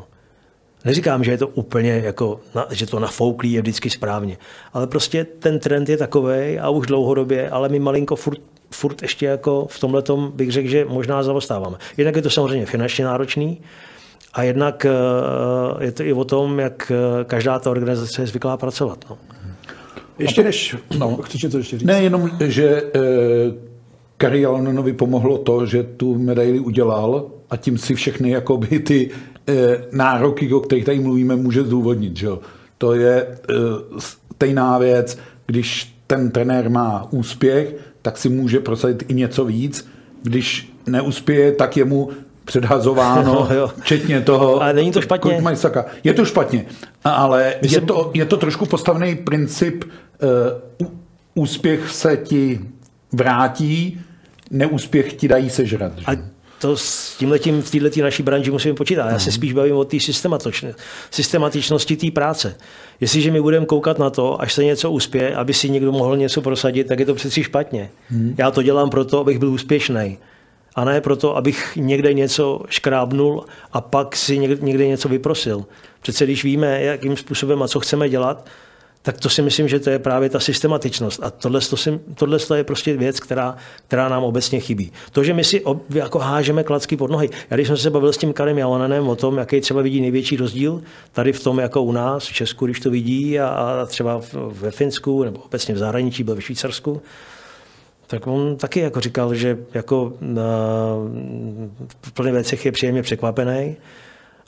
Neříkám, 0.86 1.24
že 1.24 1.32
je 1.32 1.38
to 1.38 1.48
úplně 1.48 1.92
jako, 1.92 2.40
že 2.70 2.86
to 2.86 3.00
nafouklý 3.00 3.52
je 3.52 3.62
vždycky 3.62 3.90
správně, 3.90 4.38
ale 4.74 4.88
prostě 4.88 5.26
ten 5.26 5.60
trend 5.60 5.90
je 5.90 5.98
takový 5.98 6.60
a 6.60 6.70
už 6.70 6.88
dlouhodobě, 6.88 7.50
ale 7.50 7.70
my 7.70 7.80
malinko 7.80 8.16
furt, 8.16 8.40
furt 8.72 9.02
ještě 9.02 9.26
jako 9.26 9.68
v 9.70 9.80
tomhle 9.80 10.04
bych 10.34 10.52
řekl, 10.52 10.70
že 10.70 10.86
možná 10.86 11.24
zaostáváme. 11.24 11.78
Jednak 11.98 12.16
je 12.16 12.22
to 12.22 12.30
samozřejmě 12.30 12.66
finančně 12.66 13.06
náročný, 13.06 13.62
a 14.34 14.44
jednak 14.44 14.86
eh, 14.86 15.86
je 15.86 15.92
to 15.92 16.04
i 16.04 16.14
o 16.14 16.24
tom, 16.24 16.60
jak 16.60 16.92
eh, 16.92 17.24
každá 17.24 17.60
ta 17.60 17.72
organizace 17.72 18.22
je 18.22 18.28
zvyklá 18.28 18.58
pracovat. 18.58 19.06
No. 19.10 19.18
Ještě 20.20 20.44
než... 20.44 20.76
No, 20.98 21.18
chceš 21.18 21.44
něco 21.44 21.58
ještě 21.58 21.78
říct? 21.78 21.88
Ne, 21.88 22.04
jenom, 22.04 22.32
že 22.40 22.84
eh, 22.96 23.00
Kari 24.18 24.46
Alonovi 24.46 24.94
pomohlo 24.94 25.38
to, 25.38 25.66
že 25.66 25.84
tu 25.84 26.20
medaili 26.20 26.60
udělal 26.60 27.32
a 27.50 27.58
tím 27.58 27.78
si 27.78 27.96
všechny 27.96 28.30
jakoby 28.30 28.80
ty 28.80 29.10
eh, 29.48 29.78
nároky, 29.92 30.54
o 30.54 30.60
kterých 30.60 30.86
tady 30.86 31.00
mluvíme, 31.00 31.36
může 31.36 31.64
zdůvodnit. 31.64 32.18
Že? 32.18 32.28
To 32.78 32.94
je 32.94 33.28
eh, 33.28 33.54
stejná 34.00 34.78
věc, 34.78 35.18
když 35.46 35.96
ten 36.08 36.32
trenér 36.32 36.70
má 36.70 37.08
úspěch, 37.12 37.76
tak 38.02 38.18
si 38.18 38.30
může 38.30 38.60
prosadit 38.60 39.04
i 39.08 39.14
něco 39.14 39.46
víc. 39.46 39.88
Když 40.24 40.74
neuspěje, 40.88 41.52
tak 41.52 41.78
je 41.78 41.86
mu 41.86 42.10
předhazováno, 42.52 43.34
jo, 43.50 43.58
jo. 43.58 43.72
včetně 43.82 44.22
toho. 44.22 44.62
Ale 44.62 44.74
není 44.74 44.92
to 44.92 45.02
špatně. 45.02 45.44
Je 46.04 46.14
to 46.14 46.26
špatně, 46.26 46.66
ale 47.04 47.56
je 47.62 47.82
to, 47.82 48.12
je 48.14 48.26
to 48.26 48.38
trošku 48.38 48.66
postavený 48.66 49.16
princip, 49.16 49.84
uh, 50.80 50.88
úspěch 51.36 51.90
se 51.90 52.18
ti 52.18 52.60
vrátí, 53.12 54.02
neúspěch 54.52 55.14
ti 55.14 55.28
dají 55.28 55.50
sežrat. 55.50 55.92
A 56.06 56.12
to 56.60 56.78
s 56.78 57.18
tímhletím 57.18 57.62
v 57.62 57.72
této 57.72 58.02
naší 58.02 58.24
branži 58.24 58.52
musíme 58.52 58.74
počítat. 58.74 59.10
Já 59.10 59.20
se 59.20 59.30
mhm. 59.30 59.36
spíš 59.36 59.54
bavím 59.54 59.76
o 59.76 59.86
té 59.86 59.98
systematičnosti 61.12 61.98
té 61.98 62.12
práce. 62.12 62.56
Jestliže 63.00 63.32
my 63.32 63.42
budeme 63.42 63.66
koukat 63.66 64.00
na 64.00 64.10
to, 64.10 64.42
až 64.42 64.54
se 64.54 64.64
něco 64.64 64.92
uspěje, 64.92 65.36
aby 65.36 65.54
si 65.54 65.70
někdo 65.70 65.92
mohl 65.92 66.18
něco 66.18 66.42
prosadit, 66.42 66.88
tak 66.88 67.00
je 67.00 67.06
to 67.06 67.16
přeci 67.16 67.44
špatně. 67.44 67.90
Hmm. 68.10 68.36
Já 68.38 68.52
to 68.52 68.64
dělám 68.64 68.90
proto, 68.90 69.20
abych 69.20 69.40
byl 69.40 69.50
úspěšný 69.50 70.18
a 70.76 70.86
ne 70.86 71.02
proto, 71.02 71.38
abych 71.38 71.76
někde 71.76 72.14
něco 72.14 72.62
škrábnul 72.70 73.46
a 73.74 73.82
pak 73.82 74.16
si 74.16 74.38
někde 74.38 74.88
něco 74.88 75.10
vyprosil. 75.10 75.66
Přece 76.02 76.26
když 76.26 76.44
víme, 76.44 76.84
jakým 76.84 77.18
způsobem 77.18 77.64
a 77.64 77.68
co 77.68 77.80
chceme 77.80 78.10
dělat, 78.10 78.46
tak 79.02 79.18
to 79.18 79.30
si 79.30 79.42
myslím, 79.42 79.68
že 79.68 79.80
to 79.80 79.90
je 79.90 80.00
právě 80.00 80.30
ta 80.30 80.40
systematičnost. 80.40 81.24
A 81.24 81.32
tohle, 81.32 81.60
tohle 82.16 82.40
to 82.40 82.56
je 82.56 82.64
prostě 82.64 82.98
věc, 82.98 83.20
která, 83.20 83.56
která 83.88 84.10
nám 84.10 84.24
obecně 84.24 84.60
chybí. 84.60 84.92
To, 85.12 85.24
že 85.24 85.34
my 85.34 85.44
si 85.44 85.62
ob, 85.62 85.84
jako 85.90 86.20
hážeme 86.20 86.64
klacky 86.64 86.98
pod 86.98 87.12
nohy. 87.12 87.30
Já 87.50 87.58
když 87.58 87.68
jsem 87.68 87.78
se 87.78 87.90
bavil 87.90 88.14
s 88.14 88.18
tím 88.18 88.34
Karem 88.34 88.58
Jalonenem 88.58 89.08
o 89.08 89.16
tom, 89.16 89.38
jaký 89.38 89.62
třeba 89.62 89.82
vidí 89.82 90.02
největší 90.02 90.38
rozdíl 90.38 90.82
tady 91.12 91.34
v 91.34 91.44
tom, 91.44 91.60
jako 91.60 91.82
u 91.82 91.92
nás, 91.92 92.28
v 92.28 92.34
Česku, 92.34 92.66
když 92.66 92.80
to 92.80 92.90
vidí, 92.90 93.40
a, 93.40 93.48
a 93.48 93.86
třeba 93.86 94.22
ve 94.34 94.72
Finsku, 94.72 95.24
nebo 95.24 95.40
obecně 95.40 95.76
v 95.76 95.78
zahraničí, 95.78 96.24
byl 96.24 96.36
ve 96.36 96.42
Švýcarsku, 96.42 97.02
tak 98.12 98.28
on 98.28 98.56
taky 98.58 98.80
jako 98.80 99.00
říkal, 99.00 99.36
že 99.36 99.58
jako 99.74 100.14
na, 100.22 100.44
v 102.02 102.12
plných 102.12 102.34
věcech 102.34 102.66
je 102.66 102.72
příjemně 102.72 103.02
překvapený, 103.02 103.76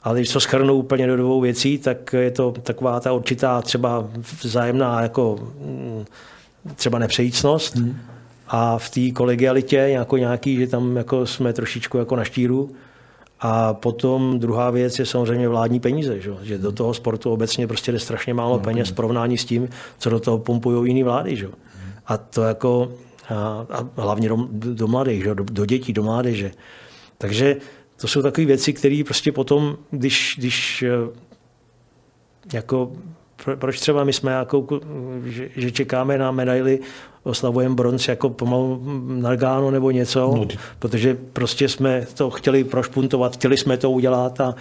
ale 0.02 0.18
když 0.18 0.32
to 0.32 0.40
schrnu 0.40 0.74
úplně 0.74 1.06
do 1.06 1.16
dvou 1.16 1.40
věcí, 1.40 1.78
tak 1.78 2.12
je 2.12 2.30
to 2.30 2.52
taková 2.52 3.00
ta 3.00 3.12
určitá 3.12 3.62
třeba 3.62 4.08
vzájemná 4.42 5.02
jako 5.02 5.38
mm, 5.60 6.04
třeba 6.74 6.98
nepřejícnost 6.98 7.76
hmm. 7.76 7.96
a 8.48 8.78
v 8.78 8.90
té 8.90 9.10
kolegialitě 9.10 9.76
jako 9.76 10.16
nějaký, 10.16 10.56
že 10.56 10.66
tam 10.66 10.96
jako 10.96 11.26
jsme 11.26 11.52
trošičku 11.52 11.98
jako 11.98 12.16
na 12.16 12.24
štíru. 12.24 12.70
A 13.40 13.74
potom 13.74 14.38
druhá 14.38 14.70
věc 14.70 14.98
je 14.98 15.06
samozřejmě 15.06 15.48
vládní 15.48 15.80
peníze, 15.80 16.20
že, 16.20 16.30
že 16.42 16.58
do 16.58 16.72
toho 16.72 16.94
sportu 16.94 17.30
obecně 17.30 17.66
prostě 17.66 17.92
jde 17.92 17.98
strašně 17.98 18.34
málo 18.34 18.56
no, 18.56 18.62
peněz 18.62 18.88
v 18.88 18.92
porovnání 18.94 19.38
s 19.38 19.44
tím, 19.44 19.68
co 19.98 20.10
do 20.10 20.20
toho 20.20 20.38
pumpují 20.38 20.90
jiné 20.90 21.04
vlády. 21.04 21.36
Že? 21.36 21.48
A 22.06 22.16
to 22.16 22.42
jako 22.42 22.92
a, 23.30 23.66
hlavně 23.96 24.28
do, 24.28 24.48
do 24.50 24.88
mladých? 24.88 25.24
Do, 25.24 25.34
do 25.34 25.66
dětí, 25.66 25.92
do 25.92 26.02
mládeže. 26.02 26.50
Takže 27.18 27.56
to 28.00 28.08
jsou 28.08 28.22
takové 28.22 28.46
věci, 28.46 28.72
které 28.72 29.02
prostě 29.06 29.32
potom, 29.32 29.76
když, 29.90 30.34
když 30.38 30.82
eh, 30.82 31.24
jako, 32.52 32.92
proč 33.54 33.80
třeba 33.80 34.04
my 34.04 34.12
jsme 34.12 34.32
jako, 34.32 34.80
že, 35.24 35.48
že 35.56 35.70
čekáme 35.70 36.18
na 36.18 36.30
medaily, 36.30 36.80
oslavujeme 37.22 37.74
bronz 37.74 38.08
jako 38.08 38.30
pomalu 38.30 38.82
Nargáno 39.06 39.70
nebo 39.70 39.90
něco, 39.90 40.20
no. 40.20 40.46
protože 40.78 41.18
prostě 41.32 41.68
jsme 41.68 42.06
to 42.14 42.30
chtěli 42.30 42.64
prošpuntovat, 42.64 43.36
chtěli 43.36 43.56
jsme 43.56 43.76
to 43.76 43.90
udělat 43.90 44.40
a 44.40 44.54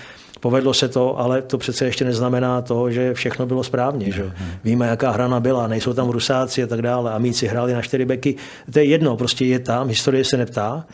povedlo 0.44 0.74
se 0.74 0.88
to, 0.88 1.20
ale 1.20 1.42
to 1.42 1.58
přece 1.58 1.86
ještě 1.86 2.06
neznamená 2.06 2.62
to, 2.62 2.92
že 2.92 3.14
všechno 3.14 3.46
bylo 3.46 3.64
správně. 3.64 4.12
Že? 4.12 4.32
Víme, 4.64 4.88
jaká 4.88 5.12
hrana 5.12 5.40
byla, 5.40 5.68
nejsou 5.68 5.94
tam 5.94 6.10
Rusáci 6.10 6.64
a 6.64 6.68
tak 6.68 6.82
dále. 6.82 7.12
A 7.12 7.18
míci 7.18 7.48
hráli 7.48 7.74
na 7.74 7.82
čtyři 7.82 8.06
beky. 8.06 8.36
To 8.74 8.80
je 8.80 8.86
jedno, 8.86 9.18
prostě 9.18 9.46
je 9.46 9.60
tam, 9.60 9.88
historie 9.88 10.26
se 10.26 10.38
neptá, 10.38 10.86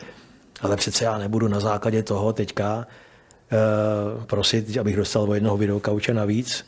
ale 0.60 0.76
přece 0.76 1.04
já 1.04 1.18
nebudu 1.18 1.48
na 1.48 1.60
základě 1.60 2.02
toho 2.02 2.32
teďka 2.32 2.76
uh, 2.76 4.24
prosit, 4.24 4.78
abych 4.78 4.96
dostal 4.96 5.30
o 5.30 5.34
jednoho 5.34 5.56
videokauče 5.56 6.14
navíc, 6.14 6.66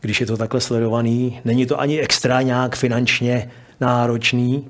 když 0.00 0.20
je 0.20 0.26
to 0.26 0.36
takhle 0.36 0.60
sledovaný. 0.60 1.40
Není 1.44 1.66
to 1.66 1.80
ani 1.80 2.00
extra 2.00 2.42
nějak 2.42 2.76
finančně 2.76 3.50
náročný, 3.80 4.68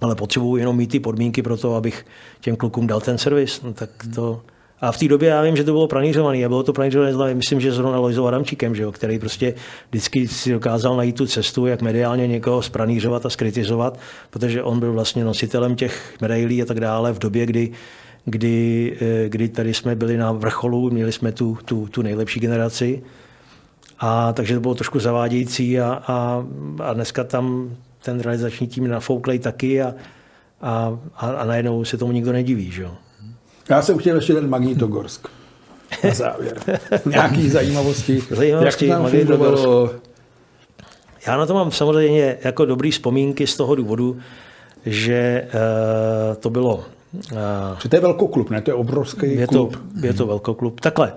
ale 0.00 0.14
potřebuji 0.14 0.56
jenom 0.56 0.76
mít 0.76 0.90
ty 0.90 1.00
podmínky 1.00 1.42
pro 1.42 1.56
to, 1.56 1.76
abych 1.76 2.06
těm 2.40 2.56
klukům 2.56 2.86
dal 2.86 3.00
ten 3.00 3.18
servis. 3.18 3.62
No, 3.62 3.72
tak 3.72 3.90
to, 4.14 4.42
a 4.84 4.92
v 4.92 4.98
té 4.98 5.08
době 5.08 5.28
já 5.28 5.42
vím, 5.42 5.56
že 5.56 5.64
to 5.64 5.72
bylo 5.72 5.88
pranířované 5.88 6.44
a 6.44 6.48
bylo 6.48 6.62
to 6.62 6.72
pranířované, 6.72 7.34
myslím, 7.34 7.60
že 7.60 7.72
zrovna 7.72 7.98
Lojzou 7.98 8.26
Adamčíkem, 8.26 8.74
že 8.74 8.82
jo, 8.82 8.92
který 8.92 9.18
prostě 9.18 9.54
vždycky 9.90 10.28
si 10.28 10.52
dokázal 10.52 10.96
najít 10.96 11.16
tu 11.16 11.26
cestu, 11.26 11.66
jak 11.66 11.82
mediálně 11.82 12.26
někoho 12.26 12.62
spranířovat 12.62 13.26
a 13.26 13.30
skritizovat, 13.30 13.98
protože 14.30 14.62
on 14.62 14.80
byl 14.80 14.92
vlastně 14.92 15.24
nositelem 15.24 15.76
těch 15.76 16.14
medailí 16.20 16.62
a 16.62 16.64
tak 16.64 16.80
dále 16.80 17.12
v 17.12 17.18
době, 17.18 17.46
kdy 17.46 17.72
kdy, 18.24 18.96
eh, 19.00 19.28
kdy 19.28 19.48
tady 19.48 19.74
jsme 19.74 19.94
byli 19.94 20.16
na 20.16 20.32
vrcholu, 20.32 20.90
měli 20.90 21.12
jsme 21.12 21.32
tu, 21.32 21.58
tu, 21.64 21.86
tu 21.86 22.02
nejlepší 22.02 22.40
generaci. 22.40 23.02
A 24.00 24.32
takže 24.32 24.54
to 24.54 24.60
bylo 24.60 24.74
trošku 24.74 25.00
zavádějící 25.00 25.80
a, 25.80 26.02
a, 26.06 26.46
a 26.82 26.92
dneska 26.92 27.24
tam 27.24 27.76
ten 28.02 28.20
realizační 28.20 28.66
tým 28.66 28.88
nafouklej 28.88 29.38
taky 29.38 29.82
a, 29.82 29.94
a, 30.60 30.98
a, 31.16 31.44
najednou 31.44 31.84
se 31.84 31.96
tomu 31.96 32.12
nikdo 32.12 32.32
nediví. 32.32 32.70
Že? 32.70 32.86
Já 33.68 33.82
jsem 33.82 33.98
chtěl 33.98 34.16
ještě 34.16 34.34
ten 34.34 34.50
Magnitogorsk. 34.50 35.28
Na 36.04 36.14
závěr. 36.14 36.60
Nějaký 37.06 37.50
zajímavosti. 37.50 38.22
Zajímavosti 38.30 38.86
Jak 38.86 39.26
to 39.26 39.90
Já 41.26 41.36
na 41.36 41.46
to 41.46 41.54
mám 41.54 41.70
samozřejmě 41.70 42.38
jako 42.44 42.64
dobrý 42.64 42.90
vzpomínky 42.90 43.46
z 43.46 43.56
toho 43.56 43.74
důvodu, 43.74 44.16
že 44.86 45.48
uh, 45.54 46.34
to 46.36 46.50
bylo... 46.50 46.76
Uh, 47.32 47.38
že 47.82 47.88
to 47.88 47.96
je 47.96 48.00
velkoklub, 48.00 48.50
ne? 48.50 48.62
To 48.62 48.70
je 48.70 48.74
obrovský 48.74 49.36
je 49.36 49.46
klub. 49.46 49.76
To, 50.00 50.06
je 50.06 50.14
to 50.14 50.26
velkoklub. 50.26 50.80
Takhle, 50.80 51.12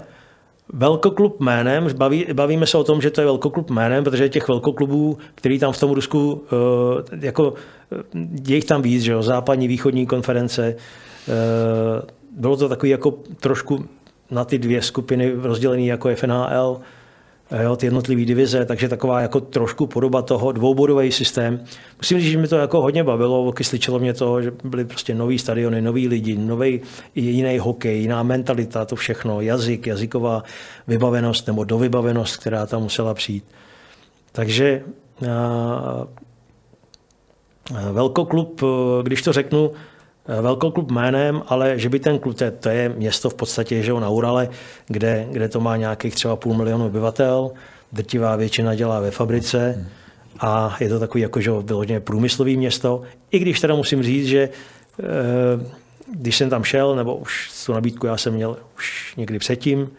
velkoklub 0.73 1.39
jménem, 1.39 1.88
baví, 1.95 2.26
bavíme 2.34 2.65
se 2.65 2.77
o 2.77 2.84
tom, 2.84 3.01
že 3.01 3.11
to 3.11 3.22
je 3.22 3.26
velkoklub 3.26 3.69
jménem, 3.69 4.03
protože 4.03 4.30
těch 4.30 4.47
velkoklubů, 4.47 5.17
který 5.35 5.59
tam 5.59 5.73
v 5.73 5.80
tom 5.80 5.91
Rusku, 5.91 6.31
uh, 6.31 7.19
jako, 7.22 7.53
je 8.47 8.55
jich 8.55 8.65
tam 8.65 8.81
víc, 8.81 9.03
že 9.03 9.11
jo, 9.11 9.23
západní, 9.23 9.67
východní 9.67 10.05
konference, 10.05 10.76
uh, 11.27 11.34
bylo 12.38 12.57
to 12.57 12.69
takový 12.69 12.89
jako 12.89 13.11
trošku 13.39 13.85
na 14.31 14.45
ty 14.45 14.57
dvě 14.57 14.81
skupiny 14.81 15.34
rozdělený 15.35 15.88
jako 15.88 16.15
FNHL. 16.15 16.80
jo, 17.64 17.76
ty 17.76 17.85
jednotlivé 17.85 18.26
divize, 18.26 18.65
takže 18.65 18.89
taková 18.89 19.22
jako 19.22 19.39
trošku 19.39 19.88
podoba 19.88 20.22
toho 20.22 20.51
dvoubodový 20.51 21.11
systém. 21.11 21.64
Musím 21.97 22.19
říct, 22.19 22.31
že 22.31 22.38
mi 22.38 22.47
to 22.47 22.55
jako 22.55 22.81
hodně 22.81 23.03
bavilo, 23.03 23.45
okysličilo 23.45 23.99
mě 23.99 24.14
to, 24.14 24.41
že 24.41 24.51
byly 24.64 24.85
prostě 24.85 25.15
nový 25.15 25.39
stadiony, 25.39 25.81
noví 25.81 26.07
lidi, 26.07 26.38
nový 26.38 26.81
jiný 27.15 27.59
hokej, 27.59 28.01
jiná 28.01 28.23
mentalita, 28.23 28.85
to 28.85 28.95
všechno, 28.95 29.41
jazyk, 29.41 29.88
jazyková 29.88 30.43
vybavenost 30.88 31.47
nebo 31.47 31.64
dovybavenost, 31.64 32.38
která 32.38 32.65
tam 32.65 32.81
musela 32.81 33.14
přijít. 33.14 33.43
Takže 34.31 34.84
velkoklub, 37.91 38.61
když 39.03 39.22
to 39.22 39.34
řeknu, 39.34 39.72
velkoklub 40.41 40.91
jménem, 40.91 41.43
ale 41.47 41.79
že 41.79 41.89
by 41.89 41.99
ten 41.99 42.19
klub, 42.19 42.37
to 42.59 42.69
je 42.69 42.89
město 42.89 43.29
v 43.29 43.33
podstatě 43.33 43.83
že 43.83 43.93
na 43.93 44.09
Urale, 44.09 44.49
kde, 44.87 45.27
kde 45.31 45.49
to 45.49 45.59
má 45.59 45.77
nějakých 45.77 46.15
třeba 46.15 46.35
půl 46.35 46.53
milionu 46.53 46.85
obyvatel, 46.85 47.51
drtivá 47.91 48.35
většina 48.35 48.75
dělá 48.75 48.99
ve 48.99 49.11
fabrice 49.11 49.85
a 50.39 50.77
je 50.79 50.89
to 50.89 50.99
takový 50.99 51.21
jako, 51.21 51.41
že 51.41 51.51
vyloženě 51.51 51.99
průmyslový 51.99 52.57
město, 52.57 53.01
i 53.31 53.39
když 53.39 53.59
teda 53.59 53.75
musím 53.75 54.03
říct, 54.03 54.27
že 54.27 54.49
eh, 54.99 55.03
když 56.15 56.37
jsem 56.37 56.49
tam 56.49 56.63
šel, 56.63 56.95
nebo 56.95 57.15
už 57.15 57.51
tu 57.65 57.73
nabídku 57.73 58.07
já 58.07 58.17
jsem 58.17 58.33
měl 58.33 58.57
už 58.77 59.13
někdy 59.17 59.39
předtím, 59.39 59.89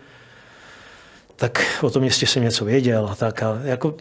tak 1.37 1.79
o 1.83 1.91
tom 1.91 2.03
městě 2.03 2.27
jsem 2.27 2.43
něco 2.43 2.65
věděl. 2.65 3.15
Tak 3.19 3.43
a 3.43 3.59
jako, 3.65 3.95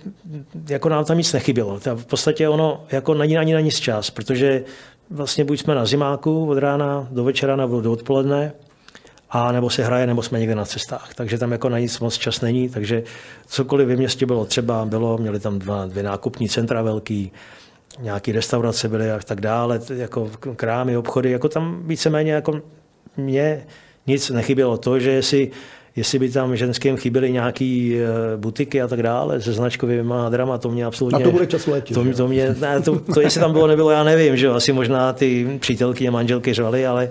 jako 0.69 0.89
nám 0.89 1.05
tam 1.05 1.17
nic 1.17 1.33
nechybělo. 1.33 1.79
V 1.95 2.05
podstatě 2.05 2.49
ono 2.49 2.85
jako 2.91 3.13
není 3.13 3.37
ani 3.37 3.53
na 3.53 3.59
nic 3.59 3.79
čas, 3.79 4.09
protože 4.09 4.63
vlastně 5.09 5.45
buď 5.45 5.59
jsme 5.59 5.75
na 5.75 5.85
zimáku 5.85 6.49
od 6.49 6.57
rána 6.57 7.07
do 7.11 7.23
večera 7.23 7.55
nebo 7.55 7.81
do 7.81 7.91
odpoledne, 7.91 8.53
a 9.29 9.51
nebo 9.51 9.69
se 9.69 9.83
hraje, 9.83 10.07
nebo 10.07 10.23
jsme 10.23 10.39
někde 10.39 10.55
na 10.55 10.65
cestách. 10.65 11.13
Takže 11.13 11.37
tam 11.37 11.51
jako 11.51 11.69
na 11.69 11.79
nic 11.79 11.99
moc 11.99 12.17
čas 12.17 12.41
není, 12.41 12.69
takže 12.69 13.03
cokoliv 13.47 13.87
v 13.87 13.97
městě 13.97 14.25
bylo 14.25 14.45
třeba, 14.45 14.85
bylo, 14.85 15.17
měli 15.17 15.39
tam 15.39 15.59
dva, 15.59 15.85
dvě 15.85 16.03
nákupní 16.03 16.49
centra 16.49 16.81
velký, 16.81 17.31
nějaké 17.99 18.31
restaurace 18.31 18.89
byly 18.89 19.11
a 19.11 19.19
tak 19.19 19.41
dále, 19.41 19.79
jako 19.93 20.31
krámy, 20.55 20.97
obchody, 20.97 21.31
jako 21.31 21.49
tam 21.49 21.81
víceméně 21.87 22.31
jako 22.31 22.61
mě 23.17 23.65
nic 24.07 24.29
nechybělo. 24.29 24.77
To, 24.77 24.99
že 24.99 25.23
si 25.23 25.51
jestli 25.97 26.19
by 26.19 26.29
tam 26.29 26.55
ženským 26.55 26.97
chyběly 26.97 27.31
nějaký 27.31 27.97
eh, 27.97 28.37
butiky 28.37 28.81
a 28.81 28.87
tak 28.87 29.03
dále 29.03 29.41
se 29.41 29.53
značkovými 29.53 30.09
nádrama, 30.09 30.57
to 30.57 30.69
mě 30.69 30.85
absolutně... 30.85 31.23
A 31.23 31.27
to 31.27 31.31
bude 31.31 31.45
čas 31.45 31.67
letět. 31.67 31.97
To, 31.97 32.13
to, 32.13 32.27
mě, 32.27 32.55
ne, 32.59 32.81
to, 32.81 32.99
to, 32.99 33.21
jestli 33.21 33.39
tam 33.39 33.51
bylo, 33.51 33.67
nebylo, 33.67 33.91
já 33.91 34.03
nevím, 34.03 34.37
že 34.37 34.47
asi 34.47 34.73
možná 34.73 35.13
ty 35.13 35.57
přítelky 35.59 36.07
a 36.07 36.11
manželky 36.11 36.53
řvaly, 36.53 36.85
ale 36.85 37.09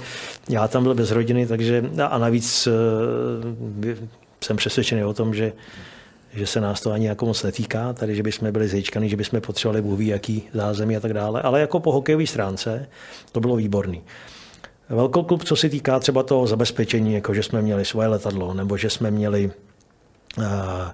já 0.48 0.68
tam 0.68 0.82
byl 0.82 0.94
bez 0.94 1.10
rodiny, 1.10 1.46
takže 1.46 1.90
a 2.02 2.18
navíc 2.18 2.68
eh, 3.86 3.96
jsem 4.44 4.56
přesvědčený 4.56 5.04
o 5.04 5.14
tom, 5.14 5.34
že 5.34 5.52
že 6.34 6.46
se 6.46 6.60
nás 6.60 6.80
to 6.80 6.92
ani 6.92 7.06
jako 7.06 7.26
moc 7.26 7.42
netýká, 7.42 7.92
tady, 7.92 8.16
že 8.16 8.22
bychom 8.22 8.52
byli 8.52 8.68
zejčkaný, 8.68 9.08
že 9.08 9.16
bychom 9.16 9.40
potřebovali 9.40 9.82
bůh 9.82 9.98
ví, 9.98 10.06
jaký 10.06 10.42
zázemí 10.54 10.96
a 10.96 11.00
tak 11.00 11.14
dále, 11.14 11.42
ale 11.42 11.60
jako 11.60 11.80
po 11.80 11.92
hokejové 11.92 12.26
stránce 12.26 12.88
to 13.32 13.40
bylo 13.40 13.56
výborný 13.56 14.02
velkoklub, 14.88 15.44
co 15.44 15.56
se 15.56 15.68
týká 15.68 15.98
třeba 15.98 16.22
toho 16.22 16.46
zabezpečení, 16.46 17.14
jako 17.14 17.34
že 17.34 17.42
jsme 17.42 17.62
měli 17.62 17.84
svoje 17.84 18.08
letadlo, 18.08 18.54
nebo 18.54 18.76
že 18.76 18.90
jsme 18.90 19.10
měli 19.10 19.50
eh, 20.42 20.92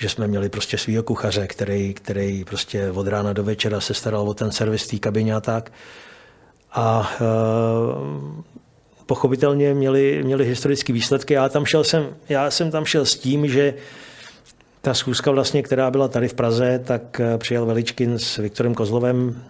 že 0.00 0.08
jsme 0.08 0.26
měli 0.26 0.48
prostě 0.48 0.78
svýho 0.78 1.02
kuchaře, 1.02 1.46
který, 1.46 1.94
který 1.94 2.44
prostě 2.44 2.90
od 2.90 3.06
rána 3.06 3.32
do 3.32 3.44
večera 3.44 3.80
se 3.80 3.94
staral 3.94 4.28
o 4.28 4.34
ten 4.34 4.52
servis 4.52 4.86
té 4.86 4.98
kabině 4.98 5.34
a 5.34 5.40
tak. 5.40 5.72
A 6.72 7.10
uh, 7.20 8.42
pochopitelně 9.06 9.74
měli, 9.74 10.22
měli 10.24 10.44
historické 10.44 10.92
výsledky. 10.92 11.34
Já, 11.34 11.48
tam 11.48 11.64
šel 11.64 11.84
jsem, 11.84 12.06
já 12.28 12.50
jsem 12.50 12.70
tam 12.70 12.84
šel 12.84 13.04
s 13.04 13.18
tím, 13.18 13.48
že 13.48 13.74
ta 14.80 14.94
schůzka 14.94 15.30
vlastně, 15.30 15.62
která 15.62 15.90
byla 15.90 16.08
tady 16.08 16.28
v 16.28 16.34
Praze, 16.34 16.80
tak 16.84 17.20
eh, 17.20 17.38
přijel 17.38 17.66
Veličkin 17.66 18.18
s 18.18 18.36
Viktorem 18.36 18.74
Kozlovem 18.74 19.42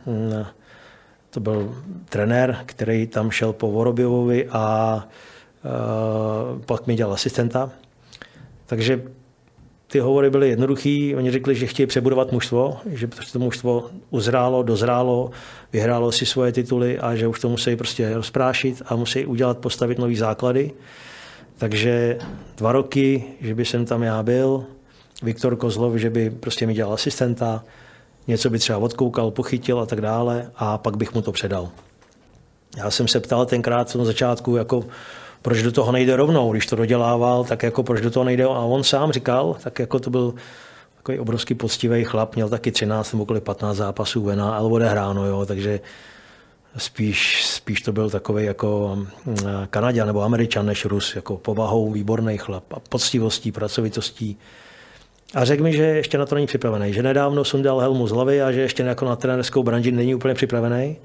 to 1.31 1.41
byl 1.41 1.75
trenér, 2.09 2.57
který 2.67 3.07
tam 3.07 3.31
šel 3.31 3.53
po 3.53 3.71
Vorobiovovi 3.71 4.49
a 4.49 4.95
uh, 5.65 6.63
pak 6.63 6.87
mi 6.87 6.95
dělal 6.95 7.13
asistenta. 7.13 7.71
Takže 8.67 9.03
ty 9.87 9.99
hovory 9.99 10.31
byly 10.31 10.49
jednoduchý. 10.49 11.17
Oni 11.17 11.31
řekli, 11.31 11.55
že 11.55 11.67
chtějí 11.67 11.87
přebudovat 11.87 12.33
mužstvo, 12.33 12.79
že 12.87 13.07
prostě 13.07 13.33
to 13.33 13.39
mužstvo 13.39 13.91
uzrálo, 14.11 14.63
dozrálo, 14.63 15.31
vyhrálo 15.73 16.13
si 16.13 16.27
svoje 16.27 16.53
tituly 16.53 16.99
a 16.99 17.17
že 17.17 17.27
už 17.27 17.41
to 17.41 17.49
musí 17.49 17.77
prostě 17.77 18.15
rozprášit 18.15 18.83
a 18.87 18.97
musí 18.97 19.27
udělat, 19.27 19.59
postavit 19.59 19.99
nový 19.99 20.17
základy. 20.17 20.73
Takže 21.59 22.19
dva 22.57 22.73
roky, 22.73 23.25
že 23.41 23.55
by 23.55 23.65
jsem 23.65 23.85
tam 23.85 24.03
já 24.03 24.23
byl, 24.23 24.65
Viktor 25.23 25.57
Kozlov, 25.57 25.95
že 25.95 26.11
by 26.11 26.31
prostě 26.31 26.67
mi 26.67 26.75
dělal 26.75 26.93
asistenta, 26.93 27.65
něco 28.31 28.51
by 28.51 28.59
třeba 28.59 28.79
odkoukal, 28.79 29.31
pochytil 29.31 29.81
a 29.81 29.87
tak 29.87 30.01
dále 30.01 30.51
a 30.57 30.79
pak 30.79 30.97
bych 30.97 31.15
mu 31.15 31.23
to 31.23 31.33
předal. 31.33 31.69
Já 32.77 32.91
jsem 32.91 33.09
se 33.09 33.21
ptal 33.21 33.47
tenkrát 33.47 33.95
na 33.95 34.05
začátku, 34.05 34.57
jako 34.57 34.85
proč 35.43 35.63
do 35.63 35.73
toho 35.73 35.93
nejde 35.93 36.17
rovnou, 36.17 36.53
když 36.53 36.67
to 36.67 36.77
dodělával, 36.77 37.45
tak 37.45 37.63
jako 37.63 37.83
proč 37.83 38.01
do 38.01 38.11
toho 38.11 38.25
nejde. 38.25 38.45
A 38.45 38.49
on 38.49 38.85
sám 38.85 39.13
říkal, 39.13 39.57
tak 39.63 39.79
jako 39.79 39.99
to 39.99 40.11
byl 40.11 40.35
takový 40.97 41.19
obrovský 41.19 41.55
poctivý 41.55 42.05
chlap, 42.05 42.35
měl 42.35 42.49
taky 42.49 42.73
13 42.73 43.13
nebo 43.13 43.27
kolik 43.27 43.43
15 43.43 43.77
zápasů 43.77 44.23
vena, 44.23 44.55
ale 44.55 44.69
odehráno, 44.69 45.27
jo, 45.27 45.47
takže 45.47 45.81
spíš, 46.77 47.47
spíš 47.47 47.81
to 47.81 47.93
byl 47.93 48.11
takový 48.11 48.45
jako 48.45 48.99
mm, 49.27 49.37
Kanaděn 49.71 50.07
nebo 50.07 50.23
Američan 50.23 50.67
než 50.67 50.85
Rus, 50.85 51.17
jako 51.17 51.37
povahou 51.37 51.91
výborný 51.91 52.39
chlap 52.39 52.65
a 52.73 52.81
poctivostí, 52.89 53.53
pracovitostí. 53.53 54.39
A 55.35 55.45
řekl 55.45 55.63
mi, 55.63 55.73
že 55.73 55.83
ještě 55.83 56.19
na 56.19 56.27
to 56.27 56.35
není 56.35 56.47
připravený, 56.47 56.93
že 56.93 57.03
nedávno 57.03 57.45
sundal 57.45 57.79
helmu 57.79 58.07
z 58.07 58.11
hlavy 58.11 58.43
a 58.43 58.53
že 58.53 58.61
ještě 58.61 58.83
jako 58.83 59.05
na 59.05 59.17
trenerskou 59.17 59.63
branži 59.63 59.93
není 59.93 60.15
úplně 60.15 60.35
připravený. 60.35 60.97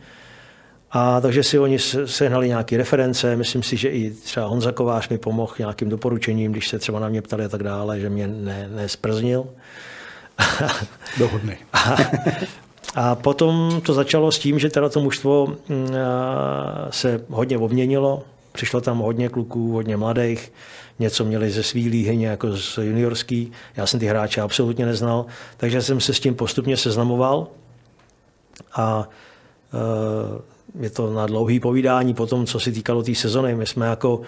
A 0.92 1.22
takže 1.22 1.44
si 1.44 1.60
oni 1.60 1.80
sehnali 2.06 2.48
nějaké 2.48 2.78
reference, 2.78 3.36
myslím 3.36 3.64
si, 3.64 3.78
že 3.78 3.90
i 3.90 4.12
třeba 4.12 4.46
Honza 4.46 4.72
Kovář 4.72 5.10
mi 5.10 5.18
pomohl 5.18 5.54
nějakým 5.60 5.90
doporučením, 5.90 6.52
když 6.52 6.68
se 6.68 6.80
třeba 6.80 7.00
na 7.00 7.10
mě 7.10 7.22
ptali 7.22 7.46
a 7.46 7.50
tak 7.50 7.64
dále, 7.64 8.00
že 8.00 8.10
mě 8.10 8.28
ne, 8.28 8.70
nesprznil. 8.76 9.46
Dohodný. 11.20 11.54
a, 11.74 11.96
a 12.96 13.16
potom 13.16 13.82
to 13.86 13.94
začalo 13.94 14.32
s 14.32 14.40
tím, 14.40 14.60
že 14.60 14.70
teda 14.70 14.90
to 14.90 15.00
mužstvo 15.00 15.48
mm, 15.48 15.88
se 16.90 17.22
hodně 17.30 17.58
obměnilo, 17.58 18.24
přišlo 18.52 18.82
tam 18.82 18.98
hodně 18.98 19.30
kluků, 19.30 19.72
hodně 19.72 19.98
mladých, 19.98 20.52
něco 21.00 21.26
měli 21.26 21.52
ze 21.52 21.64
svý 21.64 21.90
líhy, 21.90 22.22
jako 22.22 22.58
z 22.58 22.78
juniorský. 22.78 23.52
Já 23.76 23.88
jsem 23.88 24.00
ty 24.00 24.06
hráče 24.06 24.42
absolutně 24.42 24.86
neznal, 24.86 25.26
takže 25.58 25.82
jsem 25.82 26.00
se 26.00 26.14
s 26.14 26.20
tím 26.20 26.36
postupně 26.36 26.78
seznamoval 26.78 27.48
a 28.74 29.10
e, 29.74 30.84
je 30.84 30.90
to 30.90 31.14
na 31.14 31.26
dlouhý 31.26 31.60
povídání 31.60 32.14
po 32.14 32.26
tom, 32.26 32.46
co 32.46 32.60
se 32.60 32.72
týkalo 32.72 33.04
té 33.04 33.16
sezony. 33.16 33.56
My 33.56 33.68
jsme 33.68 33.86
jako 33.86 34.22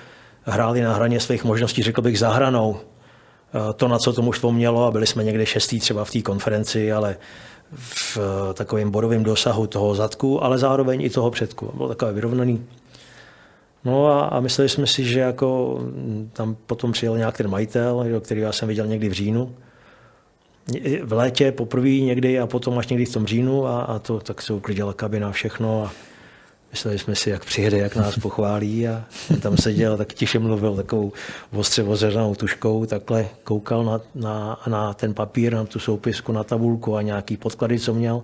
hráli 0.44 0.82
na 0.82 0.94
hraně 0.94 1.20
svých 1.20 1.44
možností, 1.44 1.84
řekl 1.84 2.02
bych, 2.02 2.20
za 2.20 2.30
hranou. 2.30 2.78
E, 2.78 3.74
to, 3.74 3.88
na 3.88 4.00
co 4.00 4.14
to 4.14 4.22
mužstvo 4.22 4.52
mělo, 4.52 4.86
a 4.86 4.92
byli 4.92 5.08
jsme 5.08 5.24
někde 5.24 5.46
šestý 5.46 5.80
třeba 5.80 6.06
v 6.06 6.12
té 6.12 6.22
konferenci, 6.22 6.92
ale 6.92 7.18
v 7.72 8.18
takovém 8.54 8.92
bodovém 8.92 9.24
dosahu 9.24 9.68
toho 9.68 9.96
zadku, 9.96 10.44
ale 10.44 10.58
zároveň 10.58 11.02
i 11.02 11.10
toho 11.10 11.32
předku. 11.32 11.72
Bylo 11.74 11.88
takové 11.88 12.14
vyrovnaný. 12.14 12.66
No 13.88 14.08
a, 14.08 14.26
a 14.26 14.40
mysleli 14.40 14.70
jsme 14.70 14.88
si, 14.88 15.06
že 15.06 15.20
jako 15.20 15.80
tam 16.34 16.56
potom 16.56 16.92
přijel 16.92 17.18
nějak 17.18 17.38
ten 17.38 17.50
majitel, 17.50 18.06
který 18.22 18.42
já 18.42 18.52
jsem 18.52 18.68
viděl 18.68 18.88
někdy 18.88 19.10
v 19.10 19.14
říjnu. 19.14 19.56
V 21.04 21.14
létě 21.14 21.52
poprvé 21.52 21.90
někdy 21.90 22.40
a 22.40 22.48
potom 22.48 22.78
až 22.78 22.88
někdy 22.88 23.06
v 23.06 23.14
tom 23.14 23.26
říjnu 23.26 23.68
a, 23.68 23.82
a 23.82 24.00
to 24.00 24.20
tak 24.20 24.42
se 24.42 24.54
uklidila 24.54 24.94
kabina 24.94 25.32
všechno 25.32 25.84
a 25.84 25.92
mysleli 26.72 27.00
jsme 27.00 27.16
si, 27.16 27.30
jak 27.30 27.46
přijede, 27.46 27.78
jak 27.78 27.96
nás 27.96 28.16
pochválí 28.16 28.88
a 28.88 29.06
tam 29.42 29.58
seděl, 29.58 29.98
tak 29.98 30.14
tiše 30.14 30.40
mluvil 30.40 30.76
takovou 30.76 31.12
ostře 31.56 31.84
ozeřenou 31.84 32.36
tuškou, 32.36 32.86
takhle 32.86 33.28
koukal 33.44 33.84
na, 33.86 34.02
na, 34.16 34.60
na 34.68 34.94
ten 34.94 35.14
papír, 35.14 35.54
na 35.54 35.66
tu 35.66 35.80
soupisku, 35.80 36.32
na 36.32 36.44
tabulku 36.44 36.96
a 36.96 37.02
nějaký 37.02 37.38
podklady, 37.38 37.80
co 37.80 37.94
měl. 37.94 38.22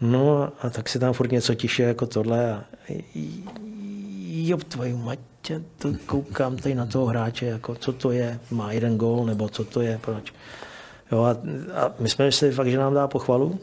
No 0.00 0.52
a 0.62 0.70
tak 0.70 0.88
si 0.88 0.98
tam 0.98 1.12
furt 1.12 1.32
něco 1.32 1.54
tiše 1.54 1.82
jako 1.82 2.06
tohle 2.06 2.52
a 2.52 2.64
jo, 4.34 4.56
tvoju 4.56 4.96
mať, 4.96 5.18
to 5.78 5.92
koukám 6.06 6.56
tady 6.56 6.74
na 6.74 6.86
toho 6.86 7.06
hráče, 7.06 7.46
jako 7.46 7.74
co 7.74 7.92
to 7.92 8.10
je, 8.10 8.40
má 8.50 8.72
jeden 8.72 8.98
gól, 8.98 9.26
nebo 9.26 9.48
co 9.48 9.64
to 9.64 9.80
je, 9.80 9.98
proč. 10.02 10.34
Jo, 11.12 11.22
a, 11.22 11.30
a 11.74 11.92
my 11.98 12.08
jsme 12.08 12.24
mysleli 12.24 12.54
fakt, 12.54 12.68
že 12.70 12.78
nám 12.78 12.94
dá 12.94 13.08
pochvalu. 13.08 13.58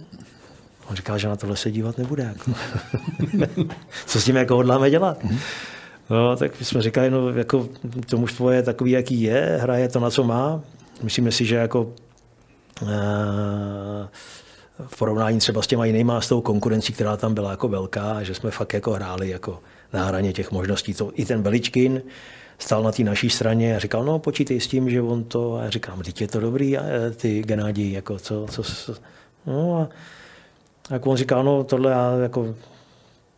On 0.89 0.95
říká, 0.95 1.17
že 1.17 1.27
na 1.27 1.35
tohle 1.35 1.57
se 1.57 1.71
dívat 1.71 1.97
nebude. 1.97 2.23
Jako. 2.23 2.51
co 4.05 4.21
s 4.21 4.25
tím 4.25 4.35
jako 4.35 4.55
hodláme 4.55 4.89
dělat? 4.89 5.25
No, 6.09 6.35
tak 6.35 6.59
my 6.59 6.65
jsme 6.65 6.81
říkali, 6.81 7.11
no, 7.11 7.29
jako 7.29 7.69
to 8.09 8.17
mužstvo 8.17 8.49
je 8.49 8.63
takový, 8.63 8.91
jaký 8.91 9.21
je, 9.21 9.59
hraje 9.61 9.89
to, 9.89 9.99
na 9.99 10.09
co 10.09 10.23
má. 10.23 10.61
Myslíme 11.03 11.31
si, 11.31 11.45
že 11.45 11.55
jako 11.55 11.81
uh, 11.81 12.89
v 14.87 14.97
porovnání 14.97 15.39
třeba 15.39 15.61
s 15.61 15.67
těma 15.67 15.85
jinýma, 15.85 16.21
s 16.21 16.27
tou 16.27 16.41
konkurencí, 16.41 16.93
která 16.93 17.17
tam 17.17 17.33
byla 17.33 17.51
jako 17.51 17.67
velká, 17.67 18.23
že 18.23 18.33
jsme 18.33 18.51
fakt 18.51 18.73
jako 18.73 18.91
hráli 18.91 19.29
jako 19.29 19.59
na 19.93 20.05
hraně 20.05 20.33
těch 20.33 20.51
možností. 20.51 20.93
To, 20.93 21.11
I 21.15 21.25
ten 21.25 21.41
Beličkin 21.41 22.01
stál 22.59 22.83
na 22.83 22.91
té 22.91 23.03
naší 23.03 23.29
straně 23.29 23.75
a 23.75 23.79
říkal, 23.79 24.03
no 24.03 24.19
počítej 24.19 24.59
s 24.59 24.67
tím, 24.67 24.89
že 24.89 25.01
on 25.01 25.23
to, 25.23 25.55
a 25.55 25.63
já 25.63 25.69
říkám, 25.69 26.01
teď 26.01 26.21
je 26.21 26.27
to 26.27 26.39
dobrý, 26.39 26.77
a 26.77 26.83
ty 27.15 27.41
Genádi, 27.41 27.91
jako 27.91 28.19
co, 28.19 28.45
co, 28.51 28.63
no 29.45 29.77
a 29.77 29.89
jako 30.93 31.09
on 31.09 31.17
říkal, 31.17 31.43
no 31.43 31.63
tohle 31.63 31.91
já 31.91 32.15
jako, 32.15 32.55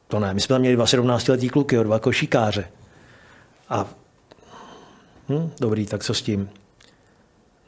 to 0.07 0.19
ne, 0.19 0.34
my 0.34 0.41
jsme 0.41 0.53
tam 0.53 0.61
měli 0.61 0.75
dva 0.75 0.85
17 0.85 1.27
letý 1.27 1.49
kluky, 1.49 1.77
dva 1.84 1.99
košíkáře. 1.99 2.65
A 3.69 3.85
hm, 5.30 5.51
dobrý, 5.59 5.85
tak 5.85 6.03
co 6.03 6.13
s 6.13 6.21
tím? 6.21 6.49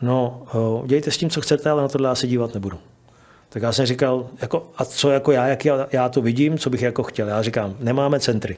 No, 0.02 0.46
dějte 0.86 1.12
s 1.12 1.18
tím, 1.18 1.30
co 1.30 1.42
chcete, 1.42 1.70
ale 1.70 1.82
na 1.82 1.88
tohle 1.88 2.10
já 2.10 2.16
se 2.16 2.28
dívat 2.28 2.54
nebudu. 2.54 2.80
Tak 3.56 3.64
já 3.64 3.72
jsem 3.72 3.86
říkal, 3.86 4.28
jako, 4.42 4.72
a 4.78 4.86
co 4.86 5.10
jako 5.12 5.32
já, 5.32 5.48
jak 5.48 5.66
já, 5.66 5.88
já 5.92 6.10
to 6.10 6.22
vidím, 6.22 6.58
co 6.58 6.70
bych 6.70 6.82
jako 6.82 7.04
chtěl. 7.04 7.28
Já 7.28 7.42
říkám, 7.42 7.76
nemáme 7.80 8.20
centry. 8.20 8.58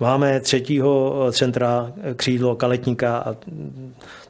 Máme 0.00 0.40
třetího 0.40 1.24
eh, 1.28 1.32
centra 1.32 1.92
eh, 2.02 2.14
křídlo 2.14 2.56
kaletníka 2.56 3.18
a 3.18 3.34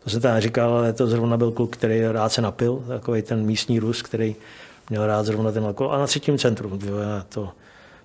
to 0.04 0.10
se 0.10 0.20
tam 0.20 0.40
říkal, 0.40 0.72
ale 0.72 0.92
to 0.92 1.06
zrovna 1.06 1.36
byl 1.36 1.50
kluk, 1.50 1.76
který 1.76 2.00
rád 2.00 2.28
se 2.28 2.42
napil, 2.42 2.84
takový 2.88 3.22
ten 3.22 3.46
místní 3.46 3.78
Rus, 3.78 4.02
který 4.02 4.36
měl 4.90 5.06
rád 5.06 5.26
zrovna 5.26 5.52
ten 5.52 5.64
alkohol. 5.64 5.92
A 5.92 5.98
na 5.98 6.06
třetím 6.06 6.38
centru, 6.38 6.78
to, 7.28 7.48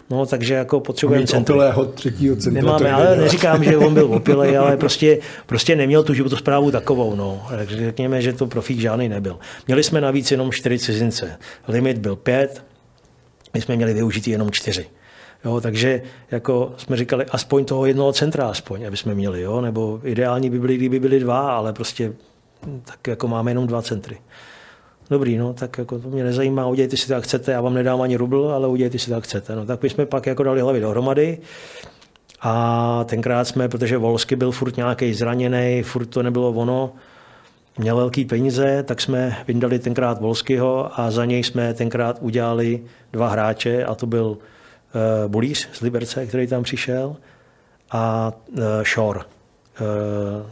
No, 0.10 0.26
takže 0.26 0.53
jako 0.53 0.80
potřebujeme 0.80 1.27
centrum. 1.27 1.61
třetího 1.94 2.36
centra. 2.36 2.61
Nemáme, 2.61 2.91
ale 2.91 3.18
neříkám, 3.18 3.64
že 3.64 3.77
on 3.77 3.94
byl 3.94 4.14
opilej, 4.14 4.57
ale 4.57 4.77
prostě, 4.77 5.19
prostě 5.45 5.76
neměl 5.76 6.03
tu 6.03 6.14
životosprávu 6.14 6.72
takovou. 6.72 7.15
No. 7.15 7.48
Takže 7.49 7.86
řekněme, 7.86 8.22
že 8.22 8.34
to 8.34 8.48
profík 8.48 8.80
žádný 8.80 9.10
nebyl. 9.10 9.40
Měli 9.68 9.84
jsme 9.84 10.02
navíc 10.02 10.32
jenom 10.32 10.52
čtyři 10.52 10.80
cizince. 10.80 11.38
Limit 11.68 11.98
byl 11.98 12.15
pět, 12.15 12.64
my 13.53 13.61
jsme 13.61 13.76
měli 13.76 13.94
využít 13.94 14.27
jenom 14.27 14.52
čtyři. 14.52 14.86
Jo, 15.45 15.61
takže 15.61 16.02
jako 16.32 16.73
jsme 16.77 16.98
říkali, 16.98 17.26
aspoň 17.26 17.65
toho 17.65 17.86
jednoho 17.86 18.14
centra 18.14 18.48
aspoň, 18.48 18.88
aby 18.88 18.98
jsme 18.98 19.15
měli, 19.15 19.41
jo? 19.41 19.61
nebo 19.61 19.99
ideální 20.03 20.49
by 20.49 20.60
byly, 20.60 20.77
kdyby 20.77 20.99
byly 20.99 21.19
dva, 21.19 21.56
ale 21.56 21.73
prostě 21.73 22.14
tak 22.86 23.07
jako 23.07 23.27
máme 23.27 23.52
jenom 23.52 23.68
dva 23.68 23.82
centry. 23.82 24.18
Dobrý, 25.10 25.38
no, 25.38 25.53
tak 25.53 25.77
jako 25.77 25.99
to 25.99 26.10
mě 26.10 26.23
nezajímá, 26.23 26.68
udělejte 26.68 26.98
si 26.98 27.07
to, 27.07 27.14
jak 27.14 27.23
chcete, 27.23 27.52
já 27.52 27.61
vám 27.61 27.73
nedám 27.73 28.02
ani 28.02 28.15
rubl, 28.18 28.52
ale 28.56 28.68
udělejte 28.68 28.98
si 28.99 29.07
to, 29.07 29.14
jak 29.14 29.23
chcete. 29.23 29.56
No, 29.56 29.65
tak 29.65 29.84
my 29.84 29.90
jsme 29.90 30.06
pak 30.06 30.26
jako 30.26 30.44
dali 30.44 30.61
hlavy 30.61 30.80
dohromady 30.80 31.38
a 32.41 33.03
tenkrát 33.03 33.45
jsme, 33.45 33.69
protože 33.69 33.98
Volsky 33.98 34.36
byl 34.36 34.52
furt 34.52 34.77
nějaký 34.77 35.14
zraněný, 35.14 35.84
furt 35.84 36.06
to 36.06 36.23
nebylo 36.23 36.52
ono, 36.52 36.94
měl 37.77 37.95
velký 37.95 38.26
peníze, 38.26 38.84
tak 38.84 39.02
jsme 39.02 39.38
vyndali 39.48 39.80
tenkrát 39.80 40.22
Volskyho 40.22 40.99
a 40.99 41.11
za 41.11 41.26
něj 41.26 41.44
jsme 41.44 41.73
tenkrát 41.73 42.18
udělali 42.22 42.84
dva 43.11 43.27
hráče 43.27 43.86
a 43.86 43.95
to 43.95 44.06
byl 44.06 44.26
uh, 44.26 44.38
Bulíř 45.32 45.69
z 45.73 45.82
Liberce, 45.82 46.26
který 46.26 46.48
tam 46.48 46.64
přišel 46.64 47.15
a 47.91 48.34
uh, 48.48 48.60
Shore. 48.84 49.19
Uh, 49.82 50.45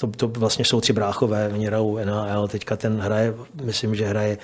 to, 0.00 0.06
to 0.06 0.28
vlastně 0.28 0.64
jsou 0.64 0.80
tři 0.80 0.92
bráchové, 0.92 1.50
oni 1.52 1.66
hrajou 1.66 1.98
NHL, 2.04 2.48
teďka 2.48 2.76
ten 2.76 3.00
hraje, 3.00 3.34
myslím, 3.62 3.94
že 3.94 4.06
hraje 4.06 4.38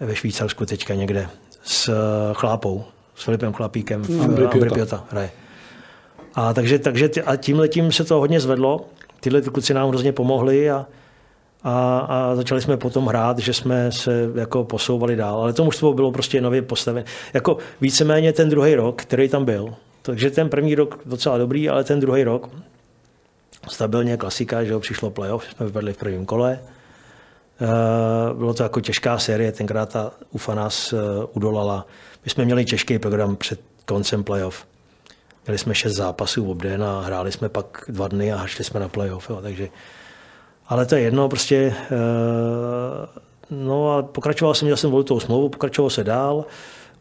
ve 0.00 0.16
Švýcarsku 0.16 0.66
teďka 0.66 0.94
někde 0.94 1.28
s 1.62 1.92
Chlápou, 2.32 2.84
s 3.14 3.24
Filipem 3.24 3.52
Chlapíkem 3.52 4.02
v 4.02 4.22
Ambripiota 4.22 5.04
hraje. 5.10 5.30
A 6.34 6.54
takže, 6.54 6.78
takže 6.78 7.08
a 7.26 7.36
tím 7.36 7.58
letím 7.58 7.92
se 7.92 8.04
to 8.04 8.18
hodně 8.18 8.40
zvedlo. 8.40 8.84
Tyhle 9.20 9.40
ty 9.40 9.50
kluci 9.50 9.74
nám 9.74 9.88
hrozně 9.88 10.12
pomohli 10.12 10.70
a, 10.70 10.86
a, 11.62 11.98
a, 11.98 12.34
začali 12.34 12.60
jsme 12.60 12.76
potom 12.76 13.06
hrát, 13.06 13.38
že 13.38 13.52
jsme 13.52 13.92
se 13.92 14.30
jako 14.34 14.64
posouvali 14.64 15.16
dál. 15.16 15.40
Ale 15.40 15.52
to 15.52 15.64
mužstvo 15.64 15.92
bylo 15.92 16.12
prostě 16.12 16.40
nově 16.40 16.62
postavené. 16.62 17.06
Jako 17.34 17.56
víceméně 17.80 18.32
ten 18.32 18.48
druhý 18.48 18.74
rok, 18.74 19.02
který 19.02 19.28
tam 19.28 19.44
byl. 19.44 19.74
Takže 20.02 20.30
ten 20.30 20.48
první 20.48 20.74
rok 20.74 21.00
docela 21.06 21.38
dobrý, 21.38 21.68
ale 21.68 21.84
ten 21.84 22.00
druhý 22.00 22.24
rok, 22.24 22.50
stabilně 23.68 24.16
klasika, 24.16 24.64
že 24.64 24.74
ho 24.74 24.80
přišlo 24.80 25.10
playoff, 25.10 25.44
jsme 25.44 25.66
vypadli 25.66 25.92
v 25.92 25.96
prvním 25.96 26.26
kole. 26.26 26.60
Eh, 27.62 28.34
bylo 28.34 28.54
to 28.54 28.62
jako 28.62 28.80
těžká 28.80 29.18
série, 29.18 29.52
tenkrát 29.52 29.92
ta 29.92 30.12
UFA 30.30 30.54
nás 30.54 30.92
eh, 30.92 30.96
udolala. 31.32 31.86
My 32.24 32.30
jsme 32.30 32.44
měli 32.44 32.64
těžký 32.64 32.98
program 32.98 33.36
před 33.36 33.60
koncem 33.84 34.24
playoff. 34.24 34.66
Měli 35.46 35.58
jsme 35.58 35.74
šest 35.74 35.92
zápasů 35.92 36.54
v 36.54 36.56
den 36.56 36.84
a 36.84 37.00
hráli 37.00 37.32
jsme 37.32 37.48
pak 37.48 37.84
dva 37.88 38.08
dny 38.08 38.32
a 38.32 38.46
šli 38.46 38.64
jsme 38.64 38.80
na 38.80 38.88
playoff. 38.88 39.30
Jo, 39.30 39.38
takže, 39.42 39.68
ale 40.66 40.86
to 40.86 40.94
je 40.94 41.00
jedno, 41.00 41.28
prostě 41.28 41.74
eh, 41.76 43.20
no 43.50 43.92
a 43.92 44.02
pokračoval 44.02 44.54
jsem, 44.54 44.66
měl 44.66 44.76
jsem 44.76 45.04
tou 45.04 45.20
smlouvu, 45.20 45.48
pokračoval 45.48 45.90
se 45.90 46.04
dál. 46.04 46.44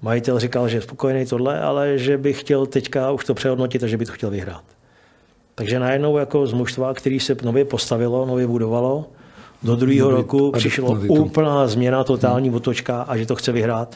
Majitel 0.02 0.40
říkal, 0.40 0.68
že 0.68 0.78
je 0.78 0.82
spokojený 0.82 1.26
tohle, 1.26 1.62
ale 1.62 1.98
že 1.98 2.18
bych 2.18 2.40
chtěl 2.40 2.66
teďka 2.66 3.12
už 3.12 3.26
to 3.26 3.34
přehodnotit 3.34 3.84
a 3.84 3.88
že 3.88 3.98
by 3.98 4.06
to 4.06 4.12
chtěl 4.12 4.30
vyhrát. 4.30 4.64
Takže 5.60 5.80
najednou 5.80 6.18
jako 6.18 6.48
z 6.48 6.54
mužstva, 6.54 6.94
který 6.94 7.20
se 7.20 7.36
nově 7.44 7.66
postavilo, 7.66 8.26
nově 8.26 8.48
budovalo, 8.48 9.06
do 9.64 9.76
druhého 9.76 10.12
roku 10.12 10.52
přišlo 10.52 10.98
úplná 11.08 11.68
změna, 11.68 12.04
totální 12.04 12.52
otočka 12.52 13.02
a 13.02 13.18
že 13.18 13.26
to 13.26 13.36
chce 13.36 13.52
vyhrát. 13.52 13.96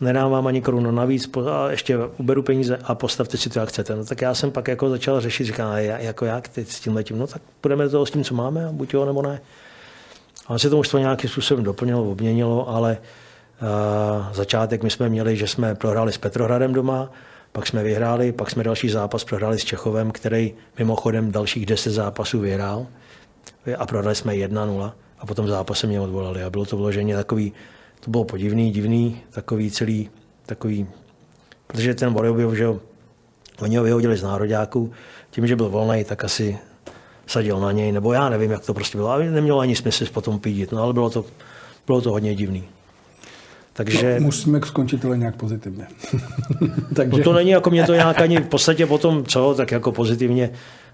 Nedám 0.00 0.30
vám 0.30 0.46
ani 0.46 0.62
korunu 0.62 0.90
navíc, 0.90 1.30
a 1.50 1.70
ještě 1.70 1.98
uberu 2.18 2.42
peníze 2.42 2.78
a 2.84 2.94
postavte 2.94 3.36
si 3.36 3.50
to, 3.50 3.58
jak 3.58 3.68
chcete. 3.68 3.96
No, 3.96 4.04
tak 4.04 4.20
já 4.20 4.34
jsem 4.34 4.50
pak 4.50 4.68
jako 4.68 4.90
začal 4.90 5.20
řešit, 5.20 5.44
říkám, 5.44 5.76
jako 5.76 6.24
jak 6.24 6.48
teď 6.48 6.68
s 6.68 6.80
tím 6.80 6.94
letím, 6.94 7.18
no 7.18 7.26
tak 7.26 7.42
budeme 7.62 7.88
to 7.88 8.06
s 8.06 8.10
tím, 8.10 8.24
co 8.24 8.34
máme, 8.34 8.68
buď 8.72 8.94
jo 8.94 9.04
nebo 9.04 9.22
ne. 9.22 9.40
A 10.48 10.58
se 10.58 10.70
to 10.70 10.76
mužstvo 10.76 10.98
nějakým 10.98 11.30
způsobem 11.30 11.64
doplnilo, 11.64 12.10
obměnilo, 12.10 12.68
ale 12.68 12.98
uh, 13.62 14.32
začátek 14.32 14.82
my 14.82 14.90
jsme 14.90 15.08
měli, 15.08 15.36
že 15.36 15.46
jsme 15.46 15.74
prohráli 15.74 16.12
s 16.12 16.18
Petrohradem 16.18 16.72
doma, 16.72 17.10
pak 17.52 17.66
jsme 17.66 17.82
vyhráli, 17.82 18.32
pak 18.32 18.50
jsme 18.50 18.64
další 18.64 18.88
zápas 18.88 19.24
prohráli 19.24 19.58
s 19.58 19.64
Čechovem, 19.64 20.10
který 20.10 20.54
mimochodem 20.78 21.32
dalších 21.32 21.66
10 21.66 21.90
zápasů 21.90 22.40
vyhrál 22.40 22.86
a 23.78 23.86
prohráli 23.86 24.14
jsme 24.16 24.32
1-0 24.32 24.92
a 25.18 25.26
potom 25.26 25.48
zápasem 25.48 25.90
mě 25.90 26.00
odvolali 26.00 26.42
a 26.42 26.50
bylo 26.50 26.64
to 26.64 26.76
vloženě 26.76 27.16
takový, 27.16 27.52
to 28.00 28.10
bylo 28.10 28.24
podivný, 28.24 28.70
divný, 28.70 29.20
takový 29.30 29.70
celý, 29.70 30.10
takový, 30.46 30.86
protože 31.66 31.94
ten 31.94 32.14
Vorejov, 32.14 32.54
že 32.54 32.68
oni 33.60 33.76
ho 33.76 33.84
vyhodili 33.84 34.16
z 34.16 34.22
nároďáků, 34.22 34.92
tím, 35.30 35.46
že 35.46 35.56
byl 35.56 35.68
volný, 35.68 36.04
tak 36.04 36.24
asi 36.24 36.58
sadil 37.26 37.60
na 37.60 37.72
něj, 37.72 37.92
nebo 37.92 38.12
já 38.12 38.28
nevím, 38.28 38.50
jak 38.50 38.66
to 38.66 38.74
prostě 38.74 38.98
bylo, 38.98 39.08
ale 39.08 39.30
nemělo 39.30 39.58
ani 39.58 39.76
smysl 39.76 40.06
potom 40.12 40.38
pídit, 40.38 40.72
no 40.72 40.82
ale 40.82 40.92
bylo 40.92 41.10
to, 41.10 41.24
bylo 41.86 42.00
to 42.00 42.10
hodně 42.10 42.34
divný. 42.34 42.68
Takže... 43.72 44.16
No, 44.20 44.24
musíme 44.24 44.60
skončit 44.64 45.04
ale 45.04 45.18
nějak 45.18 45.36
pozitivně. 45.36 45.86
Takže... 46.94 47.18
No 47.18 47.24
to 47.24 47.32
není 47.32 47.50
jako 47.50 47.70
mě 47.70 47.84
to 47.84 47.94
nějak 47.94 48.20
ani 48.20 48.36
v 48.36 48.48
podstatě 48.48 48.86
potom, 48.86 49.24
co, 49.24 49.54
tak 49.54 49.70
jako 49.70 49.92
pozitivně 49.92 50.50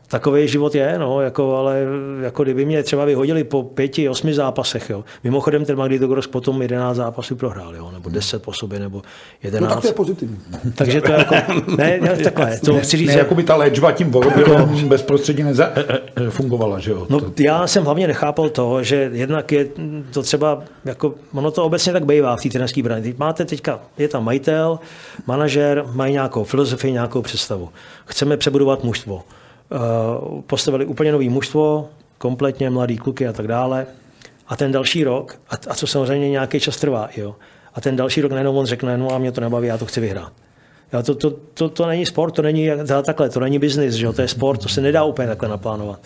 takový 0.08 0.48
život 0.48 0.74
je, 0.74 0.98
no, 0.98 1.20
jako, 1.20 1.56
ale 1.56 1.86
jako 2.22 2.42
kdyby 2.42 2.64
mě 2.64 2.82
třeba 2.82 3.04
vyhodili 3.04 3.44
po 3.44 3.62
pěti, 3.62 4.08
osmi 4.08 4.34
zápasech. 4.34 4.90
Jo. 4.90 5.04
Mimochodem 5.24 5.64
ten 5.64 5.78
Magnitogorsk 5.78 6.30
potom 6.30 6.62
11 6.62 6.96
zápasů 6.96 7.36
prohrál, 7.36 7.76
jo, 7.76 7.90
nebo 7.92 8.10
10 8.10 8.42
po 8.42 8.52
sobě, 8.52 8.78
nebo 8.78 9.02
11. 9.42 9.68
No 9.68 9.74
tak 9.74 9.82
to 9.82 9.88
je 9.88 9.92
pozitivní. 9.92 10.38
Takže 10.74 11.00
to 11.00 11.12
je 11.12 11.18
jako, 11.18 11.34
ne, 11.76 11.98
ne 12.00 12.16
takhle, 12.16 12.58
to 12.58 12.78
chci 12.78 12.96
říct. 12.96 13.08
Ne, 13.08 13.18
jako 13.18 13.34
by 13.34 13.42
ta 13.42 13.56
léčba 13.56 13.92
tím 13.92 14.10
volobělem 14.10 14.74
jako, 14.74 14.88
bezprostředně 14.88 15.44
neza, 15.44 15.70
e, 15.74 15.80
e, 15.80 16.26
e, 16.26 16.30
fungovala, 16.30 16.78
že 16.78 16.90
jo? 16.90 17.06
No, 17.10 17.20
já 17.40 17.66
jsem 17.66 17.84
hlavně 17.84 18.06
nechápal 18.06 18.48
to, 18.48 18.82
že 18.82 19.10
jednak 19.12 19.52
je 19.52 19.68
to 20.12 20.22
třeba, 20.22 20.62
jako, 20.84 21.14
ono 21.34 21.50
to 21.50 21.64
obecně 21.64 21.92
tak 21.92 22.06
bývá 22.06 22.36
v 22.36 22.42
té 22.42 22.48
trenerské 22.48 22.82
bráně. 22.82 23.14
Máte 23.18 23.44
teďka, 23.44 23.80
je 23.98 24.08
tam 24.08 24.24
majitel, 24.24 24.78
manažer, 25.26 25.84
mají 25.92 26.12
nějakou 26.12 26.44
filozofii, 26.44 26.92
nějakou 26.92 27.22
představu. 27.22 27.68
Chceme 28.06 28.36
přebudovat 28.36 28.84
mužstvo 28.84 29.22
postavili 30.46 30.86
úplně 30.86 31.12
nový 31.12 31.28
mužstvo, 31.28 31.88
kompletně 32.18 32.70
mladý 32.70 32.96
kluky 32.96 33.28
a 33.28 33.32
tak 33.32 33.46
dále. 33.46 33.86
A 34.48 34.56
ten 34.56 34.72
další 34.72 35.04
rok, 35.04 35.40
a, 35.50 35.54
a 35.68 35.74
co 35.74 35.86
samozřejmě 35.86 36.30
nějaký 36.30 36.60
čas 36.60 36.76
trvá, 36.76 37.08
jo, 37.16 37.36
a 37.74 37.80
ten 37.80 37.96
další 37.96 38.20
rok 38.20 38.32
najednou 38.32 38.56
on 38.56 38.66
řekne, 38.66 38.98
no 38.98 39.14
a 39.14 39.18
mě 39.18 39.32
to 39.32 39.40
nebaví, 39.40 39.68
já 39.68 39.78
to 39.78 39.86
chci 39.86 40.00
vyhrát. 40.00 40.32
Já 40.92 41.02
to, 41.02 41.14
to, 41.14 41.30
to, 41.30 41.68
to, 41.68 41.86
není 41.86 42.06
sport, 42.06 42.30
to 42.30 42.42
není 42.42 42.68
takhle, 43.06 43.28
to 43.28 43.40
není 43.40 43.58
biznis, 43.58 43.94
že 43.94 44.06
jo, 44.06 44.12
to 44.12 44.22
je 44.22 44.28
sport, 44.28 44.62
to 44.62 44.68
se 44.68 44.80
nedá 44.80 45.04
úplně 45.04 45.28
takhle 45.28 45.48
naplánovat. 45.48 46.00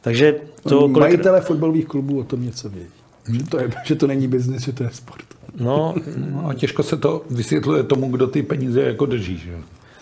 Takže 0.00 0.34
to... 0.62 0.80
Kolik... 0.80 0.98
Majitele 0.98 1.40
fotbalových 1.40 1.86
klubů 1.86 2.18
o 2.18 2.24
tom 2.24 2.44
něco 2.44 2.68
vědí. 2.68 2.90
Že 3.32 3.44
to, 3.44 3.58
je, 3.58 3.70
že 3.84 3.94
to 3.94 4.06
není 4.06 4.28
biznis, 4.28 4.62
že 4.62 4.72
to 4.72 4.82
je 4.82 4.90
sport. 4.92 5.24
No, 5.60 5.94
no 6.16 6.48
a 6.48 6.54
těžko 6.54 6.82
se 6.82 6.96
to 6.96 7.24
vysvětluje 7.30 7.82
tomu, 7.82 8.10
kdo 8.10 8.26
ty 8.26 8.42
peníze 8.42 8.82
jako 8.82 9.06
drží. 9.06 9.36
Že? 9.38 9.52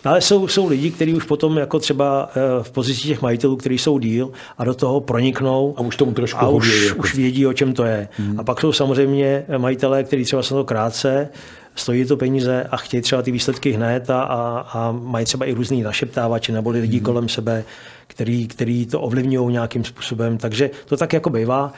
No, 0.07 0.13
ale 0.13 0.21
jsou, 0.21 0.49
jsou 0.49 0.69
lidi, 0.69 0.91
kteří 0.91 1.15
už 1.15 1.25
potom 1.25 1.57
jako 1.57 1.79
třeba 1.79 2.31
eh, 2.31 2.63
v 2.63 2.71
pozici 2.71 3.01
těch 3.01 3.23
majitelů, 3.23 3.57
kteří 3.57 3.79
jsou 3.79 3.99
díl 3.99 4.31
a 4.59 4.65
do 4.65 4.75
toho 4.75 5.01
proniknou. 5.01 5.75
A 5.77 5.81
už 5.81 5.97
tomu 5.97 6.13
trošku 6.13 6.41
a 6.41 6.49
už, 6.49 6.83
jako. 6.83 6.99
už 6.99 7.15
vědí, 7.15 7.47
o 7.47 7.53
čem 7.53 7.73
to 7.73 7.85
je. 7.85 8.09
Hmm. 8.13 8.41
A 8.41 8.45
pak 8.45 8.61
jsou 8.61 8.73
samozřejmě 8.73 9.45
majitelé, 9.59 10.05
kteří 10.05 10.25
třeba 10.25 10.43
se 10.43 10.55
to 10.55 10.65
krátce, 10.65 11.29
stojí 11.75 12.05
to 12.05 12.17
peníze 12.17 12.67
a 12.71 12.77
chtějí 12.77 13.01
třeba 13.01 13.23
ty 13.23 13.31
výsledky 13.31 13.73
hned 13.73 14.11
a, 14.11 14.23
a, 14.23 14.61
a 14.61 14.93
mají 14.93 15.27
třeba 15.27 15.47
i 15.47 15.53
různý 15.53 15.83
našeptávače 15.83 16.53
nebo 16.53 16.71
lidi 16.71 16.97
hmm. 16.97 17.05
kolem 17.05 17.29
sebe, 17.29 17.65
který, 18.07 18.49
který 18.49 18.87
to 18.87 19.01
ovlivňují 19.01 19.53
nějakým 19.53 19.85
způsobem. 19.85 20.39
Takže 20.39 20.71
to 20.85 20.97
tak 20.97 21.13
jako 21.13 21.31
bývá. 21.31 21.73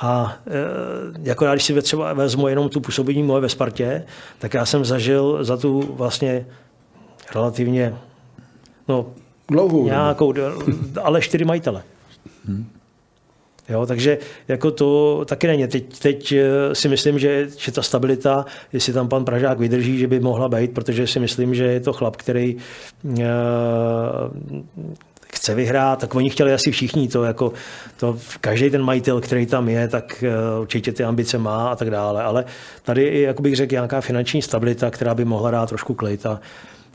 A 0.00 0.36
e, 0.46 0.52
jako 1.22 1.44
já, 1.44 1.52
když 1.54 1.64
si 1.64 1.82
třeba 1.82 2.12
vezmu 2.12 2.48
jenom 2.48 2.68
tu 2.68 2.80
působení 2.80 3.22
moje 3.22 3.40
ve 3.40 3.48
Spartě, 3.48 4.04
tak 4.38 4.54
já 4.54 4.66
jsem 4.66 4.84
zažil 4.84 5.38
za 5.44 5.56
tu 5.56 5.94
vlastně 5.96 6.46
relativně, 7.34 7.94
no 8.88 9.06
Dlouhou 9.50 9.84
Nějakou, 9.84 10.34
ale 11.02 11.20
čtyři 11.20 11.44
majitele. 11.44 11.82
Hmm. 12.44 12.66
Jo, 13.68 13.86
takže 13.86 14.18
jako 14.48 14.70
to 14.70 15.24
taky 15.24 15.46
není. 15.46 15.66
Teď, 15.66 15.98
teď 15.98 16.32
eh, 16.32 16.74
si 16.74 16.88
myslím, 16.88 17.18
že, 17.18 17.48
že 17.58 17.72
ta 17.72 17.82
stabilita, 17.82 18.44
jestli 18.72 18.92
tam 18.92 19.08
pan 19.08 19.24
Pražák 19.24 19.58
vydrží, 19.58 19.98
že 19.98 20.06
by 20.06 20.20
mohla 20.20 20.48
být, 20.48 20.74
protože 20.74 21.06
si 21.06 21.20
myslím, 21.20 21.54
že 21.54 21.64
je 21.64 21.80
to 21.80 21.92
chlap, 21.92 22.16
který 22.16 22.56
uh, 23.04 23.14
chce 25.34 25.54
vyhrát, 25.54 26.00
tak 26.00 26.14
oni 26.14 26.30
chtěli 26.30 26.52
asi 26.52 26.70
všichni 26.70 27.08
to, 27.08 27.24
jako 27.24 27.52
to 27.96 28.18
každý 28.40 28.70
ten 28.70 28.82
majitel, 28.82 29.20
který 29.20 29.46
tam 29.46 29.68
je, 29.68 29.88
tak 29.88 30.24
uh, 30.54 30.60
určitě 30.60 30.92
ty 30.92 31.04
ambice 31.04 31.38
má 31.38 31.68
a 31.68 31.76
tak 31.76 31.90
dále, 31.90 32.22
ale 32.22 32.44
tady 32.82 33.04
je, 33.04 33.20
jako 33.20 33.42
bych 33.42 33.56
řekl, 33.56 33.72
nějaká 33.72 34.00
finanční 34.00 34.42
stabilita, 34.42 34.90
která 34.90 35.14
by 35.14 35.24
mohla 35.24 35.50
dát 35.50 35.68
trošku 35.68 35.94
klid 35.94 36.26
a 36.26 36.40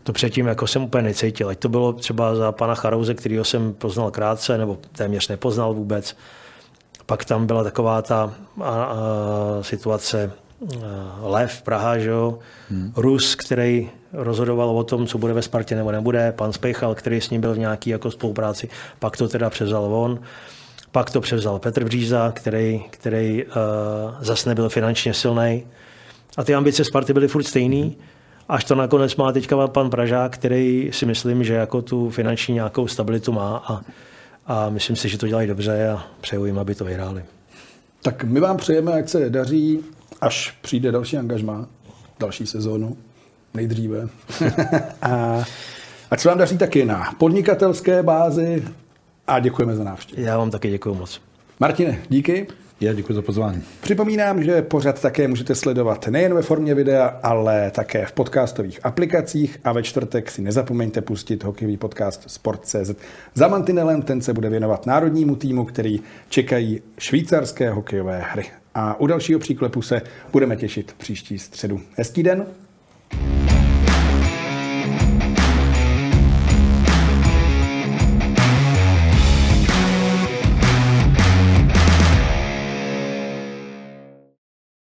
to 0.03 0.13
předtím 0.13 0.47
jako 0.47 0.67
jsem 0.67 0.83
úplně 0.83 1.03
necítil. 1.03 1.49
Ať 1.49 1.59
to 1.59 1.69
bylo 1.69 1.93
třeba 1.93 2.35
za 2.35 2.51
pana 2.51 2.75
Charouze, 2.75 3.13
kterého 3.13 3.43
jsem 3.43 3.73
poznal 3.73 4.11
krátce, 4.11 4.57
nebo 4.57 4.77
téměř 4.91 5.27
nepoznal 5.27 5.73
vůbec, 5.73 6.17
pak 7.05 7.25
tam 7.25 7.47
byla 7.47 7.63
taková 7.63 8.01
ta 8.01 8.33
a, 8.61 8.69
a, 8.69 8.97
situace 9.61 10.31
a, 10.61 11.27
Lev, 11.27 11.61
Praha, 11.61 11.97
že 11.97 12.09
jo? 12.09 12.39
Hmm. 12.69 12.93
Rus, 12.95 13.35
který 13.35 13.89
rozhodoval 14.13 14.69
o 14.69 14.83
tom, 14.83 15.07
co 15.07 15.17
bude 15.17 15.33
ve 15.33 15.41
Spartě 15.41 15.75
nebo 15.75 15.91
nebude, 15.91 16.31
pan 16.31 16.53
Spejchal, 16.53 16.95
který 16.95 17.21
s 17.21 17.29
ním 17.29 17.41
byl 17.41 17.53
v 17.53 17.59
nějaký 17.59 17.89
jako 17.89 18.11
spolupráci, 18.11 18.69
pak 18.99 19.17
to 19.17 19.27
teda 19.27 19.49
převzal 19.49 19.95
on. 19.95 20.19
Pak 20.91 21.11
to 21.11 21.21
převzal 21.21 21.59
Petr 21.59 21.83
Bříza, 21.83 22.31
který, 22.35 22.83
který 22.89 23.45
uh, 23.45 23.51
zase 24.19 24.49
nebyl 24.49 24.69
finančně 24.69 25.13
silný. 25.13 25.65
A 26.37 26.43
ty 26.43 26.55
ambice 26.55 26.83
Sparty 26.83 27.13
byly 27.13 27.27
furt 27.27 27.43
stejný, 27.43 27.97
až 28.49 28.63
to 28.63 28.75
nakonec 28.75 29.15
má 29.15 29.31
teďka 29.31 29.67
pan 29.67 29.89
Pražák, 29.89 30.33
který 30.33 30.89
si 30.93 31.05
myslím, 31.05 31.43
že 31.43 31.53
jako 31.53 31.81
tu 31.81 32.09
finanční 32.09 32.53
nějakou 32.53 32.87
stabilitu 32.87 33.31
má 33.31 33.63
a 33.67 33.81
a 34.47 34.69
myslím 34.69 34.95
si, 34.95 35.09
že 35.09 35.17
to 35.17 35.27
dělají 35.27 35.47
dobře 35.47 35.89
a 35.89 36.03
přeju 36.21 36.45
jim, 36.45 36.59
aby 36.59 36.75
to 36.75 36.85
vyhráli. 36.85 37.23
Tak 38.01 38.23
my 38.23 38.39
vám 38.39 38.57
přejeme, 38.57 38.91
jak 38.91 39.09
se 39.09 39.29
daří, 39.29 39.79
až 40.21 40.57
přijde 40.61 40.91
další 40.91 41.17
angažma, 41.17 41.67
další 42.19 42.45
sezónu, 42.45 42.97
nejdříve. 43.53 44.07
a 45.01 45.43
ať 46.11 46.19
se 46.19 46.29
vám 46.29 46.37
daří 46.37 46.57
taky 46.57 46.85
na 46.85 47.15
podnikatelské 47.17 48.03
bázi 48.03 48.63
a 49.27 49.39
děkujeme 49.39 49.75
za 49.75 49.83
návštěvu. 49.83 50.21
Já 50.21 50.37
vám 50.37 50.51
taky 50.51 50.69
děkuji 50.69 50.95
moc. 50.95 51.21
Martine, 51.59 51.99
díky. 52.09 52.47
Já 52.83 52.93
děkuji 52.93 53.13
za 53.13 53.21
pozvání. 53.21 53.63
Připomínám, 53.81 54.43
že 54.43 54.61
pořad 54.61 55.01
také 55.01 55.27
můžete 55.27 55.55
sledovat 55.55 56.07
nejen 56.07 56.33
ve 56.33 56.41
formě 56.41 56.75
videa, 56.75 57.19
ale 57.23 57.71
také 57.71 58.05
v 58.05 58.11
podcastových 58.11 58.79
aplikacích 58.83 59.59
a 59.63 59.71
ve 59.71 59.83
čtvrtek 59.83 60.31
si 60.31 60.41
nezapomeňte 60.41 61.01
pustit 61.01 61.43
hokejový 61.43 61.77
podcast 61.77 62.23
Sport.cz. 62.27 62.91
Za 63.33 63.47
mantinelem 63.47 64.01
ten 64.01 64.21
se 64.21 64.33
bude 64.33 64.49
věnovat 64.49 64.85
národnímu 64.85 65.35
týmu, 65.35 65.65
který 65.65 65.99
čekají 66.29 66.81
švýcarské 66.99 67.69
hokejové 67.69 68.23
hry. 68.31 68.45
A 68.75 68.99
u 68.99 69.07
dalšího 69.07 69.39
příklepu 69.39 69.81
se 69.81 70.01
budeme 70.31 70.55
těšit 70.55 70.93
příští 70.97 71.39
středu. 71.39 71.81
Hezký 71.97 72.23
den. 72.23 72.45